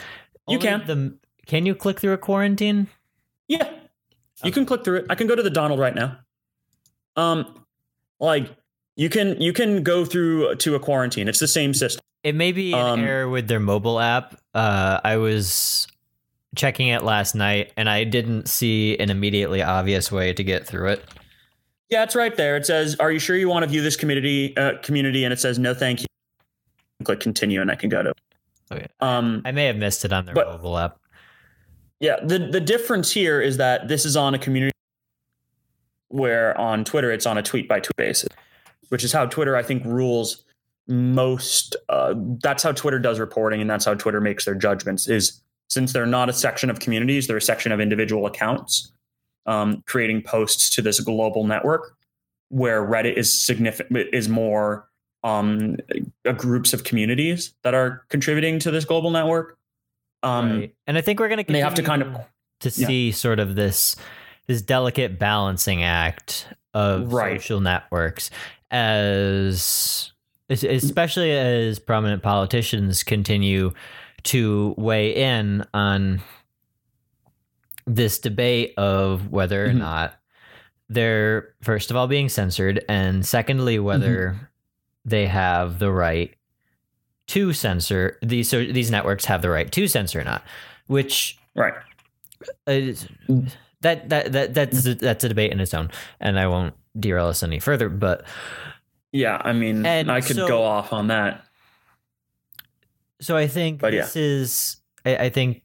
You 0.49 0.59
Only 0.59 0.67
can. 0.67 0.87
The, 0.87 1.19
can 1.47 1.67
you 1.67 1.75
click 1.75 2.01
through 2.01 2.13
a 2.13 2.19
quarantine? 2.19 2.89
Yeah. 3.49 3.71
You 4.45 4.53
can 4.53 4.65
click 4.65 4.85
through 4.85 4.99
it. 4.99 5.07
I 5.11 5.15
can 5.15 5.27
go 5.27 5.35
to 5.35 5.43
the 5.43 5.51
Donald 5.51 5.81
right 5.81 5.95
now. 5.95 6.19
Um 7.17 7.65
like 8.21 8.49
you 8.97 9.09
can 9.09 9.41
you 9.41 9.53
can 9.53 9.83
go 9.83 10.05
through 10.05 10.55
to 10.57 10.75
a 10.75 10.81
quarantine. 10.81 11.29
It's 11.29 11.41
the 11.41 11.49
same 11.49 11.75
system. 11.75 12.01
It 12.23 12.35
may 12.35 12.53
be 12.53 12.73
an 12.73 12.79
Um, 12.79 13.01
error 13.01 13.29
with 13.29 13.49
their 13.49 13.61
mobile 13.61 13.99
app. 13.99 14.39
Uh, 14.55 15.01
I 15.03 15.17
was 15.17 15.89
checking 16.57 16.89
it 16.89 17.03
last 17.03 17.35
night 17.35 17.73
and 17.77 17.89
I 17.89 18.05
didn't 18.05 18.49
see 18.49 18.99
an 18.99 19.11
immediately 19.11 19.63
obvious 19.63 20.11
way 20.11 20.33
to 20.33 20.43
get 20.45 20.67
through 20.67 20.89
it. 20.89 21.05
Yeah, 21.89 22.03
it's 22.05 22.15
right 22.15 22.37
there. 22.37 22.57
It 22.57 22.67
says, 22.67 22.97
"Are 23.01 23.11
you 23.11 23.19
sure 23.19 23.37
you 23.37 23.49
want 23.49 23.65
to 23.65 23.69
view 23.69 23.83
this 23.83 23.97
community 23.97 24.57
uh, 24.57 24.79
community?" 24.83 25.25
and 25.25 25.33
it 25.33 25.41
says, 25.41 25.59
"No, 25.59 25.75
thank 25.75 26.01
you." 26.01 26.07
Click 27.05 27.21
continue 27.21 27.61
and 27.61 27.71
I 27.71 27.75
can 27.75 27.89
go 27.89 28.03
to. 28.03 28.13
Okay. 28.73 28.87
Um 29.01 29.43
I 29.45 29.51
may 29.53 29.67
have 29.67 29.77
missed 29.77 30.05
it 30.05 30.13
on 30.13 30.25
their 30.27 30.35
But- 30.35 30.47
mobile 30.49 30.79
app. 30.79 30.99
yeah, 31.99 32.17
the 32.23 32.39
the 32.39 32.61
difference 32.61 33.11
here 33.13 33.41
is 33.41 33.57
that 33.57 33.89
this 33.89 34.05
is 34.05 34.17
on 34.17 34.35
a 34.35 34.39
community 34.39 34.73
where 36.09 36.57
on 36.59 36.85
Twitter 36.85 37.11
it's 37.11 37.27
on 37.27 37.39
a 37.39 37.43
tweet 37.43 37.69
by 37.69 37.81
tweet 37.81 37.97
basis, 37.97 38.29
which 38.89 39.05
is 39.05 39.13
how 39.13 39.27
Twitter 39.27 39.57
I 39.57 39.63
think 39.63 39.85
rules 39.85 40.45
most 40.89 41.77
uh, 41.89 42.15
that's 42.43 42.63
how 42.63 42.73
Twitter 42.73 42.99
does 42.99 43.19
reporting 43.21 43.61
and 43.61 43.71
that's 43.71 43.85
how 43.85 43.95
Twitter 43.95 44.21
makes 44.21 44.45
their 44.45 44.55
judgments 44.57 45.09
is 45.09 45.41
since 45.71 45.93
they're 45.93 46.05
not 46.07 46.29
a 46.29 46.33
section 46.33 46.69
of 46.69 46.81
communities, 46.81 47.27
they're 47.27 47.37
a 47.39 47.43
section 47.43 47.73
of 47.73 47.81
individual 47.81 48.27
accounts 48.27 48.93
um, 49.47 49.83
creating 49.87 50.21
posts 50.23 50.69
to 50.71 50.83
this 50.83 51.01
global 51.01 51.45
network 51.45 51.97
where 52.51 52.83
Reddit 52.85 53.17
is 53.17 53.41
significant 53.41 54.09
is 54.13 54.29
more 54.29 54.89
um, 55.23 55.77
uh, 56.27 56.33
groups 56.33 56.73
of 56.73 56.85
communities 56.85 57.55
that 57.63 57.73
are 57.75 58.05
contributing 58.09 58.59
to 58.59 58.71
this 58.71 58.85
global 58.85 59.11
network. 59.11 59.57
Um, 60.23 60.51
right. 60.61 60.75
And 60.87 60.99
I 60.99 61.01
think 61.01 61.21
we're 61.21 61.29
going 61.29 61.45
to 61.45 61.53
they 61.53 61.61
have 61.61 61.75
to 61.75 61.83
kind 61.83 62.03
of- 62.03 62.15
to 62.61 62.69
Yeah. 62.69 62.87
see 62.89 63.13
sort 63.13 63.39
of 63.39 63.55
this 63.55 63.97
this 64.47 64.61
delicate 64.63 65.19
balancing 65.19 65.83
act 65.85 66.49
of 66.75 67.13
Right. 67.13 67.41
social 67.41 67.61
networks 67.61 68.31
as 68.71 70.13
especially 70.51 71.31
as 71.31 71.79
prominent 71.79 72.23
politicians 72.23 73.05
continue 73.05 73.73
to 74.25 74.75
weigh 74.77 75.15
in 75.15 75.65
on 75.75 76.21
this 77.87 78.19
debate 78.19 78.75
of 78.77 79.31
whether 79.33 79.65
or 79.65 79.69
Mhm. 79.71 79.79
not 79.79 80.15
they're 80.89 81.55
first 81.63 81.91
of 81.91 81.97
all 81.97 82.07
being 82.09 82.29
censored 82.29 82.85
and 82.89 83.25
secondly 83.25 83.79
whether 83.79 84.31
Mm-hmm. 84.35 84.45
they 85.05 85.27
have 85.27 85.79
the 85.79 85.91
right 85.91 86.35
to 87.29 87.53
censor 87.53 88.19
these 88.23 88.49
so 88.49 88.65
these 88.65 88.91
networks 88.91 89.25
have 89.27 89.41
the 89.43 89.51
right 89.51 89.71
to 89.71 89.87
censor 89.87 90.21
or 90.21 90.25
not 90.25 90.43
which 90.89 91.39
right. 91.55 91.75
is, 92.67 93.07
that 93.83 94.09
that 94.09 94.33
that 94.33 94.55
that's 94.55 94.85
a, 94.87 94.95
that's 94.95 95.23
a 95.25 95.29
debate 95.29 95.53
in 95.53 95.61
its 95.61 95.73
own 95.75 95.91
and 96.21 96.39
i 96.41 96.47
won't 96.47 96.75
derail 96.99 97.27
us 97.29 97.43
any 97.45 97.61
further 97.61 97.89
but 97.89 98.25
Yeah, 99.13 99.41
I 99.45 99.53
mean, 99.53 99.87
I 99.87 100.21
could 100.21 100.37
so- 100.37 100.47
go 100.49 100.63
off 100.63 100.93
on 100.93 101.09
that. 101.09 101.45
So 103.21 103.37
i 103.37 103.47
think 103.47 103.81
But 103.81 103.93
yeah. 103.93 104.03
this 104.03 104.17
is 104.17 104.77
I, 105.05 105.17
I 105.17 105.29
think 105.31 105.63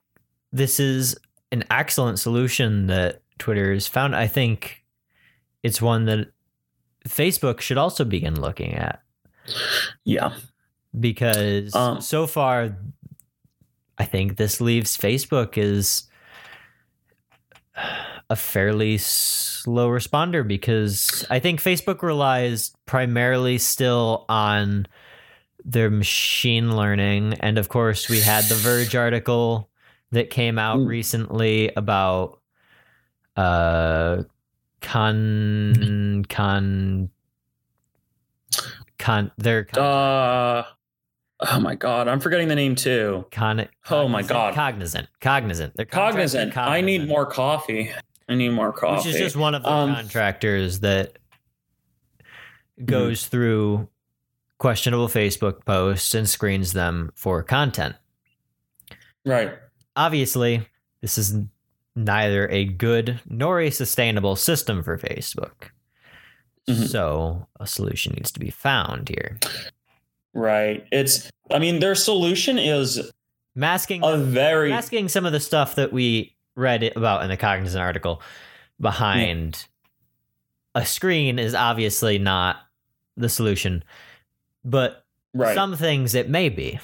this 0.52 0.80
is 0.80 1.18
an 1.52 1.64
excellent 1.70 2.20
solution 2.20 2.88
that 2.88 3.22
twitter 3.40 3.74
has 3.74 3.88
found. 3.88 4.16
I 4.16 4.28
think 4.28 4.84
it's 5.64 5.82
one 5.82 6.06
that 6.06 6.28
facebook 7.08 7.60
should 7.60 7.78
also 7.78 8.06
begin 8.06 8.40
looking 8.40 8.74
at. 8.74 9.02
Yeah, 10.06 10.34
because 11.00 11.76
Um, 11.76 12.02
so 12.02 12.28
far 12.28 12.76
i 13.98 14.06
think 14.06 14.38
this 14.38 14.60
leaves 14.60 14.98
facebook 14.98 15.58
as 15.58 16.10
a 18.30 18.36
fairly 18.36 18.98
slow 18.98 19.88
responder 19.90 20.46
because 20.48 21.26
i 21.30 21.40
think 21.40 21.62
facebook 21.62 22.02
relies 22.02 22.74
primarily 22.86 23.58
still 23.58 24.26
on 24.30 24.88
their 25.66 25.90
machine 25.90 26.76
learning 26.78 27.34
and 27.42 27.58
of 27.58 27.70
course 27.70 28.08
we 28.08 28.20
had 28.22 28.44
the 28.46 28.56
verge 28.56 28.96
article 29.06 29.70
that 30.12 30.30
came 30.30 30.60
out 30.60 30.78
Mm. 30.78 30.88
recently 30.88 31.72
about 31.76 32.40
uh 33.36 34.24
con 34.82 36.24
con 36.30 37.10
con 39.00 39.32
their 39.38 39.68
Uh, 39.78 40.64
oh 41.42 41.60
my 41.60 41.76
god, 41.76 42.08
I'm 42.08 42.20
forgetting 42.20 42.48
the 42.48 42.56
name 42.56 42.76
too. 42.76 43.26
Con- 43.32 43.68
Oh 43.90 44.08
my 44.08 44.22
God. 44.22 44.54
Cognizant. 44.54 45.08
Cognizant. 45.20 45.74
They're 45.76 45.86
contracted 45.86 46.54
Cognizant. 46.54 46.58
I 46.58 46.82
need 46.82 47.08
more 47.08 47.26
coffee. 47.26 47.92
I 48.30 48.36
need 48.36 48.50
more 48.50 48.72
coffee. 48.72 49.10
Which 49.10 49.16
is 49.16 49.22
just 49.22 49.36
one 49.36 49.54
of 49.56 49.64
the 49.64 49.70
Um, 49.70 49.96
contractors 49.96 50.80
that 50.82 51.18
Mm-hmm. 52.78 52.86
goes 52.86 53.28
through 53.28 53.88
questionable 54.58 55.08
Facebook 55.08 55.66
posts 55.66 56.14
and 56.16 56.30
screens 56.30 56.74
them 56.74 57.12
for 57.16 57.44
content. 57.44 57.96
right. 59.26 59.54
Obviously, 59.98 60.68
this 61.02 61.18
is 61.18 61.36
neither 61.96 62.50
a 62.50 62.66
good 62.66 63.22
nor 63.30 63.62
a 63.62 63.70
sustainable 63.70 64.36
system 64.36 64.84
for 64.84 64.98
Facebook. 64.98 65.70
Mhm. 66.68 66.88
So 66.90 67.48
a 67.60 67.66
solution 67.68 68.14
needs 68.14 68.32
to 68.34 68.40
be 68.42 68.50
found 68.50 69.08
here. 69.08 69.40
Right. 70.34 70.86
It's. 70.92 71.30
I 71.50 71.60
mean, 71.60 71.80
their 71.80 71.96
solution 71.96 72.58
is 72.60 73.10
Masking 73.56 74.02
a 74.04 74.18
very. 74.18 74.74
asking 74.74 75.08
some 75.08 75.26
of 75.26 75.32
the 75.32 75.40
stuff 75.40 75.76
that 75.76 75.94
we 75.94 76.36
read 76.56 76.84
about 76.98 77.24
in 77.24 77.30
the 77.30 77.38
cognizant 77.38 77.82
article 77.82 78.22
behind 78.82 79.66
a 80.74 80.86
screen 80.86 81.40
is 81.40 81.56
obviously 81.56 82.18
not 82.18 82.58
the 83.16 83.30
solution 83.30 83.82
but 84.66 85.06
Right. 85.34 85.56
some 85.56 85.76
things 85.78 86.16
it 86.16 86.30
may 86.30 86.50
be 86.50 86.80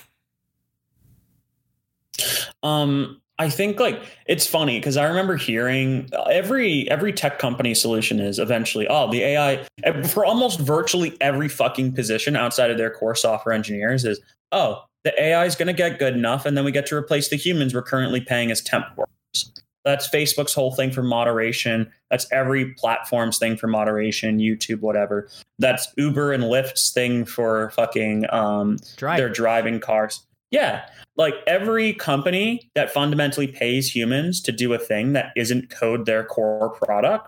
Um, 2.64 3.22
I 3.40 3.50
think 3.50 3.80
like 3.80 4.00
it's 4.28 4.46
funny 4.46 4.78
because 4.80 4.98
I 4.98 5.06
remember 5.06 5.36
hearing 5.36 6.08
uh, 6.14 6.24
every 6.24 6.88
every 6.92 7.12
tech 7.12 7.40
company 7.40 7.74
solution 7.74 8.20
is 8.20 8.38
eventually 8.38 8.88
oh 8.88 9.10
the 9.12 9.24
AI 9.24 9.66
for 10.10 10.24
almost 10.26 10.60
virtually 10.60 11.18
every 11.22 11.50
fucking 11.50 11.94
position 11.94 12.36
outside 12.36 12.70
of 12.70 12.78
their 12.78 12.92
core 12.92 13.16
software 13.16 13.56
engineers 13.56 14.06
is 14.06 14.20
oh 14.52 14.84
the 15.04 15.20
AI 15.20 15.46
is 15.46 15.56
going 15.56 15.68
to 15.68 15.74
get 15.74 15.98
good 15.98 16.14
enough 16.14 16.46
and 16.46 16.56
then 16.56 16.64
we 16.64 16.72
get 16.72 16.86
to 16.88 16.96
replace 16.96 17.30
the 17.30 17.36
humans 17.36 17.74
we're 17.74 17.82
currently 17.82 18.22
paying 18.22 18.52
as 18.52 18.62
temp 18.62 18.86
workers. 18.96 19.52
That's 19.84 20.08
Facebook's 20.08 20.54
whole 20.54 20.74
thing 20.74 20.92
for 20.92 21.02
moderation. 21.02 21.92
That's 22.10 22.28
every 22.32 22.74
platform's 22.74 23.38
thing 23.38 23.58
for 23.58 23.68
moderation, 23.68 24.40
YouTube, 24.40 24.82
whatever. 24.82 25.28
That's 25.60 25.88
Uber 25.98 26.34
and 26.34 26.44
Lyft's 26.44 26.92
thing 26.92 27.26
for 27.26 27.72
fucking 27.72 28.26
um, 28.32 28.78
drive 28.98 29.18
they're 29.18 29.30
driving 29.30 29.80
cars. 29.80 30.24
Yeah. 30.52 30.86
Like 31.16 31.36
every 31.48 31.94
company 31.94 32.70
that 32.76 32.92
fundamentally 32.92 33.48
pays 33.48 33.94
humans 33.94 34.42
to 34.42 34.52
do 34.52 34.74
a 34.74 34.78
thing 34.78 35.14
that 35.14 35.32
isn't 35.36 35.70
code 35.70 36.06
their 36.06 36.24
core 36.24 36.70
product, 36.70 37.28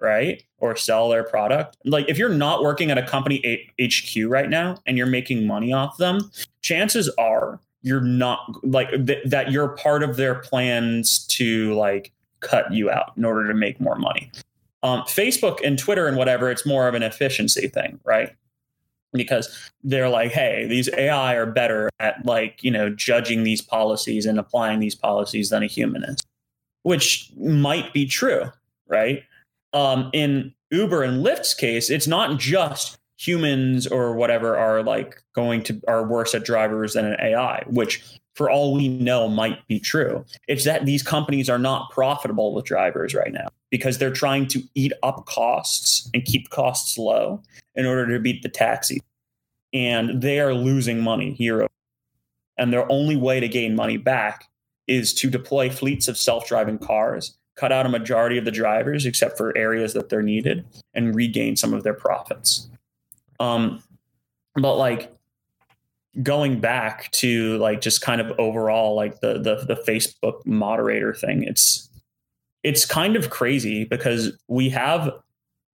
right? 0.00 0.42
Or 0.58 0.76
sell 0.76 1.08
their 1.08 1.24
product. 1.24 1.76
Like 1.84 2.08
if 2.08 2.18
you're 2.18 2.28
not 2.28 2.62
working 2.62 2.90
at 2.90 2.98
a 2.98 3.06
company 3.06 3.70
HQ 3.80 4.24
right 4.26 4.50
now 4.50 4.78
and 4.86 4.98
you're 4.98 5.06
making 5.06 5.46
money 5.46 5.72
off 5.72 5.96
them, 5.98 6.30
chances 6.62 7.08
are 7.16 7.60
you're 7.84 8.00
not 8.00 8.40
like 8.64 8.90
th- 9.06 9.24
that 9.24 9.52
you're 9.52 9.68
part 9.68 10.02
of 10.02 10.16
their 10.16 10.34
plans 10.34 11.24
to 11.28 11.72
like 11.74 12.10
cut 12.40 12.72
you 12.72 12.90
out 12.90 13.12
in 13.16 13.24
order 13.24 13.46
to 13.46 13.54
make 13.54 13.80
more 13.80 13.96
money. 13.96 14.32
Um, 14.82 15.02
Facebook 15.02 15.60
and 15.64 15.78
Twitter 15.78 16.06
and 16.08 16.16
whatever, 16.16 16.50
it's 16.50 16.66
more 16.66 16.88
of 16.88 16.94
an 16.94 17.02
efficiency 17.02 17.68
thing, 17.68 18.00
right? 18.04 18.34
because 19.14 19.70
they're 19.82 20.08
like, 20.08 20.32
hey, 20.32 20.66
these 20.66 20.90
AI 20.96 21.34
are 21.34 21.46
better 21.46 21.88
at 22.00 22.24
like, 22.26 22.62
you 22.62 22.70
know, 22.70 22.90
judging 22.90 23.44
these 23.44 23.62
policies 23.62 24.26
and 24.26 24.38
applying 24.38 24.80
these 24.80 24.94
policies 24.94 25.50
than 25.50 25.62
a 25.62 25.66
human 25.66 26.04
is, 26.04 26.18
which 26.82 27.30
might 27.36 27.92
be 27.92 28.06
true, 28.06 28.50
right? 28.88 29.22
Um, 29.72 30.10
in 30.12 30.52
Uber 30.70 31.02
and 31.02 31.24
Lyft's 31.24 31.54
case, 31.54 31.90
it's 31.90 32.06
not 32.06 32.38
just 32.38 32.98
humans 33.24 33.86
or 33.86 34.14
whatever 34.14 34.56
are 34.56 34.82
like 34.82 35.22
going 35.34 35.62
to 35.64 35.80
are 35.88 36.06
worse 36.06 36.34
at 36.34 36.44
drivers 36.44 36.94
than 36.94 37.06
an 37.06 37.16
AI, 37.20 37.64
which 37.66 38.02
for 38.34 38.50
all 38.50 38.74
we 38.74 38.88
know 38.88 39.28
might 39.28 39.66
be 39.68 39.78
true. 39.78 40.24
It's 40.48 40.64
that 40.64 40.86
these 40.86 41.02
companies 41.02 41.48
are 41.48 41.58
not 41.58 41.90
profitable 41.90 42.52
with 42.52 42.64
drivers 42.64 43.14
right 43.14 43.32
now 43.32 43.48
because 43.70 43.98
they're 43.98 44.12
trying 44.12 44.46
to 44.48 44.62
eat 44.74 44.92
up 45.02 45.26
costs 45.26 46.10
and 46.12 46.24
keep 46.24 46.50
costs 46.50 46.98
low 46.98 47.40
in 47.74 47.86
order 47.86 48.12
to 48.12 48.20
beat 48.20 48.42
the 48.42 48.48
taxi. 48.48 49.00
And 49.72 50.20
they 50.20 50.40
are 50.40 50.54
losing 50.54 51.00
money 51.00 51.32
here. 51.32 51.66
And 52.56 52.72
their 52.72 52.90
only 52.90 53.16
way 53.16 53.40
to 53.40 53.48
gain 53.48 53.74
money 53.74 53.96
back 53.96 54.48
is 54.86 55.14
to 55.14 55.30
deploy 55.30 55.70
fleets 55.70 56.08
of 56.08 56.18
self 56.18 56.46
driving 56.46 56.78
cars, 56.78 57.36
cut 57.56 57.72
out 57.72 57.86
a 57.86 57.88
majority 57.88 58.38
of 58.38 58.44
the 58.44 58.50
drivers 58.50 59.06
except 59.06 59.36
for 59.36 59.56
areas 59.56 59.92
that 59.94 60.08
they're 60.08 60.22
needed, 60.22 60.64
and 60.92 61.14
regain 61.14 61.56
some 61.56 61.72
of 61.72 61.82
their 61.82 61.94
profits. 61.94 62.68
Um, 63.40 63.82
but 64.54 64.76
like 64.76 65.12
going 66.22 66.60
back 66.60 67.10
to 67.12 67.58
like 67.58 67.80
just 67.80 68.00
kind 68.00 68.20
of 68.20 68.38
overall 68.38 68.94
like 68.94 69.20
the 69.20 69.34
the 69.34 69.64
the 69.66 69.82
Facebook 69.82 70.44
moderator 70.46 71.14
thing, 71.14 71.42
it's 71.42 71.88
it's 72.62 72.86
kind 72.86 73.16
of 73.16 73.30
crazy 73.30 73.84
because 73.84 74.36
we 74.48 74.70
have 74.70 75.12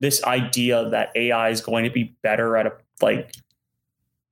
this 0.01 0.23
idea 0.24 0.89
that 0.91 1.11
AI 1.15 1.51
is 1.51 1.61
going 1.61 1.85
to 1.85 1.91
be 1.91 2.15
better 2.23 2.57
at 2.57 2.66
a, 2.66 2.73
like 3.03 3.32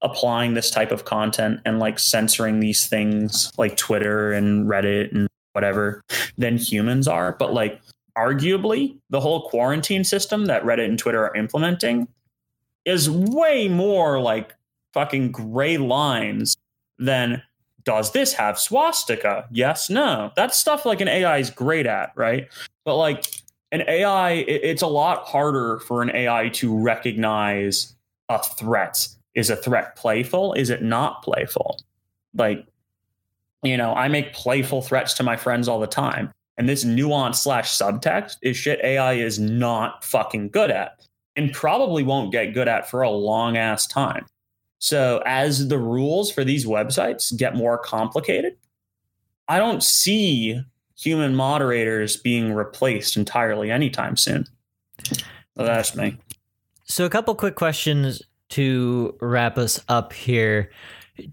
applying 0.03 0.55
this 0.55 0.71
type 0.71 0.93
of 0.93 1.05
content 1.05 1.61
and 1.65 1.79
like 1.79 1.99
censoring 1.99 2.61
these 2.61 2.87
things 2.87 3.53
like 3.59 3.77
Twitter 3.77 4.33
and 4.33 4.69
Reddit 4.69 5.13
and 5.13 5.29
whatever 5.53 6.03
than 6.37 6.57
humans 6.57 7.07
are. 7.07 7.33
But 7.33 7.53
like 7.53 7.81
arguably 8.17 8.99
the 9.11 9.21
whole 9.21 9.49
quarantine 9.49 10.05
system 10.05 10.47
that 10.47 10.63
Reddit 10.65 10.87
and 10.87 10.99
Twitter 10.99 11.25
are 11.25 11.37
implementing 11.37 12.09
is 12.89 13.11
way 13.11 13.69
more 13.69 14.19
like 14.19 14.55
fucking 14.95 15.31
gray 15.31 15.77
lines 15.77 16.57
than 16.99 17.43
does 17.85 18.13
this 18.13 18.33
have 18.33 18.59
swastika? 18.59 19.47
Yes, 19.51 19.91
no. 19.91 20.33
That's 20.37 20.57
stuff 20.57 20.87
like 20.87 21.01
an 21.01 21.09
AI 21.09 21.39
is 21.39 21.51
great 21.51 21.87
at, 21.87 22.13
right? 22.17 22.49
But 22.85 22.97
like 22.97 23.27
an 23.73 23.83
AI, 23.87 24.31
it's 24.33 24.83
a 24.83 24.87
lot 24.87 25.25
harder 25.25 25.81
for 25.81 26.03
an 26.03 26.11
AI 26.15 26.49
to 26.55 26.77
recognize 26.77 27.95
a 28.29 28.43
threat. 28.43 29.07
Is 29.35 29.51
a 29.51 29.57
threat 29.57 29.95
playful? 29.95 30.55
Is 30.55 30.71
it 30.71 30.83
not 30.83 31.23
playful? 31.23 31.79
Like, 32.35 32.67
you 33.63 33.77
know, 33.77 33.95
I 33.95 34.09
make 34.09 34.33
playful 34.33 34.83
threats 34.83 35.15
to 35.15 35.23
my 35.23 35.37
friends 35.37 35.69
all 35.69 35.79
the 35.79 35.87
time. 35.87 36.33
And 36.57 36.69
this 36.69 36.85
nuance 36.85 37.41
slash 37.41 37.71
subtext 37.71 38.39
is 38.43 38.57
shit 38.57 38.81
AI 38.83 39.13
is 39.13 39.39
not 39.39 40.03
fucking 40.03 40.49
good 40.49 40.71
at 40.71 41.08
and 41.39 41.53
probably 41.53 42.03
won't 42.03 42.33
get 42.33 42.53
good 42.53 42.67
at 42.67 42.91
for 42.91 43.01
a 43.01 43.11
long 43.11 43.57
ass 43.57 43.87
time. 43.87 44.27
So, 44.81 45.23
as 45.25 45.69
the 45.69 45.79
rules 45.79 46.31
for 46.31 46.45
these 46.45 46.67
websites 46.67 47.35
get 47.37 47.55
more 47.55 47.79
complicated, 47.79 48.57
I 49.47 49.59
don't 49.59 49.83
see 49.83 50.61
human 50.97 51.35
moderators 51.35 52.17
being 52.17 52.53
replaced 52.53 53.17
entirely 53.17 53.71
anytime 53.71 54.17
soon. 54.17 54.47
So 55.05 55.17
that's 55.57 55.95
me. 55.97 56.17
So, 56.85 57.05
a 57.05 57.11
couple 57.11 57.35
quick 57.35 57.55
questions 57.55 58.21
to 58.51 59.17
wrap 59.21 59.59
us 59.59 59.83
up 59.89 60.13
here. 60.13 60.71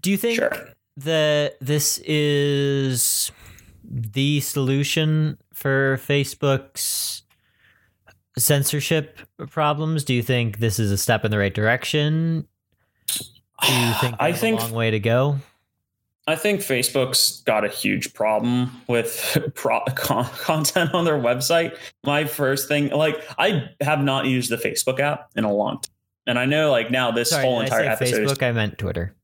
Do 0.00 0.10
you 0.10 0.16
think 0.16 0.36
sure. 0.36 0.68
that 0.98 1.56
this 1.60 1.98
is 2.04 3.32
the 3.84 4.40
solution 4.40 5.38
for 5.52 5.98
Facebook's 5.98 7.22
censorship 8.38 9.18
problems? 9.50 10.04
Do 10.04 10.14
you 10.14 10.22
think 10.22 10.58
this 10.58 10.78
is 10.78 10.90
a 10.90 10.98
step 10.98 11.24
in 11.24 11.30
the 11.30 11.38
right 11.38 11.54
direction? 11.54 12.46
Do 13.08 13.72
you 13.72 13.92
think 14.00 14.16
I 14.20 14.32
think 14.32 14.60
a 14.60 14.64
long 14.64 14.72
way 14.72 14.90
to 14.90 15.00
go? 15.00 15.38
I 16.28 16.34
think 16.34 16.60
Facebook's 16.60 17.42
got 17.42 17.64
a 17.64 17.68
huge 17.68 18.12
problem 18.12 18.72
with 18.88 19.38
pro- 19.54 19.84
con- 19.94 20.28
content 20.40 20.92
on 20.92 21.04
their 21.04 21.18
website. 21.18 21.76
My 22.02 22.24
first 22.24 22.66
thing, 22.66 22.88
like, 22.90 23.22
I 23.38 23.68
have 23.80 24.00
not 24.00 24.26
used 24.26 24.50
the 24.50 24.56
Facebook 24.56 24.98
app 24.98 25.30
in 25.36 25.44
a 25.44 25.52
long 25.52 25.80
time, 25.80 25.92
and 26.26 26.38
I 26.38 26.44
know, 26.44 26.72
like, 26.72 26.90
now 26.90 27.12
this 27.12 27.30
Sorry, 27.30 27.44
whole 27.44 27.60
entire 27.60 27.84
episode. 27.84 28.26
Facebook, 28.26 28.32
is- 28.32 28.42
I 28.42 28.50
meant 28.52 28.76
Twitter. 28.76 29.14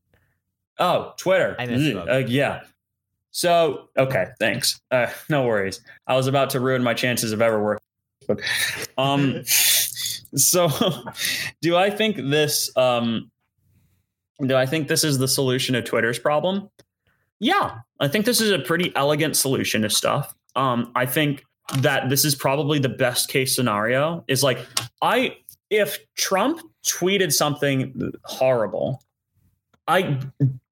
Oh, 0.79 1.13
Twitter. 1.17 1.57
I 1.59 1.65
meant 1.65 2.09
uh, 2.09 2.17
yeah. 2.19 2.61
So, 3.31 3.89
okay, 3.97 4.27
thanks. 4.39 4.79
Uh, 4.89 5.07
no 5.29 5.45
worries. 5.45 5.81
I 6.07 6.15
was 6.15 6.27
about 6.27 6.51
to 6.51 6.59
ruin 6.61 6.83
my 6.83 6.93
chances 6.93 7.31
of 7.33 7.41
ever 7.41 7.61
working. 7.61 7.83
Um, 8.97 9.43
so, 9.45 10.69
do 11.61 11.75
I 11.75 11.89
think 11.89 12.17
this? 12.17 12.75
Um, 12.77 13.31
do 14.45 14.55
I 14.55 14.65
think 14.65 14.87
this 14.87 15.03
is 15.03 15.17
the 15.17 15.27
solution 15.27 15.73
to 15.73 15.81
Twitter's 15.81 16.19
problem? 16.19 16.69
Yeah, 17.39 17.79
I 17.99 18.07
think 18.07 18.25
this 18.25 18.41
is 18.41 18.51
a 18.51 18.59
pretty 18.59 18.91
elegant 18.95 19.35
solution 19.35 19.81
to 19.81 19.89
stuff. 19.89 20.33
Um, 20.55 20.91
I 20.95 21.05
think 21.05 21.43
that 21.79 22.09
this 22.09 22.25
is 22.25 22.35
probably 22.35 22.79
the 22.79 22.89
best 22.89 23.29
case 23.29 23.55
scenario. 23.55 24.23
Is 24.27 24.43
like 24.43 24.65
I 25.01 25.37
if 25.69 25.97
Trump 26.15 26.61
tweeted 26.85 27.33
something 27.33 28.11
horrible, 28.23 29.03
I 29.87 30.19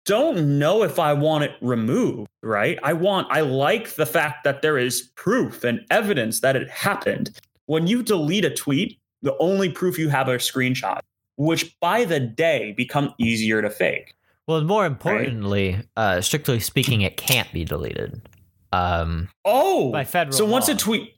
don't 0.06 0.60
know 0.60 0.84
if 0.84 1.00
I 1.00 1.14
want 1.14 1.44
it 1.44 1.52
removed, 1.62 2.30
right? 2.42 2.80
I 2.84 2.94
want, 2.94 3.28
I 3.30 3.42
like 3.42 3.96
the 3.96 4.06
fact 4.06 4.44
that 4.44 4.62
there 4.62 4.78
is 4.78 5.02
proof 5.16 5.64
and 5.64 5.86
evidence 5.90 6.40
that 6.42 6.56
it 6.56 6.70
happened. 6.70 7.32
When 7.66 7.88
you 7.88 8.04
delete 8.04 8.46
a 8.46 8.50
tweet, 8.50 9.00
the 9.22 9.36
only 9.40 9.70
proof 9.70 10.00
you 10.00 10.10
have 10.10 10.28
are 10.28 10.38
screenshots, 10.38 11.02
which 11.38 11.80
by 11.80 12.06
the 12.06 12.20
day 12.20 12.74
become 12.76 13.14
easier 13.18 13.62
to 13.62 13.70
fake. 13.70 14.16
Well, 14.48 14.62
more 14.62 14.86
importantly, 14.86 15.76
right? 15.76 15.86
uh, 15.96 16.22
strictly 16.22 16.60
speaking, 16.60 17.02
it 17.02 17.16
can't 17.18 17.52
be 17.54 17.64
deleted. 17.64 18.28
Um, 18.74 19.30
oh, 19.46 19.92
by 19.92 20.04
federal. 20.04 20.36
So 20.36 20.46
law. 20.46 20.52
once 20.52 20.70
a 20.70 20.76
tweet, 20.76 21.14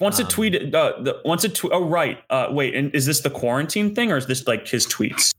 once 0.00 0.18
um, 0.18 0.26
a 0.26 0.28
tweet, 0.28 0.74
uh, 0.74 1.00
the, 1.00 1.20
once 1.24 1.44
a 1.44 1.48
tweet. 1.48 1.72
Oh, 1.72 1.84
right. 1.84 2.18
Uh, 2.28 2.48
wait, 2.50 2.74
and 2.74 2.94
is 2.94 3.06
this 3.06 3.20
the 3.20 3.30
quarantine 3.30 3.94
thing, 3.94 4.10
or 4.10 4.16
is 4.16 4.26
this 4.26 4.46
like 4.46 4.66
his 4.66 4.86
tweets? 4.86 5.33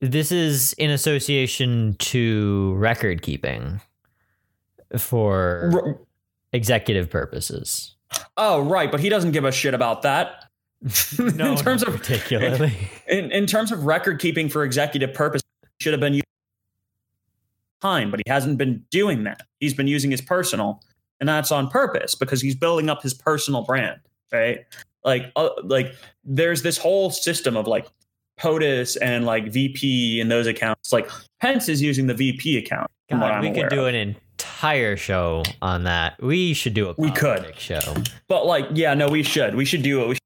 This 0.00 0.30
is 0.30 0.74
in 0.74 0.90
association 0.90 1.96
to 1.98 2.74
record 2.76 3.22
keeping 3.22 3.80
for 4.96 5.70
R- 5.74 5.98
executive 6.52 7.10
purposes. 7.10 7.96
Oh, 8.36 8.60
right, 8.60 8.90
but 8.90 9.00
he 9.00 9.08
doesn't 9.08 9.32
give 9.32 9.44
a 9.44 9.52
shit 9.52 9.74
about 9.74 10.02
that. 10.02 10.44
no, 11.18 11.52
in 11.52 11.56
terms 11.56 11.82
of 11.82 11.96
particularly 11.96 12.72
in, 13.08 13.32
in 13.32 13.46
terms 13.46 13.72
of 13.72 13.84
record 13.84 14.20
keeping 14.20 14.48
for 14.48 14.62
executive 14.62 15.12
purpose, 15.12 15.42
should 15.80 15.92
have 15.92 16.00
been 16.00 16.20
time, 17.80 18.10
but 18.10 18.20
he 18.24 18.30
hasn't 18.30 18.58
been 18.58 18.84
doing 18.90 19.24
that. 19.24 19.42
He's 19.60 19.74
been 19.74 19.86
using 19.86 20.10
his 20.10 20.20
personal, 20.20 20.80
and 21.20 21.28
that's 21.28 21.50
on 21.50 21.68
purpose 21.68 22.14
because 22.14 22.40
he's 22.40 22.54
building 22.54 22.88
up 22.88 23.02
his 23.02 23.14
personal 23.14 23.62
brand, 23.64 24.00
right? 24.32 24.60
Like, 25.04 25.32
uh, 25.36 25.50
like 25.64 25.94
there's 26.24 26.62
this 26.62 26.78
whole 26.78 27.10
system 27.10 27.56
of 27.56 27.66
like 27.66 27.86
POTUS 28.38 28.96
and 29.00 29.24
like 29.24 29.48
VP 29.48 30.20
and 30.20 30.30
those 30.30 30.46
accounts. 30.46 30.92
Like 30.92 31.10
Pence 31.40 31.68
is 31.68 31.82
using 31.82 32.06
the 32.06 32.14
VP 32.14 32.58
account. 32.58 32.90
God, 33.10 33.42
we 33.42 33.50
could 33.50 33.70
do 33.70 33.82
of. 33.82 33.86
an 33.86 33.94
entire 33.94 34.96
show 34.96 35.42
on 35.62 35.84
that. 35.84 36.22
We 36.22 36.52
should 36.52 36.74
do 36.74 36.90
a 36.90 36.94
we 36.98 37.10
could 37.10 37.54
show. 37.58 37.80
But 38.28 38.46
like, 38.46 38.66
yeah, 38.72 38.94
no, 38.94 39.08
we 39.08 39.22
should. 39.22 39.54
We 39.54 39.64
should 39.64 39.82
do 39.82 40.02
it. 40.02 40.08
We 40.08 40.14
should. 40.14 40.20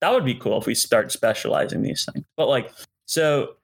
That 0.00 0.12
would 0.12 0.24
be 0.24 0.34
cool 0.34 0.58
if 0.58 0.66
we 0.66 0.74
start 0.74 1.12
specializing 1.12 1.82
these 1.82 2.08
things. 2.10 2.24
But 2.36 2.48
like, 2.48 2.72
so 3.06 3.56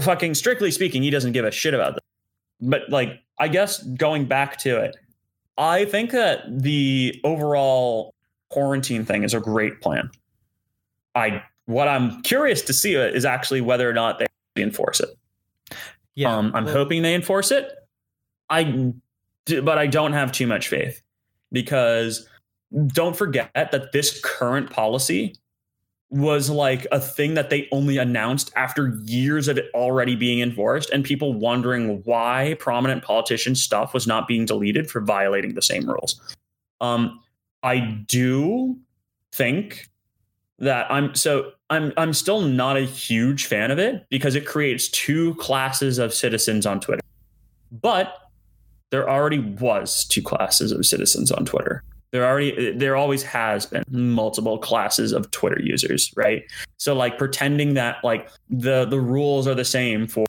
fucking 0.00 0.34
strictly 0.34 0.70
speaking, 0.70 1.02
he 1.02 1.10
doesn't 1.10 1.32
give 1.32 1.44
a 1.44 1.50
shit 1.50 1.74
about 1.74 1.94
this. 1.94 2.04
But 2.60 2.82
like, 2.90 3.20
I 3.38 3.48
guess 3.48 3.82
going 3.82 4.26
back 4.26 4.58
to 4.58 4.76
it, 4.80 4.96
I 5.56 5.84
think 5.84 6.10
that 6.10 6.42
the 6.48 7.20
overall 7.24 8.14
quarantine 8.50 9.04
thing 9.04 9.22
is 9.22 9.34
a 9.34 9.40
great 9.40 9.80
plan. 9.80 10.10
I 11.14 11.42
what 11.66 11.88
I'm 11.88 12.22
curious 12.22 12.62
to 12.62 12.72
see 12.72 12.94
is 12.94 13.24
actually 13.24 13.60
whether 13.60 13.88
or 13.88 13.92
not 13.92 14.18
they 14.18 14.26
enforce 14.62 15.00
it. 15.00 15.10
Yeah, 16.14 16.36
um, 16.36 16.52
I'm 16.54 16.64
well, 16.64 16.74
hoping 16.74 17.02
they 17.02 17.14
enforce 17.14 17.50
it. 17.50 17.72
I, 18.50 18.92
but 19.62 19.78
I 19.78 19.86
don't 19.86 20.12
have 20.12 20.30
too 20.32 20.46
much 20.46 20.68
faith 20.68 21.02
because 21.50 22.28
don't 22.88 23.16
forget 23.16 23.50
that 23.54 23.92
this 23.92 24.20
current 24.22 24.70
policy 24.70 25.34
was 26.10 26.48
like 26.48 26.86
a 26.92 27.00
thing 27.00 27.34
that 27.34 27.50
they 27.50 27.66
only 27.72 27.98
announced 27.98 28.52
after 28.54 29.00
years 29.04 29.48
of 29.48 29.58
it 29.58 29.66
already 29.74 30.14
being 30.14 30.40
enforced 30.40 30.90
and 30.90 31.02
people 31.02 31.32
wondering 31.32 32.02
why 32.04 32.56
prominent 32.60 33.02
politician 33.02 33.54
stuff 33.54 33.92
was 33.92 34.06
not 34.06 34.28
being 34.28 34.44
deleted 34.44 34.88
for 34.88 35.00
violating 35.00 35.54
the 35.54 35.62
same 35.62 35.88
rules. 35.88 36.20
Um, 36.80 37.20
I 37.64 37.80
do 38.06 38.78
think 39.32 39.88
that 40.58 40.90
I'm 40.90 41.14
so 41.14 41.52
I'm 41.70 41.92
I'm 41.96 42.12
still 42.12 42.42
not 42.42 42.76
a 42.76 42.82
huge 42.82 43.46
fan 43.46 43.70
of 43.70 43.78
it 43.78 44.06
because 44.10 44.34
it 44.34 44.46
creates 44.46 44.88
two 44.88 45.34
classes 45.36 45.98
of 45.98 46.12
citizens 46.12 46.66
on 46.66 46.80
Twitter. 46.80 47.02
But 47.72 48.16
there 48.90 49.08
already 49.08 49.40
was 49.40 50.04
two 50.04 50.22
classes 50.22 50.72
of 50.72 50.84
citizens 50.86 51.32
on 51.32 51.44
Twitter. 51.44 51.82
There 52.12 52.24
already 52.24 52.72
there 52.76 52.96
always 52.96 53.22
has 53.24 53.66
been 53.66 53.82
multiple 53.90 54.58
classes 54.58 55.12
of 55.12 55.30
Twitter 55.30 55.60
users, 55.60 56.12
right? 56.16 56.44
So 56.76 56.94
like 56.94 57.18
pretending 57.18 57.74
that 57.74 57.96
like 58.04 58.28
the 58.50 58.84
the 58.84 59.00
rules 59.00 59.48
are 59.48 59.54
the 59.54 59.64
same 59.64 60.06
for 60.06 60.26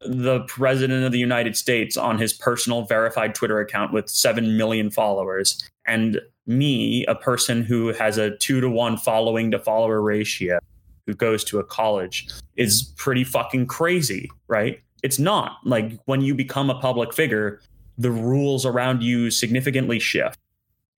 the 0.00 0.40
president 0.48 1.04
of 1.04 1.12
the 1.12 1.18
United 1.18 1.56
States 1.56 1.96
on 1.96 2.18
his 2.18 2.32
personal 2.32 2.82
verified 2.86 3.34
Twitter 3.34 3.60
account 3.60 3.92
with 3.92 4.08
7 4.08 4.56
million 4.56 4.90
followers 4.90 5.62
and 5.86 6.20
me, 6.46 7.04
a 7.06 7.14
person 7.14 7.62
who 7.62 7.92
has 7.92 8.18
a 8.18 8.36
2 8.36 8.60
to 8.60 8.68
1 8.68 8.96
following 8.98 9.50
to 9.50 9.58
follower 9.58 10.00
ratio 10.02 10.58
who 11.06 11.14
goes 11.14 11.44
to 11.44 11.58
a 11.58 11.64
college 11.64 12.28
is 12.56 12.92
pretty 12.96 13.24
fucking 13.24 13.66
crazy, 13.66 14.30
right? 14.48 14.80
It's 15.02 15.18
not. 15.18 15.58
Like 15.64 15.98
when 16.04 16.20
you 16.20 16.34
become 16.34 16.70
a 16.70 16.78
public 16.80 17.12
figure, 17.12 17.60
the 17.98 18.10
rules 18.10 18.64
around 18.64 19.02
you 19.02 19.30
significantly 19.30 19.98
shift. 19.98 20.38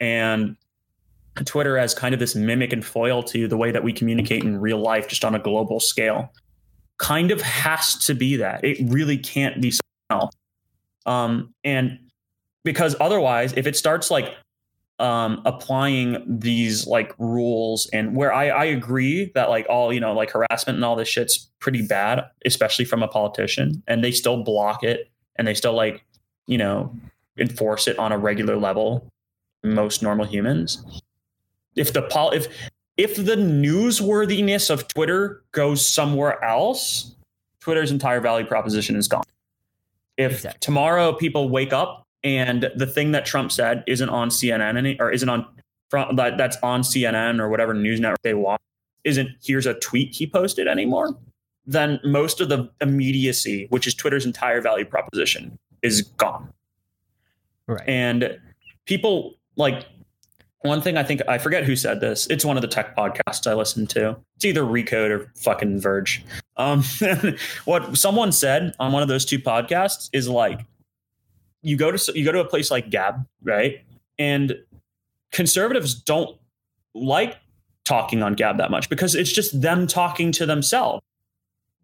And 0.00 0.56
Twitter 1.44 1.78
as 1.78 1.94
kind 1.94 2.14
of 2.14 2.20
this 2.20 2.34
mimic 2.34 2.72
and 2.72 2.84
foil 2.84 3.22
to 3.24 3.48
the 3.48 3.56
way 3.56 3.70
that 3.72 3.82
we 3.82 3.92
communicate 3.92 4.44
in 4.44 4.60
real 4.60 4.78
life, 4.78 5.08
just 5.08 5.24
on 5.24 5.34
a 5.34 5.38
global 5.38 5.80
scale. 5.80 6.32
Kind 6.98 7.30
of 7.30 7.40
has 7.40 7.96
to 8.06 8.14
be 8.14 8.36
that. 8.36 8.62
It 8.62 8.78
really 8.82 9.18
can't 9.18 9.60
be 9.60 9.72
something 9.72 9.82
else. 10.10 10.34
Um, 11.06 11.54
and 11.64 11.98
because 12.62 12.94
otherwise, 13.00 13.52
if 13.56 13.66
it 13.66 13.76
starts 13.76 14.10
like 14.10 14.34
um, 15.00 15.42
applying 15.44 16.22
these 16.26 16.86
like 16.86 17.14
rules 17.18 17.88
and 17.92 18.14
where 18.14 18.32
I, 18.32 18.48
I 18.48 18.64
agree 18.64 19.32
that 19.34 19.50
like 19.50 19.66
all 19.68 19.92
you 19.92 19.98
know 19.98 20.12
like 20.12 20.30
harassment 20.30 20.76
and 20.76 20.84
all 20.84 20.94
this 20.94 21.08
shit's 21.08 21.48
pretty 21.58 21.84
bad 21.84 22.24
especially 22.44 22.84
from 22.84 23.02
a 23.02 23.08
politician 23.08 23.82
and 23.88 24.04
they 24.04 24.12
still 24.12 24.44
block 24.44 24.84
it 24.84 25.10
and 25.36 25.48
they 25.48 25.54
still 25.54 25.72
like 25.72 26.04
you 26.46 26.56
know 26.56 26.94
enforce 27.38 27.88
it 27.88 27.98
on 27.98 28.12
a 28.12 28.18
regular 28.18 28.56
level 28.56 29.10
most 29.64 30.00
normal 30.00 30.24
humans 30.24 31.02
if 31.74 31.92
the 31.92 32.02
pol 32.02 32.30
if 32.30 32.46
if 32.96 33.16
the 33.16 33.34
newsworthiness 33.34 34.70
of 34.70 34.86
twitter 34.86 35.42
goes 35.50 35.84
somewhere 35.84 36.42
else 36.44 37.16
twitter's 37.58 37.90
entire 37.90 38.20
value 38.20 38.46
proposition 38.46 38.94
is 38.94 39.08
gone 39.08 39.24
if 40.16 40.34
exactly. 40.34 40.58
tomorrow 40.60 41.12
people 41.12 41.48
wake 41.48 41.72
up 41.72 42.03
and 42.24 42.70
the 42.74 42.86
thing 42.86 43.12
that 43.12 43.26
Trump 43.26 43.52
said 43.52 43.84
isn't 43.86 44.08
on 44.08 44.30
CNN 44.30 44.76
any, 44.76 44.98
or 44.98 45.12
isn't 45.12 45.28
on 45.28 45.46
that 46.16 46.36
that's 46.36 46.56
on 46.62 46.82
CNN 46.82 47.38
or 47.38 47.48
whatever 47.48 47.72
news 47.72 48.00
network 48.00 48.22
they 48.22 48.34
watch 48.34 48.60
isn't 49.04 49.28
here's 49.42 49.66
a 49.66 49.74
tweet 49.74 50.14
he 50.14 50.26
posted 50.26 50.66
anymore, 50.66 51.16
then 51.66 52.00
most 52.04 52.40
of 52.40 52.48
the 52.48 52.68
immediacy, 52.80 53.66
which 53.70 53.86
is 53.86 53.94
Twitter's 53.94 54.26
entire 54.26 54.60
value 54.60 54.84
proposition, 54.84 55.58
is 55.82 56.02
gone. 56.02 56.52
Right. 57.66 57.86
And 57.86 58.40
people 58.86 59.34
like 59.56 59.86
one 60.60 60.80
thing 60.80 60.96
I 60.96 61.02
think 61.02 61.20
I 61.28 61.36
forget 61.36 61.64
who 61.64 61.76
said 61.76 62.00
this. 62.00 62.26
It's 62.28 62.44
one 62.44 62.56
of 62.56 62.62
the 62.62 62.68
tech 62.68 62.96
podcasts 62.96 63.46
I 63.46 63.54
listen 63.54 63.86
to. 63.88 64.16
It's 64.36 64.46
either 64.46 64.62
Recode 64.62 65.10
or 65.10 65.30
fucking 65.36 65.80
Verge. 65.80 66.24
Um, 66.56 66.82
what 67.66 67.96
someone 67.96 68.32
said 68.32 68.74
on 68.80 68.92
one 68.92 69.02
of 69.02 69.08
those 69.08 69.26
two 69.26 69.38
podcasts 69.38 70.08
is 70.12 70.28
like 70.28 70.64
you 71.64 71.76
go 71.76 71.90
to 71.90 72.12
you 72.14 72.24
go 72.24 72.32
to 72.32 72.40
a 72.40 72.44
place 72.44 72.70
like 72.70 72.90
Gab, 72.90 73.26
right? 73.42 73.80
And 74.18 74.54
conservatives 75.32 75.94
don't 75.94 76.38
like 76.94 77.36
talking 77.84 78.22
on 78.22 78.34
Gab 78.34 78.58
that 78.58 78.70
much 78.70 78.88
because 78.88 79.14
it's 79.14 79.32
just 79.32 79.60
them 79.60 79.86
talking 79.86 80.30
to 80.32 80.46
themselves. 80.46 81.02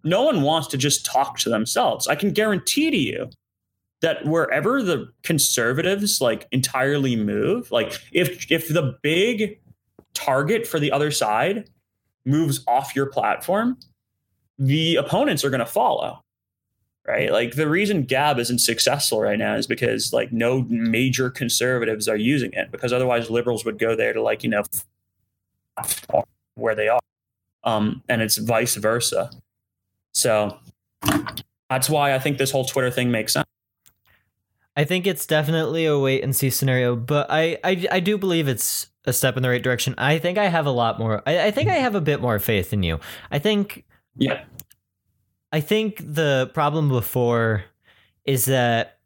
No 0.04 0.22
one 0.22 0.42
wants 0.42 0.68
to 0.68 0.78
just 0.78 1.04
talk 1.04 1.38
to 1.38 1.48
themselves. 1.48 2.06
I 2.06 2.14
can 2.14 2.30
guarantee 2.30 2.90
to 2.90 2.96
you 2.96 3.30
that 4.00 4.24
wherever 4.24 4.82
the 4.82 5.10
conservatives 5.22 6.20
like 6.20 6.46
entirely 6.52 7.16
move, 7.16 7.72
like 7.72 7.98
if 8.12 8.50
if 8.50 8.68
the 8.68 8.98
big 9.02 9.58
target 10.14 10.66
for 10.66 10.78
the 10.78 10.92
other 10.92 11.10
side 11.10 11.68
moves 12.26 12.62
off 12.68 12.94
your 12.94 13.06
platform, 13.06 13.78
the 14.58 14.96
opponents 14.96 15.42
are 15.42 15.50
going 15.50 15.60
to 15.60 15.66
follow 15.66 16.22
right? 17.06 17.30
Like 17.32 17.54
the 17.54 17.68
reason 17.68 18.04
Gab 18.04 18.38
isn't 18.38 18.58
successful 18.58 19.20
right 19.20 19.38
now 19.38 19.54
is 19.56 19.66
because 19.66 20.12
like 20.12 20.32
no 20.32 20.62
major 20.68 21.30
conservatives 21.30 22.08
are 22.08 22.16
using 22.16 22.52
it 22.52 22.70
because 22.70 22.92
otherwise 22.92 23.30
liberals 23.30 23.64
would 23.64 23.78
go 23.78 23.96
there 23.96 24.12
to 24.12 24.22
like, 24.22 24.44
you 24.44 24.50
know, 24.50 24.62
where 26.54 26.74
they 26.74 26.88
are. 26.88 27.00
Um, 27.64 28.02
and 28.08 28.22
it's 28.22 28.36
vice 28.36 28.76
versa. 28.76 29.30
So 30.12 30.58
that's 31.68 31.88
why 31.88 32.14
I 32.14 32.18
think 32.18 32.38
this 32.38 32.50
whole 32.50 32.64
Twitter 32.64 32.90
thing 32.90 33.10
makes 33.10 33.32
sense. 33.32 33.46
I 34.76 34.84
think 34.84 35.06
it's 35.06 35.26
definitely 35.26 35.84
a 35.84 35.98
wait 35.98 36.22
and 36.22 36.34
see 36.34 36.48
scenario, 36.48 36.96
but 36.96 37.26
I, 37.28 37.58
I, 37.64 37.86
I 37.90 38.00
do 38.00 38.16
believe 38.16 38.48
it's 38.48 38.86
a 39.04 39.12
step 39.12 39.36
in 39.36 39.42
the 39.42 39.48
right 39.48 39.62
direction. 39.62 39.94
I 39.98 40.18
think 40.18 40.38
I 40.38 40.46
have 40.46 40.66
a 40.66 40.70
lot 40.70 40.98
more. 40.98 41.22
I, 41.26 41.46
I 41.46 41.50
think 41.50 41.68
I 41.68 41.74
have 41.74 41.94
a 41.94 42.00
bit 42.00 42.20
more 42.20 42.38
faith 42.38 42.72
in 42.72 42.82
you. 42.82 43.00
I 43.30 43.38
think 43.38 43.84
yeah. 44.16 44.44
I 45.52 45.60
think 45.60 45.98
the 45.98 46.50
problem 46.54 46.88
before 46.88 47.64
is 48.24 48.44
that 48.44 48.98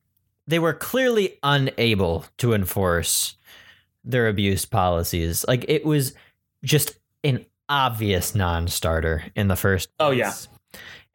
they 0.46 0.58
were 0.58 0.74
clearly 0.74 1.38
unable 1.42 2.26
to 2.38 2.52
enforce 2.52 3.36
their 4.04 4.28
abuse 4.28 4.66
policies. 4.66 5.44
Like 5.48 5.64
it 5.68 5.84
was 5.84 6.14
just 6.62 6.98
an 7.22 7.46
obvious 7.68 8.34
non-starter 8.34 9.24
in 9.34 9.48
the 9.48 9.56
first. 9.56 9.88
Place. 9.96 10.06
Oh 10.06 10.10
yeah. 10.10 10.32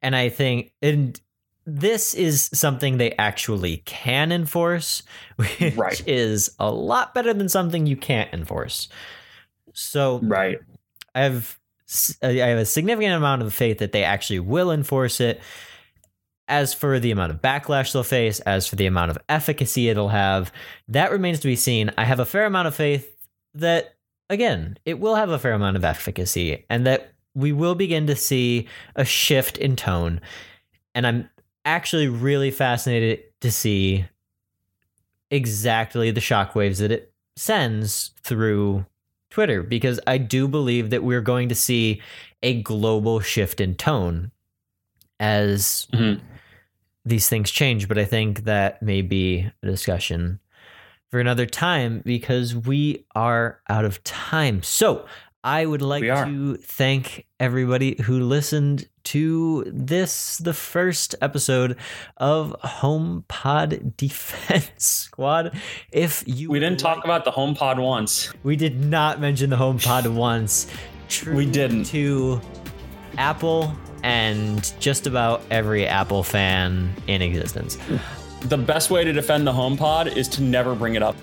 And 0.02 0.16
I 0.16 0.30
think 0.30 0.74
and 0.82 1.20
this 1.66 2.16
is 2.16 2.50
something 2.54 2.98
they 2.98 3.12
actually 3.14 3.78
can 3.86 4.32
enforce, 4.32 5.04
which 5.36 5.76
right. 5.76 6.08
is 6.08 6.56
a 6.60 6.72
lot 6.72 7.14
better 7.14 7.34
than 7.34 7.50
something 7.50 7.86
you 7.86 7.98
can't 7.98 8.34
enforce. 8.34 8.90
So 9.74 10.20
right. 10.24 10.58
I've 11.14 11.60
I 12.22 12.34
have 12.34 12.60
a 12.60 12.66
significant 12.66 13.16
amount 13.16 13.42
of 13.42 13.54
faith 13.54 13.80
that 13.80 13.92
they 13.92 14.04
actually 14.04 14.40
will 14.40 14.72
enforce 14.72 15.20
it. 15.20 15.42
As 16.48 16.74
for 16.74 17.00
the 17.00 17.12
amount 17.12 17.32
of 17.32 17.42
backlash 17.42 17.94
they'll 17.94 18.04
face, 18.04 18.40
as 18.40 18.66
for 18.66 18.76
the 18.76 18.88
amount 18.88 19.12
of 19.12 19.20
efficacy 19.30 19.88
it'll 19.88 20.10
have, 20.10 20.52
that 20.88 21.12
remains 21.12 21.40
to 21.42 21.48
be 21.48 21.56
seen. 21.56 21.92
I 21.96 22.06
have 22.06 22.20
a 22.20 22.26
fair 22.26 22.46
amount 22.46 22.68
of 22.68 22.74
faith 22.74 23.16
that, 23.54 23.96
again, 24.32 24.78
it 24.84 25.00
will 25.00 25.14
have 25.14 25.30
a 25.30 25.38
fair 25.38 25.54
amount 25.54 25.78
of 25.78 25.86
efficacy 25.86 26.66
and 26.68 26.88
that 26.88 27.14
we 27.36 27.52
will 27.52 27.76
begin 27.76 28.08
to 28.08 28.16
see 28.16 28.68
a 28.96 29.06
shift 29.06 29.60
in 29.60 29.76
tone. 29.76 30.22
And 30.96 31.06
I'm 31.06 31.30
actually 31.66 32.08
really 32.08 32.50
fascinated 32.50 33.24
to 33.42 33.52
see 33.52 34.06
exactly 35.30 36.10
the 36.10 36.20
shockwaves 36.20 36.80
that 36.80 36.92
it 36.92 37.14
sends 37.36 38.12
through 38.24 38.86
Twitter 39.30 39.64
because 39.64 40.00
I 40.08 40.18
do 40.18 40.48
believe 40.48 40.90
that 40.90 41.04
we're 41.04 41.22
going 41.22 41.50
to 41.50 41.56
see 41.56 42.02
a 42.42 42.62
global 42.62 43.20
shift 43.20 43.62
in 43.62 43.76
tone 43.76 44.32
as 45.20 45.88
mm-hmm. 45.94 46.24
these 47.06 47.30
things 47.30 47.52
change. 47.52 47.88
But 47.88 47.98
I 47.98 48.06
think 48.06 48.46
that 48.46 48.82
may 48.82 49.02
be 49.02 49.52
a 49.62 49.66
discussion 49.66 50.40
for 51.10 51.20
another 51.20 51.46
time 51.46 52.02
because 52.06 52.56
we 52.56 53.06
are 53.16 53.62
out 53.68 53.86
of 53.86 54.04
time. 54.04 54.64
So 54.64 55.06
I 55.44 55.66
would 55.66 55.82
like 55.82 56.04
to 56.04 56.56
thank 56.58 57.26
everybody 57.40 58.02
who 58.04 58.20
listened 58.20 58.88
to 59.10 59.64
this, 59.66 60.38
the 60.38 60.54
first 60.54 61.16
episode 61.20 61.78
of 62.18 62.56
HomePod 62.64 63.98
Defense 63.98 64.72
Squad. 64.78 65.58
If 65.92 66.24
you 66.28 66.52
we 66.52 66.60
didn't 66.60 66.84
like, 66.84 66.96
talk 66.96 67.06
about 67.06 67.26
the 67.26 67.32
HomePod 67.32 67.82
once, 67.82 68.32
we 68.44 68.56
did 68.56 68.80
not 68.86 69.20
mention 69.20 69.50
the 69.50 69.56
HomePod 69.56 70.14
once. 70.14 70.68
True 71.08 71.36
we 71.36 71.48
didn't. 71.48 71.86
To 71.86 72.40
Apple 73.18 73.74
and 74.04 74.74
just 74.80 75.08
about 75.08 75.42
every 75.50 75.88
Apple 75.88 76.22
fan 76.22 76.94
in 77.08 77.24
existence. 77.24 77.80
The 78.42 78.58
best 78.58 78.92
way 78.92 79.04
to 79.04 79.12
defend 79.12 79.48
the 79.48 79.52
HomePod 79.52 80.16
is 80.16 80.28
to 80.30 80.44
never 80.44 80.76
bring 80.76 80.94
it 80.94 81.02
up. 81.02 81.16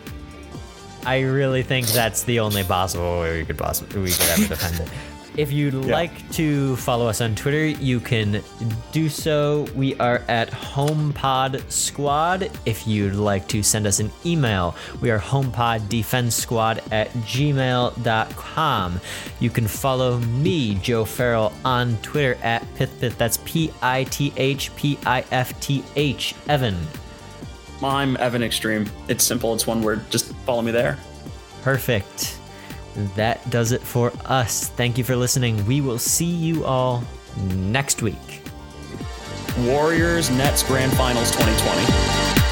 I 1.07 1.21
really 1.21 1.63
think 1.63 1.87
that's 1.87 2.25
the 2.25 2.41
only 2.41 2.65
possible 2.65 3.21
way 3.21 3.39
we 3.39 3.45
could 3.45 3.59
possibly 3.59 4.01
we 4.01 4.11
could 4.11 4.29
ever 4.31 4.49
defend 4.49 4.81
it. 4.81 4.89
If 5.37 5.53
you'd 5.53 5.75
yeah. 5.75 5.93
like 5.93 6.31
to 6.33 6.77
follow 6.77 7.09
us 7.09 7.21
on 7.21 7.35
Twitter, 7.35 7.67
you 7.67 8.01
can 8.01 8.43
do 8.91 9.11
so. 9.11 9.67
We 9.75 9.95
are 9.97 10.23
at 10.29 10.51
HomePod 10.51 11.71
Squad. 11.71 12.51
If 12.65 12.87
you'd 12.87 13.15
like 13.15 13.47
to 13.49 13.63
send 13.63 13.87
us 13.87 14.01
an 14.01 14.11
email, 14.25 14.75
we 15.03 15.11
are 15.11 15.19
homepoddefensesquad 15.19 16.91
at 16.91 17.11
gmail.com. 17.11 19.01
You 19.41 19.51
can 19.51 19.67
follow 19.67 20.19
me, 20.19 20.77
Joe 20.77 21.05
Farrell, 21.05 21.53
on 21.65 21.99
Twitter 21.99 22.39
at 22.43 22.63
PithPith. 22.77 23.19
That's 23.19 23.39
P 23.45 23.71
I 23.83 24.05
T 24.05 24.33
H 24.39 24.75
P 24.77 24.99
I 25.05 25.23
F 25.31 25.59
T 25.61 25.85
H. 25.97 26.35
Evan. 26.49 26.79
I'm 27.83 28.17
Evan 28.17 28.43
Extreme. 28.43 28.89
It's 29.09 29.23
simple, 29.23 29.53
it's 29.55 29.67
one 29.67 29.83
word. 29.83 30.11
Just 30.11 30.33
follow 30.47 30.63
me 30.63 30.73
there. 30.73 30.99
Perfect. 31.63 32.36
That 33.15 33.49
does 33.51 33.73
it 33.73 33.83
for 33.83 34.13
us. 34.25 34.69
Thank 34.71 34.99
you 34.99 35.05
for 35.05 35.17
listening. 35.17 35.65
We 35.67 35.81
will 35.81 35.99
see 35.99 36.25
you 36.25 36.65
all 36.65 37.05
next 37.49 38.03
week. 38.03 38.43
Warriors 39.61 40.31
Nets 40.31 40.63
Grand 40.63 40.93
Finals 40.97 41.31
2020. 41.31 42.46